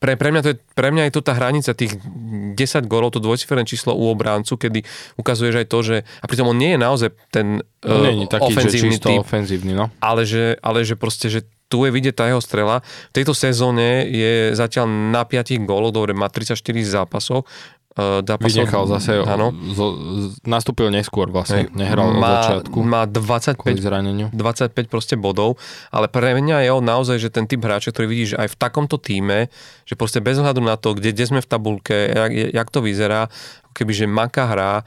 pre, 0.00 0.20
pre, 0.20 0.28
mňa 0.28 0.40
to 0.44 0.48
je, 0.52 0.56
pre 0.76 0.88
mňa 0.92 1.08
je 1.08 1.12
to 1.16 1.22
tá 1.24 1.32
hranica 1.32 1.72
tých 1.72 1.96
10 1.96 2.56
gólov, 2.84 3.16
to 3.16 3.24
dvojciferné 3.24 3.64
číslo 3.64 3.96
u 3.96 4.12
obráncu, 4.12 4.60
kedy 4.60 4.84
ukazuješ 5.16 5.64
aj 5.64 5.66
to, 5.68 5.78
že 5.80 5.96
a 6.20 6.24
pritom 6.28 6.48
on 6.48 6.58
nie 6.60 6.76
je 6.76 6.80
naozaj 6.80 7.08
ten 7.32 7.64
uh, 7.84 8.12
nie 8.12 8.28
taký, 8.28 8.52
ofenzívny 8.52 8.98
typ, 9.00 9.24
ofenzívny, 9.24 9.72
no. 9.72 9.88
ale, 10.04 10.28
že, 10.28 10.60
ale 10.60 10.84
že 10.84 10.96
proste, 10.96 11.32
že 11.32 11.48
tu 11.72 11.88
je 11.88 11.90
vidieť 11.90 12.12
tá 12.12 12.28
jeho 12.28 12.44
strela. 12.44 12.84
V 13.08 13.14
tejto 13.16 13.32
sezóne 13.32 14.04
je 14.04 14.52
zatiaľ 14.52 14.84
na 14.84 15.24
5 15.24 15.56
góloch, 15.64 15.96
dobre, 15.96 16.12
má 16.12 16.28
34 16.28 16.60
zápasov, 16.84 17.48
uh, 17.96 18.20
zápasov. 18.20 18.68
Vynechal 18.68 18.84
zase, 18.92 19.24
áno. 19.24 19.56
Zo, 19.72 19.96
nastúpil 20.44 20.92
neskôr 20.92 21.32
vlastne, 21.32 21.64
Hej. 21.64 21.72
nehral 21.72 22.12
má, 22.12 22.20
od 22.20 22.28
začiatku. 22.60 22.78
Má 22.84 23.08
25, 23.08 24.36
25 24.36 24.92
proste 24.92 25.16
bodov, 25.16 25.56
ale 25.88 26.12
pre 26.12 26.36
mňa 26.36 26.68
je 26.68 26.70
on 26.76 26.84
naozaj, 26.84 27.16
že 27.16 27.32
ten 27.32 27.48
typ 27.48 27.64
hráča, 27.64 27.88
ktorý 27.88 28.06
vidíš 28.12 28.30
aj 28.36 28.52
v 28.52 28.56
takomto 28.60 29.00
týme, 29.00 29.48
že 29.88 29.96
proste 29.96 30.20
bez 30.20 30.36
hľadu 30.36 30.60
na 30.60 30.76
to, 30.76 30.92
kde, 30.92 31.16
kde 31.16 31.24
sme 31.24 31.40
v 31.40 31.48
tabulke, 31.48 31.96
jak, 32.12 32.52
jak 32.52 32.68
to 32.68 32.84
vyzerá, 32.84 33.32
keby 33.72 33.92
že 33.96 34.04
Maka 34.04 34.44
hrá, 34.44 34.84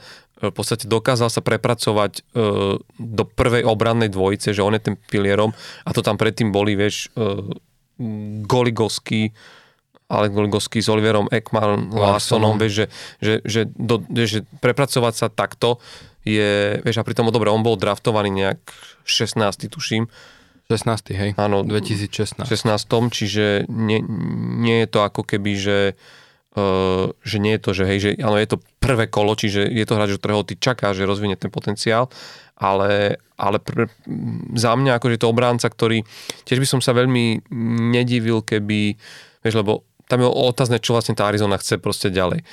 v 0.49 0.55
podstate 0.55 0.85
dokázal 0.89 1.29
sa 1.31 1.41
prepracovať 1.41 2.11
e, 2.19 2.21
do 2.99 3.23
prvej 3.23 3.63
obrannej 3.63 4.11
dvojice, 4.11 4.51
že 4.51 4.65
on 4.65 4.75
je 4.75 4.81
ten 4.91 4.95
pilierom 5.09 5.53
a 5.85 5.89
to 5.93 6.05
tam 6.05 6.19
predtým 6.19 6.51
boli, 6.51 6.73
vieš, 6.73 7.13
e, 7.15 7.41
Goligovský, 8.43 9.31
ale 10.11 10.29
Goligovský 10.29 10.83
s 10.83 10.91
Oliverom 10.91 11.31
Ekman, 11.31 11.89
Larsonom, 11.95 12.59
vieš, 12.59 12.73
že, 12.73 12.85
že, 13.21 13.33
že, 13.45 13.61
do, 13.73 14.03
že 14.11 14.43
prepracovať 14.59 15.13
sa 15.15 15.27
takto 15.31 15.79
je, 16.25 16.81
vieš, 16.81 16.99
a 16.99 17.05
pritom, 17.05 17.29
dobre, 17.29 17.53
on 17.53 17.61
bol 17.61 17.77
draftovaný 17.77 18.33
nejak 18.33 18.61
16, 19.05 19.69
tuším. 19.69 20.09
16, 20.65 21.13
hej, 21.13 21.29
Áno, 21.37 21.61
2016. 21.61 22.41
16, 22.41 23.13
čiže 23.13 23.69
nie, 23.69 24.01
nie 24.57 24.81
je 24.81 24.87
to 24.89 25.05
ako 25.05 25.21
keby, 25.21 25.53
že 25.53 25.77
Že 27.19 27.37
nie 27.43 27.59
je 27.59 27.61
to, 27.61 27.71
že 27.75 27.83
hej, 27.83 27.99
že 27.99 28.09
áno, 28.23 28.39
je 28.39 28.47
to 28.47 28.63
prvé 28.79 29.11
kolo, 29.11 29.35
čiže 29.35 29.67
je 29.67 29.83
to 29.83 29.99
hráč, 29.99 30.15
ktorého 30.15 30.47
ty 30.47 30.55
čaká, 30.55 30.95
že 30.95 31.03
rozvinie 31.03 31.35
ten 31.35 31.51
potenciál, 31.51 32.07
ale, 32.55 33.19
ale 33.35 33.59
pr- 33.59 33.91
za 34.55 34.71
mňa 34.71 34.95
akože 34.95 35.19
to 35.19 35.27
obránca, 35.27 35.67
ktorý 35.67 36.07
tiež 36.47 36.63
by 36.63 36.67
som 36.67 36.79
sa 36.79 36.95
veľmi 36.95 37.51
nedivil, 37.91 38.39
keby, 38.39 38.95
vieš, 39.43 39.55
lebo 39.59 39.83
tam 40.07 40.21
je 40.21 40.29
otázne, 40.29 40.77
čo 40.79 40.93
vlastne 40.93 41.17
tá 41.17 41.27
Arizona 41.27 41.57
chce 41.57 41.81
proste 41.81 42.13
ďalej. 42.13 42.45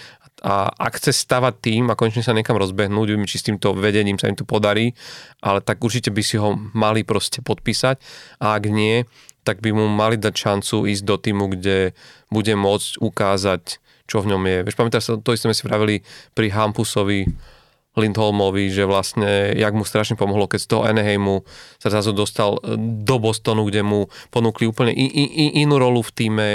A 0.43 0.73
ak 0.73 0.99
chce 0.99 1.15
stavať 1.15 1.55
tým 1.63 1.85
a 1.93 1.95
konečne 1.95 2.25
sa 2.25 2.35
niekam 2.35 2.59
rozbehnúť, 2.59 3.15
či 3.29 3.37
s 3.39 3.47
týmto 3.47 3.77
vedením 3.77 4.19
sa 4.19 4.27
im 4.27 4.35
to 4.35 4.43
podarí, 4.43 4.97
ale 5.39 5.63
tak 5.63 5.79
určite 5.79 6.11
by 6.11 6.23
si 6.25 6.41
ho 6.41 6.59
mali 6.75 7.07
proste 7.07 7.45
podpísať 7.45 8.01
a 8.43 8.59
ak 8.59 8.65
nie, 8.67 9.07
tak 9.47 9.63
by 9.63 9.75
mu 9.75 9.87
mali 9.91 10.19
dať 10.19 10.35
šancu 10.35 10.87
ísť 10.91 11.05
do 11.07 11.17
týmu, 11.19 11.45
kde 11.55 11.95
bude 12.31 12.55
môcť 12.55 12.99
ukázať 12.99 13.82
čo 14.07 14.23
v 14.23 14.35
ňom 14.35 14.43
je. 14.45 14.59
Vieš, 14.67 14.77
pamätáš 14.79 15.03
sa, 15.09 15.13
to 15.19 15.35
isté 15.35 15.51
sme 15.51 15.57
si 15.57 15.65
pravili 15.67 16.03
pri 16.33 16.51
Hampusovi, 16.53 17.27
Lindholmovi, 17.93 18.73
že 18.73 18.89
vlastne, 18.89 19.53
jak 19.53 19.77
mu 19.77 19.85
strašne 19.85 20.17
pomohlo, 20.17 20.49
keď 20.49 20.61
z 20.65 20.69
toho 20.69 20.83
Anaheimu 20.89 21.45
sa 21.77 21.93
zrazu 21.93 22.17
dostal 22.17 22.57
e, 22.57 22.81
do 22.81 23.21
Bostonu, 23.21 23.69
kde 23.69 23.85
mu 23.85 24.09
ponúkli 24.33 24.65
úplne 24.65 24.97
in, 24.97 25.13
in, 25.13 25.69
inú 25.69 25.77
rolu 25.77 26.01
v 26.01 26.15
týme, 26.17 26.49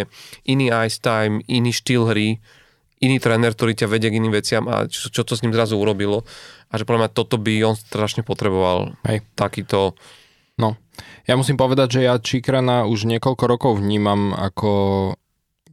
iný 0.49 0.73
ice 0.73 0.97
time, 0.97 1.45
iný 1.45 1.69
štýl 1.69 2.09
hry, 2.09 2.41
iný 3.05 3.21
tréner, 3.21 3.53
ktorý 3.53 3.77
ťa 3.77 3.85
vedie 3.85 4.09
k 4.09 4.17
iným 4.17 4.33
veciam 4.33 4.65
a 4.65 4.89
čo, 4.89 5.13
čo 5.13 5.21
to 5.21 5.37
s 5.37 5.45
ním 5.45 5.53
zrazu 5.53 5.77
urobilo. 5.77 6.25
A 6.73 6.81
že 6.81 6.89
podľa 6.89 7.05
mňa 7.05 7.11
toto 7.13 7.37
by 7.37 7.53
on 7.69 7.77
strašne 7.77 8.25
potreboval. 8.25 8.97
Hej. 9.05 9.21
Takýto... 9.37 9.93
No, 10.57 10.73
ja 11.29 11.37
musím 11.37 11.53
povedať, 11.53 12.01
že 12.01 12.09
ja 12.09 12.17
Čikrana 12.17 12.89
už 12.89 13.05
niekoľko 13.05 13.43
rokov 13.45 13.71
vnímam 13.77 14.33
ako 14.33 15.13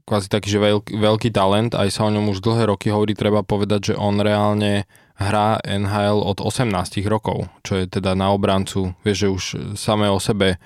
kvázi 0.04 0.28
taký, 0.28 0.48
že 0.52 0.60
veľký, 0.60 0.92
veľký 1.00 1.28
talent, 1.32 1.72
aj 1.72 1.88
sa 1.88 2.04
o 2.06 2.12
ňom 2.12 2.28
už 2.32 2.44
dlhé 2.44 2.68
roky 2.68 2.92
hovorí, 2.92 3.16
treba 3.16 3.40
povedať, 3.40 3.92
že 3.92 3.94
on 3.96 4.20
reálne 4.20 4.84
hrá 5.16 5.62
NHL 5.64 6.20
od 6.20 6.44
18 6.44 6.68
rokov, 7.08 7.48
čo 7.64 7.80
je 7.80 7.88
teda 7.88 8.12
na 8.12 8.34
obrancu, 8.34 8.92
vieš, 9.06 9.16
že 9.16 9.28
už 9.30 9.44
samé 9.78 10.10
o 10.10 10.18
sebe 10.20 10.60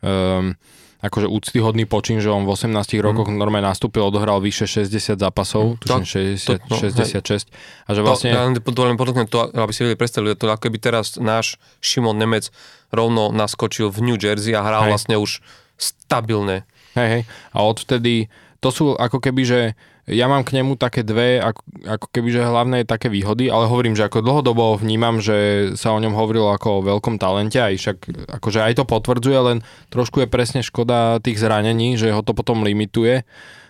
um, 0.00 0.54
akože 0.98 1.30
úctyhodný 1.30 1.86
počin, 1.86 2.18
že 2.18 2.26
on 2.26 2.42
v 2.42 2.58
18 2.58 2.74
mm. 2.74 3.02
rokoch 3.02 3.28
normálne 3.30 3.70
nastúpil, 3.70 4.02
odohral 4.02 4.42
vyše 4.42 4.66
60 4.66 5.18
zápasov, 5.18 5.78
mm. 5.78 5.86
tuším 5.86 6.04
60, 6.38 6.58
to, 6.66 6.74
no, 6.74 6.76
66. 6.78 7.46
A 7.86 7.90
že 7.94 8.00
vlastne... 8.02 8.34
To, 8.34 8.38
ja 8.38 8.42
len 8.50 9.28
to, 9.30 9.38
aby 9.54 9.72
si 9.74 9.86
vedeli 9.86 9.98
predstavili, 9.98 10.34
to 10.34 10.50
ako 10.50 10.62
keby 10.66 10.78
teraz 10.82 11.14
náš 11.22 11.54
Šimon 11.78 12.18
Nemec 12.18 12.50
rovno 12.90 13.30
naskočil 13.30 13.94
v 13.94 13.98
New 14.10 14.18
Jersey 14.18 14.58
a 14.58 14.62
hral 14.66 14.86
hej. 14.86 14.90
vlastne 14.90 15.16
už 15.22 15.38
stabilne. 15.78 16.66
Hej, 16.98 17.08
hej. 17.14 17.22
A 17.54 17.58
odvtedy 17.62 18.26
to 18.58 18.68
sú 18.74 18.84
ako 18.98 19.22
keby, 19.22 19.42
že 19.46 19.60
ja 20.08 20.24
mám 20.26 20.42
k 20.42 20.56
nemu 20.58 20.74
také 20.80 21.04
dve, 21.04 21.38
ako, 21.38 21.62
ako 21.84 22.06
keby, 22.10 22.28
že 22.32 22.40
hlavné 22.42 22.78
také 22.88 23.12
výhody, 23.12 23.52
ale 23.52 23.68
hovorím, 23.68 23.92
že 23.92 24.08
ako 24.08 24.24
dlhodobo 24.24 24.80
vnímam, 24.80 25.20
že 25.20 25.70
sa 25.76 25.92
o 25.92 26.00
ňom 26.00 26.16
hovorilo 26.16 26.48
ako 26.50 26.80
o 26.80 26.84
veľkom 26.84 27.20
talente, 27.20 27.60
aj 27.60 27.76
však 27.76 27.96
akože 28.40 28.60
aj 28.64 28.72
to 28.80 28.84
potvrdzuje, 28.88 29.38
len 29.38 29.58
trošku 29.92 30.24
je 30.24 30.28
presne 30.28 30.64
škoda 30.64 31.20
tých 31.20 31.38
zranení, 31.38 32.00
že 32.00 32.10
ho 32.10 32.24
to 32.24 32.32
potom 32.32 32.64
limituje. 32.64 33.22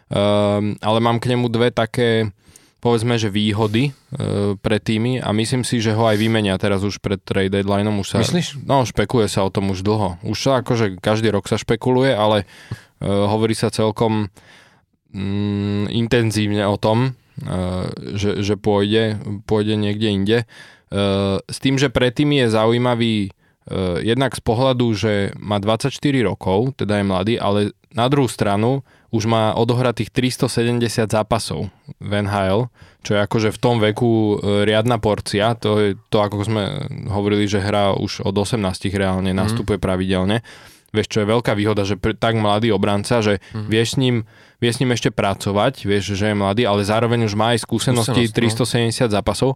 Um, 0.08 0.80
ale 0.80 0.98
mám 1.04 1.20
k 1.20 1.36
nemu 1.36 1.52
dve 1.52 1.68
také, 1.68 2.32
povedzme, 2.80 3.20
že 3.20 3.28
výhody 3.28 3.92
uh, 3.92 4.56
pre 4.56 4.80
týmy 4.80 5.20
a 5.20 5.34
myslím 5.36 5.66
si, 5.68 5.84
že 5.84 5.92
ho 5.92 6.06
aj 6.08 6.16
vymenia 6.16 6.56
teraz 6.56 6.80
už 6.80 7.02
pred 7.02 7.20
trade 7.20 7.52
deadlineom. 7.52 7.98
Už 8.00 8.16
sa, 8.16 8.22
Myslíš? 8.22 8.62
No, 8.64 8.88
špekuluje 8.88 9.28
sa 9.28 9.44
o 9.44 9.52
tom 9.52 9.68
už 9.68 9.84
dlho. 9.84 10.16
Už 10.24 10.38
sa 10.38 10.64
akože 10.64 10.96
každý 11.02 11.28
rok 11.28 11.44
sa 11.44 11.60
špekuluje, 11.60 12.14
ale 12.14 12.46
uh, 12.46 13.28
hovorí 13.28 13.52
sa 13.52 13.68
celkom 13.68 14.32
mm, 15.12 15.92
intenzívne 15.92 16.64
o 16.68 16.76
tom, 16.76 17.12
uh, 17.44 17.88
že, 18.14 18.40
že 18.44 18.54
pôjde, 18.56 19.18
pôjde 19.44 19.74
niekde 19.76 20.08
inde. 20.08 20.38
Uh, 20.88 21.40
s 21.48 21.60
tým, 21.60 21.76
že 21.76 21.92
predtým 21.92 22.32
je 22.32 22.46
zaujímavý 22.48 23.16
uh, 23.28 24.00
jednak 24.00 24.32
z 24.36 24.42
pohľadu, 24.42 24.86
že 24.96 25.12
má 25.36 25.60
24 25.60 25.92
rokov, 26.24 26.76
teda 26.80 27.00
je 27.00 27.04
mladý, 27.04 27.34
ale 27.36 27.76
na 27.92 28.08
druhú 28.08 28.28
stranu 28.28 28.84
už 29.08 29.24
má 29.24 29.56
odohratých 29.56 30.12
370 30.12 31.08
zápasov 31.08 31.72
v 31.96 32.12
NHL, 32.12 32.68
čo 33.00 33.16
je 33.16 33.20
akože 33.24 33.48
v 33.56 33.58
tom 33.58 33.80
veku 33.80 34.36
riadna 34.68 35.00
porcia, 35.00 35.56
to 35.56 35.80
je 35.80 35.90
to, 36.12 36.20
ako 36.20 36.44
sme 36.44 36.64
hovorili, 37.08 37.48
že 37.48 37.64
hrá 37.64 37.96
už 37.96 38.20
od 38.28 38.36
18 38.36 38.60
reálne, 38.92 39.32
nastupuje 39.32 39.80
mm. 39.80 39.84
pravidelne. 39.88 40.44
Vieš, 40.88 41.06
čo 41.12 41.18
je 41.20 41.26
veľká 41.28 41.52
výhoda, 41.52 41.84
že 41.84 42.00
tak 42.16 42.40
mladý 42.40 42.72
obranca, 42.72 43.20
že 43.20 43.44
mm. 43.52 43.68
vieš 43.68 43.88
s 43.94 43.96
ním 44.00 44.16
vie 44.58 44.70
s 44.74 44.78
ním 44.82 44.90
ešte 44.90 45.14
pracovať, 45.14 45.86
vieš, 45.86 46.18
že 46.18 46.34
je 46.34 46.36
mladý, 46.36 46.66
ale 46.66 46.82
zároveň 46.82 47.30
už 47.30 47.38
má 47.38 47.54
aj 47.54 47.62
skúsenosti 47.62 48.26
Skúsenosť, 48.26 49.06
370 49.06 49.06
no. 49.06 49.12
zápasov. 49.14 49.50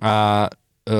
A, 0.00 0.48
e, 0.84 0.98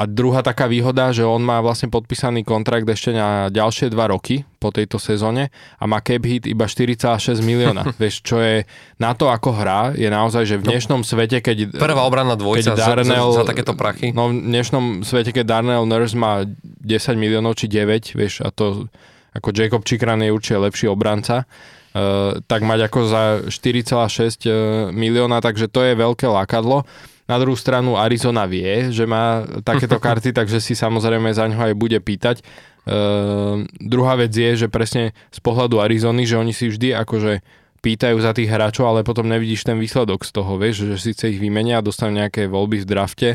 a 0.00 0.08
druhá 0.08 0.40
taká 0.40 0.64
výhoda, 0.64 1.12
že 1.12 1.20
on 1.28 1.44
má 1.44 1.60
vlastne 1.60 1.92
podpísaný 1.92 2.40
kontrakt 2.40 2.88
ešte 2.88 3.12
na 3.12 3.52
ďalšie 3.52 3.92
dva 3.92 4.08
roky 4.08 4.48
po 4.56 4.72
tejto 4.72 4.96
sezóne 4.96 5.52
a 5.76 5.84
má 5.84 6.00
cap 6.00 6.24
hit 6.24 6.48
iba 6.48 6.64
4,6 6.64 7.44
milióna. 7.44 7.92
Vieš, 8.00 8.24
čo 8.24 8.40
je 8.40 8.64
na 8.96 9.12
to, 9.12 9.28
ako 9.28 9.52
hrá, 9.60 9.92
je 9.92 10.08
naozaj, 10.08 10.48
že 10.48 10.56
v 10.56 10.64
no. 10.64 10.68
dnešnom 10.72 11.00
svete, 11.04 11.44
keď... 11.44 11.76
Prvá 11.76 12.08
obranná 12.08 12.32
dvojica 12.32 12.72
Darnell, 12.72 13.36
za, 13.36 13.44
za, 13.44 13.44
za 13.44 13.50
takéto 13.52 13.76
prachy. 13.76 14.16
No 14.16 14.32
v 14.32 14.40
dnešnom 14.40 15.04
svete, 15.04 15.36
keď 15.36 15.60
Darnell 15.60 15.84
Nurse 15.84 16.16
má 16.16 16.48
10 16.48 17.20
miliónov 17.20 17.60
či 17.60 17.68
9, 17.68 18.16
vieš, 18.16 18.40
a 18.40 18.48
to 18.48 18.88
ako 19.36 19.52
Jacob 19.52 19.84
Chikran 19.84 20.24
je 20.24 20.32
určite 20.32 20.58
lepší 20.58 20.88
obranca, 20.88 21.44
Eh, 21.90 22.32
tak 22.46 22.62
mať 22.62 22.86
ako 22.86 22.98
za 23.02 23.22
4,6 23.50 24.46
eh, 24.46 24.54
milióna, 24.94 25.42
takže 25.42 25.66
to 25.66 25.82
je 25.82 25.98
veľké 25.98 26.30
lákadlo. 26.30 26.86
Na 27.30 27.38
druhú 27.38 27.54
stranu 27.54 27.94
Arizona 27.94 28.50
vie, 28.50 28.90
že 28.90 29.06
má 29.06 29.46
takéto 29.62 30.02
karty, 30.06 30.34
takže 30.34 30.58
si 30.58 30.74
samozrejme 30.74 31.30
za 31.30 31.46
ňo 31.46 31.70
aj 31.70 31.74
bude 31.78 32.02
pýtať. 32.02 32.42
Uh, 32.90 33.70
druhá 33.78 34.18
vec 34.18 34.34
je, 34.34 34.66
že 34.66 34.66
presne 34.66 35.14
z 35.30 35.38
pohľadu 35.38 35.78
Arizony, 35.78 36.26
že 36.26 36.34
oni 36.34 36.50
si 36.50 36.66
vždy 36.66 36.98
akože 36.98 37.38
pýtajú 37.80 38.18
za 38.18 38.34
tých 38.34 38.50
hráčov, 38.50 38.90
ale 38.90 39.06
potom 39.06 39.30
nevidíš 39.30 39.62
ten 39.62 39.78
výsledok 39.78 40.26
z 40.26 40.30
toho, 40.34 40.58
vieš, 40.58 40.90
že 40.90 40.96
síce 40.98 41.30
ich 41.30 41.38
vymenia 41.38 41.78
a 41.78 41.86
dostanú 41.86 42.18
nejaké 42.18 42.50
voľby 42.50 42.82
v 42.82 42.88
drafte, 42.88 43.30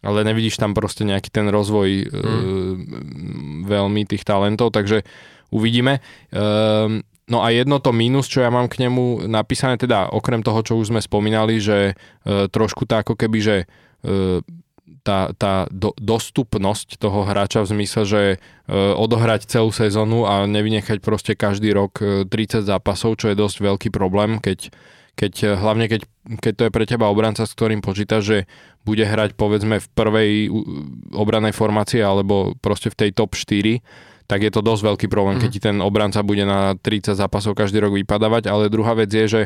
ale 0.00 0.22
nevidíš 0.22 0.56
tam 0.56 0.72
proste 0.72 1.02
nejaký 1.02 1.28
ten 1.34 1.50
rozvoj 1.50 1.88
mm. 1.90 2.12
uh, 2.12 2.74
veľmi 3.66 4.06
tých 4.06 4.22
talentov, 4.22 4.70
takže 4.70 5.02
uvidíme. 5.50 5.98
Uh, 6.30 7.02
No 7.24 7.40
a 7.40 7.48
jedno 7.48 7.80
to 7.80 7.88
mínus, 7.88 8.28
čo 8.28 8.44
ja 8.44 8.52
mám 8.52 8.68
k 8.68 8.84
nemu 8.84 9.24
napísané, 9.24 9.80
teda 9.80 10.12
okrem 10.12 10.44
toho, 10.44 10.60
čo 10.60 10.76
už 10.76 10.92
sme 10.92 11.00
spomínali, 11.00 11.56
že 11.56 11.96
e, 11.96 12.52
trošku 12.52 12.84
tá 12.84 13.00
ako 13.00 13.16
keby, 13.16 13.38
že 13.40 13.56
e, 14.04 14.44
tá, 15.04 15.32
tá 15.36 15.64
do, 15.72 15.96
dostupnosť 15.96 17.00
toho 17.00 17.24
hráča 17.24 17.64
v 17.64 17.70
zmysle, 17.76 18.02
že 18.04 18.22
e, 18.24 18.36
odohrať 18.72 19.48
celú 19.48 19.72
sezónu 19.72 20.28
a 20.28 20.44
nevynechať 20.44 21.00
proste 21.00 21.32
každý 21.32 21.72
rok 21.72 22.00
e, 22.00 22.28
30 22.28 22.64
zápasov, 22.64 23.16
čo 23.16 23.32
je 23.32 23.40
dosť 23.40 23.56
veľký 23.64 23.88
problém, 23.88 24.36
keď, 24.40 24.72
keď 25.16 25.32
e, 25.44 25.46
hlavne 25.56 25.86
keď, 25.88 26.00
keď 26.44 26.52
to 26.56 26.62
je 26.68 26.74
pre 26.76 26.84
teba 26.84 27.08
obranca, 27.08 27.48
s 27.48 27.56
ktorým 27.56 27.80
počítaš, 27.80 28.22
že 28.24 28.38
bude 28.84 29.04
hrať 29.04 29.36
povedzme 29.36 29.80
v 29.80 29.86
prvej 29.96 30.30
obranej 31.16 31.56
formácii 31.56 32.04
alebo 32.04 32.52
proste 32.60 32.92
v 32.92 32.98
tej 33.00 33.10
top 33.16 33.32
4 33.32 33.80
tak 34.24 34.40
je 34.40 34.52
to 34.52 34.64
dosť 34.64 34.82
veľký 34.94 35.06
problém, 35.12 35.36
keď 35.36 35.50
mhm. 35.52 35.56
ti 35.56 35.60
ten 35.60 35.76
obranca 35.84 36.20
bude 36.24 36.44
na 36.48 36.76
30 36.80 37.16
zápasov 37.16 37.52
každý 37.56 37.80
rok 37.80 37.92
vypadávať, 37.96 38.48
ale 38.48 38.72
druhá 38.72 38.96
vec 38.96 39.12
je, 39.12 39.26
že 39.28 39.42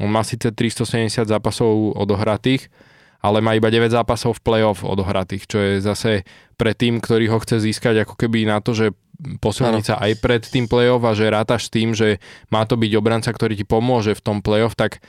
on 0.00 0.08
má 0.08 0.24
síce 0.24 0.48
370 0.48 1.28
zápasov 1.28 1.92
odohratých, 1.92 2.72
ale 3.20 3.44
má 3.44 3.52
iba 3.52 3.68
9 3.68 3.92
zápasov 3.92 4.40
v 4.40 4.44
playoff 4.44 4.80
odohratých, 4.80 5.44
čo 5.44 5.58
je 5.60 5.72
zase 5.84 6.24
pre 6.56 6.72
tým, 6.72 7.04
ktorý 7.04 7.28
ho 7.28 7.38
chce 7.44 7.60
získať 7.60 8.08
ako 8.08 8.16
keby 8.16 8.48
na 8.48 8.64
to, 8.64 8.72
že 8.72 8.96
posilniť 9.20 9.84
sa 9.84 10.00
aj 10.00 10.12
pred 10.24 10.40
tým 10.40 10.64
playoff 10.64 11.04
a 11.04 11.12
že 11.12 11.28
rátaš 11.28 11.68
s 11.68 11.72
tým, 11.72 11.92
že 11.92 12.16
má 12.48 12.64
to 12.64 12.80
byť 12.80 12.92
obranca, 12.96 13.28
ktorý 13.28 13.52
ti 13.60 13.68
pomôže 13.68 14.16
v 14.16 14.24
tom 14.24 14.40
playoff, 14.40 14.72
tak 14.72 15.04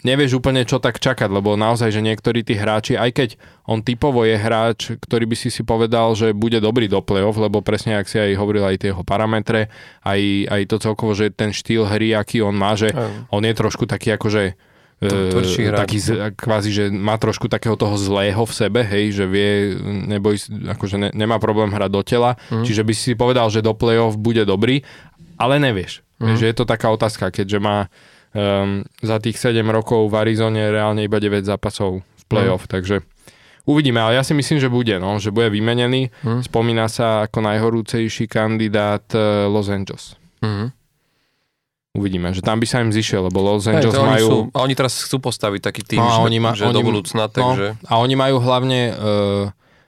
nevieš 0.00 0.40
úplne 0.40 0.64
čo 0.64 0.80
tak 0.80 0.96
čakať, 0.96 1.28
lebo 1.28 1.60
naozaj, 1.60 1.92
že 1.92 2.00
niektorí 2.00 2.40
tí 2.40 2.56
hráči, 2.56 2.96
aj 2.96 3.10
keď 3.12 3.28
on 3.68 3.84
typovo 3.84 4.24
je 4.24 4.32
hráč, 4.32 4.96
ktorý 4.96 5.28
by 5.28 5.36
si 5.36 5.52
si 5.52 5.60
povedal, 5.60 6.16
že 6.16 6.32
bude 6.32 6.56
dobrý 6.56 6.88
do 6.88 7.04
play-off, 7.04 7.36
lebo 7.36 7.60
presne, 7.60 8.00
ak 8.00 8.08
si 8.08 8.16
aj 8.16 8.32
hovoril, 8.40 8.64
aj 8.64 8.80
tie 8.80 8.88
jeho 8.96 9.04
parametre, 9.04 9.68
aj, 10.08 10.20
aj 10.48 10.62
to 10.72 10.76
celkovo, 10.80 11.12
že 11.12 11.28
ten 11.36 11.52
štýl 11.52 11.84
hry, 11.84 12.16
aký 12.16 12.40
on 12.40 12.56
má, 12.56 12.80
že 12.80 12.88
aj. 12.96 13.28
on 13.28 13.42
je 13.44 13.52
trošku 13.52 13.84
taký 13.84 14.16
akože 14.16 14.56
Tvrdší 14.96 15.68
hráč. 15.68 15.80
taký 15.84 15.98
kvázi, 16.40 16.70
že 16.72 16.84
má 16.88 17.20
trošku 17.20 17.52
takého 17.52 17.76
toho 17.76 18.00
zlého 18.00 18.40
v 18.40 18.52
sebe, 18.56 18.80
hej, 18.80 19.12
že 19.12 19.28
vie, 19.28 19.76
neboj, 19.84 20.40
akože 20.72 20.96
ne, 20.96 21.08
nemá 21.12 21.36
problém 21.36 21.68
hrať 21.68 21.90
do 21.92 22.00
tela, 22.00 22.40
mm. 22.48 22.64
čiže 22.64 22.80
by 22.80 22.94
si 22.96 23.12
povedal, 23.12 23.52
že 23.52 23.60
do 23.60 23.76
play-off 23.76 24.16
bude 24.16 24.48
dobrý, 24.48 24.80
ale 25.36 25.60
nevieš. 25.60 26.00
Mm. 26.16 26.40
Že 26.40 26.44
je 26.48 26.56
to 26.56 26.64
taká 26.64 26.88
otázka, 26.88 27.28
keďže 27.28 27.60
má 27.60 27.92
um, 28.36 28.84
za 29.00 29.16
tých 29.18 29.40
7 29.40 29.64
rokov 29.72 30.12
v 30.12 30.14
Arizone 30.20 30.68
reálne 30.68 31.08
iba 31.08 31.16
9 31.16 31.48
zápasov 31.48 32.04
v 32.04 32.24
playoff, 32.28 32.68
mm. 32.68 32.70
takže 32.70 32.96
uvidíme, 33.64 33.98
ale 33.98 34.20
ja 34.20 34.22
si 34.22 34.36
myslím, 34.36 34.60
že 34.60 34.68
bude, 34.68 35.00
no, 35.00 35.16
že 35.16 35.32
bude 35.32 35.48
vymenený. 35.48 36.12
Mm. 36.20 36.44
Spomína 36.44 36.86
sa 36.92 37.24
ako 37.24 37.40
najhorúcejší 37.40 38.28
kandidát 38.28 39.04
uh, 39.16 39.48
Los 39.48 39.72
Angeles. 39.72 40.14
Mm. 40.44 40.70
Uvidíme, 41.96 42.28
že 42.36 42.44
tam 42.44 42.60
by 42.60 42.66
sa 42.68 42.84
im 42.84 42.92
zišiel, 42.92 43.32
lebo 43.32 43.40
Los 43.40 43.64
Angeles 43.64 43.96
Hej, 43.96 44.04
majú... 44.04 44.28
Sú, 44.28 44.38
a 44.52 44.58
oni 44.60 44.76
teraz 44.76 45.00
chcú 45.00 45.16
postaviť 45.32 45.60
taký 45.64 45.82
tým, 45.96 46.04
no, 46.04 46.12
že, 46.12 46.20
oni 46.28 46.38
ma, 46.38 46.52
že 46.52 46.68
oni, 46.68 46.76
do 46.76 46.84
budúcna, 46.84 47.24
no, 47.24 47.32
takže... 47.32 47.66
No, 47.80 47.88
a 47.88 47.92
oni 48.04 48.14
majú 48.20 48.36
hlavne 48.44 48.80
uh, 48.92 48.96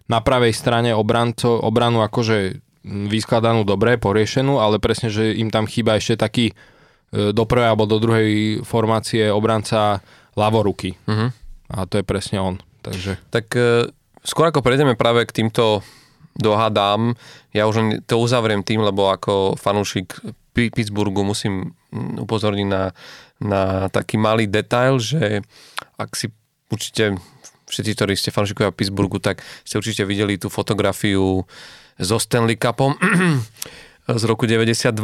na 0.09 0.19
pravej 0.25 0.57
strane 0.57 0.97
obranco, 0.97 1.53
obranu 1.61 2.01
akože 2.01 2.65
vyskladanú 2.89 3.69
dobre, 3.69 4.01
poriešenú, 4.01 4.57
ale 4.57 4.81
presne, 4.81 5.13
že 5.13 5.37
im 5.37 5.53
tam 5.53 5.69
chýba 5.69 6.01
ešte 6.01 6.17
taký 6.17 6.57
E, 6.57 6.78
do 7.13 7.43
prvej 7.49 7.73
alebo 7.73 7.89
do 7.89 7.97
druhej 7.97 8.61
formácie 8.65 9.33
obranca 9.33 10.05
ľavoruky. 10.37 10.95
Uh-huh. 11.09 11.33
A 11.73 11.85
to 11.89 12.01
je 12.01 12.05
presne 12.05 12.39
on. 12.39 12.57
Takže... 12.85 13.17
Tak 13.33 13.47
e, 13.57 13.89
skôr 14.25 14.49
ako 14.49 14.61
prejdeme 14.61 14.95
práve 14.95 15.25
k 15.25 15.45
týmto 15.45 15.81
dohadám, 16.39 17.19
ja 17.51 17.67
už 17.67 18.05
to 18.07 18.23
uzavriem 18.23 18.63
tým, 18.63 18.85
lebo 18.85 19.11
ako 19.11 19.59
fanúšik 19.59 20.15
Pittsburghu 20.55 21.27
musím 21.27 21.75
upozorniť 21.95 22.67
na, 22.67 22.95
na 23.43 23.87
taký 23.91 24.19
malý 24.19 24.47
detail, 24.47 25.03
že 25.03 25.43
ak 25.99 26.15
si 26.15 26.31
určite 26.71 27.19
všetci, 27.69 27.91
ktorí 27.95 28.15
ste 28.15 28.35
fanúšikovia 28.35 28.75
Pittsburghu, 28.75 29.19
tak 29.19 29.45
ste 29.67 29.79
určite 29.79 30.07
videli 30.09 30.41
tú 30.41 30.49
fotografiu 30.49 31.45
so 31.99 32.17
Stanley 32.17 32.57
Cupom 32.57 32.95
z 34.09 34.23
roku 34.25 34.49
92, 34.49 34.97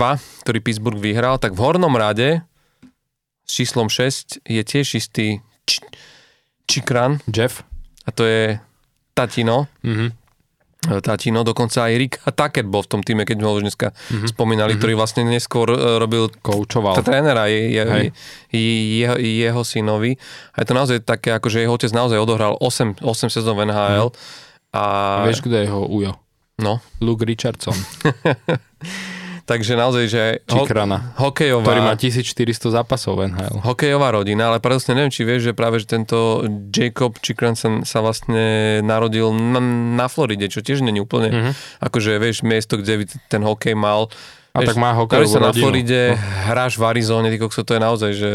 ktorý 0.47 0.59
Pittsburgh 0.65 0.97
vyhral, 0.97 1.37
tak 1.37 1.53
v 1.53 1.61
hornom 1.61 1.93
rade 1.93 2.41
s 3.45 3.51
číslom 3.53 3.93
6 3.93 4.41
je 4.49 4.63
tiež 4.65 4.97
istý 4.97 5.45
Č- 5.69 5.85
Čikran. 6.65 7.21
Jeff. 7.29 7.61
A 8.09 8.11
to 8.13 8.25
je 8.25 8.57
Tatino. 9.13 9.69
Mm-hmm. 9.85 10.25
Tatino, 10.85 11.41
dokonca 11.45 11.89
aj 11.89 11.93
Rick 11.97 12.21
Tucker 12.21 12.65
bol 12.69 12.85
v 12.85 12.91
tom 12.93 13.01
týme, 13.01 13.25
keď 13.25 13.41
sme 13.41 13.47
ho 13.49 13.57
už 13.57 13.65
dneska 13.65 13.89
mm-hmm. 13.93 14.29
spomínali, 14.29 14.77
mm-hmm. 14.77 14.81
ktorý 14.85 14.93
vlastne 14.97 15.25
neskôr 15.25 15.73
e, 15.73 15.97
robil 15.97 16.29
Koučoval. 16.45 17.01
trénera 17.01 17.49
je, 17.49 17.73
je, 17.73 17.85
je, 18.53 18.61
jeho, 19.01 19.17
jeho 19.17 19.63
synovi. 19.65 20.21
A 20.53 20.61
je 20.61 20.67
to 20.69 20.75
naozaj 20.77 20.99
také, 21.05 21.33
ako 21.33 21.49
že 21.49 21.65
jeho 21.65 21.73
otec 21.73 21.89
naozaj 21.89 22.21
odohral 22.21 22.61
8, 22.61 23.01
8 23.01 23.33
sezón 23.33 23.57
v 23.57 23.73
NHL. 23.73 24.13
Mm-hmm. 24.13 24.77
A... 24.77 24.83
Vieš, 25.25 25.41
kde 25.41 25.57
je 25.65 25.67
jeho 25.73 25.83
ujo? 25.89 26.13
No. 26.59 26.79
Luke 27.03 27.27
Richardson. 27.27 27.75
Takže 29.45 29.77
naozaj, 29.77 30.05
že 30.09 30.23
ho- 30.49 30.65
hokejová... 31.21 31.69
Ktorý 31.69 31.81
má 31.85 31.93
1400 32.01 32.81
zápasov 32.81 33.21
v 33.21 33.29
NHL. 33.29 33.61
Hokejová 33.61 34.17
rodina, 34.17 34.49
ale 34.49 34.57
paradoxne 34.57 34.97
neviem, 34.97 35.13
či 35.13 35.21
vieš, 35.21 35.53
že 35.53 35.53
práve 35.53 35.85
že 35.85 35.85
tento 35.85 36.49
Jacob 36.73 37.13
Chikranson 37.21 37.85
sa 37.85 38.01
vlastne 38.01 38.81
narodil 38.81 39.29
na, 39.37 39.61
na 40.01 40.07
Floride, 40.09 40.49
čo 40.49 40.65
tiež 40.65 40.81
není 40.81 40.97
úplne, 40.97 41.29
mm-hmm. 41.29 41.53
akože 41.85 42.17
vieš, 42.17 42.41
miesto, 42.41 42.81
kde 42.81 43.05
by 43.05 43.05
ten 43.29 43.45
hokej 43.45 43.77
mal. 43.77 44.09
A 44.57 44.65
vieš, 44.65 44.73
tak 44.73 44.81
má 44.81 44.97
hokejovú 44.97 45.29
sa 45.29 45.41
rodinu. 45.45 45.53
na 45.53 45.53
Floride, 45.53 46.03
no. 46.17 46.21
hráš 46.49 46.81
v 46.81 46.83
Arizone, 46.89 47.29
ty 47.29 47.37
kokso, 47.37 47.69
to 47.69 47.77
je 47.77 47.83
naozaj, 47.85 48.11
že 48.17 48.31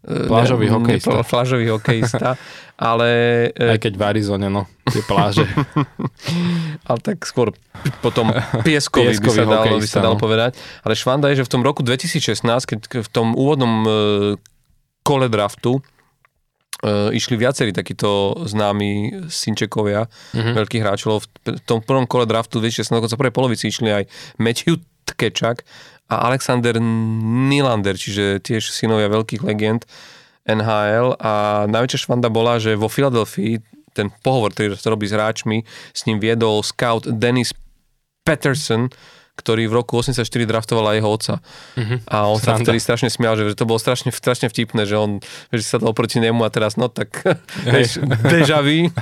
Plážový 0.00 0.66
ne, 0.66 0.72
hokejista. 0.72 1.20
Plážový 1.32 1.66
hokejista, 1.68 2.40
ale... 2.80 3.08
Aj 3.52 3.76
keď 3.76 3.92
v 4.00 4.02
Arizone, 4.08 4.48
no, 4.48 4.64
tie 4.88 5.04
pláže. 5.04 5.44
ale 6.88 6.98
tak 7.04 7.20
skôr 7.28 7.52
potom 8.00 8.32
pieskový, 8.64 9.12
pieskový 9.20 9.20
by, 9.20 9.28
sa 9.36 9.44
dal, 9.44 9.64
by 9.76 9.88
sa 9.88 10.00
dal 10.00 10.16
no. 10.16 10.20
povedať. 10.20 10.56
Ale 10.80 10.96
švanda 10.96 11.28
je, 11.28 11.44
že 11.44 11.46
v 11.46 11.52
tom 11.52 11.60
roku 11.60 11.84
2016, 11.84 12.40
keď 12.40 12.78
v 13.04 13.10
tom 13.12 13.36
úvodnom 13.36 13.74
e, 13.84 13.90
kole 15.04 15.28
draftu 15.28 15.76
e, 15.76 15.82
išli 17.12 17.36
viacerí 17.36 17.76
takíto 17.76 18.40
známi 18.48 19.28
synčekovia, 19.28 20.08
mm-hmm. 20.08 20.54
veľkých 20.64 20.80
hráčov. 20.80 21.28
V 21.44 21.60
tom 21.68 21.84
prvom 21.84 22.08
kole 22.08 22.24
draftu 22.24 22.64
2016, 22.64 22.88
dokonca 22.88 23.20
prvej 23.20 23.34
polovici 23.36 23.68
išli 23.68 23.92
aj 23.92 24.04
Matthew 24.40 24.80
Tkečak 25.04 25.68
a 26.10 26.26
Alexander 26.26 26.82
Nylander, 26.82 27.94
čiže 27.94 28.42
tiež 28.42 28.74
synovia 28.74 29.06
veľkých 29.06 29.46
legend 29.46 29.86
NHL 30.42 31.14
a 31.22 31.64
najväčšia 31.70 32.10
švanda 32.10 32.26
bola, 32.26 32.58
že 32.58 32.74
vo 32.74 32.90
Filadelfii 32.90 33.62
ten 33.94 34.10
pohovor, 34.22 34.54
ktorý 34.54 34.74
sa 34.74 34.90
robí 34.90 35.06
s 35.06 35.14
hráčmi, 35.14 35.62
s 35.94 36.06
ním 36.06 36.18
viedol 36.22 36.62
scout 36.66 37.06
Dennis 37.06 37.54
Peterson, 38.22 38.90
ktorý 39.40 39.72
v 39.72 39.80
roku 39.80 39.96
84 39.96 40.28
draftoval 40.44 40.92
aj 40.92 40.96
jeho 41.00 41.10
otca. 41.10 41.34
Mm-hmm. 41.80 41.98
A 42.12 42.16
on 42.28 42.36
sa 42.36 42.60
vtedy 42.60 42.76
strašne 42.76 43.08
smial, 43.08 43.40
že 43.40 43.56
to 43.56 43.64
bolo 43.64 43.80
strašne, 43.80 44.12
strašne 44.12 44.52
vtipné, 44.52 44.84
že 44.84 45.00
on 45.00 45.24
že 45.48 45.64
sa 45.64 45.80
dal 45.80 45.96
proti 45.96 46.20
nemu 46.20 46.44
a 46.44 46.52
teraz 46.52 46.76
no 46.76 46.92
tak 46.92 47.24
vieš, 47.64 48.04
deja 48.28 48.60
vu 48.60 48.92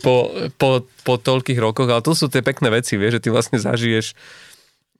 po, 0.00 0.32
po, 0.56 0.88
po 1.04 1.14
toľkých 1.20 1.60
rokoch, 1.60 1.90
ale 1.92 2.00
to 2.00 2.16
sú 2.16 2.32
tie 2.32 2.40
pekné 2.40 2.72
veci, 2.72 2.96
vieš, 2.96 3.20
že 3.20 3.22
ty 3.24 3.28
vlastne 3.28 3.60
zažiješ 3.60 4.16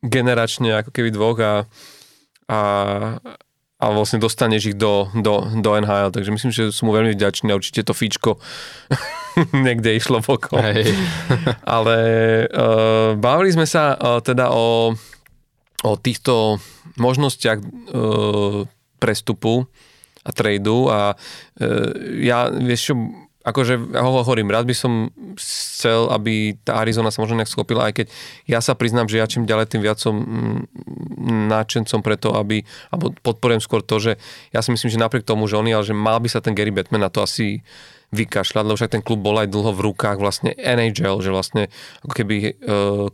generačne 0.04 0.78
ako 0.78 0.90
keby 0.94 1.10
dvoch 1.10 1.38
a, 1.42 1.54
a, 2.46 2.60
a 3.78 3.84
vlastne 3.90 4.22
dostaneš 4.22 4.74
ich 4.74 4.76
do, 4.78 5.10
do, 5.14 5.42
do 5.58 5.70
NHL, 5.74 6.14
takže 6.14 6.30
myslím, 6.30 6.50
že 6.54 6.70
som 6.70 6.90
mu 6.90 6.94
veľmi 6.94 7.14
vďačný 7.14 7.50
a 7.50 7.58
určite 7.58 7.82
to 7.86 7.94
fíčko 7.94 8.38
niekde 9.66 9.94
išlo 9.94 10.22
vokol. 10.22 10.62
Hey. 10.62 10.94
Ale 11.78 11.96
uh, 12.50 13.18
bavili 13.18 13.54
sme 13.54 13.66
sa 13.66 13.94
uh, 13.94 14.18
teda 14.22 14.50
o, 14.54 14.94
o 15.82 15.92
týchto 15.98 16.58
možnostiach 16.98 17.58
uh, 17.58 18.66
prestupu 18.98 19.66
a 20.26 20.30
tradu 20.34 20.90
a 20.90 21.14
uh, 21.14 21.90
ja, 22.18 22.50
vieš 22.50 22.90
čo, 22.90 22.94
akože 23.46 23.94
hovorím, 23.94 24.50
rád 24.50 24.66
by 24.66 24.74
som 24.74 25.14
chcel, 25.38 26.10
aby 26.10 26.58
tá 26.66 26.82
Arizona 26.82 27.14
sa 27.14 27.22
možno 27.22 27.38
nejak 27.38 27.52
schopila, 27.52 27.86
aj 27.86 28.02
keď 28.02 28.06
ja 28.50 28.58
sa 28.58 28.74
priznám, 28.74 29.06
že 29.06 29.22
ja 29.22 29.30
čím 29.30 29.46
ďalej 29.46 29.70
tým 29.70 29.82
viac 29.82 30.02
som 30.02 30.18
mm, 30.18 30.58
náčencom 31.48 32.02
preto, 32.02 32.34
aby, 32.34 32.66
alebo 32.90 33.14
podporujem 33.22 33.62
skôr 33.62 33.80
to, 33.80 34.02
že 34.02 34.12
ja 34.50 34.60
si 34.60 34.74
myslím, 34.74 34.90
že 34.90 34.98
napriek 34.98 35.22
tomu, 35.22 35.46
že 35.46 35.54
on 35.54 35.70
je, 35.70 35.74
ale 35.74 35.86
že 35.86 35.94
mal 35.94 36.18
by 36.18 36.28
sa 36.28 36.42
ten 36.42 36.52
Gary 36.52 36.74
Batman 36.74 37.06
na 37.06 37.12
to 37.12 37.22
asi 37.22 37.62
vykašľať, 38.10 38.64
lebo 38.64 38.76
však 38.76 38.94
ten 38.98 39.04
klub 39.04 39.20
bol 39.20 39.36
aj 39.36 39.52
dlho 39.52 39.70
v 39.76 39.84
rukách 39.92 40.16
vlastne 40.16 40.56
NHL, 40.56 41.20
že 41.20 41.30
vlastne 41.30 41.62
ako 42.02 42.14
keby 42.16 42.36
uh, 42.64 43.06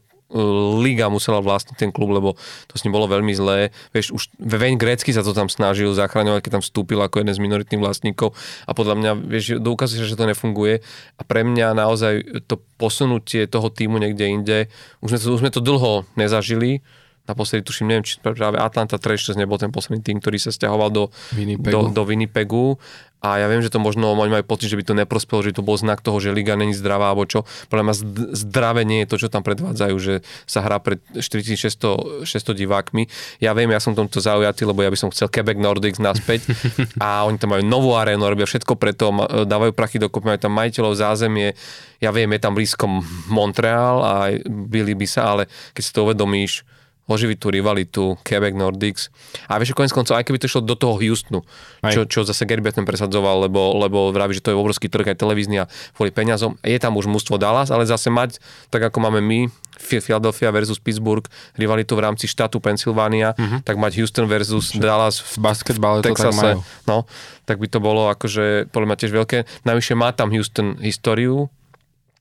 liga 0.81 1.13
musela 1.13 1.39
vlastniť 1.45 1.77
ten 1.77 1.91
klub, 1.93 2.11
lebo 2.11 2.35
to 2.67 2.75
s 2.75 2.83
ním 2.83 2.97
bolo 2.97 3.07
veľmi 3.07 3.31
zlé. 3.37 3.71
Vieš, 3.93 4.07
už 4.17 4.23
Veň 4.41 4.81
Grécky 4.81 5.13
sa 5.13 5.21
to 5.21 5.37
tam 5.37 5.53
snažil 5.53 5.93
zachraňovať, 5.93 6.41
keď 6.43 6.53
tam 6.59 6.65
vstúpil 6.65 6.99
ako 7.05 7.23
jeden 7.23 7.35
z 7.37 7.43
minoritných 7.45 7.83
vlastníkov 7.83 8.33
a 8.65 8.73
podľa 8.73 8.95
mňa, 8.99 9.11
vieš, 9.21 9.45
dokazuje 9.61 10.01
sa, 10.03 10.09
že 10.09 10.17
to 10.19 10.27
nefunguje 10.27 10.81
a 11.21 11.23
pre 11.23 11.45
mňa 11.45 11.77
naozaj 11.77 12.45
to 12.49 12.57
posunutie 12.81 13.45
toho 13.47 13.69
týmu 13.69 14.01
niekde 14.01 14.25
inde, 14.27 14.59
už 15.05 15.15
sme 15.15 15.19
to, 15.21 15.27
už 15.37 15.41
sme 15.45 15.51
to 15.53 15.61
dlho 15.61 16.09
nezažili, 16.17 16.81
naposledy 17.25 17.65
tuším, 17.65 17.89
neviem, 17.89 18.05
či 18.05 18.21
práve 18.21 18.61
Atlanta 18.61 19.01
Thrashers 19.01 19.41
nebol 19.41 19.57
ten 19.57 19.73
posledný 19.73 20.05
tým, 20.05 20.21
ktorý 20.21 20.37
sa 20.37 20.53
stiahoval 20.53 20.93
do 20.93 21.05
Winnipegu. 21.33 21.73
Do, 21.73 21.81
do 21.89 22.03
Winnipegu 22.05 22.77
a 23.25 23.41
ja 23.41 23.49
viem, 23.49 23.65
že 23.65 23.73
to 23.73 23.81
možno 23.81 24.13
oni 24.13 24.29
majú 24.29 24.45
pocit, 24.45 24.69
že 24.69 24.77
by 24.77 24.85
to 24.85 24.93
neprospelo, 24.93 25.41
že 25.41 25.57
to 25.57 25.65
bol 25.65 25.81
znak 25.81 26.05
toho, 26.05 26.21
že 26.21 26.29
liga 26.29 26.61
není 26.61 26.77
zdravá 26.77 27.09
alebo 27.09 27.25
čo. 27.25 27.49
Podľa 27.73 27.85
mňa 27.89 27.95
zdravé 28.37 28.85
nie 28.85 29.01
je 29.01 29.09
to, 29.09 29.17
čo 29.17 29.33
tam 29.33 29.41
predvádzajú, 29.41 29.97
že 29.97 30.21
sa 30.45 30.61
hrá 30.61 30.77
pred 30.77 31.01
4600 31.17 32.29
600 32.29 32.53
divákmi. 32.53 33.09
Ja 33.41 33.57
viem, 33.57 33.73
ja 33.73 33.81
som 33.81 33.97
tomto 33.97 34.21
zaujatý, 34.21 34.69
lebo 34.69 34.85
ja 34.85 34.93
by 34.93 34.99
som 35.01 35.09
chcel 35.09 35.33
Quebec 35.33 35.57
Nordics 35.57 35.97
naspäť 35.97 36.45
a 37.05 37.25
oni 37.25 37.41
tam 37.41 37.57
majú 37.57 37.65
novú 37.65 37.97
arénu, 37.97 38.21
robia 38.21 38.45
všetko 38.45 38.77
preto, 38.77 39.09
dávajú 39.49 39.73
prachy 39.73 39.97
do 39.97 40.13
majú 40.13 40.37
tam 40.37 40.53
majiteľov 40.53 40.93
zázemie. 40.93 41.57
Ja 42.05 42.13
viem, 42.13 42.29
je 42.37 42.45
tam 42.45 42.53
blízko 42.53 42.85
Montreal 43.33 43.97
a 44.05 44.15
byli 44.45 44.93
by 44.93 45.07
sa, 45.09 45.33
ale 45.33 45.49
keď 45.73 45.83
si 45.83 45.91
to 45.97 46.05
uvedomíš, 46.05 46.74
oživiť 47.05 47.37
tú 47.37 47.49
rivalitu 47.53 48.03
Quebec 48.25 48.57
Nordics. 48.57 49.13
A 49.49 49.61
vieš, 49.61 49.77
konec 49.77 49.93
koncov, 49.93 50.17
aj 50.17 50.25
keby 50.25 50.41
to 50.41 50.49
išlo 50.49 50.65
do 50.65 50.73
toho 50.73 50.97
Houstonu, 50.97 51.45
čo, 51.85 52.09
čo 52.09 52.25
zase 52.25 52.49
Gary 52.49 52.65
Bettman 52.65 52.89
presadzoval, 52.89 53.45
lebo, 53.45 53.77
lebo 53.77 54.09
vraví, 54.09 54.33
že 54.33 54.41
to 54.41 54.53
je 54.53 54.57
obrovský 54.57 54.89
trh 54.89 55.13
aj 55.13 55.21
televízny 55.21 55.65
a 55.65 55.69
kvôli 55.93 56.09
peniazom. 56.09 56.57
Je 56.65 56.81
tam 56.81 56.97
už 56.97 57.05
mužstvo 57.05 57.37
Dallas, 57.37 57.69
ale 57.69 57.85
zase 57.85 58.09
mať, 58.09 58.41
tak 58.73 58.89
ako 58.89 59.05
máme 59.05 59.21
my, 59.21 59.53
Philadelphia 59.77 60.49
versus 60.55 60.81
Pittsburgh, 60.81 61.27
rivalitu 61.59 61.93
v 61.99 62.01
rámci 62.09 62.25
štátu 62.31 62.63
Pennsylvania, 62.63 63.35
uh-huh. 63.35 63.61
tak 63.61 63.77
mať 63.77 64.01
Houston 64.01 64.25
versus 64.25 64.73
Čo, 64.73 64.81
Dallas 64.81 65.21
v 65.21 65.35
basketbale 65.45 66.01
Texase, 66.01 66.31
to 66.31 66.33
tak 66.33 66.41
majú. 66.41 66.59
No, 66.89 66.97
tak 67.45 67.61
by 67.61 67.67
to 67.69 67.79
bolo 67.83 68.09
akože 68.09 68.71
podľa 68.71 68.87
mňa 68.89 68.99
tiež 69.03 69.13
veľké. 69.13 69.39
Najvyššie 69.67 69.97
má 69.99 70.09
tam 70.15 70.33
Houston 70.33 70.81
históriu, 70.81 71.53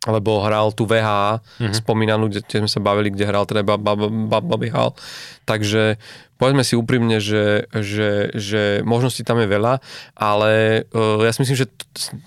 lebo 0.03 0.43
hral 0.43 0.75
tú 0.75 0.83
VH, 0.83 1.39
mm-hmm. 1.39 1.75
spomínanú, 1.79 2.27
kde, 2.27 2.43
kde 2.43 2.67
sme 2.67 2.71
sa 2.71 2.83
bavili, 2.83 3.07
kde 3.11 3.23
hral 3.23 3.47
teda 3.47 3.63
Bobby 3.63 4.67
Hall. 4.67 4.91
Takže 5.47 5.95
povedzme 6.43 6.63
si 6.67 6.75
úprimne, 6.75 7.23
že, 7.23 7.71
že, 7.71 8.35
že 8.35 8.83
možností 8.83 9.23
tam 9.23 9.39
je 9.39 9.47
veľa, 9.47 9.79
ale 10.11 10.83
uh, 10.91 11.23
ja 11.23 11.31
si 11.31 11.39
myslím, 11.47 11.55
že 11.63 11.71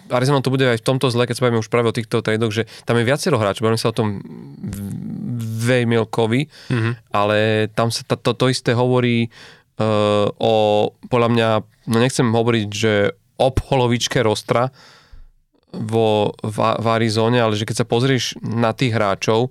Arizona 0.09 0.41
to 0.41 0.49
bude 0.49 0.65
aj 0.65 0.81
v 0.81 0.87
tomto 0.89 1.13
zle, 1.13 1.29
keď 1.29 1.37
sa 1.37 1.45
bavíme 1.45 1.61
už 1.61 1.69
práve 1.69 1.93
o 1.93 1.97
týchto 1.97 2.25
tradoch, 2.25 2.49
že 2.49 2.65
tam 2.89 2.97
je 2.97 3.05
viacero 3.05 3.37
hráčov, 3.37 3.69
bavíme 3.69 3.81
sa 3.81 3.93
o 3.93 3.99
tom 3.99 4.25
Vejmilkovi, 5.69 6.49
mm-hmm. 6.49 6.93
ale 7.13 7.69
tam 7.77 7.93
sa 7.93 8.09
to, 8.09 8.33
to, 8.33 8.49
isté 8.49 8.73
hovorí 8.73 9.29
uh, 9.29 10.33
o, 10.33 10.55
podľa 11.13 11.29
mňa, 11.37 11.49
no 11.93 11.97
nechcem 12.01 12.25
hovoriť, 12.25 12.69
že 12.73 13.13
o 13.37 13.53
polovičke 13.53 14.25
rostra, 14.25 14.73
vo, 15.73 16.37
v, 16.41 16.59
v 16.59 16.87
Arizone, 16.87 17.39
ale 17.43 17.59
že 17.59 17.67
keď 17.67 17.83
sa 17.83 17.87
pozrieš 17.87 18.39
na 18.43 18.71
tých 18.71 18.95
hráčov, 18.95 19.51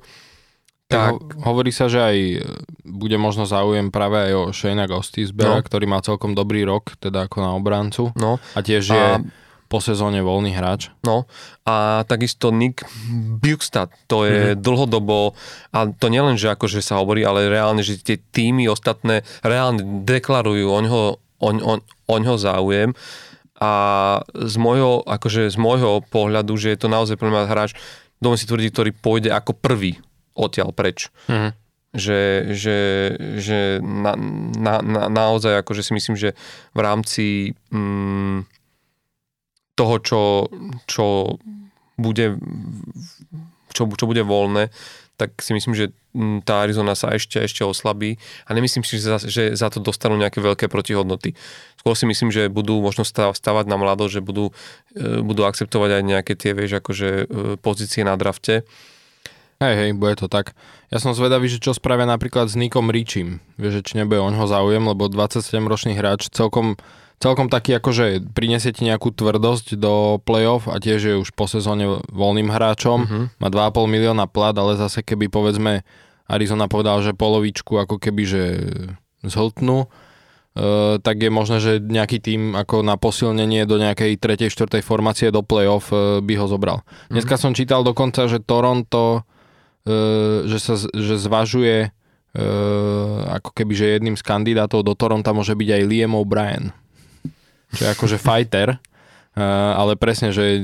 tak... 0.86 1.18
Hovorí 1.42 1.74
sa, 1.74 1.90
že 1.90 1.98
aj 1.98 2.18
bude 2.86 3.18
možno 3.18 3.50
záujem 3.50 3.90
práve 3.90 4.30
aj 4.30 4.34
o 4.38 4.44
Shayna 4.54 4.86
Gostisbera, 4.86 5.58
no. 5.58 5.66
ktorý 5.66 5.90
má 5.90 5.98
celkom 6.06 6.38
dobrý 6.38 6.62
rok, 6.62 6.94
teda 7.02 7.26
ako 7.26 7.38
na 7.42 7.52
obrancu. 7.58 8.14
No. 8.14 8.38
A 8.54 8.60
tiež 8.62 8.84
je 8.94 9.06
a... 9.18 9.22
po 9.66 9.82
sezóne 9.82 10.22
voľný 10.22 10.54
hráč. 10.54 10.94
No 11.02 11.26
a 11.66 12.06
takisto 12.06 12.54
Nick 12.54 12.86
Bukestad, 13.42 13.90
to 14.06 14.30
je 14.30 14.54
mm-hmm. 14.54 14.62
dlhodobo, 14.62 15.34
a 15.74 15.90
to 15.90 16.06
nielen, 16.14 16.38
že 16.38 16.54
akože 16.54 16.86
sa 16.86 17.02
hovorí, 17.02 17.26
ale 17.26 17.50
reálne, 17.50 17.82
že 17.82 17.98
tie 17.98 18.22
týmy 18.22 18.70
ostatné 18.70 19.26
reálne 19.42 20.06
deklarujú 20.06 20.70
o 20.70 20.80
ňoho, 20.86 21.04
o, 21.18 21.50
o, 21.50 21.74
o 21.82 22.16
ňoho 22.22 22.38
záujem 22.38 22.94
a 23.56 23.72
z 24.36 24.56
môjho, 24.60 25.00
akože 25.08 25.48
z 25.48 25.58
môjho 25.60 26.04
pohľadu, 26.12 26.60
že 26.60 26.76
je 26.76 26.80
to 26.80 26.92
naozaj 26.92 27.16
pre 27.16 27.32
mňa 27.32 27.48
hráč, 27.48 27.72
dovolím 28.20 28.40
si 28.40 28.50
tvrdiť, 28.52 28.72
ktorý 28.72 28.92
pôjde 28.92 29.30
ako 29.32 29.56
prvý 29.56 29.96
odtiaľ 30.36 30.76
preč. 30.76 31.08
Mm-hmm. 31.32 31.52
Že, 31.96 32.22
že, 32.52 32.80
že 33.40 33.60
na, 33.80 34.20
na, 34.60 34.84
na, 34.84 35.02
naozaj 35.08 35.64
akože 35.64 35.80
si 35.80 35.96
myslím, 35.96 36.20
že 36.20 36.36
v 36.76 36.80
rámci 36.84 37.56
mm, 37.72 38.44
toho, 39.80 39.96
čo, 40.04 40.22
čo 40.84 41.40
bude 41.96 42.36
čo, 43.76 43.84
čo 43.92 44.06
bude 44.08 44.24
voľné, 44.24 44.72
tak 45.16 45.40
si 45.40 45.56
myslím, 45.56 45.74
že 45.76 45.86
mm, 46.12 46.44
tá 46.44 46.64
Arizona 46.64 46.96
sa 46.96 47.12
ešte, 47.16 47.40
ešte 47.40 47.64
oslabí 47.64 48.20
a 48.48 48.50
nemyslím 48.52 48.84
si, 48.84 49.00
že 49.00 49.04
za, 49.04 49.18
že 49.24 49.44
za 49.56 49.68
to 49.72 49.80
dostanú 49.80 50.20
nejaké 50.20 50.44
veľké 50.44 50.68
protihodnoty. 50.68 51.36
Skôr 51.80 51.96
si 51.96 52.06
myslím, 52.08 52.30
že 52.32 52.52
budú 52.52 52.80
možno 52.84 53.08
stavať 53.08 53.66
na 53.68 53.78
mlado, 53.80 54.08
že 54.12 54.20
budú, 54.20 54.52
e, 54.94 55.24
budú 55.24 55.48
akceptovať 55.48 56.00
aj 56.00 56.04
nejaké 56.04 56.34
tie, 56.36 56.52
vieš, 56.52 56.84
akože 56.84 57.10
e, 57.10 57.26
pozície 57.60 58.04
na 58.04 58.20
drafte. 58.20 58.68
Hej, 59.64 59.76
hej, 59.80 59.90
bude 59.96 60.20
to 60.20 60.28
tak. 60.28 60.52
Ja 60.92 61.00
som 61.00 61.16
zvedavý, 61.16 61.48
že 61.48 61.64
čo 61.64 61.72
spravia 61.72 62.04
napríklad 62.04 62.52
s 62.52 62.60
Nikom 62.60 62.92
Richim. 62.92 63.40
Vieš, 63.56 63.88
či 63.88 63.96
nebude 63.96 64.20
on 64.20 64.36
ho 64.36 64.46
záujem, 64.52 64.84
lebo 64.84 65.08
27-ročný 65.08 65.96
hráč 65.96 66.28
celkom 66.28 66.76
celkom 67.20 67.48
taký 67.48 67.78
akože 67.80 68.32
prinesie 68.36 68.76
ti 68.76 68.84
nejakú 68.84 69.12
tvrdosť 69.12 69.80
do 69.80 70.20
playoff 70.22 70.68
a 70.68 70.80
tiež 70.80 71.00
je 71.02 71.16
už 71.16 71.32
po 71.34 71.48
sezóne 71.48 72.04
voľným 72.12 72.52
hráčom, 72.52 73.00
uh-huh. 73.04 73.24
má 73.40 73.48
2,5 73.48 73.88
milióna 73.88 74.26
plat, 74.28 74.56
ale 74.56 74.76
zase 74.76 75.02
keby 75.02 75.32
povedzme 75.32 75.88
Arizona 76.26 76.66
povedal, 76.66 77.02
že 77.06 77.16
polovičku 77.16 77.78
ako 77.78 78.02
keby 78.02 78.24
že 78.26 78.44
zhltnú, 79.26 79.88
Uh, 80.56 81.04
tak 81.04 81.20
je 81.20 81.28
možné, 81.28 81.60
že 81.60 81.84
nejaký 81.84 82.24
tým 82.24 82.56
ako 82.56 82.80
na 82.80 82.96
posilnenie 82.96 83.68
do 83.68 83.76
nejakej 83.76 84.16
tretej, 84.16 84.48
štvrtej 84.56 84.88
formácie 84.88 85.28
do 85.28 85.44
playoff 85.44 85.92
uh, 85.92 86.24
by 86.24 86.32
ho 86.40 86.48
zobral. 86.48 86.80
Mm-hmm. 86.80 87.12
Dneska 87.12 87.36
som 87.36 87.52
čítal 87.52 87.84
dokonca, 87.84 88.24
že 88.32 88.40
Toronto, 88.40 89.20
uh, 89.20 90.48
že 90.48 90.56
sa 90.64 90.80
že 90.80 91.20
zvažuje 91.20 91.92
ako 93.32 93.52
keby, 93.56 93.74
že 93.76 93.96
jedným 93.96 94.16
z 94.20 94.24
kandidátov 94.24 94.84
do 94.84 94.92
Toronto 94.92 95.32
môže 95.32 95.56
byť 95.56 95.70
aj 95.72 95.84
Liam 95.88 96.20
O'Brien 96.20 96.76
čo 97.76 97.86
je 97.86 97.94
akože 97.94 98.18
fighter, 98.18 98.80
ale 99.76 100.00
presne, 100.00 100.32
že 100.32 100.44
e, 100.58 100.62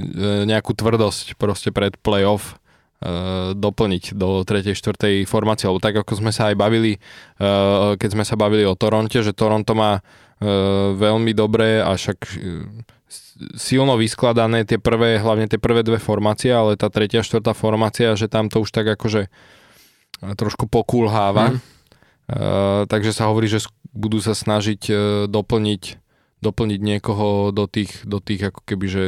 nejakú 0.47 0.71
tvrdosť 0.71 1.35
proste 1.35 1.75
pred 1.75 1.91
playoff 1.99 2.55
e, 3.03 3.51
doplniť 3.51 4.15
do 4.15 4.47
3. 4.47 4.71
4. 4.71 5.27
formácie, 5.27 5.67
lebo 5.67 5.83
tak 5.83 5.99
ako 5.99 6.23
sme 6.23 6.31
sa 6.31 6.47
aj 6.49 6.55
bavili, 6.55 6.95
keď 7.99 8.09
sme 8.15 8.23
sa 8.23 8.39
bavili 8.39 8.63
o 8.63 8.79
Toronte, 8.79 9.19
že 9.19 9.35
Toronto 9.35 9.75
má 9.75 9.99
veľmi 10.97 11.37
dobré 11.37 11.85
a 11.85 11.93
však 11.93 12.17
silno 13.53 13.93
vyskladané 13.97 14.65
tie 14.65 14.81
prvé, 14.81 15.21
hlavne 15.21 15.45
tie 15.45 15.61
prvé 15.61 15.85
dve 15.85 16.01
formácie, 16.01 16.49
ale 16.49 16.77
tá 16.77 16.89
tretia, 16.89 17.25
štvrtá 17.25 17.53
formácia, 17.53 18.13
že 18.17 18.25
tam 18.25 18.49
to 18.49 18.61
už 18.61 18.73
tak 18.73 18.89
akože 18.97 19.29
trošku 20.37 20.69
pokulháva. 20.69 21.57
Mm. 21.57 21.59
Uh, 22.31 22.87
takže 22.87 23.11
sa 23.11 23.27
hovorí, 23.27 23.51
že 23.51 23.65
budú 23.91 24.23
sa 24.23 24.31
snažiť 24.31 24.81
uh, 24.87 24.97
doplniť 25.27 25.99
doplniť 26.41 26.79
niekoho 26.81 27.53
do 27.53 27.69
tých, 27.69 28.01
do 28.03 28.17
tých 28.17 28.49
ako 28.49 28.61
keby, 28.65 28.85
že 28.89 29.03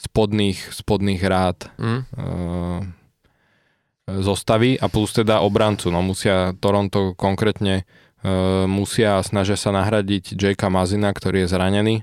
spodných, 0.00 0.72
spodných 0.72 1.22
rád 1.22 1.68
mm. 1.76 2.00
uh, 2.16 2.80
zostavy 4.24 4.80
a 4.80 4.88
plus 4.88 5.12
teda 5.12 5.44
obrancu. 5.44 5.92
No 5.92 6.00
musia 6.00 6.56
Toronto 6.56 7.12
konkrétne 7.12 7.84
uh, 8.24 8.64
musia 8.64 9.20
a 9.20 9.26
snažia 9.26 9.60
sa 9.60 9.68
nahradiť 9.68 10.32
Jakea 10.32 10.72
Mazina, 10.72 11.12
ktorý 11.12 11.44
je 11.44 11.52
zranený. 11.52 11.96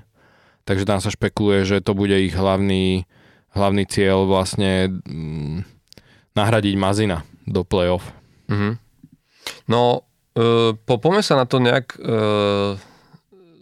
Takže 0.66 0.86
tam 0.86 1.02
sa 1.02 1.10
špekuluje, 1.10 1.66
že 1.66 1.76
to 1.82 1.94
bude 1.94 2.14
ich 2.14 2.34
hlavný, 2.34 3.06
hlavný 3.54 3.86
cieľ 3.86 4.26
vlastne 4.26 5.02
um, 5.06 5.66
nahradiť 6.38 6.74
Mazina 6.78 7.26
do 7.46 7.66
playoff. 7.66 8.06
Mm-hmm. 8.50 8.72
No, 9.66 10.06
uh, 10.38 10.74
po, 10.78 10.98
sa 11.22 11.34
na 11.42 11.46
to 11.50 11.58
nejak 11.58 11.98
uh 11.98 12.78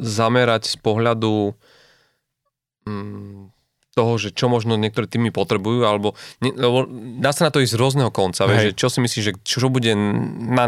zamerať 0.03 0.69
z 0.71 0.77
pohľadu 0.83 1.55
mm, 2.87 3.54
toho, 3.95 4.19
že 4.19 4.35
čo 4.35 4.51
možno 4.51 4.75
niektoré 4.75 5.07
týmy 5.07 5.31
potrebujú, 5.31 5.87
alebo 5.87 6.19
ne, 6.43 6.51
lebo 6.51 6.91
dá 7.23 7.31
sa 7.31 7.47
na 7.47 7.51
to 7.55 7.63
ísť 7.63 7.73
z 7.73 7.81
rôzneho 7.81 8.11
konca, 8.11 8.51
vieš, 8.51 8.71
že 8.71 8.73
čo 8.75 8.87
si 8.91 8.99
myslíš, 8.99 9.23
že 9.23 9.33
čo 9.47 9.71
bude 9.71 9.95
na, 9.95 10.67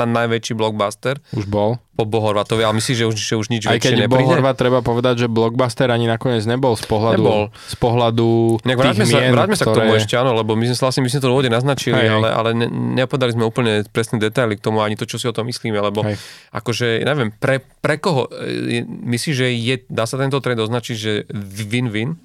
na 0.00 0.08
najväčší 0.08 0.56
blockbuster? 0.56 1.20
Už 1.36 1.44
bol. 1.46 1.76
Po 1.92 2.08
Bohorvatovi, 2.08 2.64
ale 2.64 2.80
myslíš, 2.80 2.96
že 2.96 3.04
už, 3.04 3.16
že 3.20 3.34
už 3.36 3.46
nič 3.52 3.68
Aj 3.68 3.76
keď 3.76 4.08
nepríde? 4.08 4.24
Bohorvat 4.24 4.56
treba 4.56 4.80
povedať, 4.80 5.24
že 5.24 5.26
blockbuster 5.28 5.92
ani 5.92 6.08
nakoniec 6.08 6.40
nebol 6.48 6.72
z 6.72 6.88
pohľadu, 6.88 7.20
nebol. 7.20 7.42
Z 7.52 7.76
pohľadu 7.76 8.28
Nejak, 8.64 8.78
vráťme 8.80 9.04
sa, 9.04 9.18
mien, 9.20 9.32
vráťme 9.36 9.56
sa 9.60 9.64
ktoré... 9.68 9.76
k 9.76 9.80
tomu 9.84 9.92
ešte, 10.00 10.14
áno, 10.16 10.32
lebo 10.32 10.56
my 10.56 10.64
sme 10.72 10.76
sa 10.80 10.82
vlastne, 10.88 11.04
my 11.04 11.10
sme 11.12 11.20
to 11.20 11.28
v 11.28 11.52
naznačili, 11.52 12.00
hej, 12.00 12.08
ale, 12.08 12.28
ale 12.32 12.50
ne, 12.56 12.66
nepovedali 12.96 13.36
sme 13.36 13.44
úplne 13.44 13.84
presné 13.92 14.16
detaily 14.16 14.56
k 14.56 14.64
tomu, 14.64 14.80
ani 14.80 14.96
to, 14.96 15.04
čo 15.04 15.20
si 15.20 15.28
o 15.28 15.36
tom 15.36 15.44
myslíme, 15.52 15.76
lebo 15.76 16.00
hej. 16.08 16.16
akože, 16.56 17.04
neviem, 17.04 17.28
pre, 17.36 17.60
pre 17.60 18.00
koho, 18.00 18.32
e, 18.32 18.88
myslíš, 18.88 19.34
že 19.36 19.46
je, 19.52 19.74
dá 19.92 20.08
sa 20.08 20.16
tento 20.16 20.40
trend 20.40 20.64
označiť, 20.64 20.96
že 20.96 21.12
win-win? 21.36 22.16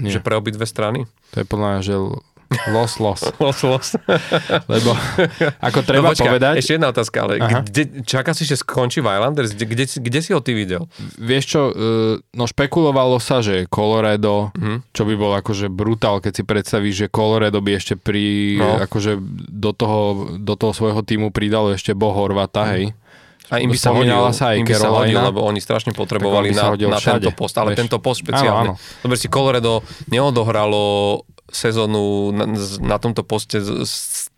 Nie. 0.00 0.10
Že 0.10 0.20
pre 0.26 0.34
obidve 0.34 0.66
strany? 0.66 1.06
To 1.34 1.36
je 1.42 1.46
plná, 1.46 1.78
že 1.82 1.94
Los, 2.70 2.98
los. 2.98 3.20
los, 3.42 3.62
los. 3.62 3.86
Lebo 4.72 4.94
ako 5.58 5.78
treba 5.82 6.10
no, 6.10 6.14
počka, 6.14 6.30
povedať... 6.30 6.54
Ešte 6.60 6.72
jedna 6.78 6.88
otázka, 6.94 7.16
ale 7.26 7.32
kde, 7.66 8.04
čaká 8.06 8.30
si, 8.36 8.46
že 8.46 8.60
skončí 8.60 9.02
Islanders? 9.02 9.56
Kde, 9.56 9.66
kde, 9.66 9.84
kde 9.88 10.18
si 10.22 10.30
ho 10.30 10.40
ty 10.40 10.54
videl? 10.54 10.86
Vieš 11.18 11.44
čo, 11.44 11.60
e, 11.70 11.72
no 12.36 12.44
špekulovalo 12.46 13.18
sa, 13.18 13.42
že 13.42 13.66
Colorado, 13.66 14.54
uh-huh. 14.54 14.84
čo 14.94 15.02
by 15.02 15.14
bol 15.18 15.32
akože 15.34 15.66
brutál, 15.72 16.22
keď 16.22 16.32
si 16.32 16.42
predstavíš, 16.46 16.94
že 16.94 17.06
Colorado 17.10 17.58
by 17.58 17.70
ešte 17.74 17.94
pri, 17.98 18.60
no. 18.60 18.78
akože 18.86 19.18
do 19.50 19.70
toho, 19.74 20.00
do 20.38 20.54
toho 20.54 20.72
svojho 20.76 21.02
týmu 21.02 21.34
pridalo 21.34 21.74
ešte 21.74 21.96
Bo 21.96 22.14
Horvata, 22.14 22.64
uh-huh. 22.64 22.74
hej 22.76 22.84
a 23.52 23.60
im 23.60 23.68
by 23.68 23.76
sa 23.76 23.92
hodil, 23.92 24.16
sa 24.32 24.56
aj 24.56 24.64
hodil, 24.88 25.20
lebo 25.20 25.44
oni 25.44 25.60
strašne 25.60 25.92
potrebovali 25.92 26.56
na, 26.56 26.72
na 26.72 27.00
tento 27.00 27.30
post, 27.36 27.54
ale 27.60 27.76
Veš. 27.76 27.78
tento 27.84 27.96
post 28.00 28.24
špeciálne. 28.24 28.72
Dobre 29.04 29.16
si 29.20 29.28
Colorado 29.28 29.84
neodohralo 30.08 31.20
sezónu 31.54 32.34
na, 32.34 32.44
na 32.82 32.96
tomto 32.98 33.22
poste 33.22 33.62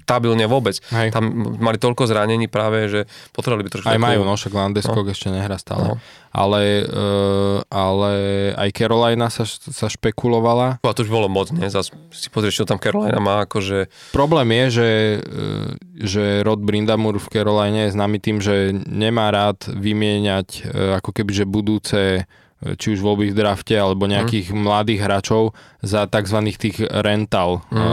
stabilne 0.07 0.47
vôbec. 0.47 0.79
Hej. 0.95 1.11
Tam 1.11 1.27
mali 1.59 1.83
toľko 1.83 2.07
zranení 2.07 2.47
práve, 2.47 2.87
že 2.87 3.01
potrebovali 3.35 3.67
by 3.67 3.71
trošku... 3.75 3.91
Aj 3.91 3.99
majú, 3.99 4.23
no 4.23 4.39
však 4.39 4.55
Landeskog 4.55 5.03
no. 5.03 5.11
ešte 5.11 5.35
nehrá 5.35 5.59
stále. 5.59 5.91
No. 5.91 5.95
Ale, 6.31 6.87
uh, 6.87 7.59
ale 7.67 8.13
aj 8.55 8.71
Carolina 8.71 9.33
sa, 9.33 9.43
sa 9.49 9.91
špekulovala. 9.91 10.79
A 10.79 10.95
to 10.95 11.03
už 11.03 11.11
bolo 11.11 11.27
moc, 11.27 11.51
nie? 11.51 11.67
Zas 11.67 11.91
si 12.15 12.29
pozrieš, 12.31 12.63
čo 12.63 12.69
tam 12.71 12.79
Carolina 12.79 13.19
má, 13.19 13.43
akože... 13.49 13.91
Problém 14.15 14.55
je, 14.55 14.65
že, 14.71 14.91
uh, 15.27 15.75
že 15.99 16.25
Rod 16.47 16.63
Brindamur 16.63 17.19
v 17.19 17.27
Caroline 17.27 17.91
je 17.91 17.95
známy 17.99 18.23
tým, 18.23 18.39
že 18.39 18.79
nemá 18.87 19.35
rád 19.35 19.67
vymieňať 19.67 20.49
uh, 20.71 21.03
ako 21.03 21.11
keby, 21.11 21.33
že 21.35 21.45
budúce 21.51 22.31
či 22.57 22.97
už 22.97 23.05
voľby 23.05 23.33
v 23.33 23.37
drafte 23.37 23.77
alebo 23.77 24.09
nejakých 24.09 24.49
mm. 24.49 24.57
mladých 24.57 25.01
hráčov 25.05 25.53
za 25.85 26.09
tzv. 26.09 26.39
tých 26.57 26.81
rental 26.89 27.61
mm. 27.69 27.77
uh, 27.77 27.85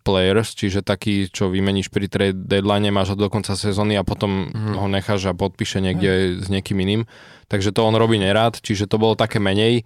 players, 0.00 0.56
čiže 0.56 0.80
taký, 0.80 1.28
čo 1.28 1.52
vymeníš 1.52 1.92
pri 1.92 2.08
trade 2.08 2.48
deadline, 2.48 2.88
máš 2.88 3.12
ho 3.12 3.16
do 3.20 3.28
konca 3.28 3.52
sezóny 3.52 4.00
a 4.00 4.06
potom 4.06 4.48
mm. 4.48 4.80
ho 4.80 4.88
necháš 4.88 5.28
a 5.28 5.36
podpíše 5.36 5.84
niekde 5.84 6.10
mm. 6.10 6.28
s 6.40 6.46
niekým 6.48 6.80
iným. 6.80 7.02
Takže 7.52 7.76
to 7.76 7.84
on 7.84 7.92
robí 8.00 8.16
nerád, 8.16 8.56
čiže 8.64 8.88
to 8.88 8.96
bolo 8.96 9.20
také 9.20 9.36
menej 9.36 9.84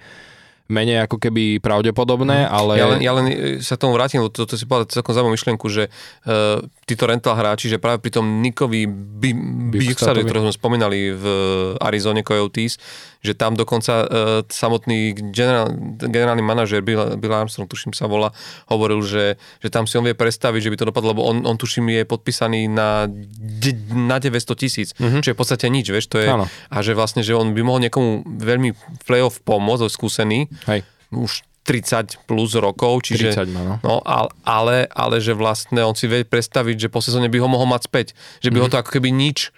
menej 0.69 1.09
ako 1.09 1.17
keby 1.17 1.59
pravdepodobné, 1.65 2.45
mhm. 2.45 2.49
ale... 2.53 2.73
Ja 2.77 2.87
len, 2.93 3.01
ja 3.01 3.13
len 3.17 3.27
e, 3.33 3.35
sa 3.65 3.81
tomu 3.81 3.97
vrátim, 3.97 4.21
lebo 4.21 4.29
toto 4.29 4.53
to 4.53 4.61
si 4.61 4.69
povedal 4.69 4.93
celkom 4.93 5.17
zaujímavú 5.17 5.35
myšlienku, 5.35 5.67
že 5.73 5.89
uh, 5.89 6.61
títo 6.85 7.09
rental 7.09 7.35
hráči, 7.41 7.73
že 7.73 7.81
práve 7.81 8.05
pri 8.05 8.21
tom 8.21 8.45
Nikovi 8.45 8.85
Bixarovi, 8.85 10.29
ktorého 10.29 10.45
sme 10.49 10.55
spomínali 10.55 11.17
v 11.17 11.25
Arizone 11.81 12.21
Coyotes, 12.21 12.77
že 13.19 13.35
tam 13.35 13.59
dokonca 13.59 14.07
uh, 14.07 14.07
samotný 14.47 15.15
generál, 15.35 15.75
generálny 15.99 16.43
manažer 16.43 16.81
Bill, 16.83 17.19
Bill 17.19 17.35
Armstrong, 17.35 17.67
tuším 17.67 17.91
sa 17.91 18.07
volá, 18.07 18.31
hovoril, 18.71 19.03
že, 19.03 19.35
že 19.59 19.69
tam 19.69 19.91
si 19.91 19.99
on 19.99 20.07
vie 20.07 20.15
predstaviť, 20.15 20.61
že 20.63 20.71
by 20.71 20.77
to 20.79 20.89
dopadlo, 20.91 21.11
lebo 21.15 21.23
on, 21.27 21.43
on 21.43 21.59
tuším 21.59 21.91
je 21.91 22.03
podpísaný 22.07 22.71
na, 22.71 23.11
na 23.91 24.17
900 24.23 24.55
tisíc, 24.55 24.89
mm-hmm. 24.95 25.21
čo 25.23 25.29
je 25.33 25.37
v 25.37 25.41
podstate 25.41 25.67
nič, 25.67 25.91
vieš, 25.91 26.07
to 26.11 26.23
je, 26.23 26.31
ano. 26.31 26.47
a 26.47 26.77
že 26.79 26.95
vlastne, 26.95 27.27
že 27.27 27.35
on 27.35 27.53
by 27.53 27.61
mohol 27.67 27.83
niekomu 27.83 28.23
veľmi 28.39 29.03
playoff 29.07 29.43
pomôcť, 29.43 29.91
skúsený, 29.91 30.47
Hej. 30.71 30.87
už 31.11 31.43
30 31.69 32.25
plus 32.25 32.57
rokov, 32.57 33.05
čiže... 33.05 33.37
30 33.37 33.53
má, 33.53 33.61
no. 33.61 33.75
no 33.85 34.01
ale, 34.49 34.89
ale, 34.89 35.17
že 35.21 35.37
vlastne 35.37 35.85
on 35.85 35.93
si 35.93 36.09
vie 36.09 36.25
predstaviť, 36.25 36.89
že 36.89 36.89
po 36.89 37.05
sezóne 37.05 37.29
by 37.29 37.45
ho 37.45 37.49
mohol 37.51 37.69
mať 37.69 37.93
späť. 37.93 38.07
Že 38.41 38.49
by 38.49 38.53
mm-hmm. 38.57 38.65
ho 38.65 38.73
to 38.73 38.81
ako 38.81 38.91
keby 38.97 39.13
nič 39.13 39.53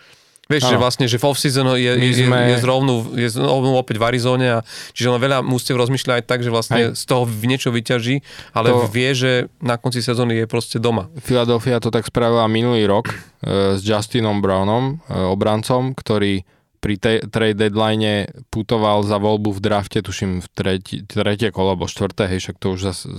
Vieš, 0.50 0.66
ano. 0.66 0.72
že 0.74 0.76
vlastne, 0.82 1.06
že 1.06 1.16
v 1.22 1.24
off-season 1.30 1.78
je, 1.78 1.92
je, 1.94 2.26
sme... 2.26 2.50
je, 2.50 2.56
zrovnu, 2.58 3.14
je 3.14 3.28
zrovnu 3.30 3.70
opäť 3.78 4.02
v 4.02 4.04
Arizone 4.10 4.46
a 4.50 4.58
čiže 4.90 5.14
on 5.14 5.22
veľa 5.22 5.46
mústev 5.46 5.78
rozmýšľa 5.78 6.18
aj 6.18 6.24
tak, 6.26 6.42
že 6.42 6.50
vlastne 6.50 6.90
Aj. 6.90 6.98
z 6.98 7.04
toho 7.06 7.22
niečo 7.46 7.70
vyťaží, 7.70 8.26
ale 8.50 8.74
to... 8.74 8.90
vie, 8.90 9.14
že 9.14 9.32
na 9.62 9.78
konci 9.78 10.02
sezóny 10.02 10.42
je 10.42 10.46
proste 10.50 10.82
doma. 10.82 11.06
Philadelphia 11.22 11.78
to 11.78 11.94
tak 11.94 12.02
spravila 12.02 12.50
minulý 12.50 12.90
rok 12.90 13.14
e, 13.14 13.78
s 13.78 13.80
Justinom 13.86 14.42
Brownom, 14.42 14.98
e, 15.06 15.14
obrancom, 15.14 15.94
ktorý 15.94 16.42
pri 16.80 16.96
tej 16.96 17.16
trade 17.28 17.60
deadline 17.60 18.26
putoval 18.48 19.04
za 19.04 19.20
voľbu 19.20 19.52
v 19.52 19.60
drafte, 19.60 20.00
tuším 20.00 20.40
v 20.40 20.48
tretí, 20.48 21.04
tretie 21.04 21.52
kolo, 21.52 21.76
alebo 21.76 21.84
štvrté, 21.84 22.24
hej, 22.24 22.40
však 22.48 22.56
to 22.56 22.72
už 22.72 22.80
zas, 22.80 22.98
e, 23.04 23.12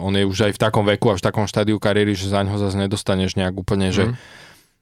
on 0.00 0.16
je 0.16 0.24
už 0.24 0.50
aj 0.50 0.52
v 0.56 0.60
takom 0.60 0.82
veku 0.88 1.12
a 1.12 1.20
v 1.20 1.22
takom 1.22 1.44
štádiu 1.44 1.76
kariéry, 1.76 2.16
že 2.16 2.32
za 2.32 2.40
ňo 2.40 2.56
zase 2.56 2.80
nedostaneš 2.80 3.36
nejak 3.36 3.54
úplne, 3.54 3.92
mm. 3.92 3.94
že 3.94 4.04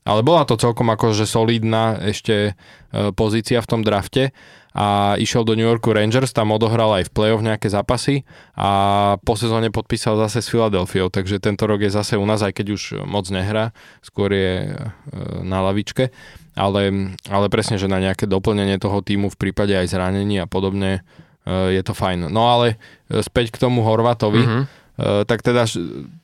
ale 0.05 0.20
bola 0.24 0.48
to 0.48 0.56
celkom 0.56 0.89
akože 0.89 1.28
solidná 1.28 2.01
ešte 2.01 2.52
e, 2.52 3.12
pozícia 3.12 3.60
v 3.60 3.68
tom 3.68 3.81
drafte 3.85 4.32
a 4.70 5.18
išiel 5.18 5.43
do 5.43 5.59
New 5.59 5.66
Yorku 5.66 5.90
Rangers, 5.90 6.31
tam 6.31 6.55
odohral 6.55 7.02
aj 7.02 7.10
v 7.10 7.14
play-off 7.14 7.43
nejaké 7.43 7.66
zápasy 7.66 8.22
a 8.55 8.70
po 9.18 9.35
sezóne 9.35 9.74
podpísal 9.74 10.14
zase 10.14 10.47
s 10.47 10.48
Philadelphia, 10.48 11.10
takže 11.10 11.43
tento 11.43 11.66
rok 11.66 11.82
je 11.82 11.90
zase 11.90 12.14
u 12.14 12.22
nás, 12.22 12.39
aj 12.40 12.55
keď 12.55 12.66
už 12.78 12.82
moc 13.02 13.27
nehrá, 13.35 13.74
skôr 14.01 14.31
je 14.31 14.52
e, 14.62 14.90
na 15.43 15.60
lavičke, 15.66 16.14
ale, 16.55 17.12
ale 17.27 17.47
presne, 17.51 17.77
že 17.77 17.90
na 17.90 17.98
nejaké 17.98 18.31
doplnenie 18.31 18.78
toho 18.78 19.02
týmu 19.02 19.28
v 19.28 19.40
prípade 19.40 19.74
aj 19.74 19.90
zranení 19.90 20.39
a 20.39 20.47
podobne 20.47 21.02
e, 21.44 21.74
je 21.74 21.82
to 21.82 21.93
fajn. 21.93 22.31
No 22.31 22.47
ale 22.48 22.78
späť 23.10 23.51
k 23.51 23.60
tomu 23.60 23.82
Horvatovi, 23.82 24.43
mm-hmm 24.47 24.80
tak 25.24 25.40
teda, 25.40 25.64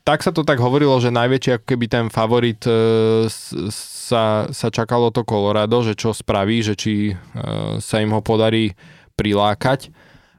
tak 0.05 0.21
sa 0.21 0.31
to 0.35 0.45
tak 0.45 0.61
hovorilo, 0.61 0.99
že 1.01 1.15
najväčší 1.15 1.51
ako 1.61 1.65
keby 1.65 1.87
ten 1.87 2.07
favorit 2.13 2.61
uh, 2.69 3.25
sa, 3.73 4.51
sa 4.51 4.69
čakalo 4.69 5.11
to 5.11 5.25
Colorado, 5.25 5.81
že 5.87 5.97
čo 5.97 6.13
spraví, 6.13 6.61
že 6.61 6.75
či 6.77 7.15
uh, 7.15 7.81
sa 7.81 8.03
im 8.03 8.13
ho 8.13 8.21
podarí 8.21 8.77
prilákať. 9.17 9.89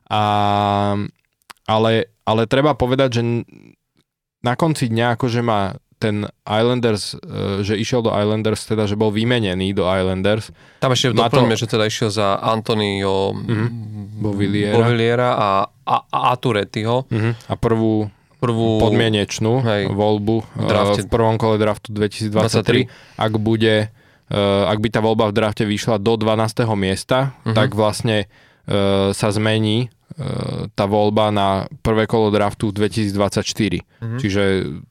A, 0.07 0.23
ale, 1.67 1.91
ale 2.23 2.41
treba 2.47 2.77
povedať, 2.77 3.09
že 3.19 3.21
na 4.39 4.53
konci 4.55 4.87
dňa 4.87 5.19
akože 5.19 5.41
má 5.43 5.75
ten 5.97 6.29
Islanders, 6.45 7.17
že 7.65 7.73
išiel 7.73 8.05
do 8.05 8.13
Islanders, 8.13 8.69
teda, 8.69 8.85
že 8.85 8.93
bol 8.93 9.09
vymenený 9.09 9.73
do 9.73 9.81
Islanders. 9.89 10.53
Tam 10.77 10.93
ešte 10.93 11.09
doplňme, 11.09 11.57
to... 11.57 11.65
že 11.65 11.73
teda 11.73 11.89
išiel 11.89 12.13
za 12.13 12.37
Antonio 12.37 13.33
mm-hmm. 13.33 14.21
Bovilliera. 14.21 14.77
Bovilliera 14.77 15.29
a, 15.33 15.49
a, 15.65 15.95
a 16.05 16.19
Aturettiho. 16.37 17.09
Mm-hmm. 17.09 17.33
A 17.49 17.53
prvú 17.57 18.13
prvú 18.37 18.77
podmienečnú 18.81 19.53
hej, 19.65 19.83
voľbu 19.89 20.35
v, 20.41 20.45
eh, 20.45 20.69
drafte. 20.69 21.01
v 21.03 21.07
prvom 21.09 21.35
kole 21.41 21.57
draftu 21.57 21.89
2023. 21.93 22.85
23. 22.85 23.17
Ak 23.17 23.33
bude, 23.41 23.89
uh, 23.89 24.71
ak 24.71 24.77
by 24.77 24.87
tá 24.93 24.99
voľba 25.01 25.29
v 25.29 25.33
drafte 25.33 25.63
vyšla 25.65 25.97
do 25.97 26.13
12. 26.15 26.69
miesta, 26.77 27.33
uh-huh. 27.41 27.57
tak 27.57 27.73
vlastne 27.73 28.29
uh, 28.69 29.09
sa 29.11 29.33
zmení 29.33 29.89
uh, 29.89 30.69
tá 30.77 30.85
voľba 30.85 31.33
na 31.33 31.65
prvé 31.81 32.05
kolo 32.05 32.29
draftu 32.29 32.69
2024. 32.69 33.17
Uh-huh. 33.17 34.19
Čiže 34.21 34.43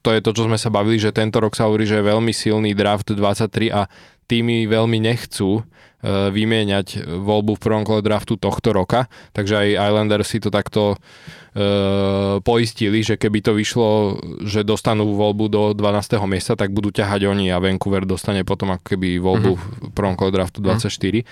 to 0.02 0.10
je 0.10 0.20
to, 0.20 0.31
čo 0.35 0.43
sme 0.51 0.59
sa 0.59 0.68
bavili, 0.68 0.98
že 0.98 1.14
tento 1.14 1.39
rok 1.39 1.55
sa 1.55 1.70
hovorí, 1.70 1.86
že 1.86 2.02
je 2.02 2.10
veľmi 2.10 2.35
silný 2.35 2.74
draft 2.74 3.14
23 3.14 3.70
a 3.70 3.86
týmy 4.27 4.66
veľmi 4.66 4.98
nechcú 5.03 5.62
vymieňať 6.07 7.03
voľbu 7.09 7.59
v 7.59 7.62
prvom 7.62 7.82
kole 7.82 8.01
draftu 8.05 8.39
tohto 8.39 8.70
roka, 8.70 9.11
takže 9.35 9.59
aj 9.59 9.90
Islanders 9.90 10.28
si 10.28 10.39
to 10.39 10.55
takto 10.55 10.94
uh, 10.94 12.39
poistili, 12.44 13.03
že 13.03 13.19
keby 13.19 13.43
to 13.43 13.57
vyšlo, 13.57 14.20
že 14.47 14.62
dostanú 14.62 15.16
voľbu 15.16 15.44
do 15.51 15.62
12. 15.74 16.20
miesta, 16.31 16.55
tak 16.55 16.70
budú 16.70 16.94
ťahať 16.94 17.27
oni 17.27 17.51
a 17.51 17.59
Vancouver 17.59 18.07
dostane 18.07 18.47
potom 18.47 18.77
ako 18.77 18.85
keby 18.94 19.19
voľbu 19.19 19.53
uh-huh. 19.57 19.89
v 19.89 19.93
prvom 19.97 20.15
kole 20.15 20.31
draftu 20.31 20.62
24. 20.62 20.86
Uh-huh. 20.86 21.24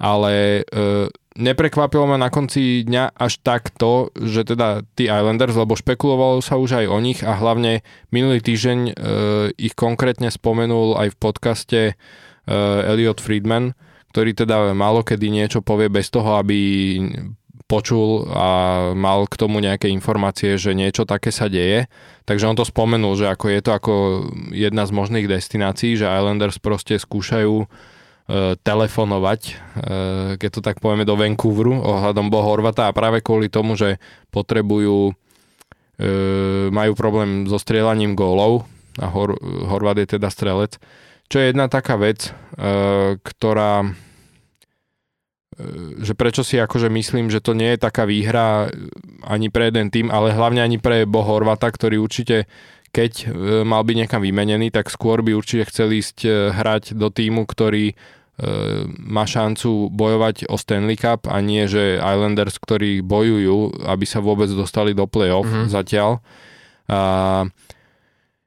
Ale 0.00 0.64
uh, 0.64 1.12
neprekvapilo 1.38 2.10
ma 2.10 2.18
na 2.18 2.32
konci 2.32 2.82
dňa 2.82 3.14
až 3.14 3.38
takto, 3.42 4.10
že 4.18 4.42
teda 4.42 4.82
tí 4.98 5.06
Islanders, 5.06 5.54
lebo 5.54 5.78
špekulovalo 5.78 6.42
sa 6.42 6.58
už 6.58 6.82
aj 6.82 6.86
o 6.90 6.98
nich 6.98 7.20
a 7.22 7.38
hlavne 7.38 7.86
minulý 8.10 8.42
týždeň 8.42 8.78
uh, 8.78 8.92
ich 9.54 9.78
konkrétne 9.78 10.30
spomenul 10.32 10.98
aj 10.98 11.14
v 11.14 11.20
podcaste 11.20 11.80
uh, 11.94 12.90
Elliot 12.90 13.22
Friedman, 13.22 13.78
ktorý 14.10 14.34
teda 14.34 14.74
málo 14.74 15.06
kedy 15.06 15.30
niečo 15.30 15.62
povie 15.62 15.86
bez 15.86 16.10
toho, 16.10 16.42
aby 16.42 16.58
počul 17.70 18.26
a 18.34 18.48
mal 18.98 19.30
k 19.30 19.38
tomu 19.38 19.62
nejaké 19.62 19.86
informácie, 19.86 20.58
že 20.58 20.74
niečo 20.74 21.06
také 21.06 21.30
sa 21.30 21.46
deje. 21.46 21.86
Takže 22.26 22.50
on 22.50 22.58
to 22.58 22.66
spomenul, 22.66 23.14
že 23.14 23.30
ako 23.30 23.46
je 23.46 23.60
to 23.62 23.70
ako 23.70 23.92
jedna 24.50 24.82
z 24.82 24.90
možných 24.90 25.30
destinácií, 25.30 25.94
že 25.94 26.10
Islanders 26.10 26.58
proste 26.58 26.98
skúšajú 26.98 27.54
e, 27.62 27.66
telefonovať, 28.62 29.40
e, 29.46 29.52
keď 30.38 30.50
to 30.50 30.60
tak 30.62 30.78
povieme, 30.78 31.08
do 31.08 31.18
Vancouveru 31.18 31.74
ohľadom 31.82 32.30
Bo 32.30 32.44
Horvata 32.46 32.86
a 32.86 32.96
práve 32.96 33.24
kvôli 33.24 33.50
tomu, 33.50 33.74
že 33.74 33.98
potrebujú, 34.30 35.10
e, 35.10 36.12
majú 36.70 36.92
problém 36.94 37.50
so 37.50 37.58
strieľaním 37.58 38.14
gólov 38.14 38.66
a 38.98 39.10
Hor- 39.10 39.38
Horvat 39.42 40.02
je 40.02 40.18
teda 40.18 40.30
strelec, 40.30 40.78
čo 41.30 41.38
je 41.38 41.50
jedna 41.50 41.66
taká 41.66 41.98
vec, 41.98 42.30
e, 42.30 42.32
ktorá 43.18 43.90
E, 45.60 46.02
že 46.02 46.16
prečo 46.16 46.42
si 46.42 46.56
akože 46.56 46.88
myslím, 46.88 47.28
že 47.28 47.44
to 47.44 47.52
nie 47.52 47.76
je 47.76 47.84
taká 47.84 48.08
výhra 48.08 48.72
ani 49.26 49.52
pre 49.52 49.68
jeden 49.68 49.92
tým, 49.92 50.08
ale 50.08 50.32
hlavne 50.32 50.64
ani 50.64 50.80
pre 50.80 51.04
Bo 51.04 51.22
Horvata, 51.22 51.68
ktorý 51.68 52.00
určite 52.00 52.48
keď 52.90 53.12
e, 53.22 53.26
mal 53.62 53.86
byť 53.86 53.96
niekam 54.02 54.18
vymenený, 54.18 54.74
tak 54.74 54.90
skôr 54.90 55.22
by 55.22 55.30
určite 55.30 55.70
chcel 55.70 55.94
ísť 55.94 56.18
e, 56.26 56.30
hrať 56.50 56.98
do 56.98 57.06
týmu, 57.06 57.46
ktorý 57.46 57.94
má 59.04 59.28
šancu 59.28 59.92
bojovať 59.92 60.48
o 60.48 60.56
Stanley 60.56 60.96
Cup 60.96 61.28
a 61.28 61.44
nie, 61.44 61.68
že 61.68 62.00
Islanders, 62.00 62.56
ktorí 62.56 63.04
bojujú, 63.04 63.84
aby 63.84 64.04
sa 64.08 64.24
vôbec 64.24 64.48
dostali 64.48 64.96
do 64.96 65.04
play-off 65.04 65.44
mm-hmm. 65.44 65.68
zatiaľ. 65.68 66.24
A 66.88 67.00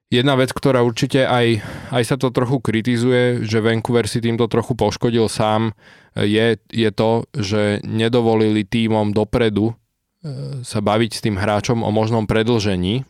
jedna 0.09 0.33
vec, 0.33 0.49
ktorá 0.49 0.81
určite 0.81 1.29
aj, 1.29 1.61
aj 1.93 2.03
sa 2.09 2.15
to 2.17 2.33
trochu 2.33 2.57
kritizuje, 2.57 3.45
že 3.45 3.61
Vancouver 3.61 4.09
si 4.09 4.17
týmto 4.17 4.49
trochu 4.49 4.73
poškodil 4.73 5.29
sám, 5.29 5.77
je, 6.17 6.57
je 6.69 6.89
to, 6.93 7.29
že 7.33 7.81
nedovolili 7.85 8.65
týmom 8.65 9.13
dopredu 9.13 9.73
e, 9.73 9.73
sa 10.61 10.81
baviť 10.81 11.11
s 11.13 11.23
tým 11.25 11.37
hráčom 11.37 11.81
o 11.81 11.89
možnom 11.89 12.25
predlžení, 12.29 13.05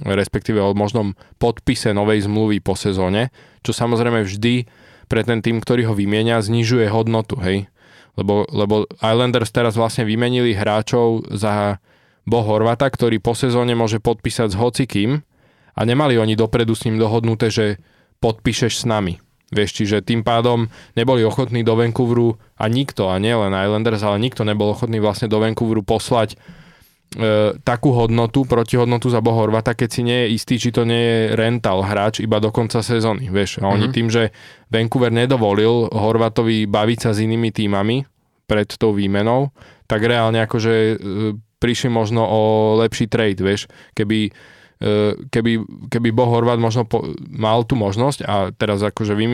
respektíve 0.00 0.60
o 0.60 0.72
možnom 0.72 1.12
podpise 1.36 1.92
novej 1.92 2.24
zmluvy 2.24 2.64
po 2.64 2.76
sezóne, 2.76 3.28
čo 3.60 3.76
samozrejme 3.76 4.24
vždy 4.24 4.64
pre 5.12 5.28
ten 5.28 5.44
tým, 5.44 5.60
ktorý 5.60 5.92
ho 5.92 5.94
vymienia, 5.94 6.40
znižuje 6.40 6.88
hodnotu, 6.88 7.36
hej. 7.44 7.68
Lebo, 8.16 8.48
lebo 8.48 8.88
Islanders 9.04 9.52
teraz 9.52 9.76
vlastne 9.76 10.08
vymenili 10.08 10.56
hráčov 10.56 11.28
za 11.28 11.84
Bo 12.24 12.40
Horvata, 12.40 12.88
ktorý 12.88 13.20
po 13.20 13.36
sezóne 13.36 13.76
môže 13.76 14.00
podpísať 14.00 14.56
s 14.56 14.56
hocikým 14.56 15.20
a 15.76 15.80
nemali 15.84 16.16
oni 16.16 16.32
dopredu 16.32 16.72
s 16.72 16.88
ním 16.88 16.96
dohodnuté, 16.96 17.52
že 17.52 17.76
podpíšeš 18.24 18.72
s 18.80 18.84
nami. 18.88 19.20
Vieš, 19.52 19.84
čiže 19.84 20.00
tým 20.00 20.24
pádom 20.24 20.72
neboli 20.96 21.20
ochotní 21.28 21.60
do 21.60 21.76
Vancouveru 21.76 22.40
a 22.56 22.64
nikto, 22.72 23.12
a 23.12 23.20
nie 23.20 23.36
len 23.36 23.52
Islanders, 23.52 24.00
ale 24.00 24.16
nikto 24.16 24.48
nebol 24.48 24.72
ochotný 24.72 24.96
vlastne 24.96 25.28
do 25.28 25.36
Vancouveru 25.44 25.84
poslať 25.84 26.40
e, 27.14 27.54
takú 27.60 27.92
hodnotu, 27.92 28.48
protihodnotu 28.48 29.12
za 29.12 29.20
Bohorvata, 29.20 29.76
keď 29.76 29.88
si 29.88 30.02
nie 30.02 30.18
je 30.26 30.28
istý, 30.36 30.54
či 30.58 30.72
to 30.72 30.82
nie 30.88 30.98
je 30.98 31.20
rental 31.36 31.84
hráč 31.84 32.24
iba 32.24 32.40
do 32.40 32.48
konca 32.48 32.80
sezóny. 32.80 33.28
Vieš, 33.28 33.62
a 33.62 33.68
oni 33.68 33.88
mm-hmm. 33.88 33.96
tým, 33.96 34.08
že 34.08 34.22
Vancouver 34.72 35.12
nedovolil 35.12 35.92
Horvatovi 35.92 36.64
baviť 36.66 36.98
sa 36.98 37.10
s 37.12 37.22
inými 37.22 37.52
týmami 37.52 38.02
pred 38.48 38.68
tou 38.74 38.96
výmenou, 38.96 39.52
tak 39.86 40.04
reálne 40.04 40.40
akože 40.42 40.74
e, 40.74 40.94
prišli 41.62 41.88
možno 41.92 42.26
o 42.26 42.40
lepší 42.82 43.06
trade, 43.06 43.38
vieš, 43.38 43.70
keby 43.94 44.32
e, 44.82 45.28
keby, 45.30 45.52
keby 45.92 46.08
Bo 46.10 46.26
Horvat 46.26 46.58
možno 46.58 46.88
po, 46.88 47.14
mal 47.30 47.62
tú 47.62 47.78
možnosť 47.78 48.26
a 48.26 48.50
teraz 48.50 48.82
akože 48.82 49.14
vy 49.14 49.26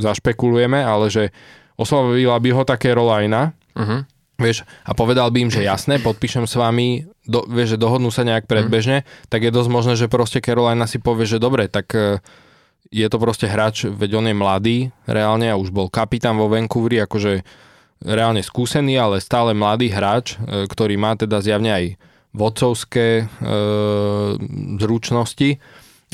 zašpekulujeme, 0.00 0.80
ale 0.80 1.12
že 1.12 1.34
oslovila 1.76 2.40
by 2.40 2.50
ho 2.56 2.62
také 2.64 2.96
Rolajna, 2.96 3.52
uh-huh 3.76 4.17
vieš, 4.38 4.62
a 4.86 4.94
povedal 4.94 5.28
by 5.34 5.44
im, 5.44 5.50
že 5.50 5.66
jasné, 5.66 5.98
podpíšem 5.98 6.46
s 6.46 6.54
vami, 6.54 7.10
do, 7.26 7.42
vieš, 7.50 7.74
že 7.74 7.82
dohodnú 7.82 8.14
sa 8.14 8.22
nejak 8.22 8.46
predbežne, 8.46 9.02
mm. 9.02 9.28
tak 9.28 9.42
je 9.44 9.50
dosť 9.50 9.70
možné, 9.70 9.92
že 9.98 10.06
proste 10.06 10.38
Carolina 10.38 10.86
si 10.86 11.02
povie, 11.02 11.26
že 11.26 11.42
dobre, 11.42 11.66
tak 11.66 11.90
e, 11.92 12.22
je 12.94 13.06
to 13.10 13.18
proste 13.18 13.50
hráč, 13.50 13.90
veď 13.90 14.22
on 14.22 14.26
je 14.30 14.36
mladý 14.38 14.76
reálne 15.10 15.50
a 15.50 15.58
už 15.58 15.74
bol 15.74 15.90
kapitán 15.90 16.38
vo 16.38 16.46
Vancouveri, 16.46 17.02
akože 17.02 17.42
reálne 18.06 18.40
skúsený, 18.46 18.94
ale 18.94 19.18
stále 19.18 19.58
mladý 19.58 19.90
hráč, 19.90 20.38
e, 20.38 20.70
ktorý 20.70 20.94
má 20.94 21.18
teda 21.18 21.42
zjavne 21.42 21.74
aj 21.74 21.84
vodcovské 22.30 23.26
e, 23.26 23.52
zručnosti 24.78 25.58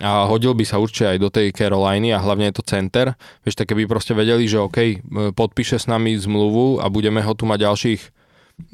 a 0.02 0.26
hodil 0.26 0.58
by 0.58 0.66
sa 0.66 0.82
určite 0.82 1.14
aj 1.14 1.18
do 1.22 1.30
tej 1.30 1.54
Caroliny 1.54 2.10
a 2.10 2.18
hlavne 2.18 2.50
je 2.50 2.58
to 2.58 2.66
center. 2.66 3.14
Vieš, 3.46 3.54
tak 3.54 3.70
keby 3.70 3.86
proste 3.86 4.10
vedeli, 4.10 4.50
že 4.50 4.58
OK, 4.58 5.06
podpíše 5.38 5.78
s 5.78 5.86
nami 5.86 6.18
zmluvu 6.18 6.82
a 6.82 6.90
budeme 6.90 7.22
ho 7.22 7.32
tu 7.38 7.46
mať 7.46 7.62
ďalších 7.62 8.00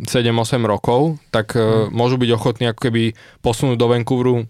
7-8 0.00 0.64
rokov, 0.64 1.20
tak 1.32 1.56
hmm. 1.56 1.92
môžu 1.92 2.20
byť 2.20 2.30
ochotní 2.32 2.64
ako 2.72 2.80
keby 2.88 3.02
posunúť 3.40 3.76
do 3.80 3.86
Vancouveru 3.88 4.44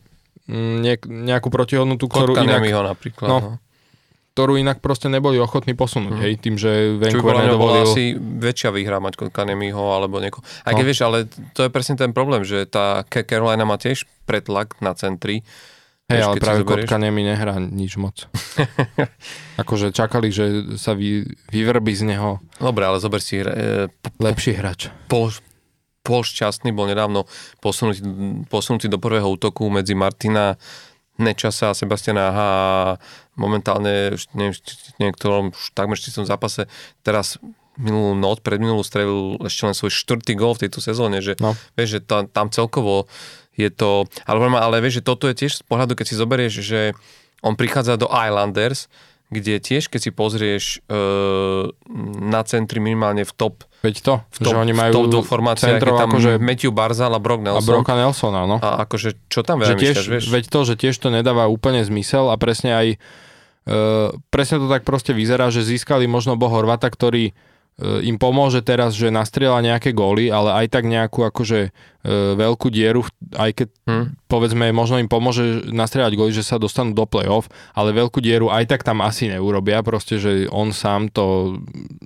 mm, 0.47 1.07
nejakú 1.07 1.49
protihodnotu, 1.51 2.11
ktorú 2.11 2.39
inak... 2.39 2.63
ho 2.67 2.83
napríklad. 2.87 3.29
No, 3.31 3.39
no 3.39 3.51
ktorú 4.31 4.57
inak 4.57 4.79
proste 4.79 5.11
neboli 5.11 5.37
ochotní 5.37 5.75
posunúť, 5.75 6.17
hmm. 6.17 6.23
hej, 6.23 6.33
tým, 6.39 6.55
že 6.57 6.97
Vancouver 6.97 7.45
nedovolil... 7.45 7.83
asi 7.83 8.15
väčšia 8.17 8.71
výhra 8.71 8.97
mať 9.03 9.29
Kanemiho 9.29 9.91
alebo 9.93 10.17
nieko. 10.23 10.41
Aj 10.65 10.73
keď 10.73 10.85
no. 10.87 10.89
vieš, 10.89 11.01
ale 11.03 11.19
to 11.53 11.67
je 11.67 11.69
presne 11.69 11.99
ten 11.99 12.15
problém, 12.15 12.47
že 12.47 12.65
tá 12.65 13.03
Carolina 13.11 13.67
má 13.67 13.77
tiež 13.77 14.07
pretlak 14.25 14.79
na 14.79 14.95
centri, 14.95 15.43
Hej, 16.11 16.23
ale 16.27 16.35
práve 16.43 16.67
Kotka 16.67 16.99
nemi 16.99 17.23
nehrá 17.23 17.57
nič 17.63 17.95
moc. 17.95 18.27
akože 19.63 19.95
čakali, 19.95 20.35
že 20.35 20.75
sa 20.75 20.99
vy, 20.99 21.23
vyvrbí 21.55 21.95
z 21.95 22.11
neho. 22.11 22.43
Dobre, 22.59 22.85
ale 22.85 22.99
zober 22.99 23.23
si... 23.23 23.39
E, 23.41 23.87
lepší 24.19 24.59
hráč. 24.59 24.91
Pol, 25.07 25.31
pol 26.03 26.27
šťastný 26.27 26.75
bol 26.75 26.91
nedávno 26.91 27.31
posunutý, 27.63 28.03
posunutý 28.51 28.91
do 28.91 28.99
prvého 28.99 29.31
útoku 29.31 29.71
medzi 29.71 29.95
Martina 29.95 30.59
Nečasa 31.21 31.71
a 31.71 31.77
Sebastiana 31.77 32.23
Aha 32.33 32.51
momentálne, 33.41 34.13
neviem, 34.37 34.53
niektorom 35.01 35.57
už 35.57 35.73
takmer 35.73 35.97
v 35.97 36.29
zápase 36.29 36.69
teraz 37.01 37.41
minulú 37.81 38.13
noc, 38.13 38.45
pred 38.45 38.61
minulú 38.61 38.85
strelil 38.85 39.41
ešte 39.41 39.63
len 39.67 39.75
svoj 39.75 39.93
štvrtý 39.93 40.37
gol 40.37 40.53
v 40.53 40.69
tejto 40.69 40.85
sezóne, 40.85 41.25
že 41.25 41.41
no. 41.41 41.57
vieš, 41.75 41.99
že 41.99 42.01
tam, 42.05 42.29
tam 42.29 42.47
celkovo 42.53 43.09
je 43.57 43.73
to, 43.73 44.07
ale, 44.29 44.39
ale 44.57 44.85
vieš, 44.85 45.01
že 45.01 45.07
toto 45.09 45.27
je 45.27 45.35
tiež 45.35 45.61
z 45.61 45.65
pohľadu, 45.65 45.97
keď 45.97 46.07
si 46.07 46.15
zoberieš, 46.17 46.55
že 46.61 46.81
on 47.41 47.57
prichádza 47.57 47.97
do 47.97 48.09
Islanders, 48.09 48.87
kde 49.31 49.63
tiež, 49.63 49.87
keď 49.87 50.01
si 50.03 50.11
pozrieš 50.11 50.65
e, 50.91 50.99
na 52.19 52.43
centri 52.43 52.83
minimálne 52.83 53.23
v 53.23 53.33
top 53.33 53.63
Veď 53.81 53.97
to, 54.05 54.15
v 54.27 54.39
top, 54.45 54.53
že 54.53 54.57
oni 54.59 54.75
majú 54.77 54.93
v 55.07 55.15
top 55.15 55.25
formáciách, 55.25 55.81
je 55.81 55.87
tam 55.87 56.11
akože, 56.13 56.31
Matthew 56.37 56.75
Barzal 56.75 57.17
a 57.17 57.21
Brock 57.23 57.41
Nelson. 57.41 57.65
A 57.65 57.69
Brocka 57.81 57.95
Nelson, 57.97 58.35
áno. 58.37 58.57
A 58.61 58.85
akože, 58.85 59.17
čo 59.33 59.41
tam 59.41 59.63
veľa 59.65 59.79
tiež, 59.79 60.05
vieš? 60.05 60.29
Veď 60.29 60.53
to, 60.53 60.61
že 60.69 60.75
tiež 60.77 61.01
to 61.01 61.09
nedáva 61.09 61.49
úplne 61.49 61.81
zmysel 61.81 62.29
a 62.29 62.37
presne 62.37 62.77
aj 62.77 62.87
e, 62.91 62.97
presne 64.29 64.61
to 64.61 64.69
tak 64.69 64.85
proste 64.85 65.17
vyzerá, 65.17 65.49
že 65.49 65.65
získali 65.65 66.05
možno 66.05 66.37
Bohorvata, 66.37 66.91
ktorý 66.93 67.33
im 67.81 68.21
pomôže 68.21 68.61
teraz, 68.61 68.93
že 68.93 69.09
nastrieľa 69.09 69.65
nejaké 69.65 69.97
góly, 69.97 70.29
ale 70.29 70.65
aj 70.65 70.67
tak 70.69 70.85
nejakú 70.85 71.25
akože 71.25 71.61
e, 71.67 71.71
veľkú 72.37 72.69
dieru, 72.69 73.09
aj 73.33 73.51
keď 73.57 73.69
hmm. 73.89 74.07
povedzme, 74.29 74.69
možno 74.77 75.01
im 75.01 75.09
pomôže 75.09 75.65
nastrieľať 75.73 76.13
góly, 76.13 76.33
že 76.37 76.45
sa 76.45 76.61
dostanú 76.61 76.93
do 76.93 77.09
play-off, 77.09 77.49
ale 77.73 77.97
veľkú 77.97 78.21
dieru 78.21 78.53
aj 78.53 78.69
tak 78.69 78.85
tam 78.85 79.01
asi 79.01 79.33
neurobia, 79.33 79.81
proste, 79.81 80.21
že 80.21 80.45
on 80.53 80.77
sám 80.77 81.09
to 81.09 81.57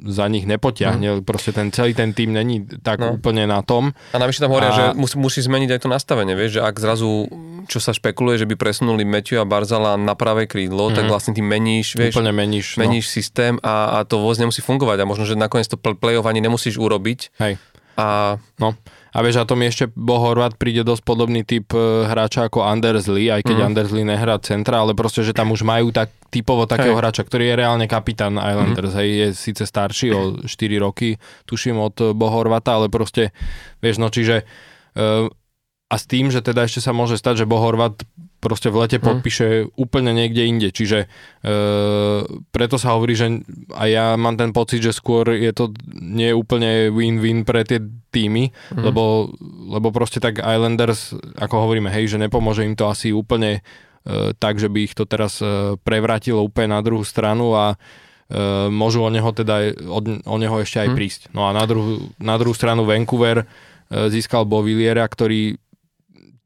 za 0.07 0.31
nich 0.31 0.47
nepotiahne, 0.47 1.19
hmm. 1.19 1.27
proste 1.27 1.51
ten 1.51 1.75
celý 1.75 1.91
ten 1.91 2.15
tým 2.15 2.31
není 2.31 2.63
tak 2.83 3.03
no. 3.03 3.19
úplne 3.19 3.51
na 3.51 3.59
tom. 3.67 3.91
A 4.15 4.17
navyše 4.23 4.47
tam 4.47 4.55
hovoria, 4.55 4.71
a... 4.71 4.77
že 4.79 4.85
musí, 4.95 5.19
musí 5.19 5.41
zmeniť 5.43 5.75
aj 5.75 5.81
to 5.83 5.89
nastavenie, 5.91 6.39
vieš, 6.39 6.59
že 6.59 6.61
ak 6.63 6.79
zrazu 6.79 7.27
čo 7.65 7.81
sa 7.81 7.97
špekuluje, 7.97 8.45
že 8.45 8.49
by 8.49 8.55
presunuli 8.57 9.03
Matthew 9.09 9.41
a 9.41 9.49
Barzala 9.49 9.97
na 9.97 10.13
pravé 10.13 10.45
krídlo, 10.45 10.93
mm. 10.93 10.95
tak 10.95 11.05
mhm. 11.09 11.11
vlastne 11.11 11.33
tým 11.33 11.49
meníš, 11.49 11.97
vieš, 11.97 12.17
Úplne 12.17 12.33
meníš, 12.33 12.77
no. 12.77 12.87
meníš 12.87 13.09
systém 13.11 13.57
a, 13.65 14.01
a 14.01 14.05
to 14.05 14.21
vôbec 14.21 14.39
nemusí 14.41 14.61
fungovať 14.61 15.03
a 15.03 15.09
možno, 15.09 15.25
že 15.25 15.35
nakoniec 15.35 15.64
to 15.73 15.77
play-off 15.79 16.29
ani 16.29 16.45
nemusíš 16.45 16.77
urobiť. 16.77 17.21
Hej. 17.41 17.57
A... 17.95 18.37
No. 18.59 18.75
A 19.15 19.23
vieš, 19.23 19.39
a 19.39 19.47
to 19.47 19.55
mi 19.55 19.71
ešte 19.71 19.87
Bohorvat 19.95 20.59
príde 20.59 20.83
dosť 20.83 21.07
podobný 21.07 21.47
typ 21.47 21.71
e, 21.71 22.03
hráča 22.11 22.51
ako 22.51 22.67
Anders 22.67 23.07
Lee, 23.07 23.31
aj 23.31 23.47
keď 23.47 23.57
mm. 23.63 23.67
Anders 23.71 23.91
Lee 23.95 24.03
nehrá 24.03 24.35
centra, 24.43 24.83
ale 24.83 24.91
proste, 24.91 25.23
že 25.23 25.31
tam 25.31 25.55
už 25.55 25.63
majú 25.63 25.95
tak 25.95 26.11
typovo 26.35 26.67
takého 26.67 26.99
hej. 26.99 27.01
hráča, 27.01 27.23
ktorý 27.23 27.47
je 27.47 27.55
reálne 27.55 27.87
kapitán 27.87 28.35
Islanders, 28.35 28.91
mm. 28.91 28.99
hej, 28.99 29.09
je 29.15 29.29
síce 29.39 29.63
starší 29.63 30.09
o 30.11 30.21
4 30.43 30.51
roky, 30.83 31.15
tuším 31.47 31.79
od 31.79 32.11
Bohorvata, 32.19 32.75
ale 32.75 32.91
proste, 32.91 33.31
vieš, 33.79 34.03
no 34.03 34.11
čiže 34.11 34.43
uh, 34.99 35.31
a 35.87 35.95
s 35.95 36.11
tým, 36.11 36.35
že 36.35 36.43
teda 36.43 36.67
ešte 36.67 36.83
sa 36.83 36.91
môže 36.91 37.15
stať, 37.15 37.47
že 37.47 37.51
Bohorvat 37.51 38.03
proste 38.45 38.69
v 38.69 38.85
lete 38.85 39.01
hm. 39.01 39.05
podpíše 39.05 39.47
úplne 39.81 40.13
niekde 40.13 40.45
inde. 40.45 40.69
Čiže 40.69 40.99
e, 41.05 41.07
preto 42.53 42.77
sa 42.77 42.93
hovorí, 42.93 43.17
že 43.17 43.41
a 43.73 43.89
ja 43.89 44.07
mám 44.21 44.37
ten 44.37 44.53
pocit, 44.53 44.85
že 44.85 44.93
skôr 44.93 45.33
je 45.33 45.49
to 45.57 45.73
nie 45.89 46.29
úplne 46.37 46.93
win-win 46.93 47.49
pre 47.49 47.65
tie 47.65 47.81
týmy, 48.13 48.53
mm. 48.53 48.85
lebo, 48.85 49.33
lebo 49.75 49.91
proste 49.91 50.23
tak 50.23 50.39
Islanders, 50.39 51.17
ako 51.35 51.67
hovoríme, 51.67 51.91
hej, 51.91 52.15
že 52.15 52.23
nepomôže 52.23 52.63
im 52.63 52.79
to 52.79 52.87
asi 52.87 53.11
úplne 53.11 53.65
e, 54.07 54.37
tak, 54.37 54.61
že 54.61 54.69
by 54.69 54.79
ich 54.87 54.95
to 54.95 55.09
teraz 55.09 55.43
e, 55.43 55.75
prevratilo 55.83 56.45
úplne 56.45 56.77
na 56.77 56.81
druhú 56.85 57.03
stranu 57.03 57.59
a 57.59 57.75
e, 57.75 57.77
môžu 58.71 59.03
o 59.03 59.11
neho 59.11 59.35
teda 59.35 59.75
od, 59.91 60.23
o 60.23 60.37
neho 60.39 60.57
ešte 60.63 60.85
aj 60.85 60.89
mm. 60.93 60.95
prísť. 60.95 61.23
No 61.35 61.49
a 61.49 61.57
na 61.57 61.67
druhú, 61.67 62.15
na 62.23 62.39
druhú 62.39 62.55
stranu 62.55 62.87
Vancouver 62.87 63.43
e, 63.43 63.47
získal 64.15 64.47
Bovilliera, 64.47 65.03
ktorý 65.03 65.59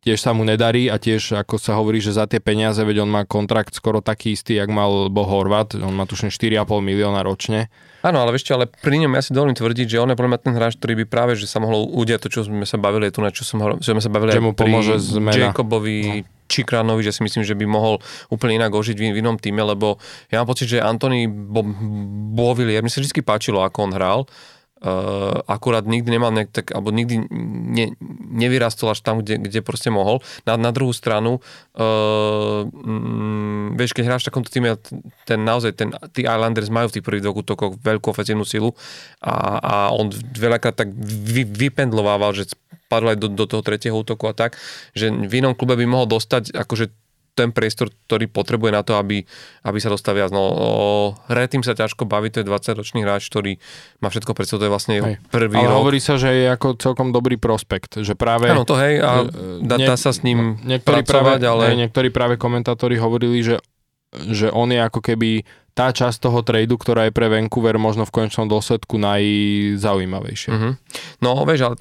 tiež 0.09 0.25
sa 0.25 0.33
mu 0.33 0.41
nedarí 0.49 0.89
a 0.89 0.97
tiež, 0.97 1.37
ako 1.37 1.61
sa 1.61 1.77
hovorí, 1.77 2.01
že 2.01 2.17
za 2.17 2.25
tie 2.25 2.41
peniaze, 2.41 2.81
veď 2.81 3.05
on 3.05 3.13
má 3.13 3.29
kontrakt 3.29 3.77
skoro 3.77 4.01
taký 4.01 4.33
istý, 4.33 4.57
jak 4.57 4.73
mal 4.73 5.13
Bo 5.13 5.29
Horvat, 5.29 5.77
on 5.77 5.93
má 5.93 6.09
tušne 6.09 6.33
4,5 6.33 6.65
milióna 6.81 7.21
ročne. 7.21 7.69
Áno, 8.01 8.25
ale 8.25 8.41
čo, 8.41 8.57
ale 8.57 8.71
pri 8.71 9.05
ňom 9.05 9.13
ja 9.13 9.21
si 9.21 9.37
dovolím 9.37 9.59
tvrdiť, 9.59 9.87
že 9.93 10.01
on 10.01 10.09
je 10.09 10.17
podľa 10.17 10.41
ten 10.41 10.55
hráč, 10.57 10.81
ktorý 10.81 11.05
by 11.05 11.07
práve, 11.11 11.33
že 11.37 11.45
sa 11.45 11.61
mohol 11.61 11.85
udiať 11.93 12.25
to, 12.25 12.29
čo 12.33 12.41
sme 12.49 12.65
sa 12.65 12.81
bavili, 12.81 13.13
tu 13.13 13.21
na 13.21 13.29
čo 13.29 13.45
som, 13.45 13.61
že 13.85 13.93
sme 13.93 14.01
sa 14.01 14.09
bavili 14.09 14.33
že 14.33 14.41
mu 14.41 14.57
pomôže 14.57 14.97
zmena. 14.97 15.53
Jacobovi 15.53 16.25
no. 16.25 16.37
Čikranovi, 16.49 17.05
že 17.05 17.13
si 17.13 17.21
myslím, 17.21 17.45
že 17.45 17.53
by 17.53 17.69
mohol 17.69 18.01
úplne 18.33 18.57
inak 18.57 18.73
ožiť 18.73 18.97
v, 18.97 19.13
v 19.13 19.21
inom 19.21 19.37
týme, 19.37 19.61
lebo 19.61 20.01
ja 20.33 20.41
mám 20.41 20.49
pocit, 20.49 20.73
že 20.73 20.81
Antony 20.81 21.29
Bo, 21.29 21.61
Bovillier, 22.33 22.81
mi 22.81 22.89
sa 22.89 23.05
vždy 23.05 23.21
páčilo, 23.21 23.61
ako 23.61 23.85
on 23.85 23.93
hral, 23.93 24.21
Uh, 24.79 25.43
akurát 25.51 25.83
nikdy 25.83 26.07
nemal 26.07 26.31
nejak 26.31 26.55
tak, 26.55 26.71
alebo 26.71 26.95
nikdy 26.95 27.27
ne, 27.27 27.99
nevyrastol 28.31 28.95
až 28.95 29.03
tam, 29.03 29.27
kde, 29.27 29.43
kde 29.43 29.59
proste 29.59 29.91
mohol. 29.91 30.23
Na, 30.47 30.55
na 30.55 30.71
druhú 30.71 30.95
stranu, 30.95 31.43
uh, 31.75 32.63
mm, 32.63 33.75
vieš, 33.75 33.91
keď 33.91 34.05
hráš 34.07 34.23
v 34.23 34.29
takomto 34.31 34.55
týme, 34.55 34.79
ten 35.27 35.43
naozaj, 35.43 35.75
ten, 35.75 35.91
tí 36.15 36.31
Islanders 36.31 36.71
majú 36.71 36.95
v 36.95 36.95
tých 36.95 37.07
prvých 37.07 37.27
dvoch 37.27 37.43
útokoch 37.43 37.73
veľkú 37.83 38.07
ofenzívnu 38.15 38.47
silu 38.47 38.71
a, 39.19 39.59
a 39.59 39.75
on 39.91 40.15
veľakrát 40.15 40.79
tak 40.79 40.95
vy, 41.03 41.43
vypendlovával, 41.43 42.39
že 42.39 42.47
padol 42.87 43.13
aj 43.13 43.19
do, 43.19 43.29
do 43.35 43.51
toho 43.51 43.67
tretieho 43.67 43.99
útoku 43.99 44.31
a 44.31 44.35
tak, 44.35 44.55
že 44.95 45.11
v 45.11 45.43
inom 45.43 45.59
klube 45.59 45.75
by 45.75 45.91
mohol 45.91 46.07
dostať 46.07 46.55
akože 46.55 47.08
ten 47.39 47.55
priestor, 47.55 47.95
ktorý 48.11 48.27
potrebuje 48.27 48.71
na 48.75 48.83
to, 48.83 48.99
aby, 48.99 49.23
aby 49.63 49.79
sa 49.79 49.95
dostal 49.95 50.19
viac. 50.19 50.35
No, 50.35 50.43
o 50.43 50.71
Retim 51.31 51.63
sa 51.63 51.79
ťažko 51.79 52.11
baví, 52.11 52.35
to 52.35 52.43
je 52.43 52.47
20-ročný 52.51 53.07
hráč, 53.07 53.31
ktorý 53.31 53.63
má 54.03 54.11
všetko 54.11 54.35
pred 54.35 54.47
to 54.51 54.59
je 54.59 54.73
vlastne 54.73 54.95
jeho 54.99 55.09
hej. 55.15 55.23
prvý 55.31 55.61
Ale 55.61 55.71
rok. 55.71 55.79
hovorí 55.85 56.01
sa, 56.03 56.19
že 56.19 56.35
je 56.35 56.47
ako 56.51 56.75
celkom 56.81 57.15
dobrý 57.15 57.39
prospekt, 57.39 58.01
že 58.03 58.19
práve... 58.19 58.51
Áno, 58.51 58.67
to 58.67 58.75
hej, 58.75 58.99
a 58.99 59.29
e, 59.29 59.63
dá, 59.63 59.77
dá 59.79 59.95
sa 59.95 60.11
s 60.11 60.27
ním 60.27 60.59
niektorí 60.67 61.07
pracovať, 61.07 61.41
práve, 61.41 61.47
ale... 61.47 61.65
Hej, 61.71 61.77
niektorí 61.87 62.09
práve 62.11 62.35
komentátori 62.41 62.99
hovorili, 62.99 63.45
že 63.45 63.57
že 64.09 64.49
on 64.49 64.73
je 64.73 64.81
ako 64.81 65.05
keby 65.05 65.45
tá 65.77 65.93
časť 65.95 66.27
toho 66.27 66.43
tradu, 66.43 66.75
ktorá 66.75 67.07
je 67.07 67.15
pre 67.15 67.31
Vancouver 67.31 67.77
možno 67.79 68.09
v 68.09 68.11
konečnom 68.11 68.49
dôsledku 68.51 68.99
najzaujímavejšia. 68.99 70.51
Mm-hmm. 70.51 70.73
No, 71.23 71.45
vieš, 71.45 71.71
ale 71.71 71.77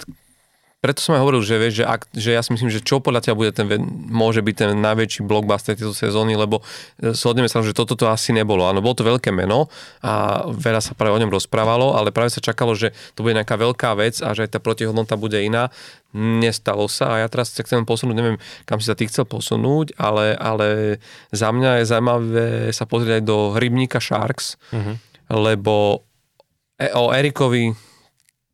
preto 0.78 1.02
som 1.02 1.18
aj 1.18 1.26
hovoril, 1.26 1.42
že, 1.42 1.58
vieš, 1.58 1.82
že, 1.82 1.84
ak, 1.90 2.06
že 2.14 2.30
ja 2.38 2.38
si 2.38 2.54
myslím, 2.54 2.70
že 2.70 2.78
čo 2.78 3.02
podľa 3.02 3.26
ťa 3.26 3.34
bude 3.34 3.50
ten, 3.50 3.66
môže 4.06 4.38
byť 4.46 4.54
ten 4.54 4.70
najväčší 4.78 5.26
blockbuster 5.26 5.74
tejto 5.74 5.90
sezóny, 5.90 6.38
lebo 6.38 6.62
shodneme 7.02 7.50
sa, 7.50 7.66
že 7.66 7.74
toto 7.74 7.98
to 7.98 8.06
asi 8.06 8.30
nebolo. 8.30 8.62
Áno, 8.62 8.78
bolo 8.78 8.94
to 8.94 9.02
veľké 9.02 9.34
meno 9.34 9.66
a 10.06 10.46
veľa 10.46 10.78
sa 10.78 10.94
práve 10.94 11.18
o 11.18 11.22
ňom 11.26 11.34
rozprávalo, 11.34 11.98
ale 11.98 12.14
práve 12.14 12.30
sa 12.30 12.38
čakalo, 12.38 12.78
že 12.78 12.94
to 13.18 13.26
bude 13.26 13.34
nejaká 13.34 13.58
veľká 13.58 13.90
vec 13.98 14.22
a 14.22 14.30
že 14.38 14.46
aj 14.46 14.54
tá 14.54 14.60
protihodnota 14.62 15.18
bude 15.18 15.42
iná. 15.42 15.74
Nestalo 16.14 16.86
sa 16.86 17.18
a 17.18 17.26
ja 17.26 17.28
teraz 17.28 17.50
sa 17.50 17.66
chcem 17.66 17.82
posunúť, 17.82 18.14
neviem, 18.14 18.38
kam 18.62 18.78
si 18.78 18.86
sa 18.86 18.94
ty 18.94 19.10
chcel 19.10 19.26
posunúť, 19.26 19.98
ale, 19.98 20.38
ale 20.38 21.02
za 21.34 21.50
mňa 21.50 21.82
je 21.82 21.84
zaujímavé 21.90 22.46
sa 22.70 22.86
pozrieť 22.86 23.18
aj 23.18 23.24
do 23.26 23.58
rybníka 23.58 23.98
Sharks, 23.98 24.54
uh-huh. 24.70 24.94
lebo 25.26 26.06
e, 26.78 26.86
o 26.94 27.10
Erikovi 27.10 27.87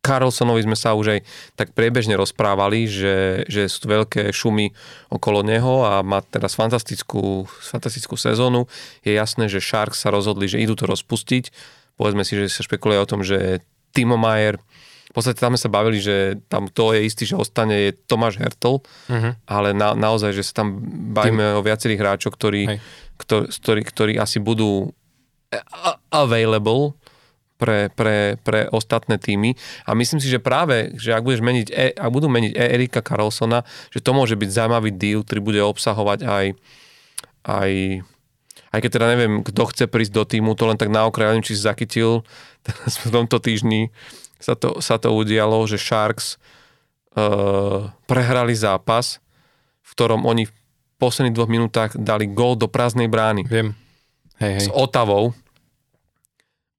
Carlsonovi 0.05 0.61
sme 0.61 0.77
sa 0.77 0.93
už 0.93 1.17
aj 1.17 1.19
tak 1.57 1.73
priebežne 1.73 2.13
rozprávali, 2.13 2.85
že, 2.85 3.41
že 3.49 3.65
sú 3.65 3.85
tu 3.85 3.87
veľké 3.89 4.29
šumy 4.29 4.69
okolo 5.09 5.41
neho 5.41 5.81
a 5.81 6.05
má 6.05 6.21
teraz 6.21 6.53
fantastickú, 6.53 7.49
fantastickú 7.49 8.13
sezónu. 8.13 8.69
Je 9.01 9.17
jasné, 9.17 9.49
že 9.49 9.57
Sharks 9.57 10.05
sa 10.05 10.13
rozhodli, 10.13 10.45
že 10.45 10.61
idú 10.61 10.77
to 10.77 10.85
rozpustiť. 10.85 11.49
Povedzme 11.97 12.21
si, 12.21 12.37
že 12.37 12.53
sa 12.53 12.61
špekuluje 12.61 13.01
o 13.01 13.09
tom, 13.09 13.25
že 13.25 13.65
Timo 13.97 14.21
Mayer, 14.21 14.61
v 15.05 15.23
podstate 15.23 15.39
tam 15.39 15.55
sme 15.55 15.63
sa 15.63 15.71
bavili, 15.71 16.03
že 16.03 16.43
tam 16.51 16.67
to 16.67 16.91
je 16.91 17.07
istý, 17.07 17.23
že 17.23 17.39
ostane 17.39 17.87
je 17.87 17.91
Tomáš 17.95 18.35
Hertl, 18.35 18.83
uh-huh. 18.83 19.31
ale 19.47 19.71
na, 19.71 19.95
naozaj, 19.95 20.35
že 20.35 20.43
sa 20.43 20.61
tam 20.61 20.83
bavíme 21.15 21.55
Tým... 21.55 21.57
o 21.57 21.61
viacerých 21.63 22.01
hráčoch, 22.03 22.35
ktorí, 22.35 22.75
ktorí, 23.15 23.81
ktorí 23.87 24.13
asi 24.19 24.43
budú 24.43 24.91
available 26.11 26.99
pre, 27.55 27.87
pre, 27.91 28.35
pre 28.43 28.67
ostatné 28.71 29.15
týmy. 29.15 29.55
A 29.87 29.95
myslím 29.95 30.19
si, 30.19 30.27
že 30.27 30.43
práve, 30.43 30.91
že 30.99 31.15
ak, 31.15 31.23
budeš 31.23 31.41
meniť, 31.41 31.67
e, 31.71 31.95
ak 31.95 32.11
budú 32.11 32.27
meniť 32.27 32.51
e, 32.51 32.57
Erika 32.75 32.99
Carlsona, 32.99 33.63
že 33.91 34.03
to 34.03 34.11
môže 34.11 34.35
byť 34.35 34.49
zaujímavý 34.51 34.91
deal, 34.91 35.23
ktorý 35.23 35.39
bude 35.39 35.61
obsahovať 35.63 36.19
aj, 36.27 36.45
aj 37.47 37.71
aj 38.75 38.83
keď 38.83 38.91
teda 38.91 39.07
neviem, 39.07 39.39
kto 39.39 39.71
chce 39.71 39.85
prísť 39.87 40.11
do 40.11 40.23
týmu, 40.27 40.51
to 40.59 40.67
len 40.67 40.75
tak 40.75 40.91
na 40.91 41.07
okraj, 41.07 41.31
neviem, 41.31 41.47
či 41.47 41.55
si 41.55 41.63
zachytil, 41.63 42.27
teraz 42.67 42.99
v 42.99 43.07
tomto 43.07 43.39
týždni 43.39 43.87
sa 44.35 44.59
to, 44.59 44.83
sa 44.83 44.99
to 44.99 45.15
udialo, 45.15 45.63
že 45.63 45.79
Sharks 45.79 46.35
uh, 47.15 47.87
prehrali 48.03 48.51
zápas, 48.51 49.23
v 49.79 49.89
ktorom 49.95 50.27
oni 50.27 50.43
v 50.43 50.53
posledných 50.99 51.35
dvoch 51.35 51.47
minútach 51.47 51.95
dali 51.95 52.27
gól 52.27 52.59
do 52.59 52.67
prázdnej 52.67 53.07
brány. 53.07 53.47
Viem. 53.47 53.79
Hej, 54.43 54.51
hej. 54.59 54.63
S 54.67 54.69
Otavou 54.75 55.31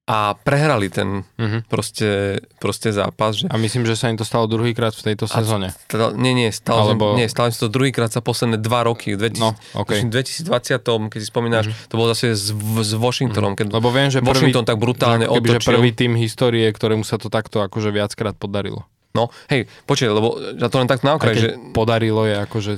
a 0.07 0.39
prehrali 0.39 0.87
ten 0.87 1.27
uh-huh. 1.27 1.67
proste, 1.67 2.39
proste 2.63 2.95
zápas. 2.95 3.43
Že... 3.43 3.51
A 3.51 3.59
myslím, 3.59 3.83
že 3.83 3.99
sa 3.99 4.07
im 4.07 4.15
to 4.15 4.23
stalo 4.23 4.47
druhýkrát 4.47 4.95
v 4.95 5.03
tejto 5.03 5.27
sezóne. 5.27 5.75
Teda, 5.91 6.15
nie, 6.15 6.31
nie, 6.31 6.55
stalo, 6.55 6.95
Alebo... 6.95 7.19
nie, 7.19 7.27
stalo 7.27 7.51
sa 7.51 7.67
to 7.67 7.71
druhýkrát 7.75 8.15
za 8.15 8.23
posledné 8.23 8.63
dva 8.63 8.87
roky. 8.87 9.19
V 9.19 9.27
2000, 9.27 9.43
no, 9.43 9.59
okay. 9.75 10.07
2020, 10.07 11.11
keď 11.11 11.19
si 11.19 11.27
spomínaš, 11.27 11.65
uh-huh. 11.67 11.91
to 11.91 11.95
bolo 11.99 12.15
zase 12.15 12.39
s, 12.39 12.55
s 12.55 12.91
Washingtonom, 12.95 13.59
keď 13.59 13.75
Lebo 13.75 13.91
viem, 13.91 14.07
že 14.07 14.23
Washington 14.23 14.63
prvý, 14.63 14.71
tak 14.71 14.79
brutálne 14.79 15.27
keby, 15.27 15.59
otočil. 15.59 15.59
Že 15.59 15.71
prvý 15.75 15.91
tým 15.91 16.13
histórie, 16.15 16.71
ktorému 16.71 17.03
sa 17.03 17.19
to 17.19 17.27
takto 17.27 17.59
akože 17.67 17.91
viackrát 17.91 18.39
podarilo. 18.39 18.87
No, 19.11 19.35
hej, 19.51 19.67
počkaj, 19.91 20.13
lebo 20.13 20.39
ja 20.55 20.71
to 20.71 20.77
len 20.79 20.87
tak 20.87 21.03
na 21.03 21.19
okraj, 21.19 21.35
že... 21.35 21.51
podarilo 21.75 22.29
je 22.29 22.37
akože 22.47 22.73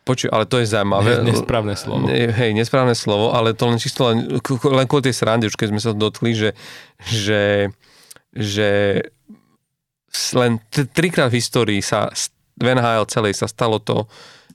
Počuj, 0.00 0.32
ale 0.32 0.48
to 0.48 0.58
je 0.58 0.66
zaujímavé. 0.66 1.20
Ne, 1.20 1.36
nesprávne 1.36 1.76
slovo. 1.76 2.08
Ne, 2.08 2.32
hej, 2.32 2.50
nesprávne 2.56 2.96
slovo, 2.96 3.36
ale 3.36 3.52
to 3.52 3.68
len 3.68 3.76
čisto 3.76 4.08
len, 4.08 4.40
len 4.48 4.86
kvôli 4.88 5.12
tej 5.12 5.16
srande, 5.16 5.46
už 5.46 5.56
keď 5.60 5.68
sme 5.76 5.80
sa 5.80 5.92
dotkli, 5.92 6.32
že, 6.32 6.50
že, 7.04 7.68
že 8.32 8.70
len 10.34 10.58
trikrát 10.72 11.28
v 11.28 11.38
histórii 11.38 11.80
sa 11.84 12.08
v 12.60 12.66
NHL 12.76 13.08
celej 13.08 13.40
sa 13.40 13.46
stalo 13.48 13.80
to, 13.80 14.08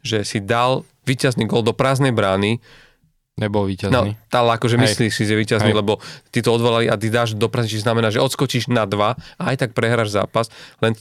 že 0.06 0.22
si 0.26 0.38
dal 0.42 0.86
víťazný 1.06 1.50
gol 1.50 1.66
do 1.66 1.74
prázdnej 1.74 2.14
brány 2.14 2.62
Nebol 3.36 3.68
víťazný. 3.68 4.16
No, 4.16 4.32
ale 4.32 4.56
akože 4.56 4.80
myslíš 4.80 5.12
si, 5.12 5.28
že 5.28 5.36
víťazný, 5.36 5.76
Hej. 5.76 5.84
lebo 5.84 6.00
ty 6.32 6.40
to 6.40 6.56
odvolali 6.56 6.88
a 6.88 6.96
ty 6.96 7.12
dáš 7.12 7.36
do 7.36 7.52
či 7.52 7.84
znamená, 7.84 8.08
že 8.08 8.24
odskočíš 8.24 8.72
na 8.72 8.88
dva 8.88 9.20
a 9.36 9.52
aj 9.52 9.60
tak 9.60 9.70
prehráš 9.76 10.16
zápas. 10.16 10.48
Len 10.80 10.96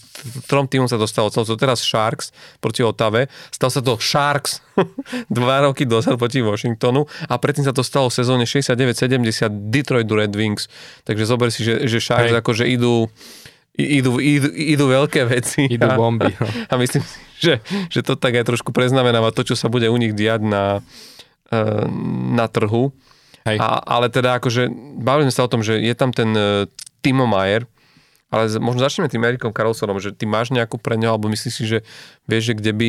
trom 0.50 0.66
týmom 0.66 0.90
sa 0.90 0.98
dostalo 0.98 1.30
celé. 1.30 1.46
teraz 1.54 1.86
Sharks 1.86 2.34
proti 2.58 2.82
Otave, 2.82 3.30
stal 3.54 3.70
sa 3.70 3.78
to 3.78 4.02
Sharks 4.02 4.66
dva 5.30 5.62
roky 5.62 5.86
dozad 5.86 6.18
proti 6.18 6.42
Washingtonu 6.42 7.06
a 7.30 7.38
predtým 7.38 7.62
sa 7.62 7.70
to 7.70 7.86
stalo 7.86 8.10
v 8.10 8.18
sezóne 8.18 8.50
69-70 8.50 9.70
Detroit 9.70 10.10
Red 10.10 10.34
Wings. 10.34 10.66
Takže 11.06 11.30
zober 11.30 11.54
si, 11.54 11.62
že, 11.62 11.86
že 11.86 12.02
Sharks 12.02 12.34
Hej. 12.34 12.42
akože 12.42 12.66
idú 12.66 13.06
idú, 13.78 14.18
idú, 14.18 14.50
idú 14.54 14.84
veľké 14.90 15.22
veci. 15.26 15.70
Idú 15.70 15.86
a, 15.86 15.94
bomby. 15.94 16.34
No. 16.34 16.46
A 16.70 16.74
myslím 16.78 17.02
si, 17.02 17.14
že, 17.42 17.54
že 17.90 18.00
to 18.06 18.14
tak 18.14 18.38
aj 18.38 18.46
trošku 18.46 18.70
preznamenáva 18.70 19.34
to, 19.34 19.42
čo 19.42 19.58
sa 19.58 19.66
bude 19.66 19.90
u 19.90 19.96
nich 19.98 20.14
diať 20.14 20.46
na, 20.46 20.78
na 22.32 22.46
trhu. 22.48 22.92
Hej. 23.44 23.60
A, 23.60 23.84
ale 23.84 24.08
teda 24.08 24.40
akože 24.40 24.72
bavili 25.04 25.28
sme 25.28 25.36
sa 25.36 25.44
o 25.44 25.52
tom, 25.52 25.60
že 25.60 25.76
je 25.76 25.92
tam 25.92 26.10
ten 26.10 26.32
uh, 26.32 26.64
Timo 27.04 27.28
Mayer, 27.28 27.68
ale 28.32 28.48
možno 28.56 28.80
začneme 28.80 29.12
tým 29.12 29.20
Erikom 29.20 29.52
Carlsonom, 29.52 30.00
že 30.00 30.16
ty 30.16 30.24
máš 30.24 30.48
nejakú 30.48 30.80
pre 30.80 30.96
neho, 30.96 31.12
alebo 31.12 31.28
myslíš 31.28 31.52
si, 31.52 31.64
že 31.68 31.78
vieš, 32.24 32.50
že 32.50 32.54
kde 32.56 32.72
by 32.72 32.88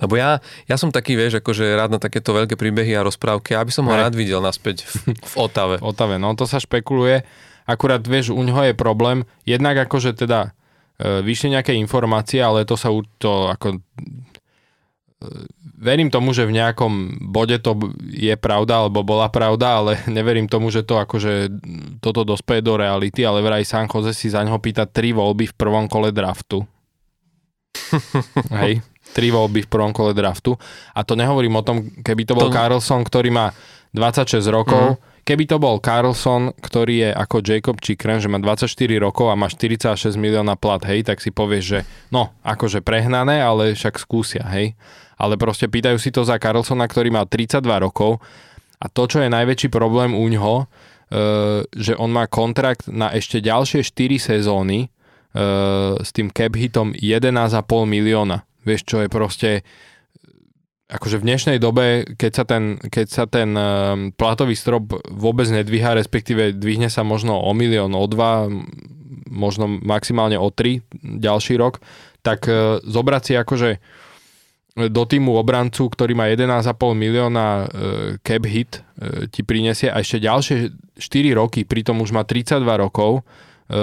lebo 0.00 0.16
ja, 0.16 0.40
ja 0.64 0.76
som 0.80 0.88
taký, 0.88 1.20
vieš, 1.20 1.44
akože 1.44 1.76
rád 1.76 1.92
na 1.92 2.00
takéto 2.00 2.32
veľké 2.32 2.56
príbehy 2.56 2.96
a 2.96 3.04
rozprávky, 3.04 3.52
aby 3.52 3.68
som 3.68 3.84
ho 3.84 3.92
Hej. 3.92 4.08
rád 4.08 4.14
videl 4.16 4.40
naspäť 4.40 4.88
v, 4.88 5.12
v 5.12 5.34
Otave. 5.36 5.76
V 5.80 5.84
Otave, 5.84 6.16
no 6.16 6.32
to 6.32 6.48
sa 6.48 6.56
špekuluje. 6.56 7.28
Akurát, 7.68 8.00
vieš, 8.00 8.32
u 8.32 8.40
ňoho 8.40 8.72
je 8.72 8.74
problém, 8.78 9.28
jednak 9.44 9.76
akože 9.76 10.16
teda 10.16 10.56
e, 10.96 11.20
vyšli 11.20 11.58
nejaké 11.58 11.76
informácie, 11.76 12.40
ale 12.40 12.64
to 12.64 12.78
sa 12.78 12.88
to 13.20 13.52
ako 13.52 13.82
verím 15.76 16.08
tomu, 16.08 16.32
že 16.32 16.48
v 16.48 16.56
nejakom 16.56 17.20
bode 17.28 17.60
to 17.60 17.76
je 18.08 18.32
pravda, 18.40 18.84
alebo 18.84 19.04
bola 19.04 19.28
pravda, 19.28 19.84
ale 19.84 19.92
neverím 20.08 20.48
tomu, 20.48 20.72
že 20.72 20.82
to 20.82 20.96
akože 20.96 21.52
toto 22.00 22.24
dospeje 22.24 22.64
do 22.64 22.80
reality, 22.80 23.22
ale 23.22 23.44
vraj 23.44 23.62
San 23.68 23.86
Jose 23.86 24.16
si 24.16 24.32
za 24.32 24.42
ňoho 24.42 24.58
pýta 24.58 24.88
tri 24.88 25.12
voľby 25.12 25.52
v 25.52 25.54
prvom 25.54 25.86
kole 25.86 26.10
draftu. 26.10 26.64
Hej, 28.56 28.80
tri 29.12 29.28
voľby 29.28 29.68
v 29.68 29.70
prvom 29.70 29.92
kole 29.92 30.16
draftu. 30.16 30.56
A 30.96 31.04
to 31.04 31.12
nehovorím 31.12 31.60
o 31.60 31.62
tom, 31.62 31.84
keby 32.00 32.24
to 32.24 32.32
bol 32.32 32.48
to... 32.48 32.56
Carlson, 32.56 33.04
ktorý 33.04 33.28
má 33.30 33.52
26 33.92 34.40
rokov, 34.48 34.96
mm. 34.96 35.14
Keby 35.26 35.42
to 35.50 35.58
bol 35.58 35.82
Carlson, 35.82 36.54
ktorý 36.54 37.02
je 37.02 37.10
ako 37.10 37.42
Jacob 37.42 37.82
Chikren, 37.82 38.22
že 38.22 38.30
má 38.30 38.38
24 38.38 38.70
rokov 39.02 39.26
a 39.26 39.34
má 39.34 39.50
46 39.50 40.14
milióna 40.14 40.54
plat, 40.54 40.78
hej, 40.86 41.02
tak 41.02 41.18
si 41.18 41.34
povieš, 41.34 41.64
že 41.66 41.80
no, 42.14 42.30
akože 42.46 42.78
prehnané, 42.78 43.42
ale 43.42 43.74
však 43.74 43.98
skúsia, 43.98 44.46
hej 44.46 44.78
ale 45.16 45.40
proste 45.40 45.66
pýtajú 45.66 45.96
si 45.96 46.12
to 46.12 46.22
za 46.22 46.36
Carlsona, 46.36 46.84
ktorý 46.84 47.08
má 47.08 47.24
32 47.24 47.64
rokov 47.80 48.20
a 48.76 48.86
to, 48.92 49.08
čo 49.08 49.24
je 49.24 49.32
najväčší 49.32 49.72
problém 49.72 50.12
u 50.12 50.28
ňoho, 50.28 50.56
e, 50.60 50.64
že 51.72 51.96
on 51.96 52.12
má 52.12 52.28
kontrakt 52.28 52.92
na 52.92 53.08
ešte 53.12 53.40
ďalšie 53.40 53.80
4 53.80 54.20
sezóny 54.20 54.78
e, 54.84 54.88
s 55.96 56.08
tým 56.12 56.28
cap 56.28 56.52
hitom 56.52 56.92
11,5 56.92 57.64
milióna. 57.88 58.44
Vieš, 58.68 58.82
čo 58.84 58.96
je 59.00 59.08
proste 59.08 59.50
akože 60.86 61.18
v 61.18 61.26
dnešnej 61.26 61.58
dobe, 61.58 62.06
keď 62.14 62.32
sa 62.32 62.44
ten, 62.46 62.78
keď 62.78 63.06
sa 63.10 63.24
ten 63.26 63.50
um, 63.58 64.14
platový 64.14 64.54
strop 64.54 64.94
vôbec 65.10 65.50
nedvíha, 65.50 65.98
respektíve 65.98 66.54
dvihne 66.54 66.86
sa 66.86 67.02
možno 67.02 67.42
o 67.42 67.50
milión, 67.58 67.90
o 67.90 68.06
dva, 68.06 68.46
možno 69.26 69.66
maximálne 69.66 70.38
o 70.38 70.46
tri 70.54 70.86
ďalší 71.02 71.58
rok, 71.58 71.82
tak 72.22 72.46
zobrať 72.86 73.22
si 73.22 73.32
akože 73.34 73.70
do 74.76 75.02
týmu 75.08 75.40
obrancu, 75.40 75.88
ktorý 75.88 76.12
má 76.12 76.28
11,5 76.28 76.76
milióna 76.92 77.46
e, 77.48 77.66
cap 78.20 78.44
hit, 78.44 78.84
e, 79.00 79.24
ti 79.32 79.40
prinesie 79.40 79.88
a 79.88 80.04
ešte 80.04 80.20
ďalšie 80.20 80.56
4 81.00 81.32
roky, 81.32 81.64
pritom 81.64 81.96
už 82.04 82.12
má 82.12 82.28
32 82.28 82.60
rokov. 82.76 83.24
E, 83.72 83.82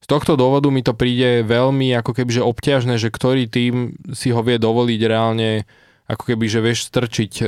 z 0.00 0.06
tohto 0.08 0.40
dôvodu 0.40 0.72
mi 0.72 0.80
to 0.80 0.96
príde 0.96 1.44
veľmi 1.44 1.92
ako 2.00 2.16
keby 2.16 2.40
obťažné, 2.40 2.96
že 2.96 3.12
ktorý 3.12 3.44
tým 3.44 3.92
si 4.16 4.32
ho 4.32 4.40
vie 4.40 4.56
dovoliť 4.56 5.00
reálne 5.04 5.68
ako 6.08 6.32
keby, 6.32 6.48
že 6.48 6.64
vieš 6.64 6.88
strčiť 6.88 7.44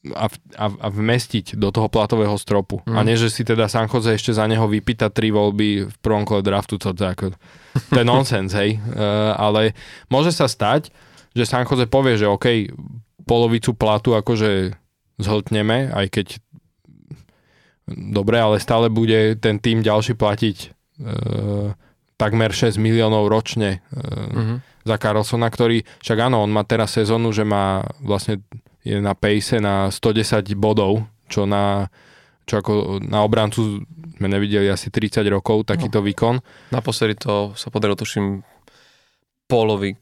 a, 0.00 0.26
a, 0.56 0.66
a 0.72 0.88
vmestiť 0.88 1.60
do 1.60 1.68
toho 1.68 1.92
platového 1.92 2.32
stropu. 2.40 2.80
Mm. 2.88 2.96
A 2.96 3.00
nie, 3.04 3.20
že 3.20 3.28
si 3.28 3.44
teda 3.44 3.68
San 3.68 3.84
Jose 3.84 4.16
ešte 4.16 4.32
za 4.32 4.48
neho 4.48 4.64
vypýta 4.64 5.12
tri 5.12 5.28
voľby 5.28 5.92
v 5.92 5.96
prvom 6.00 6.24
kole 6.24 6.40
draftu, 6.40 6.80
to, 6.80 6.96
to, 6.96 7.04
ako, 7.04 7.36
to 7.92 7.98
je 8.00 8.06
nonsens, 8.12 8.56
hej. 8.56 8.80
Uh, 8.80 9.36
ale 9.36 9.76
môže 10.08 10.32
sa 10.32 10.48
stať, 10.48 10.88
že 11.36 11.44
San 11.44 11.68
Jose 11.68 11.84
povie, 11.84 12.16
že 12.16 12.24
OK, 12.24 12.72
polovicu 13.28 13.76
platu 13.76 14.16
akože 14.16 14.72
zhltneme, 15.20 15.92
aj 15.92 16.06
keď 16.08 16.26
dobre, 17.92 18.40
ale 18.40 18.56
stále 18.56 18.88
bude 18.88 19.36
ten 19.36 19.60
tým 19.60 19.84
ďalší 19.84 20.16
platiť 20.16 20.56
uh, 21.04 21.76
takmer 22.16 22.56
6 22.56 22.80
miliónov 22.80 23.28
ročne 23.28 23.84
uh, 23.92 24.00
uh-huh. 24.00 24.56
za 24.88 24.96
Carlsona, 24.96 25.52
ktorý, 25.52 25.84
však 26.00 26.18
áno, 26.32 26.40
on 26.40 26.48
má 26.48 26.64
teraz 26.64 26.96
sezónu, 26.96 27.36
že 27.36 27.44
má 27.44 27.84
vlastne 28.00 28.40
je 28.84 28.96
na 29.00 29.12
pace 29.12 29.60
na 29.60 29.92
110 29.92 30.56
bodov, 30.56 31.04
čo 31.28 31.44
na 31.44 31.88
čo 32.48 32.58
ako 32.58 32.98
na 32.98 33.22
obrancu 33.22 33.86
sme 34.18 34.26
nevideli 34.26 34.66
asi 34.66 34.90
30 34.90 35.22
rokov 35.30 35.70
takýto 35.70 36.02
no. 36.02 36.06
výkon. 36.10 36.34
Naposledy 36.74 37.14
to 37.14 37.54
sa 37.54 37.70
podarilo, 37.70 37.94
tuším, 37.94 38.42
Polovi 39.46 39.94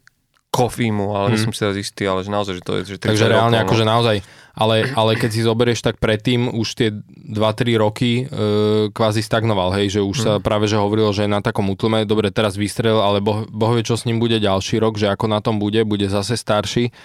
Kofímu, 0.49 1.13
ale 1.13 1.29
hmm. 1.29 1.33
nie 1.37 1.45
som 1.45 1.53
si 1.53 1.61
teraz 1.61 1.77
istý, 1.77 2.09
ale 2.09 2.25
že 2.25 2.33
naozaj, 2.33 2.55
že 2.57 2.63
to 2.65 2.73
je... 2.81 2.83
Že 2.89 2.97
Takže 3.05 3.29
reálne 3.29 3.61
rokov, 3.61 3.69
akože 3.69 3.85
no. 3.85 3.91
naozaj, 3.93 4.17
ale, 4.57 4.77
ale 4.97 5.11
keď 5.21 5.31
si 5.31 5.41
zoberieš, 5.45 5.85
tak 5.85 6.01
predtým 6.01 6.49
už 6.57 6.69
tie 6.73 6.89
2-3 6.91 7.77
roky 7.77 8.25
e, 8.25 8.89
kvázi 8.89 9.21
stagnoval, 9.21 9.77
hej, 9.77 10.01
že 10.01 10.01
už 10.01 10.17
hmm. 10.17 10.25
sa 10.25 10.33
práve 10.41 10.65
že 10.65 10.81
hovorilo, 10.81 11.13
že 11.13 11.29
je 11.29 11.31
na 11.31 11.45
takom 11.45 11.69
útlme, 11.69 12.09
dobre, 12.09 12.33
teraz 12.33 12.57
vystrel, 12.57 12.97
ale 12.97 13.21
boh, 13.21 13.45
boh 13.45 13.77
vie, 13.77 13.85
čo 13.85 14.01
s 14.01 14.09
ním 14.09 14.17
bude 14.17 14.41
ďalší 14.41 14.81
rok, 14.81 14.97
že 14.97 15.13
ako 15.13 15.29
na 15.29 15.45
tom 15.45 15.61
bude, 15.61 15.85
bude 15.85 16.09
zase 16.09 16.41
starší. 16.41 16.97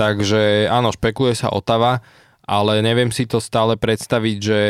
Takže 0.00 0.72
áno, 0.72 0.96
špekuluje 0.96 1.36
sa 1.36 1.52
Otava, 1.52 2.00
ale 2.48 2.80
neviem 2.80 3.12
si 3.12 3.28
to 3.28 3.36
stále 3.36 3.76
predstaviť, 3.76 4.36
že 4.40 4.60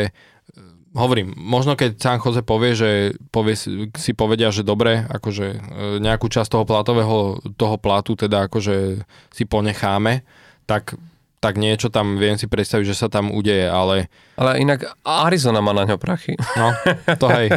hovorím, 0.91 1.31
možno 1.39 1.79
keď 1.79 1.95
San 1.95 2.19
Jose 2.19 2.43
povie, 2.43 2.75
že 2.75 2.91
povie, 3.31 3.55
si 3.95 4.11
povedia, 4.11 4.51
že 4.51 4.67
dobre, 4.67 5.07
akože 5.07 5.47
e, 5.47 5.57
nejakú 6.03 6.27
časť 6.27 6.51
toho 6.51 6.67
platového, 6.67 7.39
toho 7.55 7.79
platu 7.79 8.19
teda 8.19 8.51
akože 8.51 9.07
si 9.31 9.43
ponecháme, 9.47 10.27
tak 10.67 10.99
tak 11.41 11.57
niečo 11.57 11.89
tam 11.89 12.21
viem 12.21 12.37
si 12.37 12.45
predstaviť, 12.45 12.85
že 12.85 12.93
sa 12.93 13.09
tam 13.09 13.33
udeje, 13.33 13.65
ale... 13.65 14.13
Ale 14.37 14.61
inak 14.61 14.85
Arizona 15.01 15.57
má 15.57 15.73
na 15.73 15.89
ňo 15.89 15.97
prachy. 15.97 16.37
No, 16.53 16.69
to 17.17 17.33
hej, 17.33 17.49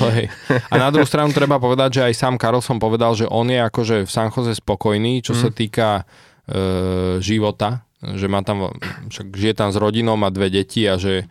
to 0.00 0.08
hej. 0.16 0.32
A 0.72 0.80
na 0.80 0.88
druhú 0.88 1.04
stranu 1.04 1.28
treba 1.36 1.60
povedať, 1.60 2.00
že 2.00 2.02
aj 2.08 2.16
sám 2.16 2.40
Carlson 2.40 2.80
povedal, 2.80 3.12
že 3.12 3.28
on 3.28 3.52
je 3.52 3.60
akože 3.60 4.08
v 4.08 4.10
San 4.10 4.32
Jose 4.32 4.56
spokojný, 4.56 5.20
čo 5.20 5.36
mm. 5.36 5.40
sa 5.44 5.48
týka 5.52 5.88
e, 6.00 6.02
života, 7.20 7.84
že 8.00 8.24
má 8.24 8.40
tam, 8.40 8.72
však 9.12 9.36
žije 9.36 9.54
tam 9.58 9.68
s 9.68 9.76
rodinou, 9.76 10.16
má 10.16 10.32
dve 10.32 10.48
deti 10.48 10.88
a 10.88 10.96
že 10.96 11.28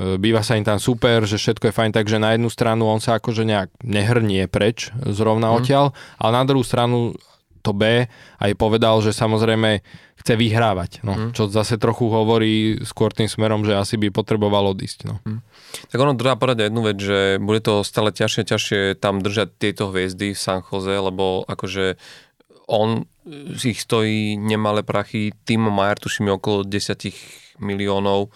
E, 0.00 0.16
býva 0.16 0.40
sa 0.40 0.56
im 0.56 0.64
tam 0.64 0.78
super, 0.78 1.26
že 1.28 1.36
všetko 1.36 1.70
je 1.70 1.76
fajn, 1.76 1.90
takže 1.92 2.22
na 2.22 2.32
jednu 2.32 2.48
stranu 2.48 2.88
on 2.88 3.02
sa 3.02 3.20
akože 3.20 3.44
nejak 3.44 3.68
nehrnie 3.84 4.48
preč 4.48 4.94
zrovna 5.04 5.52
mm. 5.52 5.54
odtiaľ, 5.60 5.84
ale 6.16 6.32
na 6.40 6.44
druhú 6.48 6.64
stranu 6.64 7.18
to 7.60 7.76
B 7.76 8.08
aj 8.40 8.52
povedal, 8.56 9.04
že 9.04 9.12
samozrejme 9.12 9.84
chce 10.24 10.32
vyhrávať, 10.36 11.04
no, 11.04 11.12
mm. 11.12 11.30
čo 11.36 11.52
zase 11.52 11.76
trochu 11.76 12.08
hovorí 12.08 12.80
skôr 12.88 13.12
tým 13.12 13.28
smerom, 13.28 13.68
že 13.68 13.76
asi 13.76 14.00
by 14.00 14.08
potreboval 14.08 14.72
odísť. 14.72 14.98
No. 15.04 15.20
Mm. 15.28 15.44
Tak 15.92 15.98
ono 16.00 16.16
treba 16.16 16.40
povedať 16.40 16.72
jednu 16.72 16.80
vec, 16.80 16.96
že 16.96 17.36
bude 17.36 17.60
to 17.60 17.84
stále 17.84 18.08
ťažšie, 18.14 18.42
ťažšie 18.48 18.80
tam 18.96 19.20
držať 19.20 19.52
tieto 19.60 19.92
hviezdy 19.92 20.32
v 20.32 20.40
San 20.40 20.64
Jose, 20.64 20.92
lebo 20.96 21.44
akože 21.44 22.00
on 22.70 23.04
ich 23.64 23.80
stojí 23.80 24.36
nemalé 24.36 24.82
prachy, 24.82 25.32
Timo 25.44 25.70
Majer 25.70 25.98
tuším 25.98 26.28
okolo 26.28 26.64
10 26.64 27.06
miliónov, 27.60 28.28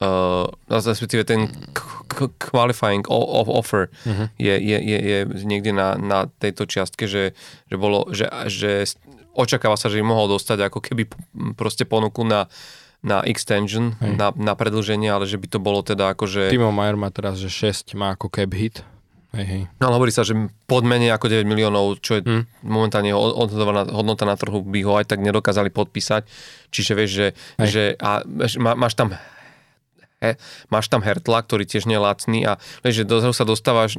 uh, 0.00 0.46
respektíve 0.68 1.24
ten 1.24 1.48
qualifying 2.38 3.06
offer 3.08 3.88
uh-huh. 4.06 4.28
je, 4.38 4.54
je, 4.60 4.78
je, 4.80 4.98
je 4.98 5.18
niekde 5.44 5.72
na, 5.72 5.94
na 5.94 6.26
tejto 6.26 6.66
čiastke, 6.66 7.06
že, 7.06 7.32
že, 7.70 7.76
bolo, 7.76 8.08
že, 8.10 8.26
že 8.50 8.84
očakáva 9.36 9.78
sa, 9.78 9.92
že 9.92 10.02
im 10.02 10.08
mohol 10.10 10.36
dostať 10.36 10.58
ako 10.66 10.78
keby 10.82 11.02
proste 11.54 11.86
ponuku 11.86 12.26
na, 12.26 12.50
na 13.00 13.24
extension, 13.24 13.96
na, 14.00 14.34
na 14.36 14.52
predlženie, 14.52 15.08
ale 15.08 15.24
že 15.24 15.40
by 15.40 15.46
to 15.48 15.58
bolo 15.62 15.80
teda 15.80 16.12
ako, 16.12 16.28
že... 16.28 16.42
Timo 16.52 16.74
Mayer 16.74 17.00
má 17.00 17.08
teraz, 17.08 17.40
že 17.40 17.48
6 17.48 17.96
má 17.96 18.12
ako 18.12 18.28
cap 18.28 18.52
hit. 18.52 18.84
Hej, 19.30 19.46
hej. 19.46 19.62
No 19.78 19.90
ale 19.90 19.94
hovorí 19.94 20.10
sa, 20.10 20.26
že 20.26 20.34
pod 20.66 20.82
menej 20.82 21.14
ako 21.14 21.30
9 21.30 21.46
miliónov, 21.46 22.02
čo 22.02 22.18
je 22.18 22.22
hmm. 22.26 22.66
momentálne 22.66 23.14
odhodovaná 23.14 23.86
hodnota 23.86 24.26
na 24.26 24.34
trhu, 24.34 24.66
by 24.66 24.80
ho 24.82 24.98
aj 24.98 25.06
tak 25.06 25.22
nedokázali 25.22 25.70
podpísať. 25.70 26.26
Čiže 26.74 26.92
vieš, 26.98 27.10
že, 27.14 27.28
že 27.62 27.82
a 28.02 28.26
má, 28.58 28.74
máš 28.74 28.98
tam 28.98 29.14
He, 30.20 30.36
máš 30.68 30.92
tam 30.92 31.00
Hertla, 31.00 31.40
ktorý 31.40 31.64
tiež 31.64 31.88
nie 31.88 31.96
je 31.96 32.04
lacný 32.04 32.44
a 32.44 32.60
vieš, 32.84 33.02
že 33.02 33.08
do 33.08 33.24
sa 33.32 33.48
dostávaš 33.48 33.96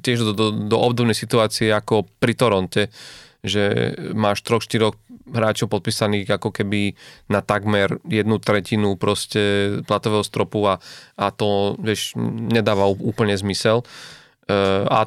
tiež 0.00 0.24
do, 0.24 0.32
do, 0.32 0.46
do 0.56 0.76
obdobnej 0.80 1.12
situácie 1.12 1.68
ako 1.68 2.08
pri 2.16 2.32
Toronte, 2.32 2.88
že 3.44 3.92
máš 4.16 4.40
troch, 4.40 4.64
štyroch 4.64 4.96
hráčov 5.28 5.68
podpísaných 5.68 6.32
ako 6.40 6.48
keby 6.48 6.96
na 7.28 7.44
takmer 7.44 8.00
jednu 8.08 8.40
tretinu 8.40 8.96
proste 8.96 9.76
platového 9.84 10.24
stropu 10.24 10.64
a, 10.64 10.80
a 11.20 11.28
to, 11.28 11.76
vieš, 11.76 12.16
nedáva 12.48 12.88
úplne 12.88 13.36
zmysel. 13.36 13.84
Uh, 13.84 14.19
a 14.86 15.06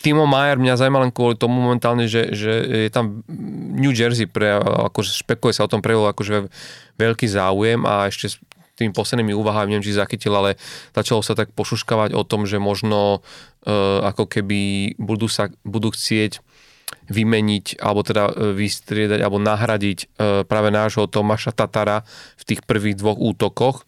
Timo 0.00 0.24
Mayer 0.24 0.56
mňa 0.56 0.80
zaujíma 0.80 1.04
len 1.04 1.12
kvôli 1.12 1.36
tomu 1.36 1.60
momentálne, 1.60 2.08
že, 2.08 2.32
že 2.32 2.88
je 2.88 2.90
tam 2.90 3.20
New 3.76 3.92
Jersey, 3.92 4.24
pre, 4.24 4.56
akože 4.56 5.12
špekuluje 5.12 5.60
sa 5.60 5.68
o 5.68 5.72
tom 5.72 5.84
prejavil 5.84 6.08
akože 6.08 6.48
veľký 6.96 7.28
záujem 7.28 7.84
a 7.84 8.08
ešte 8.08 8.40
tými 8.80 8.96
poslednými 8.96 9.36
úvahami, 9.36 9.76
neviem, 9.76 9.84
či 9.84 10.00
zachytil, 10.00 10.32
ale 10.32 10.56
začalo 10.96 11.20
sa 11.20 11.36
tak 11.36 11.52
pošuškavať 11.52 12.16
o 12.16 12.24
tom, 12.24 12.48
že 12.48 12.56
možno 12.56 13.20
uh, 13.20 14.00
ako 14.08 14.24
keby 14.24 14.96
budú, 14.96 15.28
sa, 15.28 15.52
budú 15.68 15.92
chcieť 15.92 16.40
vymeniť, 17.12 17.84
alebo 17.84 18.00
teda 18.00 18.32
uh, 18.32 18.56
vystriedať, 18.56 19.20
alebo 19.20 19.36
nahradiť 19.36 19.98
uh, 20.00 20.08
práve 20.48 20.72
nášho 20.72 21.04
Tomáša 21.12 21.52
Tatara 21.52 22.08
v 22.40 22.42
tých 22.48 22.64
prvých 22.64 22.96
dvoch 22.96 23.20
útokoch. 23.20 23.84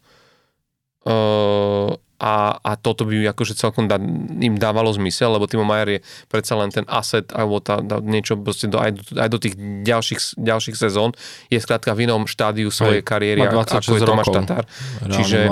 Uh, 1.09 1.97
a, 2.23 2.55
a 2.55 2.71
toto 2.79 3.03
by 3.03 3.27
akože 3.35 3.59
celkom 3.59 3.91
da, 3.91 3.99
im 4.39 4.55
dávalo 4.55 4.95
zmysel, 4.95 5.35
lebo 5.35 5.43
Timo 5.43 5.67
Majer 5.67 5.99
je 5.99 6.03
predsa 6.31 6.55
len 6.55 6.71
ten 6.71 6.87
asset 6.87 7.27
alebo 7.35 7.59
tá, 7.59 7.83
tá 7.83 7.99
niečo 7.99 8.39
proste 8.39 8.71
do, 8.71 8.79
aj, 8.79 8.95
do, 8.95 9.03
aj 9.19 9.27
do 9.27 9.39
tých 9.43 9.59
ďalších, 9.59 10.39
ďalších 10.39 10.77
sezón 10.79 11.11
je 11.51 11.59
skrátka 11.59 11.91
v 11.91 12.07
inom 12.07 12.23
štádiu 12.23 12.71
svojej 12.71 13.03
aj, 13.03 13.07
kariéry, 13.11 13.43
ako 13.43 13.99
je 13.99 14.01
Tomáš 14.07 14.31
Tatar. 14.31 14.63
Čiže, 15.03 15.51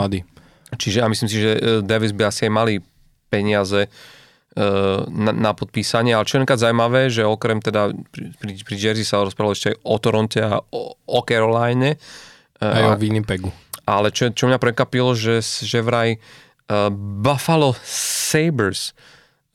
čiže 0.79 0.99
a 1.03 1.11
myslím 1.11 1.27
si, 1.27 1.43
že 1.43 1.51
e, 1.51 1.59
Davis 1.83 2.15
by 2.15 2.31
asi 2.31 2.47
aj 2.47 2.53
mali 2.55 2.79
peniaze 3.27 3.83
e, 3.83 3.89
na, 5.11 5.31
na 5.35 5.51
podpísanie, 5.51 6.15
ale 6.15 6.23
čo 6.23 6.39
je 6.39 6.47
zaujímavé, 6.47 7.11
že 7.11 7.27
okrem 7.27 7.59
teda 7.59 7.91
pri, 8.39 8.63
pri 8.63 8.75
Jersey 8.79 9.03
sa 9.03 9.19
rozprávalo 9.27 9.51
ešte 9.51 9.75
aj 9.75 9.77
o 9.83 9.95
Toronte 9.99 10.39
a 10.39 10.55
o, 10.71 10.95
o 10.95 11.19
Caroline. 11.27 11.99
E, 12.55 12.63
aj 12.63 12.95
o 12.95 12.95
Winnipegu. 12.95 13.51
Ale 13.83 14.15
čo, 14.15 14.31
čo 14.31 14.47
mňa 14.47 14.55
prekapilo, 14.55 15.11
že, 15.19 15.43
že 15.43 15.83
vraj 15.83 16.15
Buffalo 16.93 17.75
Sabres 17.83 18.95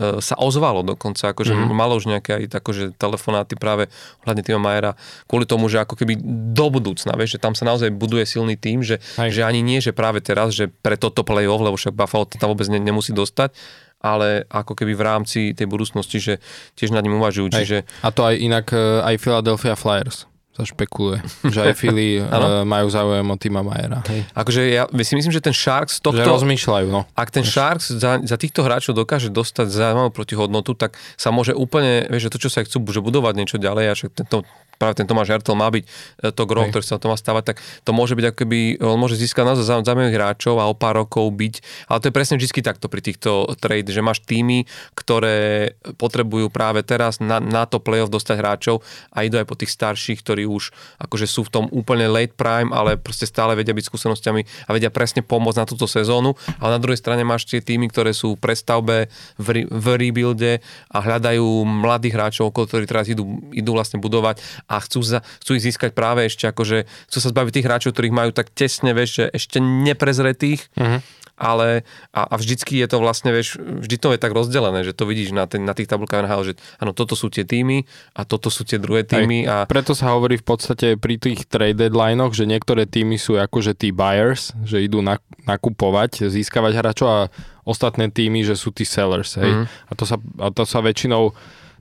uh, 0.01 0.21
sa 0.21 0.37
ozvalo 0.37 0.85
dokonca, 0.85 1.33
akože 1.33 1.57
mm. 1.57 1.73
malo 1.73 1.97
už 1.97 2.11
nejaké 2.11 2.45
aj 2.45 2.61
akože 2.61 2.85
telefonáty 3.01 3.57
práve 3.57 3.89
ohľadne 4.25 4.43
Tima 4.45 4.61
Majera 4.61 4.93
kvôli 5.25 5.49
tomu, 5.49 5.73
že 5.73 5.81
ako 5.81 5.97
keby 5.97 6.19
do 6.53 6.67
budúcna, 6.69 7.17
vieš, 7.17 7.39
že 7.39 7.43
tam 7.43 7.57
sa 7.57 7.65
naozaj 7.65 7.93
buduje 7.95 8.29
silný 8.29 8.61
tým, 8.61 8.85
že, 8.85 9.01
že 9.17 9.43
ani 9.43 9.65
nie, 9.65 9.81
že 9.81 9.97
práve 9.97 10.21
teraz, 10.21 10.53
že 10.53 10.69
pre 10.69 11.01
toto 11.01 11.25
play-off, 11.25 11.63
lebo 11.65 11.77
však 11.81 11.97
Buffalo 11.97 12.29
to 12.29 12.37
tam 12.37 12.53
vôbec 12.53 12.69
ne, 12.69 12.79
nemusí 12.79 13.17
dostať, 13.17 13.57
ale 14.05 14.45
ako 14.53 14.77
keby 14.77 14.93
v 14.93 15.03
rámci 15.03 15.41
tej 15.57 15.67
budúcnosti, 15.67 16.21
že 16.21 16.35
tiež 16.77 16.93
nad 16.93 17.01
ním 17.01 17.17
uvažujú. 17.17 17.49
Čiže... 17.57 17.89
A 18.05 18.13
to 18.13 18.29
aj 18.29 18.37
inak 18.37 18.67
e, 18.71 19.03
aj 19.03 19.17
Philadelphia 19.19 19.73
Flyers 19.73 20.29
sa 20.57 20.65
špekuluje, 20.65 21.21
že 21.53 21.61
aj 21.61 21.73
Fili 21.77 22.17
uh, 22.17 22.65
majú 22.75 22.89
záujem 22.89 23.29
o 23.29 23.37
Tima 23.37 23.61
Majera. 23.61 24.01
Hej. 24.09 24.25
Akože 24.33 24.61
ja 24.73 24.89
si 25.05 25.13
myslím, 25.13 25.33
že 25.37 25.45
ten 25.45 25.53
Sharks 25.53 26.01
tohto... 26.01 26.25
Že 26.25 26.33
rozmýšľajú, 26.33 26.87
no. 26.89 27.05
Ak 27.13 27.29
ten 27.29 27.45
Sharks 27.45 27.93
za, 27.93 28.25
za 28.25 28.37
týchto 28.41 28.65
hráčov 28.65 28.97
dokáže 28.97 29.29
dostať 29.29 29.69
zaujímavú 29.69 30.17
protihodnotu, 30.17 30.73
tak 30.73 30.97
sa 31.21 31.29
môže 31.29 31.53
úplne, 31.53 32.09
vieš, 32.09 32.33
že 32.33 32.33
to, 32.33 32.39
čo 32.41 32.49
sa 32.49 32.65
chcú, 32.65 32.81
že 32.89 33.05
budovať 33.05 33.35
niečo 33.37 33.57
ďalej 33.61 33.85
a 33.85 33.93
že 33.93 34.09
tento 34.09 34.49
práve 34.77 34.95
ten 34.97 35.09
Tomáš 35.09 35.33
Hertel 35.33 35.57
má 35.57 35.69
byť 35.73 35.85
e, 35.85 35.89
to 36.33 36.43
gro, 36.45 36.69
ktorý 36.69 36.85
sa 36.85 37.01
to 37.01 37.09
má 37.09 37.17
stavať, 37.17 37.43
tak 37.53 37.57
to 37.83 37.91
môže 37.97 38.13
byť 38.15 38.25
ako 38.31 38.37
keby, 38.45 38.59
on 38.85 39.01
môže 39.01 39.17
získať 39.17 39.45
naozaj 39.49 39.85
zaujímavých 39.85 40.17
hráčov 40.17 40.61
a 40.61 40.69
o 40.69 40.77
pár 40.77 41.01
rokov 41.01 41.33
byť, 41.33 41.55
ale 41.89 41.99
to 42.01 42.09
je 42.09 42.15
presne 42.15 42.37
vždy 42.37 42.61
takto 42.61 42.87
pri 42.93 43.01
týchto 43.01 43.49
trade, 43.59 43.89
že 43.89 44.05
máš 44.05 44.23
týmy, 44.23 44.69
ktoré 44.95 45.73
potrebujú 45.97 46.53
práve 46.53 46.85
teraz 46.85 47.19
na, 47.19 47.41
na 47.41 47.65
to 47.65 47.81
playoff 47.81 48.13
dostať 48.13 48.37
hráčov 48.37 48.85
a 49.13 49.25
idú 49.25 49.41
aj 49.41 49.49
po 49.49 49.57
tých 49.57 49.73
starších, 49.73 50.21
ktorí 50.21 50.45
už 50.47 50.71
akože 51.03 51.27
sú 51.27 51.45
v 51.45 51.53
tom 51.53 51.65
úplne 51.75 52.07
late 52.09 52.35
prime, 52.35 52.71
ale 52.73 52.97
proste 52.97 53.27
stále 53.27 53.53
vedia 53.59 53.75
byť 53.75 53.85
skúsenostiami 53.91 54.43
a 54.67 54.71
vedia 54.73 54.89
presne 54.89 55.21
pomôcť 55.27 55.59
na 55.61 55.67
túto 55.67 55.85
sezónu, 55.91 56.39
ale 56.63 56.79
na 56.79 56.81
druhej 56.81 56.99
strane 56.99 57.27
máš 57.27 57.51
tie 57.51 57.61
týmy, 57.61 57.91
ktoré 57.91 58.15
sú 58.15 58.39
v 58.39 58.43
prestavbe, 58.43 59.11
v, 59.37 59.67
v 59.67 59.87
rebuilde 59.99 60.63
a 60.91 60.99
hľadajú 61.03 61.67
mladých 61.67 62.15
hráčov, 62.17 62.55
ktorí 62.55 62.87
teraz 62.89 63.11
idú, 63.11 63.43
idú 63.53 63.77
vlastne 63.77 63.99
budovať 63.99 64.41
a 64.71 64.79
chcú, 64.81 65.03
za, 65.03 65.21
chcú 65.43 65.59
ich 65.59 65.67
získať 65.67 65.93
práve 65.93 66.25
ešte 66.25 66.49
akože, 66.49 66.87
chcú 67.11 67.19
sa 67.19 67.29
zbaviť 67.35 67.53
tých 67.53 67.67
hráčov, 67.67 67.91
ktorých 67.93 68.15
majú 68.15 68.31
tak 68.31 68.55
tesne, 68.55 68.95
vieš, 68.95 69.23
že 69.23 69.25
ešte 69.35 69.59
neprezretých, 69.61 70.61
uh-huh. 70.79 71.01
Ale 71.37 71.85
a, 72.17 72.25
a 72.25 72.35
vždycky 72.41 72.81
je 72.81 72.89
to 72.89 72.99
vlastne, 72.99 73.29
vieš, 73.29 73.61
vždy 73.61 73.97
to 74.01 74.09
je 74.17 74.19
tak 74.19 74.33
rozdelené, 74.33 74.83
že 74.83 74.97
to 74.97 75.05
vidíš 75.05 75.37
na, 75.37 75.45
ten, 75.45 75.63
na 75.69 75.77
tých 75.77 75.87
tabulkách 75.87 76.25
NHL, 76.25 76.43
že 76.49 76.55
áno, 76.81 76.97
toto 76.97 77.13
sú 77.13 77.29
tie 77.29 77.45
týmy 77.45 77.85
a 78.17 78.25
toto 78.25 78.49
sú 78.49 78.65
tie 78.65 78.81
druhé 78.81 79.05
týmy. 79.05 79.45
A... 79.45 79.69
Preto 79.69 79.93
sa 79.93 80.17
hovorí 80.17 80.41
v 80.41 80.47
podstate 80.49 80.97
pri 80.97 81.21
tých 81.21 81.45
trade 81.45 81.77
deadlinech, 81.77 82.33
že 82.33 82.49
niektoré 82.49 82.89
týmy 82.89 83.21
sú 83.21 83.37
akože 83.37 83.77
tí 83.77 83.93
buyers, 83.93 84.57
že 84.65 84.81
idú 84.81 85.05
nakupovať, 85.45 86.33
získavať 86.33 86.73
hráčov 86.81 87.09
a 87.09 87.21
ostatné 87.69 88.09
týmy, 88.09 88.41
že 88.41 88.57
sú 88.57 88.73
tí 88.73 88.89
sellers. 88.89 89.37
Hej? 89.37 89.53
Uh-huh. 89.53 89.67
A, 89.69 89.93
to 89.93 90.05
sa, 90.09 90.17
a 90.41 90.49
to 90.49 90.65
sa 90.65 90.81
väčšinou 90.81 91.37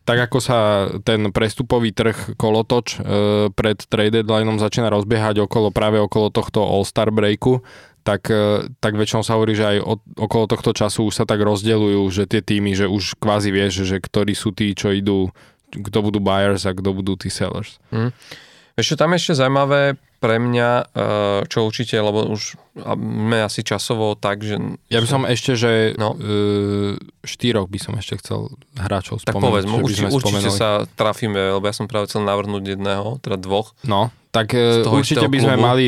tak 0.06 0.30
ako 0.30 0.38
sa 0.38 0.86
ten 1.02 1.34
prestupový 1.34 1.90
trh 1.90 2.38
kolotoč 2.38 3.02
e, 3.02 3.50
pred 3.50 3.78
trade 3.90 4.22
deadlineom 4.22 4.62
začína 4.62 4.94
rozbiehať 4.94 5.42
okolo, 5.50 5.74
práve 5.74 5.98
okolo 5.98 6.30
tohto 6.30 6.62
All-Star 6.62 7.10
breaku, 7.10 7.66
tak, 8.06 8.30
e, 8.30 8.70
tak 8.78 8.94
väčšinou 8.94 9.26
sa 9.26 9.34
hovorí, 9.34 9.58
že 9.58 9.66
aj 9.66 9.78
od, 9.82 10.00
okolo 10.14 10.46
tohto 10.46 10.78
času 10.78 11.10
už 11.10 11.18
sa 11.18 11.26
tak 11.26 11.42
rozdeľujú, 11.42 12.06
že 12.14 12.30
tie 12.30 12.46
týmy, 12.46 12.78
že 12.78 12.86
už 12.86 13.18
kvázi 13.18 13.50
vieš, 13.50 13.82
že 13.90 13.98
ktorí 13.98 14.38
sú 14.38 14.54
tí, 14.54 14.78
čo 14.78 14.94
idú, 14.94 15.34
kto 15.74 16.06
budú 16.06 16.22
buyers 16.22 16.70
a 16.70 16.78
kto 16.78 16.94
budú 16.94 17.18
tí 17.18 17.34
sellers. 17.34 17.82
Mm. 17.90 18.14
Ešte 18.78 18.94
tam 19.00 19.16
ešte 19.18 19.34
zaujímavé 19.40 19.98
pre 20.22 20.38
mňa, 20.38 20.70
e, 20.86 21.06
čo 21.50 21.66
určite, 21.66 21.98
lebo 21.98 22.30
už 22.30 22.62
sme 22.78 23.42
asi 23.42 23.66
časovo 23.66 24.14
tak, 24.14 24.46
že... 24.46 24.62
Ja 24.94 25.02
by 25.02 25.08
som 25.10 25.26
ešte, 25.26 25.58
že 25.58 25.72
no. 25.96 26.14
uh, 26.14 26.94
štyroch 27.24 27.72
by 27.72 27.80
som 27.80 27.94
ešte 27.96 28.20
chcel 28.20 28.52
hráčov 28.76 29.24
spomenúť. 29.24 29.32
Tak 29.32 29.40
povedz, 29.40 29.64
určite, 29.72 30.08
určite 30.12 30.50
sa 30.52 30.84
trafíme, 30.94 31.56
lebo 31.58 31.66
ja 31.66 31.74
som 31.74 31.88
práve 31.88 32.12
chcel 32.12 32.28
navrhnúť 32.28 32.76
jedného, 32.76 33.18
teda 33.24 33.40
dvoch. 33.40 33.74
No, 33.88 34.12
tak 34.36 34.54
určite 34.84 35.26
by 35.32 35.40
sme 35.40 35.56
klubu. 35.56 35.68
mali 35.72 35.88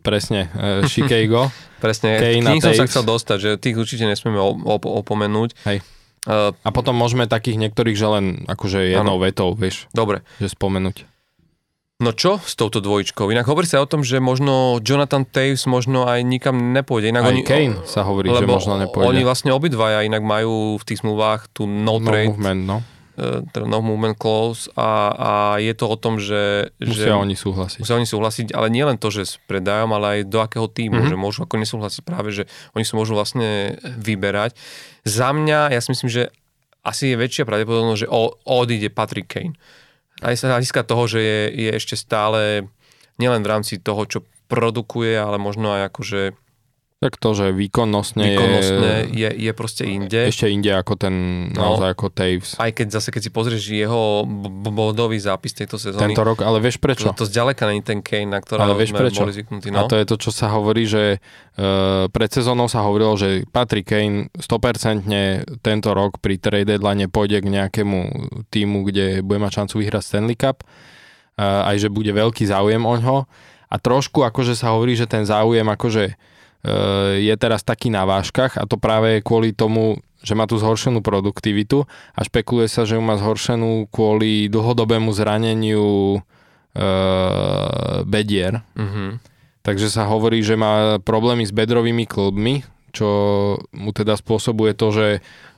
presne, 0.00 0.50
uh, 0.54 0.82
Chicago. 0.86 1.50
presne, 1.84 2.18
Kane 2.18 2.58
k 2.58 2.64
som 2.64 2.74
sa 2.74 2.86
chcel 2.88 3.04
dostať, 3.04 3.38
že 3.38 3.50
tých 3.60 3.76
určite 3.76 4.04
nesmieme 4.06 4.40
op- 4.40 4.88
opomenúť. 4.88 5.54
Hej. 5.66 5.82
Uh, 6.24 6.56
a 6.64 6.70
potom 6.72 6.96
môžeme 6.96 7.28
takých 7.28 7.60
niektorých, 7.60 7.96
že 7.98 8.06
len 8.08 8.24
akože 8.48 8.96
jednou 8.96 9.20
ano. 9.20 9.24
vetou, 9.24 9.52
vieš. 9.52 9.90
Dobre. 9.92 10.24
Že 10.40 10.56
spomenúť. 10.56 10.96
No 12.02 12.10
čo 12.10 12.42
s 12.42 12.58
touto 12.58 12.82
dvojičkou? 12.82 13.30
Inak 13.30 13.46
hovorí 13.46 13.70
sa 13.70 13.78
o 13.78 13.86
tom, 13.86 14.02
že 14.02 14.18
možno 14.18 14.82
Jonathan 14.82 15.22
Taves 15.22 15.62
možno 15.70 16.10
aj 16.10 16.26
nikam 16.26 16.74
nepôjde. 16.74 17.14
Inak 17.14 17.22
aj 17.22 17.30
oni, 17.30 17.42
Kane 17.46 17.76
sa 17.86 18.02
hovorí, 18.02 18.34
že 18.34 18.44
možno 18.44 18.80
nepôjde. 18.80 19.14
Oni 19.14 19.22
vlastne 19.22 19.54
obidvaja 19.54 20.02
inak 20.02 20.24
majú 20.24 20.74
v 20.74 20.84
tých 20.84 21.06
zmluvách 21.06 21.54
tu 21.54 21.70
no, 21.70 22.02
no 22.02 22.02
trade. 22.02 22.34
Movement, 22.34 22.62
no 22.66 22.78
teda 23.14 23.66
no 23.70 23.78
movement 23.78 24.18
clause 24.18 24.66
a, 24.74 24.90
a 25.14 25.30
je 25.62 25.70
to 25.74 25.86
o 25.86 25.96
tom, 25.96 26.18
že... 26.18 26.74
Musia 26.82 27.14
že, 27.14 27.14
oni 27.14 27.38
súhlasiť. 27.38 27.80
Musia 27.86 27.98
oni 27.98 28.08
súhlasiť, 28.10 28.46
ale 28.50 28.66
nie 28.74 28.82
len 28.82 28.98
to, 28.98 29.14
že 29.14 29.22
s 29.22 29.34
predajom, 29.46 29.94
ale 29.94 30.06
aj 30.06 30.20
do 30.26 30.38
akého 30.42 30.66
týmu, 30.66 30.98
mm-hmm. 30.98 31.14
že 31.14 31.16
môžu 31.16 31.38
ako 31.46 31.54
nesúhlasiť 31.62 32.02
práve, 32.02 32.34
že 32.34 32.50
oni 32.74 32.82
sa 32.82 32.98
môžu 32.98 33.14
vlastne 33.14 33.78
vyberať. 33.86 34.58
Za 35.06 35.30
mňa, 35.30 35.70
ja 35.70 35.80
si 35.80 35.94
myslím, 35.94 36.10
že 36.10 36.22
asi 36.82 37.14
je 37.14 37.16
väčšia 37.16 37.48
pravdepodobnosť, 37.48 38.00
že 38.04 38.12
odíde 38.44 38.90
Patrick 38.90 39.30
Kane. 39.30 39.56
Aj 40.20 40.34
sa 40.34 40.50
hľadiska 40.50 40.82
toho, 40.84 41.06
že 41.06 41.20
je, 41.22 41.40
je 41.54 41.70
ešte 41.70 41.94
stále 41.94 42.66
nielen 43.16 43.46
v 43.46 43.50
rámci 43.50 43.78
toho, 43.78 44.04
čo 44.04 44.26
produkuje, 44.50 45.16
ale 45.16 45.40
možno 45.40 45.72
aj 45.72 45.94
akože 45.94 46.20
tak 47.04 47.20
to, 47.20 47.36
že 47.36 47.52
výkonnostne, 47.52 48.24
výkonnostne 48.24 49.12
je, 49.12 49.28
je, 49.28 49.30
je 49.44 49.52
proste 49.52 49.84
inde. 49.84 50.24
Ešte 50.24 50.48
inde 50.48 50.72
ako 50.72 50.96
ten, 50.96 51.14
no, 51.52 51.76
naozaj 51.76 51.92
ako 51.92 52.08
Taves. 52.08 52.56
Aj 52.56 52.72
keď 52.72 52.96
zase, 52.96 53.12
keď 53.12 53.28
si 53.28 53.30
pozrieš 53.30 53.68
jeho 53.68 54.24
bodový 54.72 55.20
zápis 55.20 55.52
tejto 55.52 55.76
sezóny. 55.76 56.16
Tento 56.16 56.24
rok, 56.24 56.40
ale 56.40 56.64
vieš 56.64 56.80
prečo? 56.80 57.12
To, 57.12 57.28
to 57.28 57.28
zďaleka 57.28 57.68
není 57.68 57.84
ten 57.84 58.00
Kane, 58.00 58.32
na 58.32 58.40
ktorého 58.40 58.64
ale 58.64 58.80
vieš 58.80 58.96
sme 58.96 59.04
prečo? 59.04 59.20
boli 59.20 59.36
zvyknutí. 59.36 59.68
No? 59.68 59.84
A 59.84 59.92
to 59.92 60.00
je 60.00 60.08
to, 60.08 60.16
čo 60.16 60.32
sa 60.32 60.48
hovorí, 60.56 60.88
že 60.88 61.20
uh, 61.20 62.08
pred 62.08 62.30
sezónou 62.32 62.72
sa 62.72 62.80
hovorilo, 62.88 63.20
že 63.20 63.44
Patrick 63.52 63.92
Kane 63.92 64.32
100% 64.40 65.04
tento 65.60 65.90
rok 65.92 66.24
pri 66.24 66.40
trade 66.40 66.72
deadline 66.72 67.04
pôjde 67.12 67.44
k 67.44 67.52
nejakému 67.52 67.98
týmu, 68.48 68.88
kde 68.88 69.20
bude 69.20 69.44
mať 69.44 69.60
šancu 69.60 69.84
vyhrať 69.84 70.02
Stanley 70.08 70.40
Cup. 70.40 70.64
Uh, 71.36 71.68
aj 71.68 71.84
že 71.84 71.92
bude 71.92 72.08
veľký 72.16 72.48
záujem 72.48 72.80
o 72.80 72.94
ňo. 72.96 73.28
A 73.68 73.76
trošku 73.76 74.24
akože 74.24 74.56
sa 74.56 74.72
hovorí, 74.72 74.96
že 74.96 75.04
ten 75.04 75.28
záujem 75.28 75.66
akože 75.68 76.33
je 77.20 77.34
teraz 77.36 77.60
taký 77.60 77.92
na 77.92 78.08
váškach 78.08 78.56
a 78.56 78.64
to 78.64 78.80
práve 78.80 79.20
kvôli 79.20 79.52
tomu, 79.52 80.00
že 80.24 80.32
má 80.32 80.48
tú 80.48 80.56
zhoršenú 80.56 81.04
produktivitu 81.04 81.84
a 82.16 82.20
špekuluje 82.24 82.68
sa, 82.72 82.88
že 82.88 82.96
ju 82.96 83.02
má 83.04 83.20
zhoršenú 83.20 83.92
kvôli 83.92 84.48
dlhodobému 84.48 85.12
zraneniu 85.12 86.16
e, 86.16 86.20
bedier. 88.08 88.64
Mm-hmm. 88.72 89.10
Takže 89.60 89.92
sa 89.92 90.08
hovorí, 90.08 90.40
že 90.40 90.56
má 90.56 90.96
problémy 91.04 91.44
s 91.44 91.52
bedrovými 91.52 92.08
klbmi, 92.08 92.64
čo 92.96 93.08
mu 93.76 93.90
teda 93.92 94.16
spôsobuje 94.16 94.72
to, 94.72 94.88
že 94.92 95.06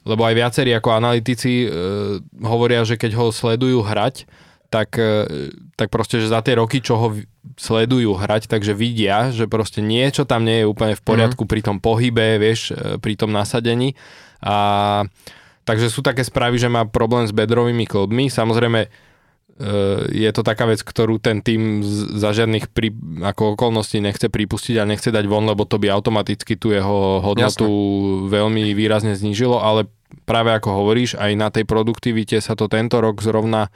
lebo 0.07 0.23
aj 0.23 0.35
viacerí 0.39 0.71
ako 0.71 0.95
analytici 0.95 1.67
e, 1.67 1.69
hovoria, 2.47 2.87
že 2.87 2.95
keď 2.95 3.19
ho 3.19 3.35
sledujú 3.35 3.83
hrať, 3.83 4.27
tak, 4.67 4.99
e, 4.99 5.51
tak 5.79 5.89
proste, 5.89 6.19
že 6.19 6.31
za 6.31 6.43
tie 6.43 6.59
roky, 6.59 6.83
čo 6.83 6.99
ho 6.99 7.09
sledujú 7.55 8.19
hrať, 8.19 8.51
takže 8.51 8.75
vidia, 8.75 9.31
že 9.31 9.47
proste 9.47 9.79
niečo 9.81 10.27
tam 10.27 10.43
nie 10.43 10.63
je 10.63 10.71
úplne 10.71 10.99
v 10.99 11.03
poriadku 11.03 11.47
mm. 11.47 11.51
pri 11.51 11.61
tom 11.63 11.77
pohybe, 11.79 12.37
vieš, 12.43 12.75
e, 12.75 12.99
pri 12.99 13.15
tom 13.15 13.31
nasadení. 13.31 13.95
A 14.43 15.07
takže 15.65 15.89
sú 15.89 16.03
také 16.03 16.27
správy, 16.27 16.59
že 16.59 16.69
má 16.69 16.85
problém 16.85 17.25
s 17.25 17.33
bedrovými 17.33 17.87
klbmi. 17.87 18.29
Samozrejme, 18.29 18.81
e, 18.85 18.89
je 20.11 20.31
to 20.35 20.43
taká 20.43 20.67
vec, 20.67 20.83
ktorú 20.83 21.23
ten 21.23 21.41
tým 21.41 21.81
za 22.19 22.35
žiadnych 22.35 22.69
pri, 22.71 22.91
ako 23.23 23.57
okolností 23.57 24.03
nechce 24.03 24.27
pripustiť 24.27 24.83
a 24.83 24.89
nechce 24.89 25.15
dať 25.15 25.25
von, 25.31 25.47
lebo 25.47 25.65
to 25.65 25.79
by 25.79 25.89
automaticky 25.91 26.59
tú 26.59 26.75
jeho 26.75 27.23
hodnotu 27.23 27.67
Jasne. 27.67 28.31
veľmi 28.35 28.75
výrazne 28.75 29.15
znížilo, 29.15 29.63
ale 29.63 29.87
práve 30.27 30.55
ako 30.55 30.83
hovoríš, 30.83 31.19
aj 31.19 31.33
na 31.35 31.49
tej 31.51 31.67
produktivite 31.67 32.39
sa 32.39 32.55
to 32.55 32.71
tento 32.71 33.03
rok 33.03 33.19
zrovna 33.23 33.69
e, 33.69 33.71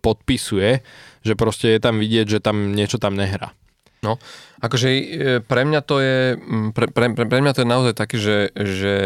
podpisuje, 0.00 0.80
že 1.24 1.32
proste 1.36 1.76
je 1.76 1.80
tam 1.80 2.00
vidieť, 2.00 2.26
že 2.26 2.40
tam 2.40 2.72
niečo 2.72 2.96
tam 2.96 3.16
nehrá. 3.16 3.52
No, 4.04 4.20
akože 4.60 4.88
e, 4.92 5.02
pre 5.44 5.62
mňa 5.64 5.80
to 5.84 5.96
je, 6.00 6.18
pre, 6.72 6.88
pre, 6.88 7.12
pre 7.12 7.38
mňa 7.40 7.52
to 7.52 7.62
je 7.64 7.68
naozaj 7.68 7.94
taký, 7.96 8.16
že, 8.20 8.38
že, 8.56 8.98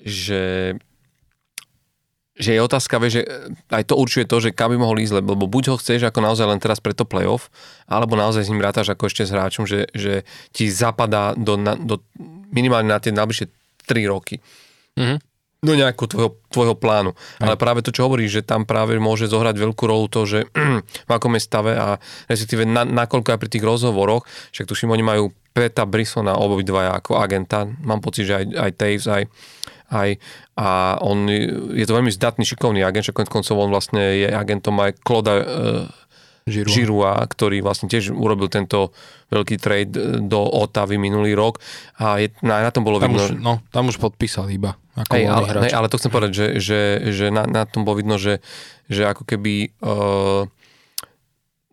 že 0.00 0.42
že 2.32 2.56
je 2.56 2.64
otázka, 2.64 2.96
že 3.12 3.28
aj 3.68 3.92
to 3.92 3.94
určuje 3.94 4.24
to, 4.24 4.40
že 4.40 4.56
kam 4.56 4.72
by 4.72 4.80
mohol 4.80 4.96
ísť, 4.96 5.20
lebo 5.20 5.36
buď 5.36 5.64
ho 5.68 5.76
chceš 5.76 6.08
ako 6.08 6.24
naozaj 6.24 6.48
len 6.48 6.56
teraz 6.64 6.80
pre 6.80 6.96
to 6.96 7.04
playoff, 7.04 7.52
alebo 7.84 8.16
naozaj 8.16 8.48
s 8.48 8.50
ním 8.50 8.64
rátaš 8.64 8.88
ako 8.88 9.04
ešte 9.04 9.28
s 9.28 9.36
hráčom, 9.36 9.68
že, 9.68 9.84
že 9.92 10.24
ti 10.48 10.72
zapadá 10.72 11.36
do, 11.36 11.60
do 11.60 12.00
minimálne 12.50 12.88
na 12.88 12.98
tie 12.98 13.12
najbližšie 13.12 13.46
3 13.84 14.08
roky. 14.08 14.40
Mm-hmm 14.96 15.31
do 15.62 15.78
nejakého 15.78 16.10
tvojho, 16.10 16.30
tvojho 16.50 16.74
plánu. 16.74 17.14
Aj. 17.38 17.46
Ale 17.46 17.54
práve 17.54 17.86
to, 17.86 17.94
čo 17.94 18.10
hovoríš, 18.10 18.42
že 18.42 18.42
tam 18.42 18.66
práve 18.66 18.98
môže 18.98 19.30
zohrať 19.30 19.62
veľkú 19.62 19.84
rolu 19.86 20.10
to, 20.10 20.26
že 20.26 20.50
v 21.08 21.10
akom 21.10 21.38
je 21.38 21.42
stave 21.46 21.78
a 21.78 22.02
respektíve 22.26 22.66
na, 22.66 22.82
nakoľko 22.82 23.30
aj 23.30 23.38
pri 23.38 23.50
tých 23.50 23.62
rozhovoroch, 23.62 24.26
však 24.50 24.66
tuším, 24.66 24.90
oni 24.90 25.06
majú 25.06 25.24
Peta 25.54 25.86
Brissona 25.86 26.34
obidvaja 26.34 26.98
ako 26.98 27.14
agenta, 27.14 27.70
mám 27.86 28.02
pocit, 28.02 28.26
že 28.26 28.42
aj, 28.42 28.44
aj 28.58 28.70
Taves, 28.74 29.06
aj, 29.06 29.24
aj 29.94 30.10
a 30.58 30.98
on 30.98 31.30
je 31.72 31.84
to 31.86 31.94
veľmi 31.94 32.10
zdatný, 32.10 32.42
šikovný 32.42 32.82
agent, 32.82 33.08
že 33.08 33.14
koncov 33.14 33.54
on 33.54 33.70
vlastne 33.70 34.02
je 34.18 34.28
agentom 34.34 34.74
aj 34.82 34.98
Kloda 35.04 35.34
uh, 35.38 35.44
Žirua. 36.42 36.74
Žirua, 36.74 37.12
ktorý 37.30 37.62
vlastne 37.62 37.86
tiež 37.86 38.10
urobil 38.10 38.50
tento 38.50 38.90
veľký 39.30 39.56
trade 39.62 39.94
do 40.26 40.42
Otavy 40.42 40.98
minulý 40.98 41.38
rok 41.38 41.62
a 42.02 42.18
je, 42.18 42.34
na, 42.42 42.66
na 42.66 42.74
tom 42.74 42.82
bolo 42.82 42.98
tam 42.98 43.14
vidno... 43.14 43.22
Už, 43.22 43.38
no, 43.38 43.62
tam 43.70 43.86
už 43.86 44.02
podpísal 44.02 44.50
iba. 44.50 44.74
Ako 44.98 45.14
hej, 45.14 45.30
ale, 45.30 45.46
hej, 45.70 45.72
ale 45.72 45.86
to 45.86 46.02
chcem 46.02 46.10
povedať, 46.10 46.32
že, 46.34 46.46
že, 46.58 46.80
že 47.14 47.26
na, 47.30 47.46
na 47.46 47.62
tom 47.62 47.86
bolo 47.86 48.02
vidno, 48.02 48.18
že, 48.18 48.42
že 48.90 49.06
ako 49.06 49.22
keby... 49.22 49.70
Uh, 49.78 50.50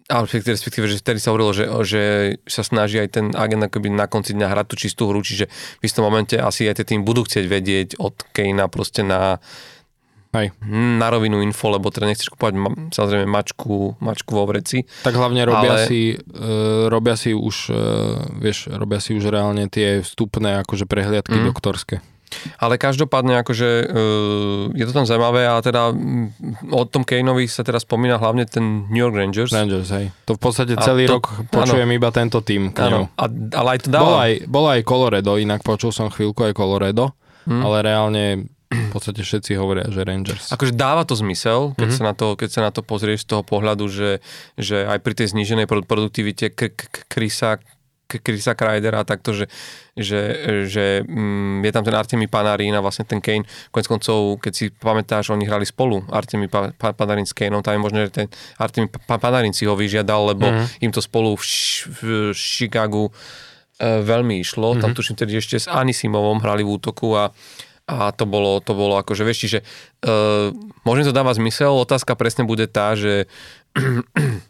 ale 0.10 0.26
respektíve, 0.26 0.90
že 0.90 0.98
vtedy 0.98 1.22
sa 1.22 1.30
hovorilo, 1.30 1.54
že, 1.54 1.70
že 1.86 2.04
sa 2.50 2.66
snaží 2.66 2.98
aj 2.98 3.10
ten 3.14 3.26
agent 3.38 3.70
akoby 3.70 3.94
na 3.94 4.10
konci 4.10 4.34
dňa 4.34 4.50
hrať 4.50 4.66
tú 4.66 4.76
čistú 4.78 5.04
hru, 5.06 5.22
čiže 5.22 5.46
v 5.50 5.84
istom 5.86 6.02
momente 6.02 6.34
asi 6.34 6.66
aj 6.66 6.82
tie 6.82 6.98
tým 6.98 7.06
budú 7.06 7.22
chcieť 7.30 7.46
vedieť 7.46 7.90
od 8.02 8.18
Kejna 8.34 8.74
proste 8.74 9.06
na, 9.06 9.38
Hej. 10.30 10.54
na 10.70 11.10
rovinu 11.10 11.42
info, 11.42 11.74
lebo 11.74 11.90
teda 11.90 12.06
nechceš 12.06 12.30
kúpať 12.30 12.54
ma, 12.54 12.70
samozrejme 12.94 13.26
mačku, 13.26 13.98
mačku 13.98 14.38
vo 14.38 14.46
vreci. 14.46 14.86
Tak 14.86 15.18
hlavne 15.18 15.42
robia 15.42 15.82
ale... 15.82 15.90
si, 15.90 16.14
uh, 16.14 16.86
robia 16.86 17.18
si 17.18 17.34
už, 17.34 17.56
uh, 17.74 17.78
vieš, 18.38 18.70
robia 18.70 19.02
si 19.02 19.18
už 19.18 19.26
reálne 19.26 19.66
tie 19.74 20.06
vstupné 20.06 20.62
akože 20.62 20.86
prehliadky 20.86 21.34
mm. 21.34 21.50
doktorské. 21.50 22.06
Ale 22.62 22.78
každopádne 22.78 23.42
akože 23.42 23.70
uh, 23.90 24.64
je 24.78 24.86
to 24.86 24.94
tam 24.94 25.10
zaujímavé 25.10 25.50
a 25.50 25.58
teda 25.66 25.90
mm, 25.90 26.70
o 26.78 26.86
tom 26.86 27.02
Kaneovi 27.02 27.50
sa 27.50 27.66
teraz 27.66 27.82
spomína 27.90 28.22
hlavne 28.22 28.46
ten 28.46 28.86
New 28.86 29.02
York 29.02 29.18
Rangers. 29.18 29.50
Rangers, 29.50 29.90
hej. 29.90 30.14
To 30.30 30.38
v 30.38 30.42
podstate 30.46 30.78
celý 30.78 31.10
to, 31.10 31.18
rok 31.18 31.50
počujem 31.50 31.90
áno, 31.90 31.98
iba 31.98 32.10
tento 32.14 32.46
tým. 32.46 32.70
Áno, 32.78 33.10
a, 33.18 33.26
ale 33.58 33.68
aj 33.74 33.80
to 33.82 33.88
dáva. 33.90 34.06
Bol 34.06 34.18
aj, 34.22 34.34
bol 34.46 34.66
aj 34.70 34.82
Colorado, 34.86 35.42
inak 35.42 35.66
počul 35.66 35.90
som 35.90 36.14
chvíľku 36.14 36.46
aj 36.46 36.54
Colorado, 36.54 37.18
hmm. 37.50 37.62
ale 37.66 37.78
reálne 37.82 38.24
v 38.70 38.92
podstate 38.94 39.26
všetci 39.26 39.58
hovoria, 39.58 39.90
že 39.90 40.06
Rangers. 40.06 40.54
Akože 40.54 40.78
dáva 40.78 41.02
to 41.02 41.18
zmysel, 41.18 41.74
keď, 41.74 41.90
mm-hmm. 41.90 41.98
sa, 41.98 42.04
na 42.06 42.14
to, 42.14 42.28
keď 42.38 42.50
sa 42.54 42.62
na 42.62 42.72
to 42.72 42.86
pozrieš 42.86 43.26
z 43.26 43.34
toho 43.34 43.42
pohľadu, 43.42 43.90
že, 43.90 44.22
že 44.62 44.86
aj 44.86 45.02
pri 45.02 45.14
tej 45.18 45.34
zníženej 45.34 45.66
produktivite 45.66 46.54
Krisa 47.10 47.58
Krisa 48.10 48.58
Kreidera 48.58 49.06
takto, 49.06 49.38
že, 49.38 49.46
že, 49.94 50.22
že 50.66 51.06
mm, 51.06 51.62
je 51.62 51.72
tam 51.72 51.86
ten 51.86 51.94
Artemi 51.94 52.26
Panarin 52.26 52.74
a 52.74 52.82
vlastne 52.82 53.06
ten 53.06 53.22
Kane. 53.22 53.46
Konec 53.70 53.86
koncov, 53.86 54.42
keď 54.42 54.54
si 54.58 54.66
pamätáš, 54.74 55.30
oni 55.30 55.46
hrali 55.46 55.62
spolu 55.62 56.02
Artemi 56.10 56.50
pa, 56.50 56.74
pa, 56.74 56.90
Panarin 56.98 57.30
s 57.30 57.38
Kaneom, 57.38 57.62
tam 57.62 57.78
je 57.78 57.86
možné, 57.86 58.00
že 58.10 58.26
ten 58.26 58.28
Artemi 58.58 58.90
pa, 58.90 59.22
Panarin 59.22 59.54
si 59.54 59.70
ho 59.70 59.78
vyžiadal, 59.78 60.34
lebo 60.34 60.50
mm-hmm. 60.50 60.82
im 60.90 60.90
to 60.90 61.06
spolu 61.06 61.38
v, 61.38 61.46
v 62.02 62.04
Chicagu 62.34 63.14
e, 63.78 64.02
veľmi 64.02 64.42
išlo. 64.42 64.74
Mm-hmm. 64.74 64.82
Tam 64.82 64.98
tuším 64.98 65.14
tedy 65.14 65.38
ešte 65.38 65.62
s 65.62 65.70
Anisimovom 65.70 66.42
hrali 66.42 66.66
v 66.66 66.82
útoku 66.82 67.14
a 67.14 67.30
a 67.90 68.14
to 68.14 68.30
bolo, 68.30 68.62
to 68.62 68.78
bolo 68.78 69.02
akože, 69.02 69.26
vieš, 69.26 69.40
čiže 69.50 69.60
uh, 70.06 70.54
možno 70.86 71.10
to 71.10 71.18
dáva 71.18 71.34
zmysel, 71.34 71.74
otázka 71.82 72.14
presne 72.14 72.46
bude 72.46 72.70
tá, 72.70 72.94
že 72.94 73.26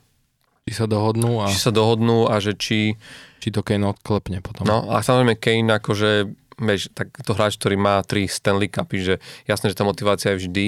Či 0.70 0.86
sa 0.86 0.86
dohodnú 0.86 1.42
a 1.42 1.50
či 1.50 1.58
sa 1.58 1.74
dohodnú 1.74 2.30
a 2.30 2.38
že 2.38 2.54
či... 2.54 2.94
či 3.42 3.50
to 3.50 3.66
Kane 3.66 3.90
odklepne 3.90 4.38
potom. 4.46 4.70
No 4.70 4.86
a 4.94 5.02
samozrejme 5.02 5.42
Kane 5.42 5.82
akože, 5.82 6.30
vieš, 6.62 6.94
tak 6.94 7.10
to 7.26 7.34
hráč, 7.34 7.58
ktorý 7.58 7.74
má 7.74 7.98
tri 8.06 8.30
Stanley 8.30 8.70
Cupy, 8.70 9.02
že 9.02 9.16
jasné, 9.50 9.74
že 9.74 9.78
tá 9.82 9.82
motivácia 9.82 10.38
je 10.38 10.46
vždy, 10.46 10.68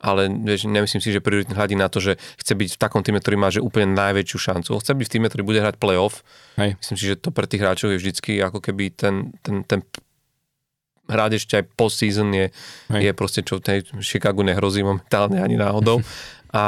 ale 0.00 0.32
vieš, 0.32 0.64
nemyslím 0.64 1.04
si, 1.04 1.12
že 1.12 1.20
prioritne 1.20 1.52
hľadí 1.52 1.76
na 1.76 1.92
to, 1.92 2.00
že 2.00 2.16
chce 2.40 2.56
byť 2.56 2.70
v 2.72 2.80
takom 2.80 3.04
týme, 3.04 3.20
ktorý 3.20 3.36
má 3.36 3.52
že 3.52 3.60
úplne 3.60 3.92
najväčšiu 3.92 4.38
šancu. 4.40 4.68
On 4.72 4.80
chce 4.80 4.96
byť 4.96 5.06
v 5.08 5.12
týme, 5.12 5.26
ktorý 5.28 5.44
bude 5.44 5.60
hrať 5.60 5.76
playoff. 5.76 6.24
Hej. 6.56 6.80
Myslím 6.80 6.96
si, 6.96 7.04
že 7.12 7.20
to 7.20 7.28
pre 7.28 7.44
tých 7.44 7.60
hráčov 7.60 7.92
je 7.92 8.00
vždycky 8.00 8.40
ako 8.40 8.64
keby 8.64 8.96
ten, 8.96 9.36
ten, 9.44 9.60
ten 9.64 9.84
hrať 11.08 11.30
ešte 11.36 11.52
aj 11.60 11.64
post-season 11.76 12.28
je, 12.32 12.46
Hej. 12.90 13.00
je 13.00 13.12
proste, 13.12 13.40
čo 13.44 13.60
v 13.60 13.64
tej 13.64 13.78
Chicagu 14.00 14.40
nehrozí 14.40 14.80
momentálne 14.80 15.40
ani 15.40 15.56
náhodou. 15.60 16.00
A, 16.54 16.64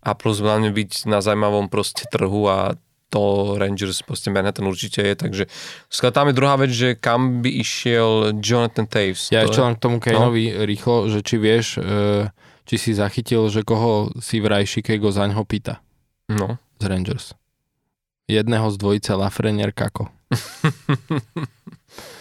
a 0.00 0.10
plus 0.14 0.38
hlavne 0.38 0.70
byť 0.70 1.10
na 1.10 1.18
zaujímavom 1.18 1.66
proste 1.66 2.06
trhu 2.06 2.46
a 2.46 2.78
to 3.10 3.58
Rangers, 3.58 4.06
proste 4.06 4.30
Manhattan 4.30 4.70
určite 4.70 5.02
je, 5.02 5.14
takže 5.18 5.44
tam 6.14 6.30
je 6.30 6.34
druhá 6.38 6.54
vec, 6.54 6.70
že 6.70 6.94
kam 6.94 7.42
by 7.42 7.50
išiel 7.58 8.38
Jonathan 8.38 8.86
Taves. 8.86 9.34
Ja 9.34 9.42
ešte 9.42 9.58
len 9.58 9.74
k 9.74 9.82
tomu 9.82 9.98
Kaneovi 9.98 10.54
no. 10.54 10.62
rýchlo, 10.62 11.10
že 11.10 11.18
či 11.26 11.36
vieš, 11.42 11.82
e, 11.82 12.30
či 12.70 12.78
si 12.78 12.94
zachytil, 12.94 13.50
že 13.50 13.66
koho 13.66 14.14
si 14.22 14.38
vraj 14.38 14.62
Chicago 14.62 15.10
zaňho 15.10 15.42
pýta 15.42 15.82
No. 16.30 16.62
z 16.78 16.86
Rangers. 16.86 17.34
Jedného 18.30 18.70
z 18.70 18.76
dvojice 18.78 19.10
Lafreniere 19.18 19.74
Kako. 19.74 20.06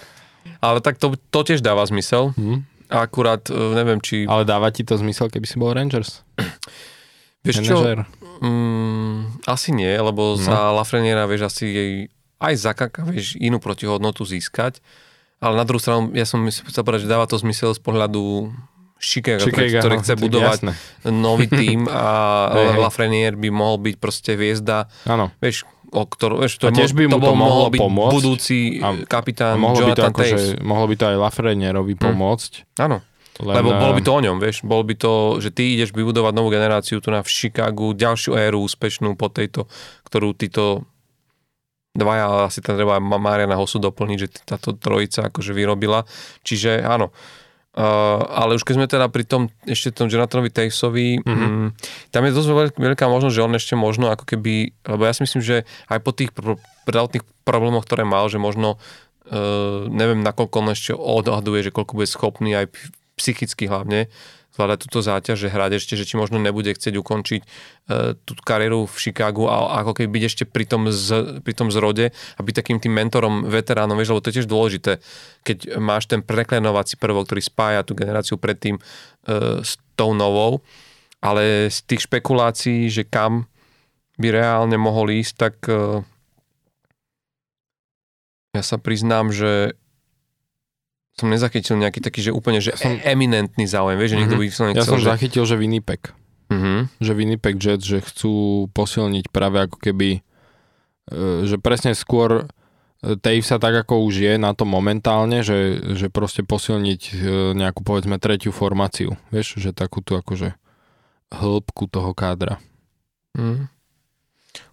Ale 0.60 0.84
tak 0.84 0.99
to, 0.99 1.15
to 1.31 1.40
tiež 1.44 1.64
dáva 1.64 1.88
zmysel. 1.88 2.36
Hm? 2.36 2.68
Akurát 2.90 3.48
e, 3.48 3.56
neviem, 3.56 4.02
či... 4.02 4.26
Ale 4.26 4.44
dáva 4.44 4.73
ti 4.73 4.84
to 4.84 4.98
zmysel, 4.99 5.31
keby 5.31 5.45
si 5.45 5.56
bol 5.56 5.72
Rangers? 5.72 6.26
Vieš 7.45 7.64
čo? 7.64 7.80
Mm, 8.44 9.44
asi 9.48 9.72
nie, 9.72 9.91
lebo 9.95 10.36
no. 10.36 10.40
za 10.40 10.76
Lafreniera, 10.76 11.23
vieš, 11.27 11.52
asi 11.52 11.65
jej 11.68 11.91
aj 12.40 12.53
za 12.56 12.72
Kaka, 12.72 13.03
vieš, 13.03 13.36
inú 13.36 13.60
protihodnotu 13.60 14.23
získať. 14.23 14.80
Ale 15.40 15.56
na 15.56 15.64
druhú 15.64 15.80
stranu, 15.80 16.11
ja 16.15 16.27
som 16.27 16.44
chcel 16.48 16.84
povedať, 16.84 17.07
že 17.07 17.11
dáva 17.11 17.27
to 17.27 17.40
zmysel 17.40 17.72
z 17.72 17.80
pohľadu 17.80 18.52
Chicago, 18.99 19.48
Chicago, 19.48 19.80
ktorý 19.80 19.95
chce 20.03 20.14
budovať 20.19 20.60
jasné. 20.60 20.72
nový 21.07 21.48
tím 21.60 21.88
a 21.88 22.07
hej. 22.52 22.76
Lafreniere 22.84 23.40
by 23.40 23.48
mohol 23.48 23.80
byť 23.80 23.95
proste 23.95 24.36
hviezda, 24.36 24.91
Áno. 25.07 25.31
vieš, 25.40 25.64
o 25.89 26.03
vieš, 26.41 26.53
to, 26.61 26.69
A 26.69 26.71
tiež 26.73 26.93
by 26.93 27.09
mu 27.09 27.17
to, 27.17 27.21
to 27.21 27.25
bol, 27.25 27.35
mohlo 27.35 27.53
mohol 27.65 27.69
byť 27.73 27.81
pomôcť. 27.81 28.13
budúci 28.13 28.57
A- 28.79 29.03
kapitán 29.09 29.57
A 29.57 29.61
mohlo 29.61 29.79
by, 29.81 29.91
to 29.97 30.03
ako, 30.05 30.21
že, 30.21 30.37
Taves. 30.37 30.47
mohlo 30.61 30.85
by 30.85 30.95
to 30.95 31.05
aj 31.09 31.17
Lafrenierovi 31.17 31.93
pomôcť. 31.97 32.51
Áno. 32.77 32.97
Len, 33.39 33.55
Lebo 33.55 33.71
bolo 33.71 33.95
by 33.95 34.01
eh, 34.03 34.07
to 34.07 34.11
o 34.11 34.19
ňom, 34.19 34.37
vieš, 34.43 34.57
bolo 34.67 34.83
by 34.83 34.95
to, 34.99 35.39
že 35.39 35.55
ty 35.55 35.79
ideš 35.79 35.95
vybudovať 35.95 36.33
novú 36.35 36.51
generáciu 36.51 36.99
tu 36.99 37.07
na 37.07 37.23
v 37.23 37.31
Chicagu, 37.31 37.95
ďalšiu 37.95 38.35
éru 38.35 38.59
úspešnú 38.67 39.15
po 39.15 39.31
tejto, 39.31 39.63
ktorú 40.03 40.35
títo 40.35 40.83
dvaja, 41.95 42.27
ale 42.27 42.41
asi 42.51 42.59
tam 42.59 42.75
treba 42.75 42.99
Mariana 42.99 43.55
Hosu 43.55 43.79
doplniť, 43.79 44.17
že 44.19 44.27
táto 44.43 44.75
trojica 44.75 45.31
akože 45.31 45.55
vyrobila. 45.55 46.03
Čiže 46.43 46.83
áno, 46.83 47.15
Uh, 47.15 47.48
ale 47.77 48.57
už 48.57 48.65
keď 48.65 48.73
sme 48.75 48.87
teda 48.89 49.05
pri 49.13 49.23
tom, 49.29 49.53
ešte 49.63 49.93
tom 49.93 50.09
Jonathanovi 50.09 50.49
Tavesovi, 50.49 51.21
mm-hmm. 51.21 51.49
mm, 51.53 51.69
tam 52.09 52.21
je 52.25 52.31
dosť 52.33 52.49
veľk- 52.49 52.79
veľká 52.81 53.05
možnosť, 53.05 53.35
že 53.37 53.45
on 53.45 53.53
ešte 53.53 53.73
možno 53.77 54.09
ako 54.09 54.25
keby, 54.25 54.73
lebo 54.89 55.01
ja 55.05 55.13
si 55.13 55.21
myslím, 55.21 55.41
že 55.45 55.69
aj 55.87 55.99
po 56.01 56.11
tých 56.11 56.33
pr- 56.33 56.57
zdravotných 56.89 57.21
problémoch, 57.45 57.85
ktoré 57.85 58.01
mal, 58.09 58.25
že 58.25 58.41
možno 58.41 58.81
uh, 59.29 59.85
neviem, 59.85 60.25
nakoľko 60.25 60.55
on 60.65 60.73
ešte 60.73 60.91
odhaduje, 60.97 61.69
že 61.69 61.75
koľko 61.75 61.93
bude 61.93 62.09
schopný 62.09 62.57
aj 62.57 62.73
psychicky 63.21 63.69
hlavne 63.69 64.09
zvládať 64.53 64.77
túto 64.89 64.99
záťaž, 65.05 65.38
že 65.38 65.53
hrať 65.53 65.71
ešte, 65.80 65.93
že 65.95 66.05
či 66.05 66.17
možno 66.17 66.41
nebude 66.41 66.73
chcieť 66.73 66.95
ukončiť 66.99 67.41
uh, 67.43 68.17
tú 68.23 68.34
kariéru 68.39 68.89
v 68.89 68.95
Chicagu 68.97 69.45
a 69.47 69.81
ako 69.85 69.95
keby 69.95 70.19
byť 70.19 70.23
ešte 70.26 70.43
pri 70.49 70.65
tom, 70.65 70.89
z, 70.89 71.39
pri 71.45 71.53
tom 71.53 71.69
zrode 71.69 72.11
a 72.11 72.39
byť 72.39 72.55
takým 72.55 72.77
tým 72.81 72.93
mentorom, 72.93 73.47
veteránom, 73.47 73.95
vieš, 73.95 74.15
lebo 74.15 74.23
to 74.23 74.30
je 74.34 74.38
tiež 74.41 74.49
dôležité, 74.49 74.91
keď 75.45 75.80
máš 75.80 76.09
ten 76.09 76.26
preklenovací 76.26 76.97
prvok, 76.97 77.30
ktorý 77.30 77.41
spája 77.45 77.81
tú 77.85 77.93
generáciu 77.93 78.35
predtým 78.35 78.77
uh, 78.77 79.61
s 79.61 79.77
tou 79.93 80.11
novou, 80.17 80.65
ale 81.19 81.67
z 81.67 81.80
tých 81.85 82.07
špekulácií, 82.07 82.88
že 82.88 83.03
kam 83.05 83.47
by 84.19 84.27
reálne 84.35 84.76
mohol 84.76 85.11
ísť, 85.15 85.34
tak 85.39 85.55
uh, 85.71 86.03
ja 88.51 88.63
sa 88.65 88.81
priznám, 88.81 89.31
že 89.31 89.77
som 91.19 91.27
nezachytil 91.27 91.75
nejaký 91.75 91.99
taký, 91.99 92.19
že 92.21 92.31
úplne, 92.31 92.57
že 92.57 92.71
som- 92.73 92.95
eminentný 93.03 93.67
záujem, 93.67 93.95
vieš, 93.95 94.15
že 94.15 94.17
niekto 94.17 94.35
Mhm. 94.35 94.41
by 94.41 94.47
Ja 94.73 94.87
som 94.87 94.97
že... 94.97 95.05
zachytil, 95.05 95.43
že 95.43 95.55
Winnipeg. 95.55 96.15
Mhm. 96.47 96.87
Že 96.97 97.11
Winnipeg 97.13 97.55
Jets, 97.59 97.83
že 97.83 97.99
chcú 97.99 98.33
posilniť 98.71 99.29
práve 99.29 99.61
ako 99.61 99.77
keby, 99.77 100.23
e, 101.05 101.19
že 101.45 101.59
presne 101.59 101.93
skôr 101.93 102.47
e, 102.99 103.15
Tavesa 103.15 103.55
tak 103.55 103.75
ako 103.79 104.03
už 104.03 104.15
je 104.17 104.33
na 104.35 104.51
to 104.51 104.63
momentálne, 104.63 105.39
že, 105.39 105.55
že 105.93 106.09
proste 106.09 106.41
posilniť 106.41 107.01
e, 107.05 107.13
nejakú 107.53 107.79
povedzme 107.79 108.17
tretiu 108.17 108.49
formáciu. 108.49 109.13
Vieš, 109.29 109.55
že 109.55 109.71
takú 109.71 110.01
tu 110.01 110.15
akože 110.15 110.55
hĺbku 111.29 111.85
toho 111.85 112.11
kádra. 112.11 112.57
Mhm. 113.37 113.69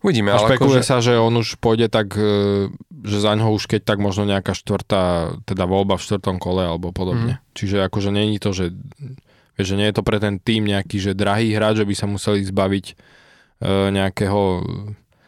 Uvidíme, 0.01 0.33
A 0.33 0.41
ale 0.41 0.49
špekuluje 0.49 0.81
akože... 0.81 0.89
sa, 0.89 1.05
že 1.05 1.21
on 1.21 1.37
už 1.37 1.61
pôjde 1.61 1.93
tak, 1.93 2.17
e, 2.17 2.73
že 3.05 3.19
za 3.21 3.37
ňoho 3.37 3.53
už 3.55 3.69
keď 3.69 3.85
tak 3.85 3.99
možno 4.01 4.25
nejaká 4.25 4.57
štvrtá, 4.57 5.37
teda 5.45 5.69
voľba 5.69 6.01
v 6.01 6.05
štvrtom 6.09 6.41
kole 6.41 6.65
alebo 6.65 6.97
podobne. 6.97 7.39
Mm. 7.39 7.43
Čiže 7.53 7.77
akože 7.85 8.09
není 8.09 8.41
to, 8.41 8.57
že, 8.57 8.73
že 9.61 9.75
nie 9.77 9.87
je 9.93 9.97
to 9.97 10.03
pre 10.07 10.17
ten 10.17 10.41
tým 10.41 10.65
nejaký, 10.65 10.97
že 10.97 11.13
drahý 11.13 11.53
hráč, 11.53 11.85
že 11.85 11.89
by 11.89 11.95
sa 11.95 12.07
museli 12.09 12.41
zbaviť 12.41 12.87
e, 12.89 12.95
nejakého, 13.93 14.41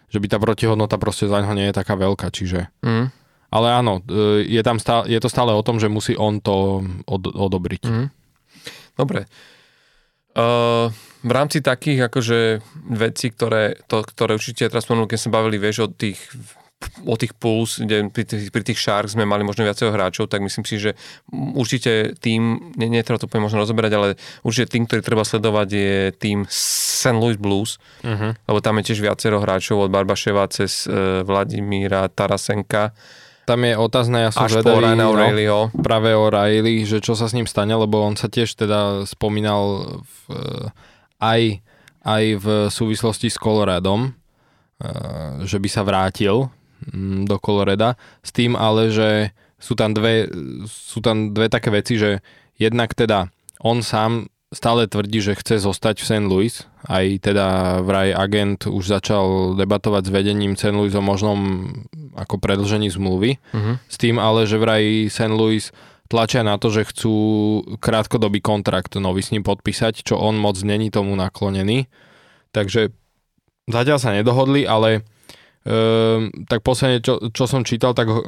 že 0.09 0.19
by 0.21 0.27
tá 0.33 0.39
protihodnota 0.41 0.97
proste 0.97 1.29
za 1.29 1.45
ňoho 1.45 1.53
nie 1.53 1.69
je 1.69 1.77
taká 1.77 1.93
veľká, 1.97 2.33
čiže 2.33 2.73
Mhm. 2.81 3.05
ale 3.53 3.69
áno, 3.73 4.01
e, 4.09 4.49
je, 4.49 4.63
tam 4.65 4.81
stále, 4.81 5.13
je 5.13 5.21
to 5.21 5.29
stále 5.29 5.53
o 5.53 5.61
tom, 5.65 5.77
že 5.77 5.93
musí 5.93 6.17
on 6.17 6.41
to 6.41 6.85
od, 7.05 7.23
odobriť. 7.29 7.83
Mhm. 7.85 8.05
Dobre. 8.97 9.29
Uh, 10.35 10.91
v 11.25 11.33
rámci 11.35 11.59
takých 11.65 12.07
akože 12.07 12.63
vecí, 12.95 13.35
ktoré, 13.35 13.79
to, 13.91 14.07
ktoré 14.07 14.39
určite 14.39 14.71
teraz 14.71 14.87
spomenul, 14.87 15.11
keď 15.11 15.19
sme 15.19 15.37
bavili, 15.37 15.59
vieš, 15.59 15.87
o 15.87 15.89
tých 15.91 16.19
o 17.11 17.19
tých 17.19 17.35
Pulse, 17.35 17.83
kde 17.83 18.07
pri 18.07 18.23
tých, 18.23 18.55
pri 18.55 18.63
tých 18.63 18.79
Sharks 18.79 19.19
sme 19.19 19.27
mali 19.27 19.43
možno 19.43 19.67
viacero 19.67 19.91
hráčov, 19.91 20.31
tak 20.31 20.47
myslím 20.47 20.63
si, 20.63 20.79
že 20.79 20.95
určite 21.35 22.15
tým, 22.23 22.71
ne, 22.79 22.87
netreba 22.87 23.19
to 23.19 23.27
úplne 23.27 23.51
možno 23.51 23.67
rozoberať, 23.67 23.93
ale 23.99 24.09
určite 24.47 24.79
tým, 24.79 24.87
ktorý 24.87 25.03
treba 25.03 25.27
sledovať 25.27 25.69
je 25.75 25.99
tým 26.15 26.47
St. 26.47 27.19
Louis 27.19 27.35
Blues, 27.35 27.83
Uh-huh. 27.99 28.31
lebo 28.47 28.59
tam 28.63 28.79
je 28.79 28.95
tiež 28.95 29.03
viacero 29.03 29.43
hráčov 29.43 29.83
od 29.83 29.91
Barbaševa 29.91 30.47
cez 30.55 30.87
uh, 30.87 31.27
Vladimíra 31.27 32.07
Tarasenka 32.07 32.95
Tam 33.43 33.65
je 33.65 33.75
otázne, 33.75 34.29
ja 34.29 34.31
som 34.31 34.47
až 34.47 34.63
zvedavý, 34.63 34.95
no, 34.95 35.17
O'Reillyho. 35.17 35.73
práve 35.83 36.15
o 36.15 36.31
Riley, 36.31 36.87
že 36.87 37.03
čo 37.03 37.19
sa 37.19 37.27
s 37.27 37.35
ním 37.35 37.49
stane, 37.49 37.75
lebo 37.75 38.05
on 38.05 38.15
sa 38.15 38.31
tiež 38.31 38.55
teda 38.55 39.09
spomínal 39.09 39.99
v, 40.05 40.21
eh, 40.31 40.88
aj, 41.19 41.63
aj 42.03 42.25
v 42.39 42.47
súvislosti 42.71 43.29
s 43.29 43.39
Coloradom, 43.39 44.11
eh, 44.11 45.45
že 45.45 45.59
by 45.59 45.69
sa 45.69 45.83
vrátil 45.83 46.51
mm, 46.91 47.27
do 47.27 47.37
Colorada, 47.39 47.95
s 48.23 48.31
tým 48.35 48.55
ale, 48.55 48.91
že 48.91 49.35
sú 49.59 49.75
tam 49.75 49.91
dve, 49.91 50.31
sú 50.67 51.03
tam 51.03 51.35
dve 51.35 51.51
také 51.51 51.75
veci, 51.75 51.99
že 51.99 52.23
jednak 52.55 52.95
teda 52.95 53.27
on 53.59 53.83
sám 53.83 54.31
stále 54.49 54.89
tvrdí, 54.89 55.21
že 55.21 55.37
chce 55.37 55.61
zostať 55.61 56.01
v 56.01 56.09
St. 56.09 56.25
Louis, 56.25 56.55
aj 56.89 57.21
teda 57.21 57.47
vraj 57.85 58.17
agent 58.17 58.65
už 58.65 58.81
začal 58.89 59.53
debatovať 59.61 60.09
s 60.09 60.15
vedením 60.15 60.57
St. 60.57 60.73
Louis 60.73 60.95
o 60.97 61.05
možnom 61.05 61.69
ako 62.17 62.41
predlžení 62.41 62.89
zmluvy, 62.89 63.37
Uh-huh. 63.53 63.77
s 63.91 63.97
tým 64.01 64.17
ale, 64.17 64.49
že 64.49 64.57
vraj 64.57 65.13
St. 65.13 65.35
Louis 65.35 65.69
tlačia 66.09 66.41
na 66.41 66.57
to, 66.57 66.73
že 66.73 66.89
chcú 66.89 67.15
krátkodobý 67.79 68.41
kontrakt 68.41 68.97
nový 68.97 69.21
s 69.21 69.31
ním 69.31 69.45
podpísať, 69.45 70.03
čo 70.03 70.17
on 70.17 70.41
moc 70.41 70.57
není 70.65 70.89
tomu 70.89 71.13
naklonený. 71.15 71.87
Takže 72.51 72.91
zatiaľ 73.69 73.99
sa 74.01 74.17
nedohodli, 74.17 74.65
ale 74.65 75.05
um, 75.69 76.33
tak 76.49 76.65
posledne, 76.65 77.05
čo, 77.05 77.29
čo 77.29 77.45
som 77.45 77.63
čítal, 77.63 77.93
tak 77.93 78.09
ho- 78.09 78.27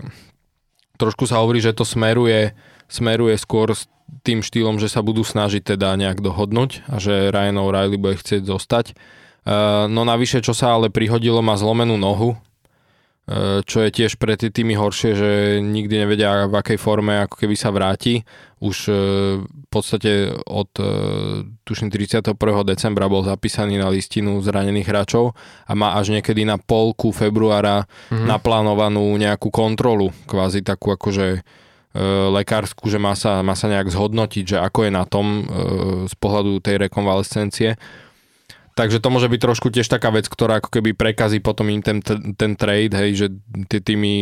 trošku 1.00 1.24
sa 1.24 1.40
hovorí, 1.40 1.64
že 1.64 1.72
to 1.72 1.88
smeruje, 1.88 2.52
smeruje 2.86 3.40
skôr 3.40 3.72
s 3.72 3.88
tým 4.20 4.44
štýlom, 4.44 4.76
že 4.76 4.92
sa 4.92 5.00
budú 5.00 5.24
snažiť 5.24 5.74
teda 5.74 5.96
nejak 5.96 6.20
dohodnúť 6.20 6.84
a 6.92 7.00
že 7.00 7.32
Ryan 7.32 7.64
O'Reilly 7.64 7.96
bude 7.96 8.20
chcieť 8.20 8.44
zostať. 8.44 8.92
Uh, 9.40 9.88
no 9.88 10.04
navyše, 10.04 10.44
čo 10.44 10.52
sa 10.52 10.76
ale 10.76 10.92
prihodilo, 10.92 11.40
má 11.40 11.56
zlomenú 11.56 11.96
nohu, 11.96 12.36
E, 12.36 12.49
čo 13.62 13.78
je 13.86 13.90
tiež 13.94 14.18
pre 14.18 14.34
tie 14.34 14.50
týmy 14.50 14.74
horšie, 14.74 15.10
že 15.14 15.30
nikdy 15.62 16.02
nevedia 16.02 16.50
v 16.50 16.54
akej 16.58 16.78
forme 16.82 17.22
ako 17.22 17.38
keby 17.38 17.54
sa 17.54 17.70
vráti. 17.70 18.26
Už 18.58 18.90
e, 18.90 18.94
v 19.40 19.66
podstate 19.70 20.34
od 20.44 20.68
e, 20.76 20.84
tuším 21.62 21.88
31. 21.88 22.34
decembra 22.66 23.06
bol 23.06 23.22
zapísaný 23.22 23.78
na 23.78 23.86
listinu 23.86 24.42
zranených 24.42 24.84
hráčov 24.84 25.32
a 25.64 25.72
má 25.72 25.94
až 25.94 26.10
niekedy 26.10 26.42
na 26.42 26.58
polku 26.58 27.14
februára 27.14 27.86
Mhm. 28.10 28.26
naplánovanú 28.26 29.14
nejakú 29.14 29.48
kontrolu, 29.48 30.10
kvázi 30.26 30.60
takú 30.60 30.90
akože 30.90 31.26
e, 31.36 31.40
lekárskú, 32.34 32.86
že 32.86 32.98
má 32.98 33.14
sa, 33.14 33.42
má 33.42 33.54
sa 33.54 33.66
nejak 33.66 33.90
zhodnotiť, 33.90 34.44
že 34.44 34.58
ako 34.58 34.86
je 34.86 34.90
na 34.90 35.04
tom 35.06 35.26
e, 35.26 35.42
z 36.06 36.14
pohľadu 36.18 36.58
tej 36.62 36.82
rekonvalescencie. 36.86 37.78
Takže 38.78 39.02
to 39.02 39.08
môže 39.10 39.26
byť 39.26 39.40
trošku 39.42 39.68
tiež 39.68 39.90
taká 39.90 40.14
vec, 40.14 40.30
ktorá 40.30 40.62
ako 40.62 40.70
keby 40.78 40.94
prekazí 40.94 41.42
potom 41.42 41.68
im 41.68 41.82
ten, 41.82 42.00
ten, 42.00 42.52
trade, 42.54 42.94
hej, 42.94 43.10
že 43.14 43.26
tí 43.66 43.82
týmy, 43.82 44.14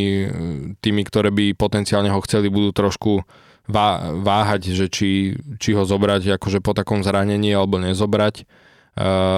týmy, 0.80 1.02
ktoré 1.04 1.28
by 1.30 1.52
potenciálne 1.54 2.08
ho 2.08 2.20
chceli, 2.24 2.48
budú 2.48 2.72
trošku 2.72 3.22
váhať, 3.68 4.72
že 4.72 4.88
či, 4.88 5.36
či 5.60 5.76
ho 5.76 5.84
zobrať 5.84 6.40
akože 6.40 6.64
po 6.64 6.72
takom 6.72 7.04
zranení 7.04 7.52
alebo 7.52 7.76
nezobrať. 7.76 8.48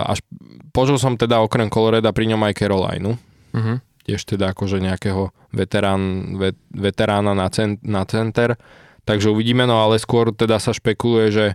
Až 0.06 0.22
požil 0.70 0.96
som 1.02 1.18
teda 1.18 1.42
okrem 1.42 1.66
Coloreda 1.66 2.14
pri 2.14 2.30
ňom 2.30 2.40
aj 2.46 2.54
Carolinu. 2.54 3.18
Uh-huh. 3.50 3.82
Tiež 4.06 4.22
teda 4.24 4.54
akože 4.54 4.78
nejakého 4.78 5.34
veterán, 5.50 6.34
vet, 6.38 6.56
veterána 6.70 7.34
na, 7.34 7.50
cent, 7.50 7.82
na 7.82 8.06
center. 8.06 8.54
Takže 9.02 9.34
uvidíme, 9.34 9.66
no 9.66 9.82
ale 9.82 9.98
skôr 9.98 10.30
teda 10.30 10.62
sa 10.62 10.70
špekuluje, 10.70 11.26
že 11.34 11.46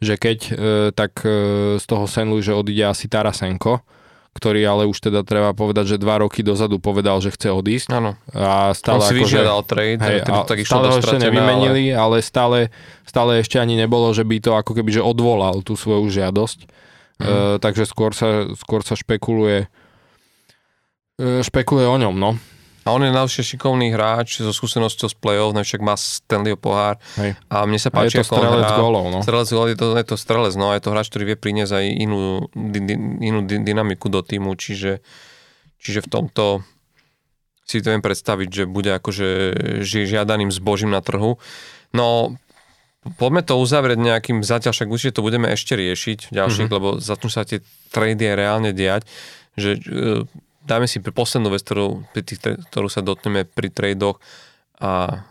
že 0.00 0.16
keď, 0.16 0.38
e, 0.48 0.52
tak 0.96 1.20
e, 1.22 1.76
z 1.76 1.84
toho 1.84 2.08
Senlu, 2.08 2.40
že 2.40 2.56
odíde 2.56 2.88
asi 2.88 3.06
Tarasenko, 3.06 3.84
ktorý 4.30 4.62
ale 4.64 4.88
už 4.88 5.10
teda 5.10 5.26
treba 5.26 5.52
povedať, 5.52 5.96
že 5.96 5.96
dva 6.00 6.22
roky 6.22 6.40
dozadu 6.40 6.80
povedal, 6.80 7.20
že 7.20 7.34
chce 7.34 7.52
odísť. 7.52 7.88
Áno. 7.92 8.16
A 8.32 8.72
stále 8.72 9.02
On 9.02 9.04
si 9.04 9.18
ako, 9.18 9.22
vyžiadal 9.26 9.60
trade, 9.66 10.00
hej, 10.00 10.18
a 10.24 10.46
tak 10.46 10.62
stále 10.64 10.86
ho 10.88 10.98
ešte 11.02 11.18
nevymenili, 11.18 11.92
ale... 11.92 12.22
ale 12.22 12.24
stále, 12.24 12.58
stále 13.04 13.42
ešte 13.42 13.60
ani 13.60 13.74
nebolo, 13.76 14.08
že 14.14 14.22
by 14.24 14.36
to 14.40 14.56
ako 14.56 14.72
keby 14.72 14.90
že 14.94 15.02
odvolal 15.02 15.60
tú 15.66 15.74
svoju 15.74 16.08
žiadosť. 16.08 16.58
Mm. 17.20 17.26
E, 17.26 17.34
takže 17.60 17.84
skôr 17.84 18.16
sa, 18.16 18.48
skôr 18.56 18.80
sa 18.86 18.96
špekuluje 18.96 19.68
e, 21.20 21.44
špekuluje 21.44 21.86
o 21.90 21.98
ňom, 22.00 22.14
no. 22.16 22.40
A 22.80 22.96
on 22.96 23.04
je 23.04 23.12
naozaj 23.12 23.44
šikovný 23.44 23.92
hráč 23.92 24.40
so 24.40 24.52
skúsenosťou 24.56 25.12
z 25.12 25.16
play-off, 25.20 25.52
no 25.52 25.60
však 25.60 25.84
má 25.84 26.00
Stanleyho 26.00 26.56
pohár. 26.56 26.96
Hej. 27.20 27.36
A 27.52 27.68
mne 27.68 27.76
sa 27.76 27.92
páči, 27.92 28.16
a 28.16 28.24
je 28.24 28.28
to 28.28 28.40
strelec 28.40 28.72
gólov, 28.72 29.04
no. 29.12 29.18
Strelec 29.20 29.48
gólov, 29.52 29.68
je 29.68 29.76
to, 29.76 29.86
je 30.00 30.06
to 30.08 30.16
strelec, 30.16 30.54
no. 30.56 30.72
Je 30.72 30.80
to 30.80 30.92
hráč, 30.96 31.06
ktorý 31.12 31.24
vie 31.28 31.36
priniesť 31.36 31.72
aj 31.76 31.86
inú, 31.92 32.48
di, 32.56 32.80
di, 32.80 32.94
inú 33.20 33.44
dynamiku 33.44 34.08
do 34.08 34.24
týmu, 34.24 34.56
čiže, 34.56 35.04
čiže 35.76 36.00
v 36.04 36.08
tomto 36.08 36.44
si 37.68 37.78
to 37.78 37.94
viem 37.94 38.02
predstaviť, 38.02 38.48
že 38.50 38.64
bude 38.66 38.90
akože 38.90 39.28
žiadaným 39.86 40.50
zbožím 40.50 40.90
na 40.90 40.98
trhu. 40.98 41.38
No, 41.94 42.34
poďme 43.14 43.46
to 43.46 43.60
uzavrieť 43.62 44.00
nejakým 44.00 44.42
zatiaľ, 44.42 44.74
však 44.74 44.90
určite 44.90 45.20
to 45.20 45.22
budeme 45.22 45.46
ešte 45.46 45.78
riešiť 45.78 46.34
ďalších, 46.34 46.66
mm-hmm. 46.66 46.76
lebo 46.82 46.98
začnú 46.98 47.30
sa 47.30 47.46
tie 47.46 47.62
trady 47.94 48.34
reálne 48.34 48.74
diať, 48.74 49.06
že 49.54 49.78
dáme 50.70 50.86
si 50.86 51.02
pre 51.02 51.10
poslednú 51.10 51.50
vec, 51.50 51.66
ktorú, 51.66 52.06
pri 52.14 52.22
tých, 52.22 52.38
ktorú 52.70 52.86
sa 52.86 53.02
dotkneme 53.02 53.42
pri 53.42 53.74
tradoch 53.74 54.22
a 54.78 55.26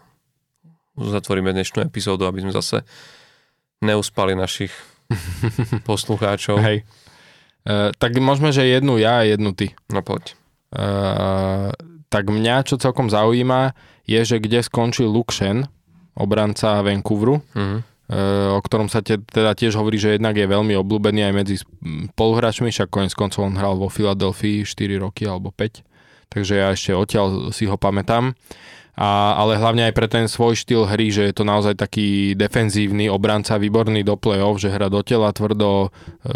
zatvoríme 0.99 1.55
dnešnú 1.55 1.79
epizódu, 1.87 2.27
aby 2.27 2.43
sme 2.43 2.51
zase 2.51 2.83
neuspali 3.79 4.35
našich 4.35 4.75
poslucháčov. 5.87 6.59
Hej. 6.59 6.83
Uh, 7.63 7.95
tak 7.95 8.19
môžeme, 8.19 8.51
že 8.51 8.67
jednu 8.67 8.99
ja 8.99 9.23
a 9.23 9.27
jednu 9.27 9.55
ty. 9.55 9.71
No 9.87 10.03
poď. 10.03 10.35
Uh, 10.75 11.71
tak 12.11 12.27
mňa, 12.27 12.67
čo 12.67 12.75
celkom 12.75 13.07
zaujíma, 13.07 13.71
je, 14.03 14.19
že 14.25 14.37
kde 14.43 14.59
skončil 14.59 15.07
Luke 15.07 15.31
Shen, 15.31 15.69
obranca 16.19 16.83
Vancouveru. 16.83 17.39
Uh-huh. 17.55 17.79
Eh, 18.09 18.49
o 18.49 18.57
ktorom 18.57 18.89
sa 18.89 19.05
te, 19.05 19.21
teda 19.21 19.53
tiež 19.53 19.77
hovorí, 19.77 20.01
že 20.01 20.17
jednak 20.17 20.33
je 20.33 20.49
veľmi 20.49 20.73
obľúbený 20.81 21.29
aj 21.29 21.33
medzi 21.37 21.55
spoluhráčmi, 21.61 22.73
však 22.73 22.89
konec 22.89 23.13
koncov 23.13 23.45
on 23.45 23.53
hral 23.53 23.77
vo 23.77 23.85
Filadelfii 23.85 24.65
4 24.65 24.97
roky 24.97 25.29
alebo 25.29 25.53
5, 25.53 25.85
takže 26.33 26.57
ja 26.57 26.73
ešte 26.73 26.97
odtiaľ 26.97 27.53
si 27.53 27.69
ho 27.69 27.77
pamätám. 27.77 28.33
A, 28.99 29.37
ale 29.37 29.61
hlavne 29.61 29.87
aj 29.87 29.93
pre 29.95 30.09
ten 30.09 30.25
svoj 30.25 30.57
štýl 30.57 30.89
hry, 30.89 31.13
že 31.13 31.29
je 31.29 31.33
to 31.37 31.47
naozaj 31.47 31.77
taký 31.77 32.33
defenzívny 32.33 33.07
obranca, 33.07 33.61
výborný 33.61 34.03
do 34.03 34.19
play-off, 34.19 34.59
že 34.59 34.73
hra 34.73 34.91
do 34.91 34.99
tela 35.05 35.31
tvrdo, 35.31 35.87
e, 35.87 36.35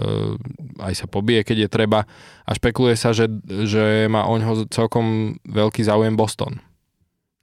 aj 0.79 0.93
sa 0.95 1.05
pobije, 1.11 1.43
keď 1.43 1.67
je 1.67 1.69
treba. 1.73 2.07
A 2.47 2.51
špekuluje 2.55 2.95
sa, 2.95 3.11
že, 3.11 3.27
že 3.67 4.07
má 4.07 4.23
o 4.31 4.39
ňoho 4.39 4.71
celkom 4.71 5.35
veľký 5.43 5.83
záujem 5.83 6.15
Boston 6.15 6.63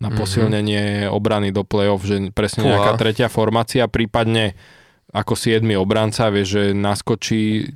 na 0.00 0.08
mhm. 0.08 0.16
posilnenie 0.16 0.84
mm-hmm. 1.06 1.14
obrany 1.14 1.48
do 1.52 1.62
play-off, 1.62 2.02
že 2.02 2.32
presne 2.32 2.64
Fúha. 2.64 2.72
nejaká 2.74 2.92
tretia 2.96 3.28
formácia, 3.28 3.84
prípadne 3.86 4.56
ako 5.12 5.36
siedmy 5.36 5.76
obranca, 5.76 6.32
vie, 6.32 6.46
že 6.46 6.62
naskočí, 6.70 7.74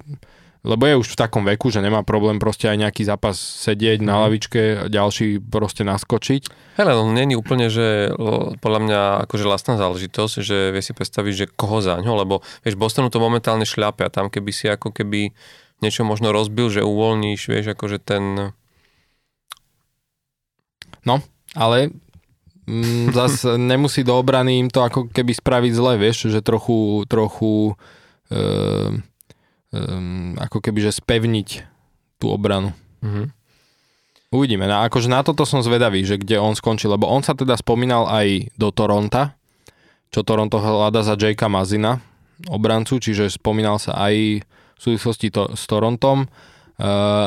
lebo 0.64 0.88
je 0.88 0.96
už 0.96 1.08
v 1.12 1.20
takom 1.20 1.44
veku, 1.44 1.68
že 1.68 1.84
nemá 1.84 2.00
problém 2.00 2.40
proste 2.40 2.72
aj 2.72 2.80
nejaký 2.80 3.04
zápas 3.04 3.36
sedieť 3.36 4.00
mm. 4.00 4.06
na 4.08 4.14
mhm. 4.16 4.20
lavičke, 4.24 4.60
ďalší 4.88 5.44
proste 5.44 5.84
naskočiť. 5.84 6.42
Hele, 6.80 6.96
no 6.96 7.12
není 7.12 7.36
úplne, 7.36 7.68
že 7.68 8.16
podľa 8.64 8.80
mňa 8.88 9.00
akože 9.28 9.44
vlastná 9.44 9.76
záležitosť, 9.76 10.34
že 10.40 10.72
vie 10.72 10.82
si 10.82 10.96
predstaviť, 10.96 11.34
že 11.36 11.50
koho 11.52 11.84
za 11.84 12.00
ňo, 12.00 12.24
lebo 12.24 12.40
vieš, 12.64 12.80
Bostonu 12.80 13.12
to 13.12 13.20
momentálne 13.20 13.68
šľapia, 13.68 14.08
tam 14.08 14.32
keby 14.32 14.50
si 14.50 14.66
ako 14.72 14.90
keby 14.90 15.36
niečo 15.84 16.06
možno 16.08 16.32
rozbil, 16.32 16.72
že 16.72 16.80
uvoľníš, 16.80 17.40
vieš, 17.52 17.76
akože 17.76 18.00
ten... 18.00 18.56
No, 21.04 21.20
ale 21.52 21.92
mm, 22.68 23.12
zas 23.12 23.44
nemusí 23.44 24.04
do 24.04 24.16
obrany 24.16 24.60
im 24.60 24.68
to 24.68 24.84
ako 24.84 25.08
keby 25.08 25.32
spraviť 25.32 25.72
zle, 25.72 25.92
vieš, 25.96 26.28
že 26.32 26.40
trochu, 26.44 27.04
trochu 27.08 27.76
um, 28.28 29.02
um, 29.74 30.36
ako 30.38 30.58
keby, 30.60 30.88
že 30.88 30.98
spevniť 31.00 31.48
tú 32.20 32.30
obranu. 32.32 32.72
Mm-hmm. 33.04 33.26
Uvidíme. 34.34 34.66
No, 34.66 34.82
akože 34.82 35.06
na 35.06 35.22
toto 35.22 35.46
som 35.46 35.62
zvedavý, 35.62 36.02
že 36.02 36.18
kde 36.18 36.42
on 36.42 36.58
skončil, 36.58 36.90
lebo 36.90 37.06
on 37.06 37.22
sa 37.22 37.38
teda 37.38 37.54
spomínal 37.54 38.10
aj 38.10 38.50
do 38.58 38.74
Toronta, 38.74 39.38
čo 40.10 40.26
Toronto 40.26 40.58
hľada 40.58 41.06
za 41.06 41.14
Jakea 41.14 41.46
Mazina, 41.46 42.02
obrancu, 42.50 42.98
čiže 42.98 43.30
spomínal 43.30 43.78
sa 43.78 43.94
aj 43.94 44.42
v 44.42 44.80
súvislosti 44.80 45.30
to, 45.30 45.54
s 45.54 45.70
Torontom 45.70 46.26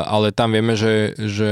ale 0.04 0.36
tam 0.36 0.52
vieme, 0.52 0.76
že, 0.76 1.16
že 1.16 1.52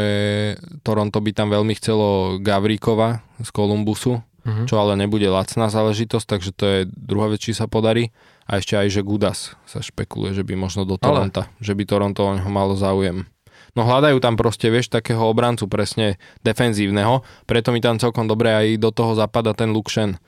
Toronto 0.83 1.23
by 1.23 1.31
tam 1.31 1.47
veľmi 1.47 1.73
chcelo 1.79 2.37
Gavríkova 2.43 3.23
z 3.39 3.49
Kolumbusu, 3.55 4.19
uh-huh. 4.19 4.67
čo 4.67 4.75
ale 4.83 4.99
nebude 4.99 5.31
lacná 5.31 5.71
záležitosť, 5.71 6.27
takže 6.27 6.51
to 6.51 6.65
je 6.67 6.79
druhá 6.91 7.31
vec, 7.31 7.39
či 7.39 7.55
sa 7.55 7.71
podarí. 7.71 8.11
A 8.45 8.61
ešte 8.61 8.77
aj, 8.77 8.87
že 8.93 9.01
Gudas 9.01 9.57
sa 9.65 9.81
špekuluje, 9.81 10.37
že 10.37 10.45
by 10.45 10.53
možno 10.53 10.85
do 10.85 11.01
Toronto, 11.01 11.49
ale... 11.49 11.57
že 11.63 11.73
by 11.73 11.83
Toronto 11.87 12.21
o 12.21 12.35
neho 12.37 12.51
malo 12.51 12.77
záujem. 12.77 13.25
No 13.73 13.83
hľadajú 13.83 14.21
tam 14.21 14.37
proste, 14.37 14.69
vieš, 14.69 14.87
takého 14.87 15.19
obrancu 15.25 15.65
presne 15.65 16.21
defenzívneho, 16.45 17.25
preto 17.49 17.73
mi 17.73 17.81
tam 17.81 17.97
celkom 17.97 18.29
dobre 18.29 18.53
aj 18.53 18.67
do 18.77 18.93
toho 18.93 19.17
zapada 19.17 19.57
ten 19.57 19.73
Luxen. 19.73 20.21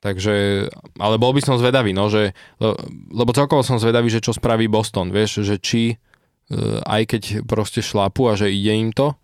Takže, 0.00 0.64
ale 0.96 1.16
bol 1.20 1.36
by 1.36 1.44
som 1.44 1.60
zvedavý, 1.60 1.92
no, 1.92 2.08
že, 2.08 2.32
lebo 3.12 3.36
celkovo 3.36 3.60
som 3.60 3.76
zvedavý, 3.76 4.08
že 4.08 4.24
čo 4.24 4.32
spraví 4.32 4.64
Boston, 4.64 5.12
vieš, 5.12 5.44
že 5.44 5.60
či 5.60 5.82
Eh, 5.92 6.09
aj 6.84 7.02
keď 7.06 7.22
proste 7.46 7.80
šlápu 7.80 8.26
a 8.26 8.34
že 8.34 8.50
ide 8.50 8.74
im 8.74 8.90
to, 8.90 9.14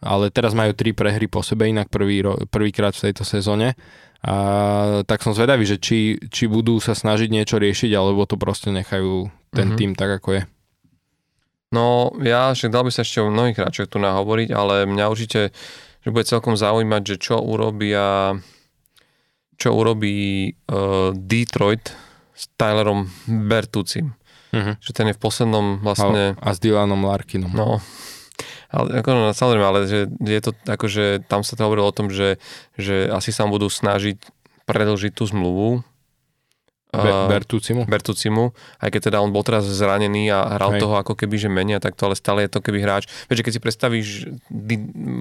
ale 0.00 0.32
teraz 0.32 0.56
majú 0.56 0.72
tri 0.72 0.96
prehry 0.96 1.28
po 1.28 1.44
sebe, 1.44 1.68
inak 1.68 1.92
prvý, 1.92 2.24
prvýkrát 2.48 2.96
v 2.96 3.12
tejto 3.12 3.24
sezóne. 3.28 3.76
A 4.20 4.34
tak 5.08 5.24
som 5.24 5.32
zvedavý, 5.32 5.64
že 5.64 5.80
či, 5.80 6.20
či 6.28 6.44
budú 6.44 6.76
sa 6.80 6.92
snažiť 6.92 7.28
niečo 7.32 7.56
riešiť, 7.56 7.92
alebo 7.96 8.28
to 8.28 8.36
proste 8.36 8.68
nechajú 8.68 9.32
ten 9.52 9.72
mm-hmm. 9.72 9.80
tým 9.80 9.92
tak, 9.96 10.20
ako 10.20 10.40
je. 10.40 10.42
No, 11.70 12.10
ja 12.20 12.50
že 12.50 12.66
dal 12.66 12.82
by 12.82 12.90
sa 12.90 13.06
ešte 13.06 13.22
o 13.22 13.30
mnohých 13.30 13.56
hráčoch 13.56 13.88
tu 13.88 14.02
nahovoriť, 14.02 14.48
ale 14.50 14.90
mňa 14.90 15.04
určite 15.06 15.54
že 16.00 16.08
bude 16.08 16.24
celkom 16.24 16.56
zaujímať, 16.56 17.02
že 17.04 17.16
čo 17.20 17.36
urobia 17.38 18.34
čo 19.60 19.76
urobí 19.76 20.48
uh, 20.48 21.12
Detroit 21.12 21.92
s 22.32 22.48
Tylerom 22.56 23.04
Bertucim. 23.28 24.16
Uh-huh. 24.50 24.74
Že 24.82 24.90
ten 24.94 25.06
je 25.10 25.16
v 25.16 25.22
poslednom 25.22 25.78
vlastne... 25.82 26.34
A, 26.38 26.50
a 26.50 26.54
s 26.54 26.58
Dylanom 26.58 27.06
Larkinom. 27.06 27.50
No, 27.54 27.78
ale 28.70 29.02
ako, 29.02 29.08
no, 29.10 29.30
samozrejme, 29.34 29.66
ale 29.66 29.80
že 29.90 30.06
je 30.22 30.40
to 30.40 30.54
ako, 30.66 30.86
že 30.86 31.04
tam 31.26 31.42
sa 31.42 31.58
to 31.58 31.66
hovorilo 31.66 31.90
o 31.90 31.96
tom, 31.96 32.06
že, 32.06 32.38
že 32.78 33.10
asi 33.10 33.34
sa 33.34 33.50
budú 33.50 33.66
snažiť 33.66 34.22
predlžiť 34.70 35.12
tú 35.18 35.26
zmluvu, 35.26 35.82
Be- 36.90 37.38
Bertucimu. 37.38 37.86
Bertucimu, 37.86 38.50
aj 38.82 38.90
keď 38.90 39.00
teda 39.10 39.22
on 39.22 39.30
bol 39.30 39.46
teraz 39.46 39.62
zranený 39.62 40.34
a 40.34 40.58
hral 40.58 40.74
Hej. 40.74 40.82
toho 40.82 40.94
ako 40.98 41.14
keby, 41.14 41.38
že 41.38 41.46
menej 41.46 41.78
a 41.78 41.80
takto, 41.80 42.10
ale 42.10 42.18
stále 42.18 42.42
je 42.42 42.50
to 42.50 42.58
keby 42.58 42.82
hráč. 42.82 43.06
Vieš, 43.30 43.46
keď 43.46 43.52
si 43.54 43.62
predstavíš, 43.62 44.08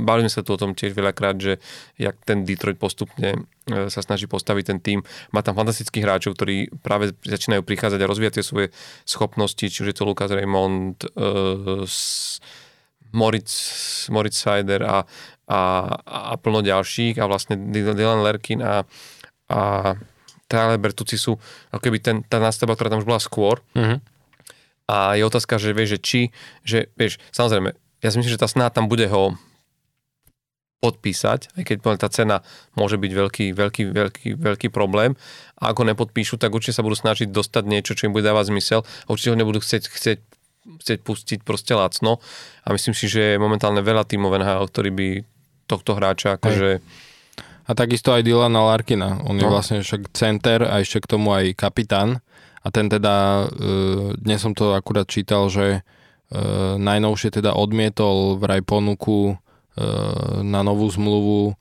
bavili 0.02 0.26
sme 0.26 0.34
sa 0.34 0.42
tu 0.42 0.58
o 0.58 0.62
tom 0.62 0.74
tiež 0.74 0.98
veľakrát, 0.98 1.38
že 1.38 1.62
jak 2.02 2.18
ten 2.26 2.42
Detroit 2.42 2.82
postupne 2.82 3.46
e, 3.70 3.86
sa 3.94 4.02
snaží 4.02 4.26
postaviť 4.26 4.64
ten 4.66 4.80
tým. 4.82 5.00
Má 5.30 5.46
tam 5.46 5.54
fantastických 5.54 6.02
hráčov, 6.02 6.34
ktorí 6.34 6.74
práve 6.82 7.14
začínajú 7.22 7.62
prichádzať 7.62 8.02
a 8.02 8.10
rozvíjať 8.10 8.34
tie 8.42 8.46
svoje 8.46 8.68
schopnosti, 9.06 9.62
či 9.62 9.78
už 9.86 9.94
je 9.94 9.98
to 9.98 10.10
Lucas 10.10 10.34
Raymond, 10.34 10.98
uh, 11.22 11.86
Moritz, 13.14 13.54
Moritz 14.10 14.38
Sider 14.42 14.86
a, 14.86 15.06
a, 15.50 15.62
a 16.06 16.34
plno 16.38 16.62
ďalších 16.62 17.18
a 17.18 17.26
vlastne 17.26 17.58
Dylan 17.74 18.22
Lerkin 18.22 18.62
a, 18.62 18.86
a 19.50 19.62
Tyler 20.50 20.82
Bertucci 20.82 21.16
sú 21.16 21.38
ako 21.70 21.82
keby 21.86 22.02
ten, 22.02 22.26
tá 22.26 22.42
nástavba, 22.42 22.74
ktorá 22.74 22.90
tam 22.90 23.06
už 23.06 23.08
bola 23.08 23.22
skôr. 23.22 23.62
Uh-huh. 23.78 24.02
A 24.90 25.14
je 25.14 25.22
otázka, 25.22 25.62
že 25.62 25.78
vieš, 25.78 25.96
že 25.96 26.00
či, 26.02 26.22
že 26.66 26.90
vieš, 26.98 27.22
samozrejme, 27.30 27.78
ja 28.02 28.10
si 28.10 28.18
myslím, 28.18 28.34
že 28.34 28.42
tá 28.42 28.50
sná 28.50 28.74
tam 28.74 28.90
bude 28.90 29.06
ho 29.06 29.38
podpísať, 30.80 31.60
aj 31.60 31.64
keď 31.68 31.78
tá 32.00 32.08
cena 32.08 32.42
môže 32.74 32.96
byť 32.96 33.12
veľký, 33.12 33.46
veľký, 33.52 33.84
veľký, 33.92 34.30
veľký 34.40 34.68
problém. 34.72 35.14
A 35.60 35.76
ako 35.76 35.86
nepodpíšu, 35.92 36.40
tak 36.40 36.56
určite 36.56 36.80
sa 36.80 36.86
budú 36.88 36.96
snažiť 36.96 37.28
dostať 37.30 37.64
niečo, 37.68 37.94
čo 37.94 38.08
im 38.08 38.16
bude 38.16 38.26
dávať 38.26 38.50
zmysel 38.56 38.88
a 38.88 39.08
určite 39.12 39.36
ho 39.36 39.38
nebudú 39.38 39.62
chcieť, 39.62 39.86
chcieť 39.86 40.20
chcieť 40.70 41.00
pustiť 41.02 41.40
proste 41.42 41.74
lacno 41.74 42.22
a 42.62 42.68
myslím 42.76 42.94
si, 42.94 43.10
že 43.10 43.36
je 43.36 43.42
momentálne 43.42 43.82
veľa 43.82 44.06
tímov 44.06 44.38
NHL, 44.38 44.70
ktorí 44.70 44.90
by 44.94 45.08
tohto 45.66 45.98
hráča 45.98 46.38
akože... 46.38 46.84
A 47.70 47.78
takisto 47.78 48.10
aj 48.10 48.26
Dylana 48.26 48.66
Larkina. 48.66 49.22
On 49.30 49.38
no. 49.38 49.42
je 49.46 49.46
vlastne 49.46 49.78
však 49.86 50.10
center 50.10 50.66
a 50.66 50.82
ešte 50.82 51.06
k 51.06 51.10
tomu 51.14 51.38
aj 51.38 51.54
kapitán. 51.54 52.18
A 52.66 52.74
ten 52.74 52.90
teda, 52.90 53.46
e, 53.46 54.18
dnes 54.18 54.42
som 54.42 54.58
to 54.58 54.74
akurát 54.74 55.06
čítal, 55.06 55.54
že 55.54 55.66
e, 55.78 55.82
najnovšie 56.82 57.30
teda 57.30 57.54
odmietol 57.54 58.42
vraj 58.42 58.66
ponuku 58.66 59.38
e, 59.78 59.86
na 60.42 60.66
novú 60.66 60.90
zmluvu 60.90 61.54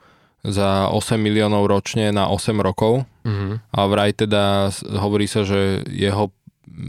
za 0.48 0.89
8 0.89 1.20
miliónov 1.20 1.68
ročne 1.68 2.09
na 2.09 2.32
8 2.32 2.56
rokov. 2.56 3.05
Mm-hmm. 3.28 3.52
A 3.68 3.80
vraj 3.85 4.16
teda 4.16 4.72
hovorí 4.97 5.28
sa, 5.28 5.44
že 5.44 5.85
jeho 5.93 6.32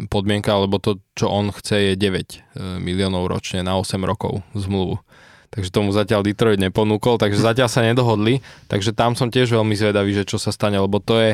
podmienka, 0.08 0.56
alebo 0.56 0.80
to, 0.80 1.04
čo 1.20 1.28
on 1.28 1.52
chce, 1.52 1.92
je 1.92 1.94
9 2.00 2.80
miliónov 2.80 3.28
ročne 3.28 3.68
na 3.68 3.76
8 3.76 4.00
rokov 4.08 4.48
zmluvu 4.56 5.04
takže 5.50 5.74
tomu 5.74 5.90
zatiaľ 5.90 6.22
Detroit 6.22 6.62
neponúkol, 6.62 7.18
takže 7.18 7.42
zatiaľ 7.42 7.70
sa 7.70 7.82
nedohodli, 7.82 8.46
takže 8.70 8.94
tam 8.94 9.18
som 9.18 9.34
tiež 9.34 9.50
veľmi 9.50 9.74
zvedavý, 9.74 10.14
že 10.14 10.28
čo 10.30 10.38
sa 10.38 10.54
stane, 10.54 10.78
lebo 10.78 11.02
to 11.02 11.18
je, 11.18 11.32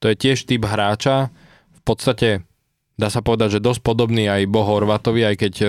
to 0.00 0.08
je 0.08 0.16
tiež 0.16 0.48
typ 0.48 0.64
hráča, 0.64 1.28
v 1.76 1.82
podstate 1.84 2.44
dá 3.00 3.08
sa 3.08 3.24
povedať, 3.24 3.60
že 3.60 3.64
dosť 3.64 3.80
podobný 3.80 4.28
aj 4.28 4.48
Bo 4.48 4.64
Horvatovi, 4.64 5.24
aj 5.24 5.36
keď 5.40 5.54
e, 5.64 5.66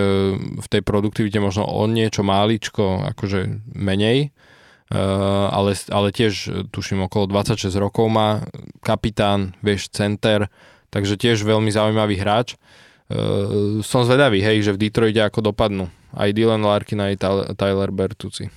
v 0.60 0.68
tej 0.68 0.82
produktivite 0.84 1.40
možno 1.40 1.64
on 1.64 1.96
niečo 1.96 2.24
máličko 2.28 3.16
akože 3.16 3.72
menej, 3.72 4.28
e, 4.28 5.00
ale, 5.48 5.72
ale 5.88 6.08
tiež 6.12 6.68
tuším 6.76 7.08
okolo 7.08 7.32
26 7.32 7.72
rokov 7.80 8.12
má, 8.12 8.44
kapitán, 8.84 9.56
vieš, 9.64 9.88
center, 9.92 10.52
takže 10.92 11.16
tiež 11.16 11.48
veľmi 11.48 11.72
zaujímavý 11.72 12.20
hráč. 12.20 12.56
E, 12.56 13.80
som 13.80 14.04
zvedavý, 14.04 14.44
hej, 14.44 14.68
že 14.68 14.76
v 14.76 14.88
Detroite 14.88 15.24
ako 15.24 15.56
dopadnú 15.56 15.88
aj 16.16 16.30
Dylan 16.36 16.64
Larkin, 16.64 17.00
aj 17.00 17.20
Tyler 17.56 17.92
Bertucci. 17.92 18.52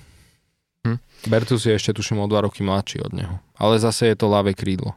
Hm? 0.85 0.99
Bertucci 1.27 1.71
je 1.71 1.77
ešte 1.79 1.95
tuším 1.95 2.21
o 2.21 2.29
dva 2.29 2.45
roky 2.45 2.61
mladší 2.61 3.01
od 3.01 3.11
neho. 3.15 3.35
Ale 3.57 3.81
zase 3.81 4.11
je 4.11 4.15
to 4.19 4.29
ľavé 4.29 4.53
krídlo. 4.53 4.93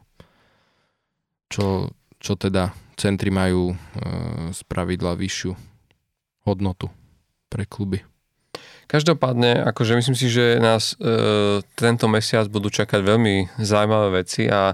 Čo, 1.49 1.89
čo 2.21 2.37
teda 2.37 2.75
centri 2.99 3.33
majú 3.33 3.73
e, 3.73 3.75
z 4.53 4.59
pravidla 4.67 5.17
vyššiu 5.17 5.55
hodnotu 6.45 6.91
pre 7.49 7.65
kluby. 7.65 8.05
Každopádne, 8.89 9.69
akože 9.69 9.97
myslím 10.01 10.17
si, 10.17 10.27
že 10.29 10.57
nás 10.57 10.97
e, 10.97 11.61
tento 11.77 12.05
mesiac 12.09 12.49
budú 12.49 12.73
čakať 12.73 12.99
veľmi 13.05 13.61
zaujímavé 13.61 14.25
veci 14.25 14.49
a, 14.49 14.73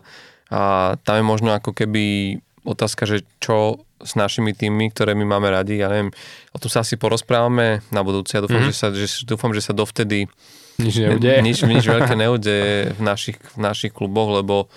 a 0.51 0.61
tam 1.03 1.15
je 1.19 1.25
možno 1.25 1.49
ako 1.51 1.75
keby 1.75 2.37
otázka, 2.65 3.05
že 3.05 3.27
čo 3.37 3.85
s 4.05 4.13
našimi 4.13 4.53
týmmi, 4.53 4.93
ktoré 4.93 5.17
my 5.17 5.25
máme 5.25 5.49
radi, 5.49 5.81
ja 5.81 5.89
neviem, 5.89 6.13
o 6.53 6.57
tom 6.61 6.69
sa 6.69 6.85
asi 6.85 6.95
porozprávame 6.95 7.81
na 7.89 8.05
budúci. 8.05 8.37
Ja 8.37 8.45
dúfam, 8.45 8.61
mm-hmm. 8.61 8.71
že, 8.71 8.77
sa, 8.77 8.93
že, 8.93 9.07
dúfam 9.25 9.49
že 9.51 9.65
sa 9.65 9.73
dovtedy 9.73 10.29
nič 10.77 10.95
neudeje. 11.01 11.39
Nič, 11.41 11.57
nič 11.65 11.83
veľké 11.83 12.13
neudeje 12.23 12.93
v 12.93 13.01
našich, 13.01 13.37
v 13.41 13.59
našich 13.59 13.91
kluboch, 13.91 14.29
lebo, 14.29 14.69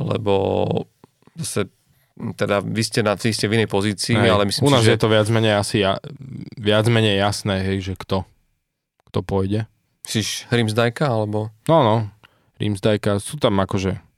lebo 0.00 0.34
zase 1.36 1.68
teda 2.12 2.60
vy 2.60 2.82
ste, 2.84 3.00
na, 3.00 3.16
vy 3.16 3.32
ste 3.32 3.48
v 3.48 3.56
inej 3.60 3.68
pozícii, 3.72 4.14
hej, 4.14 4.30
ale 4.30 4.44
myslím 4.44 4.68
U 4.68 4.72
nás 4.72 4.84
si, 4.84 4.92
že... 4.92 4.94
je 4.94 5.00
to 5.00 5.08
viac 5.08 5.26
menej 5.32 5.54
asi 5.56 5.80
ja, 5.80 5.96
viac 6.60 6.84
menej 6.86 7.18
jasné, 7.18 7.64
hej, 7.64 7.92
že 7.92 7.94
kto, 7.96 8.28
kto 9.08 9.18
pôjde. 9.24 9.64
Myslíš 10.04 10.52
Rimsdajka, 10.52 11.08
alebo? 11.08 11.48
No, 11.66 11.80
no, 11.80 11.96
Rimsdajka, 12.60 13.16
sú 13.18 13.40
tam 13.40 13.58
akože 13.64 14.11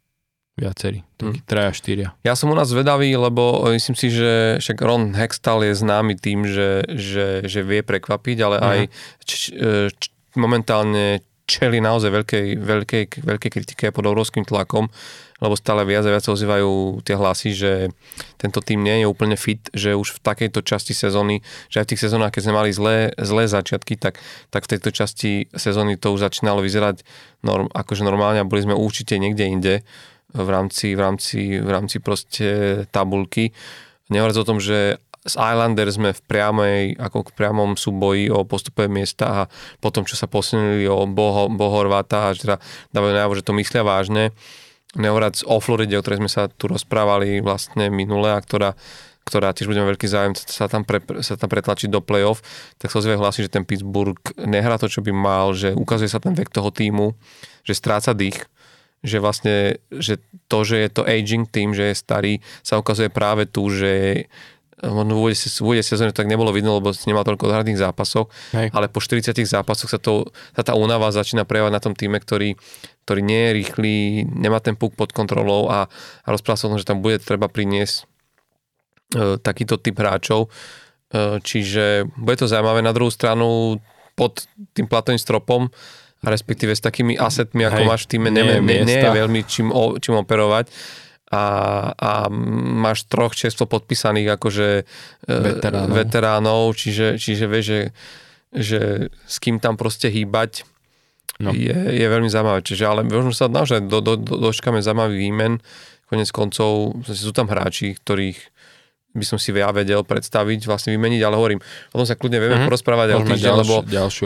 Viacerí, 0.54 1.02
takí 1.18 1.42
hmm. 1.42 1.50
traja, 1.50 1.74
štyria. 1.74 2.08
Ja 2.22 2.38
som 2.38 2.46
u 2.46 2.54
nás 2.54 2.70
zvedavý, 2.70 3.10
lebo 3.18 3.66
myslím 3.74 3.98
si, 3.98 4.14
že 4.14 4.62
však 4.62 4.78
Ron 4.86 5.10
Hextall 5.10 5.66
je 5.66 5.74
známy 5.74 6.14
tým, 6.14 6.46
že, 6.46 6.86
že, 6.94 7.42
že 7.42 7.66
vie 7.66 7.82
prekvapiť, 7.82 8.38
ale 8.38 8.56
hmm. 8.62 8.70
aj 8.70 8.80
č, 9.26 9.50
č, 9.98 10.04
momentálne 10.38 11.26
čeli 11.44 11.82
naozaj 11.82 12.08
veľkej, 12.08 12.46
veľkej, 12.56 13.04
veľkej 13.20 13.50
kritike 13.50 13.92
pod 13.92 14.04
obrovským 14.08 14.48
tlakom, 14.48 14.88
lebo 15.44 15.58
stále 15.60 15.84
viac 15.84 16.06
a 16.08 16.14
viac 16.16 16.24
ozývajú 16.24 17.04
tie 17.04 17.18
hlasy, 17.20 17.50
že 17.52 17.72
tento 18.40 18.64
tým 18.64 18.80
nie 18.80 19.04
je 19.04 19.06
úplne 19.10 19.36
fit, 19.36 19.60
že 19.76 19.92
už 19.92 20.16
v 20.16 20.22
takejto 20.24 20.64
časti 20.64 20.96
sezóny, 20.96 21.44
že 21.68 21.82
aj 21.82 21.84
v 21.84 21.90
tých 21.92 22.02
sezónach, 22.08 22.32
keď 22.32 22.48
sme 22.48 22.54
mali 22.56 22.70
zlé, 22.72 23.12
zlé 23.20 23.44
začiatky, 23.44 24.00
tak, 24.00 24.22
tak 24.48 24.64
v 24.64 24.70
tejto 24.78 24.90
časti 24.94 25.52
sezóny 25.52 26.00
to 26.00 26.16
už 26.16 26.24
začínalo 26.24 26.64
vyzerať 26.64 27.04
norm, 27.44 27.68
akože 27.76 28.06
normálne 28.06 28.40
a 28.40 28.48
boli 28.48 28.64
sme 28.64 28.72
určite 28.72 29.20
niekde 29.20 29.44
inde 29.44 29.74
v 30.34 30.48
rámci, 30.50 30.98
v 30.98 31.00
rámci, 31.00 31.40
v 31.62 31.70
rámci 31.70 32.02
proste 32.02 32.48
tabulky. 32.90 33.54
Nehovoriac 34.10 34.38
o 34.42 34.48
tom, 34.48 34.58
že 34.58 34.98
s 35.24 35.40
Islanders 35.40 35.96
sme 35.96 36.12
v 36.12 36.20
priamej, 36.28 36.82
ako 37.00 37.32
v 37.32 37.36
priamom 37.38 37.80
súboji 37.80 38.28
o 38.28 38.44
postupe 38.44 38.84
miesta 38.92 39.24
a 39.24 39.40
potom, 39.80 40.04
čo 40.04 40.20
sa 40.20 40.28
posunuli 40.28 40.84
o 40.84 41.08
Boho, 41.08 41.48
Bohorvata 41.48 42.28
a 42.28 42.32
že 42.36 42.44
teda 42.44 42.56
dávajú 42.92 43.12
najavo, 43.16 43.34
že 43.40 43.46
to 43.46 43.56
myslia 43.56 43.82
vážne. 43.86 44.36
Nehovoriac 44.94 45.40
o 45.48 45.56
Floride, 45.64 45.96
o 45.96 46.04
ktorej 46.04 46.20
sme 46.20 46.30
sa 46.30 46.52
tu 46.52 46.68
rozprávali 46.68 47.40
vlastne 47.40 47.88
minule 47.88 48.30
a 48.30 48.38
ktorá 48.38 48.76
ktorá 49.24 49.56
tiež 49.56 49.72
budeme 49.72 49.88
veľký 49.88 50.04
zájem 50.04 50.36
sa 50.36 50.68
tam, 50.68 50.84
pre, 50.84 51.00
sa 51.24 51.40
tam 51.40 51.48
pretlačiť 51.48 51.88
do 51.88 52.04
play-off, 52.04 52.44
tak 52.76 52.92
sa 52.92 53.00
ozvie 53.00 53.16
hlasí, 53.16 53.40
že 53.40 53.48
ten 53.48 53.64
Pittsburgh 53.64 54.20
nehrá 54.36 54.76
to, 54.76 54.84
čo 54.84 55.00
by 55.00 55.16
mal, 55.16 55.56
že 55.56 55.72
ukazuje 55.72 56.12
sa 56.12 56.20
ten 56.20 56.36
vek 56.36 56.52
toho 56.52 56.68
týmu, 56.68 57.16
že 57.64 57.72
stráca 57.72 58.12
dých, 58.12 58.44
že 59.04 59.20
vlastne, 59.20 59.76
že 59.92 60.16
to, 60.48 60.64
že 60.64 60.76
je 60.80 60.88
to 60.88 61.02
aging 61.04 61.44
tým, 61.44 61.76
že 61.76 61.92
je 61.92 62.00
starý, 62.00 62.34
sa 62.64 62.80
ukazuje 62.80 63.12
práve 63.12 63.44
tu, 63.44 63.68
že 63.68 64.24
možno 64.82 65.16
v 65.16 65.40
úvode 65.64 65.82
sezóny 65.84 66.12
tak 66.12 66.28
nebolo 66.28 66.50
vidno, 66.52 66.76
lebo 66.76 66.92
nemal 67.06 67.24
toľko 67.24 67.48
odhradných 67.48 67.80
zápasov, 67.80 68.28
Hej. 68.52 68.74
ale 68.74 68.90
po 68.90 69.00
40 69.00 69.32
zápasoch 69.46 69.88
sa, 69.88 70.00
to, 70.02 70.28
sa 70.52 70.62
tá 70.66 70.74
únava 70.74 71.08
začína 71.14 71.46
prejavovať 71.46 71.72
na 71.72 71.84
tom 71.84 71.94
týme, 71.94 72.18
ktorý, 72.18 72.58
ktorý 73.06 73.20
nie 73.22 73.40
je 73.40 73.52
rýchly, 73.62 73.92
nemá 74.28 74.58
ten 74.60 74.74
puk 74.76 74.92
pod 74.98 75.14
kontrolou 75.14 75.70
a, 75.70 75.86
a 76.24 76.28
rozpráva 76.28 76.58
sa 76.58 76.66
o 76.68 76.72
tom, 76.74 76.80
že 76.80 76.88
tam 76.88 77.00
bude 77.00 77.22
treba 77.22 77.48
priniesť 77.48 77.94
e, 78.02 78.04
takýto 79.40 79.78
typ 79.80 79.96
hráčov. 79.96 80.48
E, 80.48 81.38
čiže 81.40 82.10
bude 82.18 82.36
to 82.36 82.50
zaujímavé. 82.50 82.82
Na 82.82 82.92
druhú 82.92 83.12
stranu 83.12 83.78
pod 84.18 84.46
tým 84.74 84.86
platovým 84.86 85.18
stropom 85.20 85.70
respektíve 86.24 86.72
s 86.72 86.80
takými 86.80 87.14
asetmi, 87.14 87.68
ako 87.68 87.80
Hej, 87.84 87.88
máš 87.88 88.02
v 88.04 88.08
týme, 88.16 88.28
nie, 88.32 88.42
nie, 88.42 88.58
nie, 88.60 88.80
nie 88.84 88.98
je 89.00 89.10
veľmi 89.12 89.40
čím, 89.44 89.68
o, 89.70 90.00
čím 90.00 90.18
operovať 90.20 90.72
a, 91.34 91.44
a 91.94 92.10
máš 92.74 93.08
troch 93.10 93.34
čerstvo 93.34 93.66
podpísaných 93.66 94.38
akože 94.38 94.68
e, 94.80 94.82
veteránov, 95.28 95.94
veteránov 95.96 96.62
čiže, 96.78 97.16
čiže 97.18 97.44
vieš, 97.50 97.64
že, 97.64 97.80
že 98.54 98.80
s 99.26 99.36
kým 99.42 99.58
tam 99.58 99.74
proste 99.74 100.12
hýbať 100.12 100.62
no. 101.42 101.50
je, 101.50 101.74
je 101.74 102.06
veľmi 102.06 102.30
zaujímavé. 102.30 102.60
Čiže 102.62 102.84
ale 102.86 103.00
možno 103.02 103.34
sa 103.34 103.50
naozaj 103.50 103.88
do, 103.90 103.98
do, 103.98 104.14
do, 104.14 104.50
dočkáme 104.50 104.78
zaujímavý 104.84 105.16
výmen. 105.18 105.58
Konec 106.06 106.28
koncov 106.30 107.00
sú 107.08 107.32
tam 107.34 107.50
hráči, 107.50 107.96
ktorých 107.96 108.53
by 109.14 109.24
som 109.24 109.38
si 109.38 109.54
ja 109.54 109.70
vedel 109.70 110.02
predstaviť, 110.02 110.66
vlastne 110.66 110.90
vymeniť, 110.98 111.20
ale 111.22 111.38
hovorím, 111.38 111.60
o 111.94 111.96
tom 112.02 112.06
sa 112.06 112.18
kľudne 112.18 112.42
vieme 112.42 112.58
mm-hmm. 112.58 112.68
porozprávať 112.68 113.08
aj 113.14 113.18
týždeň, 113.30 113.54
lebo, 113.62 113.76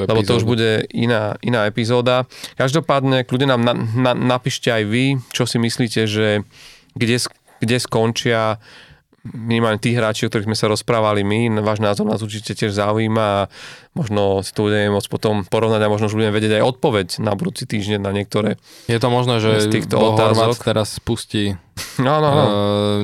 lebo 0.09 0.21
to 0.25 0.33
už 0.41 0.49
bude 0.49 0.89
iná, 0.97 1.37
iná 1.45 1.69
epizóda. 1.69 2.25
Každopádne, 2.57 3.29
kľudne 3.29 3.53
nám 3.53 3.63
na, 3.63 3.75
na, 3.77 4.13
napíšte 4.17 4.73
aj 4.73 4.83
vy, 4.89 5.21
čo 5.37 5.45
si 5.45 5.61
myslíte, 5.61 6.09
že 6.09 6.41
kde, 6.97 7.17
kde 7.61 7.77
skončia 7.77 8.57
minimálne 9.27 9.83
tí 9.83 9.93
hráči, 9.93 10.27
o 10.27 10.31
ktorých 10.31 10.47
sme 10.47 10.59
sa 10.59 10.71
rozprávali 10.71 11.27
my, 11.27 11.61
váš 11.61 11.83
názor 11.83 12.07
nás 12.07 12.23
určite 12.23 12.55
tiež 12.55 12.75
zaujíma 12.79 13.25
a 13.25 13.47
možno 13.93 14.47
si 14.47 14.55
to 14.55 14.71
budeme 14.71 14.95
môcť 14.95 15.09
potom 15.11 15.43
porovnať 15.43 15.81
a 15.83 15.91
možno 15.91 16.07
už 16.07 16.17
budeme 16.17 16.35
vedieť 16.35 16.63
aj 16.63 16.65
odpoveď 16.65 17.07
na 17.21 17.35
budúci 17.35 17.67
týždeň 17.67 17.99
na 17.99 18.15
niektoré 18.15 18.57
Je 18.87 18.99
to 18.99 19.09
možné, 19.11 19.43
že 19.43 19.67
z 19.67 19.83
týchto 19.83 19.99
otázok 19.99 20.63
teraz 20.63 20.97
spustí 20.97 21.59
no, 21.99 22.23
no, 22.23 22.31
no. 22.31 22.45
Uh, 22.45 22.53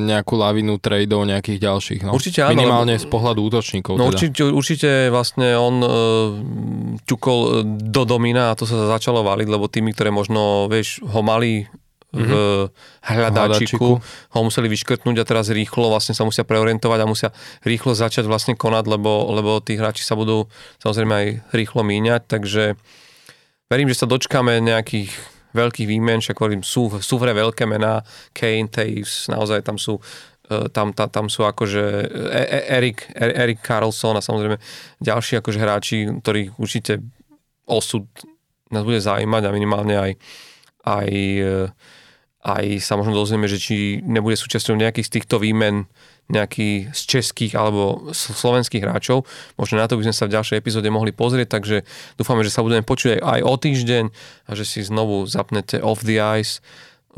nejakú 0.03 0.35
lavinu 0.39 0.79
tradeov 0.79 1.27
nejakých 1.27 1.59
ďalších. 1.63 2.01
No. 2.07 2.15
Určite 2.15 2.47
áno. 2.47 2.55
Minimálne 2.55 2.95
lebo... 2.99 3.03
z 3.03 3.07
pohľadu 3.11 3.41
útočníkov. 3.51 3.95
No 3.99 4.11
teda. 4.11 4.11
určite, 4.15 4.43
určite 4.51 4.91
vlastne 5.11 5.55
on 5.59 5.75
uh, 5.83 5.91
ťukol 7.07 7.39
e, 7.39 7.49
do 7.91 8.03
domina 8.07 8.55
a 8.55 8.57
to 8.59 8.67
sa 8.67 8.91
začalo 8.95 9.27
valiť, 9.27 9.47
lebo 9.51 9.71
tými, 9.71 9.95
ktoré 9.95 10.15
možno, 10.15 10.71
vieš, 10.71 11.03
ho 11.03 11.21
mali 11.23 11.67
v 12.15 12.31
mhm. 12.31 12.71
hľadáčiku, 13.03 13.99
ho 13.99 14.41
museli 14.47 14.71
vyškrtnúť 14.71 15.19
a 15.19 15.25
teraz 15.27 15.51
rýchlo 15.51 15.91
vlastne 15.91 16.15
sa 16.15 16.23
musia 16.23 16.47
preorientovať 16.47 16.99
a 17.03 17.11
musia 17.11 17.29
rýchlo 17.67 17.93
začať 17.93 18.31
vlastne 18.31 18.55
konať, 18.55 18.87
lebo, 18.87 19.35
lebo 19.35 19.59
tí 19.59 19.75
hráči 19.75 20.07
sa 20.07 20.15
budú 20.15 20.47
samozrejme 20.79 21.13
aj 21.13 21.27
rýchlo 21.51 21.83
míňať, 21.83 22.23
takže 22.31 22.79
verím, 23.67 23.91
že 23.91 23.99
sa 23.99 24.07
dočkáme 24.07 24.63
nejakých 24.63 25.11
veľkých 25.55 25.89
výmen, 25.89 26.19
však 26.19 26.37
hovorím, 26.37 26.67
sú, 26.67 26.91
sú 26.99 27.15
v 27.17 27.31
veľké 27.31 27.65
mená, 27.65 28.03
Kane, 28.35 28.69
Taves, 28.69 29.31
naozaj 29.31 29.63
tam 29.63 29.79
sú 29.79 30.03
e, 30.51 30.69
tam, 30.75 30.91
tam, 30.91 31.09
tam 31.09 31.27
sú 31.31 31.47
akože 31.47 31.85
e, 32.11 32.43
e, 32.43 32.61
Erik, 32.75 33.07
Erik 33.15 33.63
Carlson 33.63 34.19
a 34.19 34.23
samozrejme 34.23 34.59
ďalší 34.99 35.39
akože 35.39 35.59
hráči, 35.63 35.99
ktorých 36.21 36.59
určite 36.59 36.99
osud 37.71 38.05
nás 38.75 38.83
bude 38.83 38.99
zaujímať 38.99 39.43
a 39.47 39.55
minimálne 39.55 39.95
aj, 39.95 40.13
aj 40.85 41.09
aj 42.45 42.85
sa 42.85 43.01
možno 43.01 43.17
dozvieme, 43.17 43.49
že 43.49 43.57
či 43.57 43.77
nebude 44.05 44.37
súčasťou 44.37 44.77
nejakých 44.77 45.09
z 45.09 45.13
týchto 45.21 45.41
výmen 45.41 45.89
nejaký 46.25 46.89
z 46.97 47.01
českých 47.05 47.53
alebo 47.53 48.09
slovenských 48.17 48.81
hráčov. 48.81 49.29
Možno 49.61 49.77
na 49.77 49.85
to 49.85 50.01
by 50.01 50.09
sme 50.09 50.17
sa 50.17 50.25
v 50.25 50.35
ďalšej 50.41 50.57
epizóde 50.57 50.89
mohli 50.89 51.13
pozrieť, 51.13 51.61
takže 51.61 51.85
dúfame, 52.17 52.41
že 52.41 52.53
sa 52.53 52.65
budeme 52.65 52.81
počuť 52.81 53.21
aj, 53.21 53.41
o 53.45 53.55
týždeň 53.61 54.05
a 54.49 54.51
že 54.57 54.65
si 54.65 54.81
znovu 54.81 55.29
zapnete 55.29 55.85
Off 55.85 56.01
the 56.01 56.17
Ice 56.41 56.65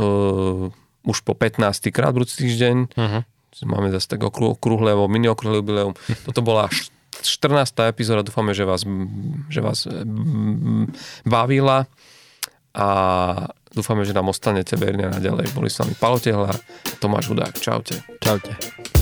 uh, 0.02 0.66
už 1.06 1.22
po 1.22 1.38
15. 1.38 1.62
krát 1.94 2.10
budúci 2.10 2.50
týždeň. 2.50 2.76
Uh-huh. 2.98 3.22
Máme 3.62 3.94
zase 3.94 4.10
tak 4.10 4.26
okrúhle, 4.26 4.90
alebo 4.90 5.06
mini 5.06 5.30
okrúhle 5.30 5.62
jubileum. 5.62 5.94
Toto 6.26 6.42
bola 6.42 6.66
14. 7.22 7.62
epizóda, 7.86 8.26
dúfame, 8.26 8.52
že 8.52 8.66
vás, 8.66 8.82
že 9.48 9.60
vás 9.62 9.86
bavila 11.22 11.86
a 12.76 12.88
dúfame, 13.76 14.08
že 14.08 14.16
nám 14.16 14.32
ostanete 14.32 14.80
verní 14.80 15.04
a 15.04 15.12
naďalej. 15.12 15.52
Boli 15.52 15.68
s 15.68 15.76
vami 15.76 15.92
Palo 15.92 16.16
Tehla 16.16 16.48
a 16.48 16.56
Tomáš 16.96 17.28
Hudák. 17.28 17.52
Čaute. 17.60 18.00
Čaute. 18.24 18.95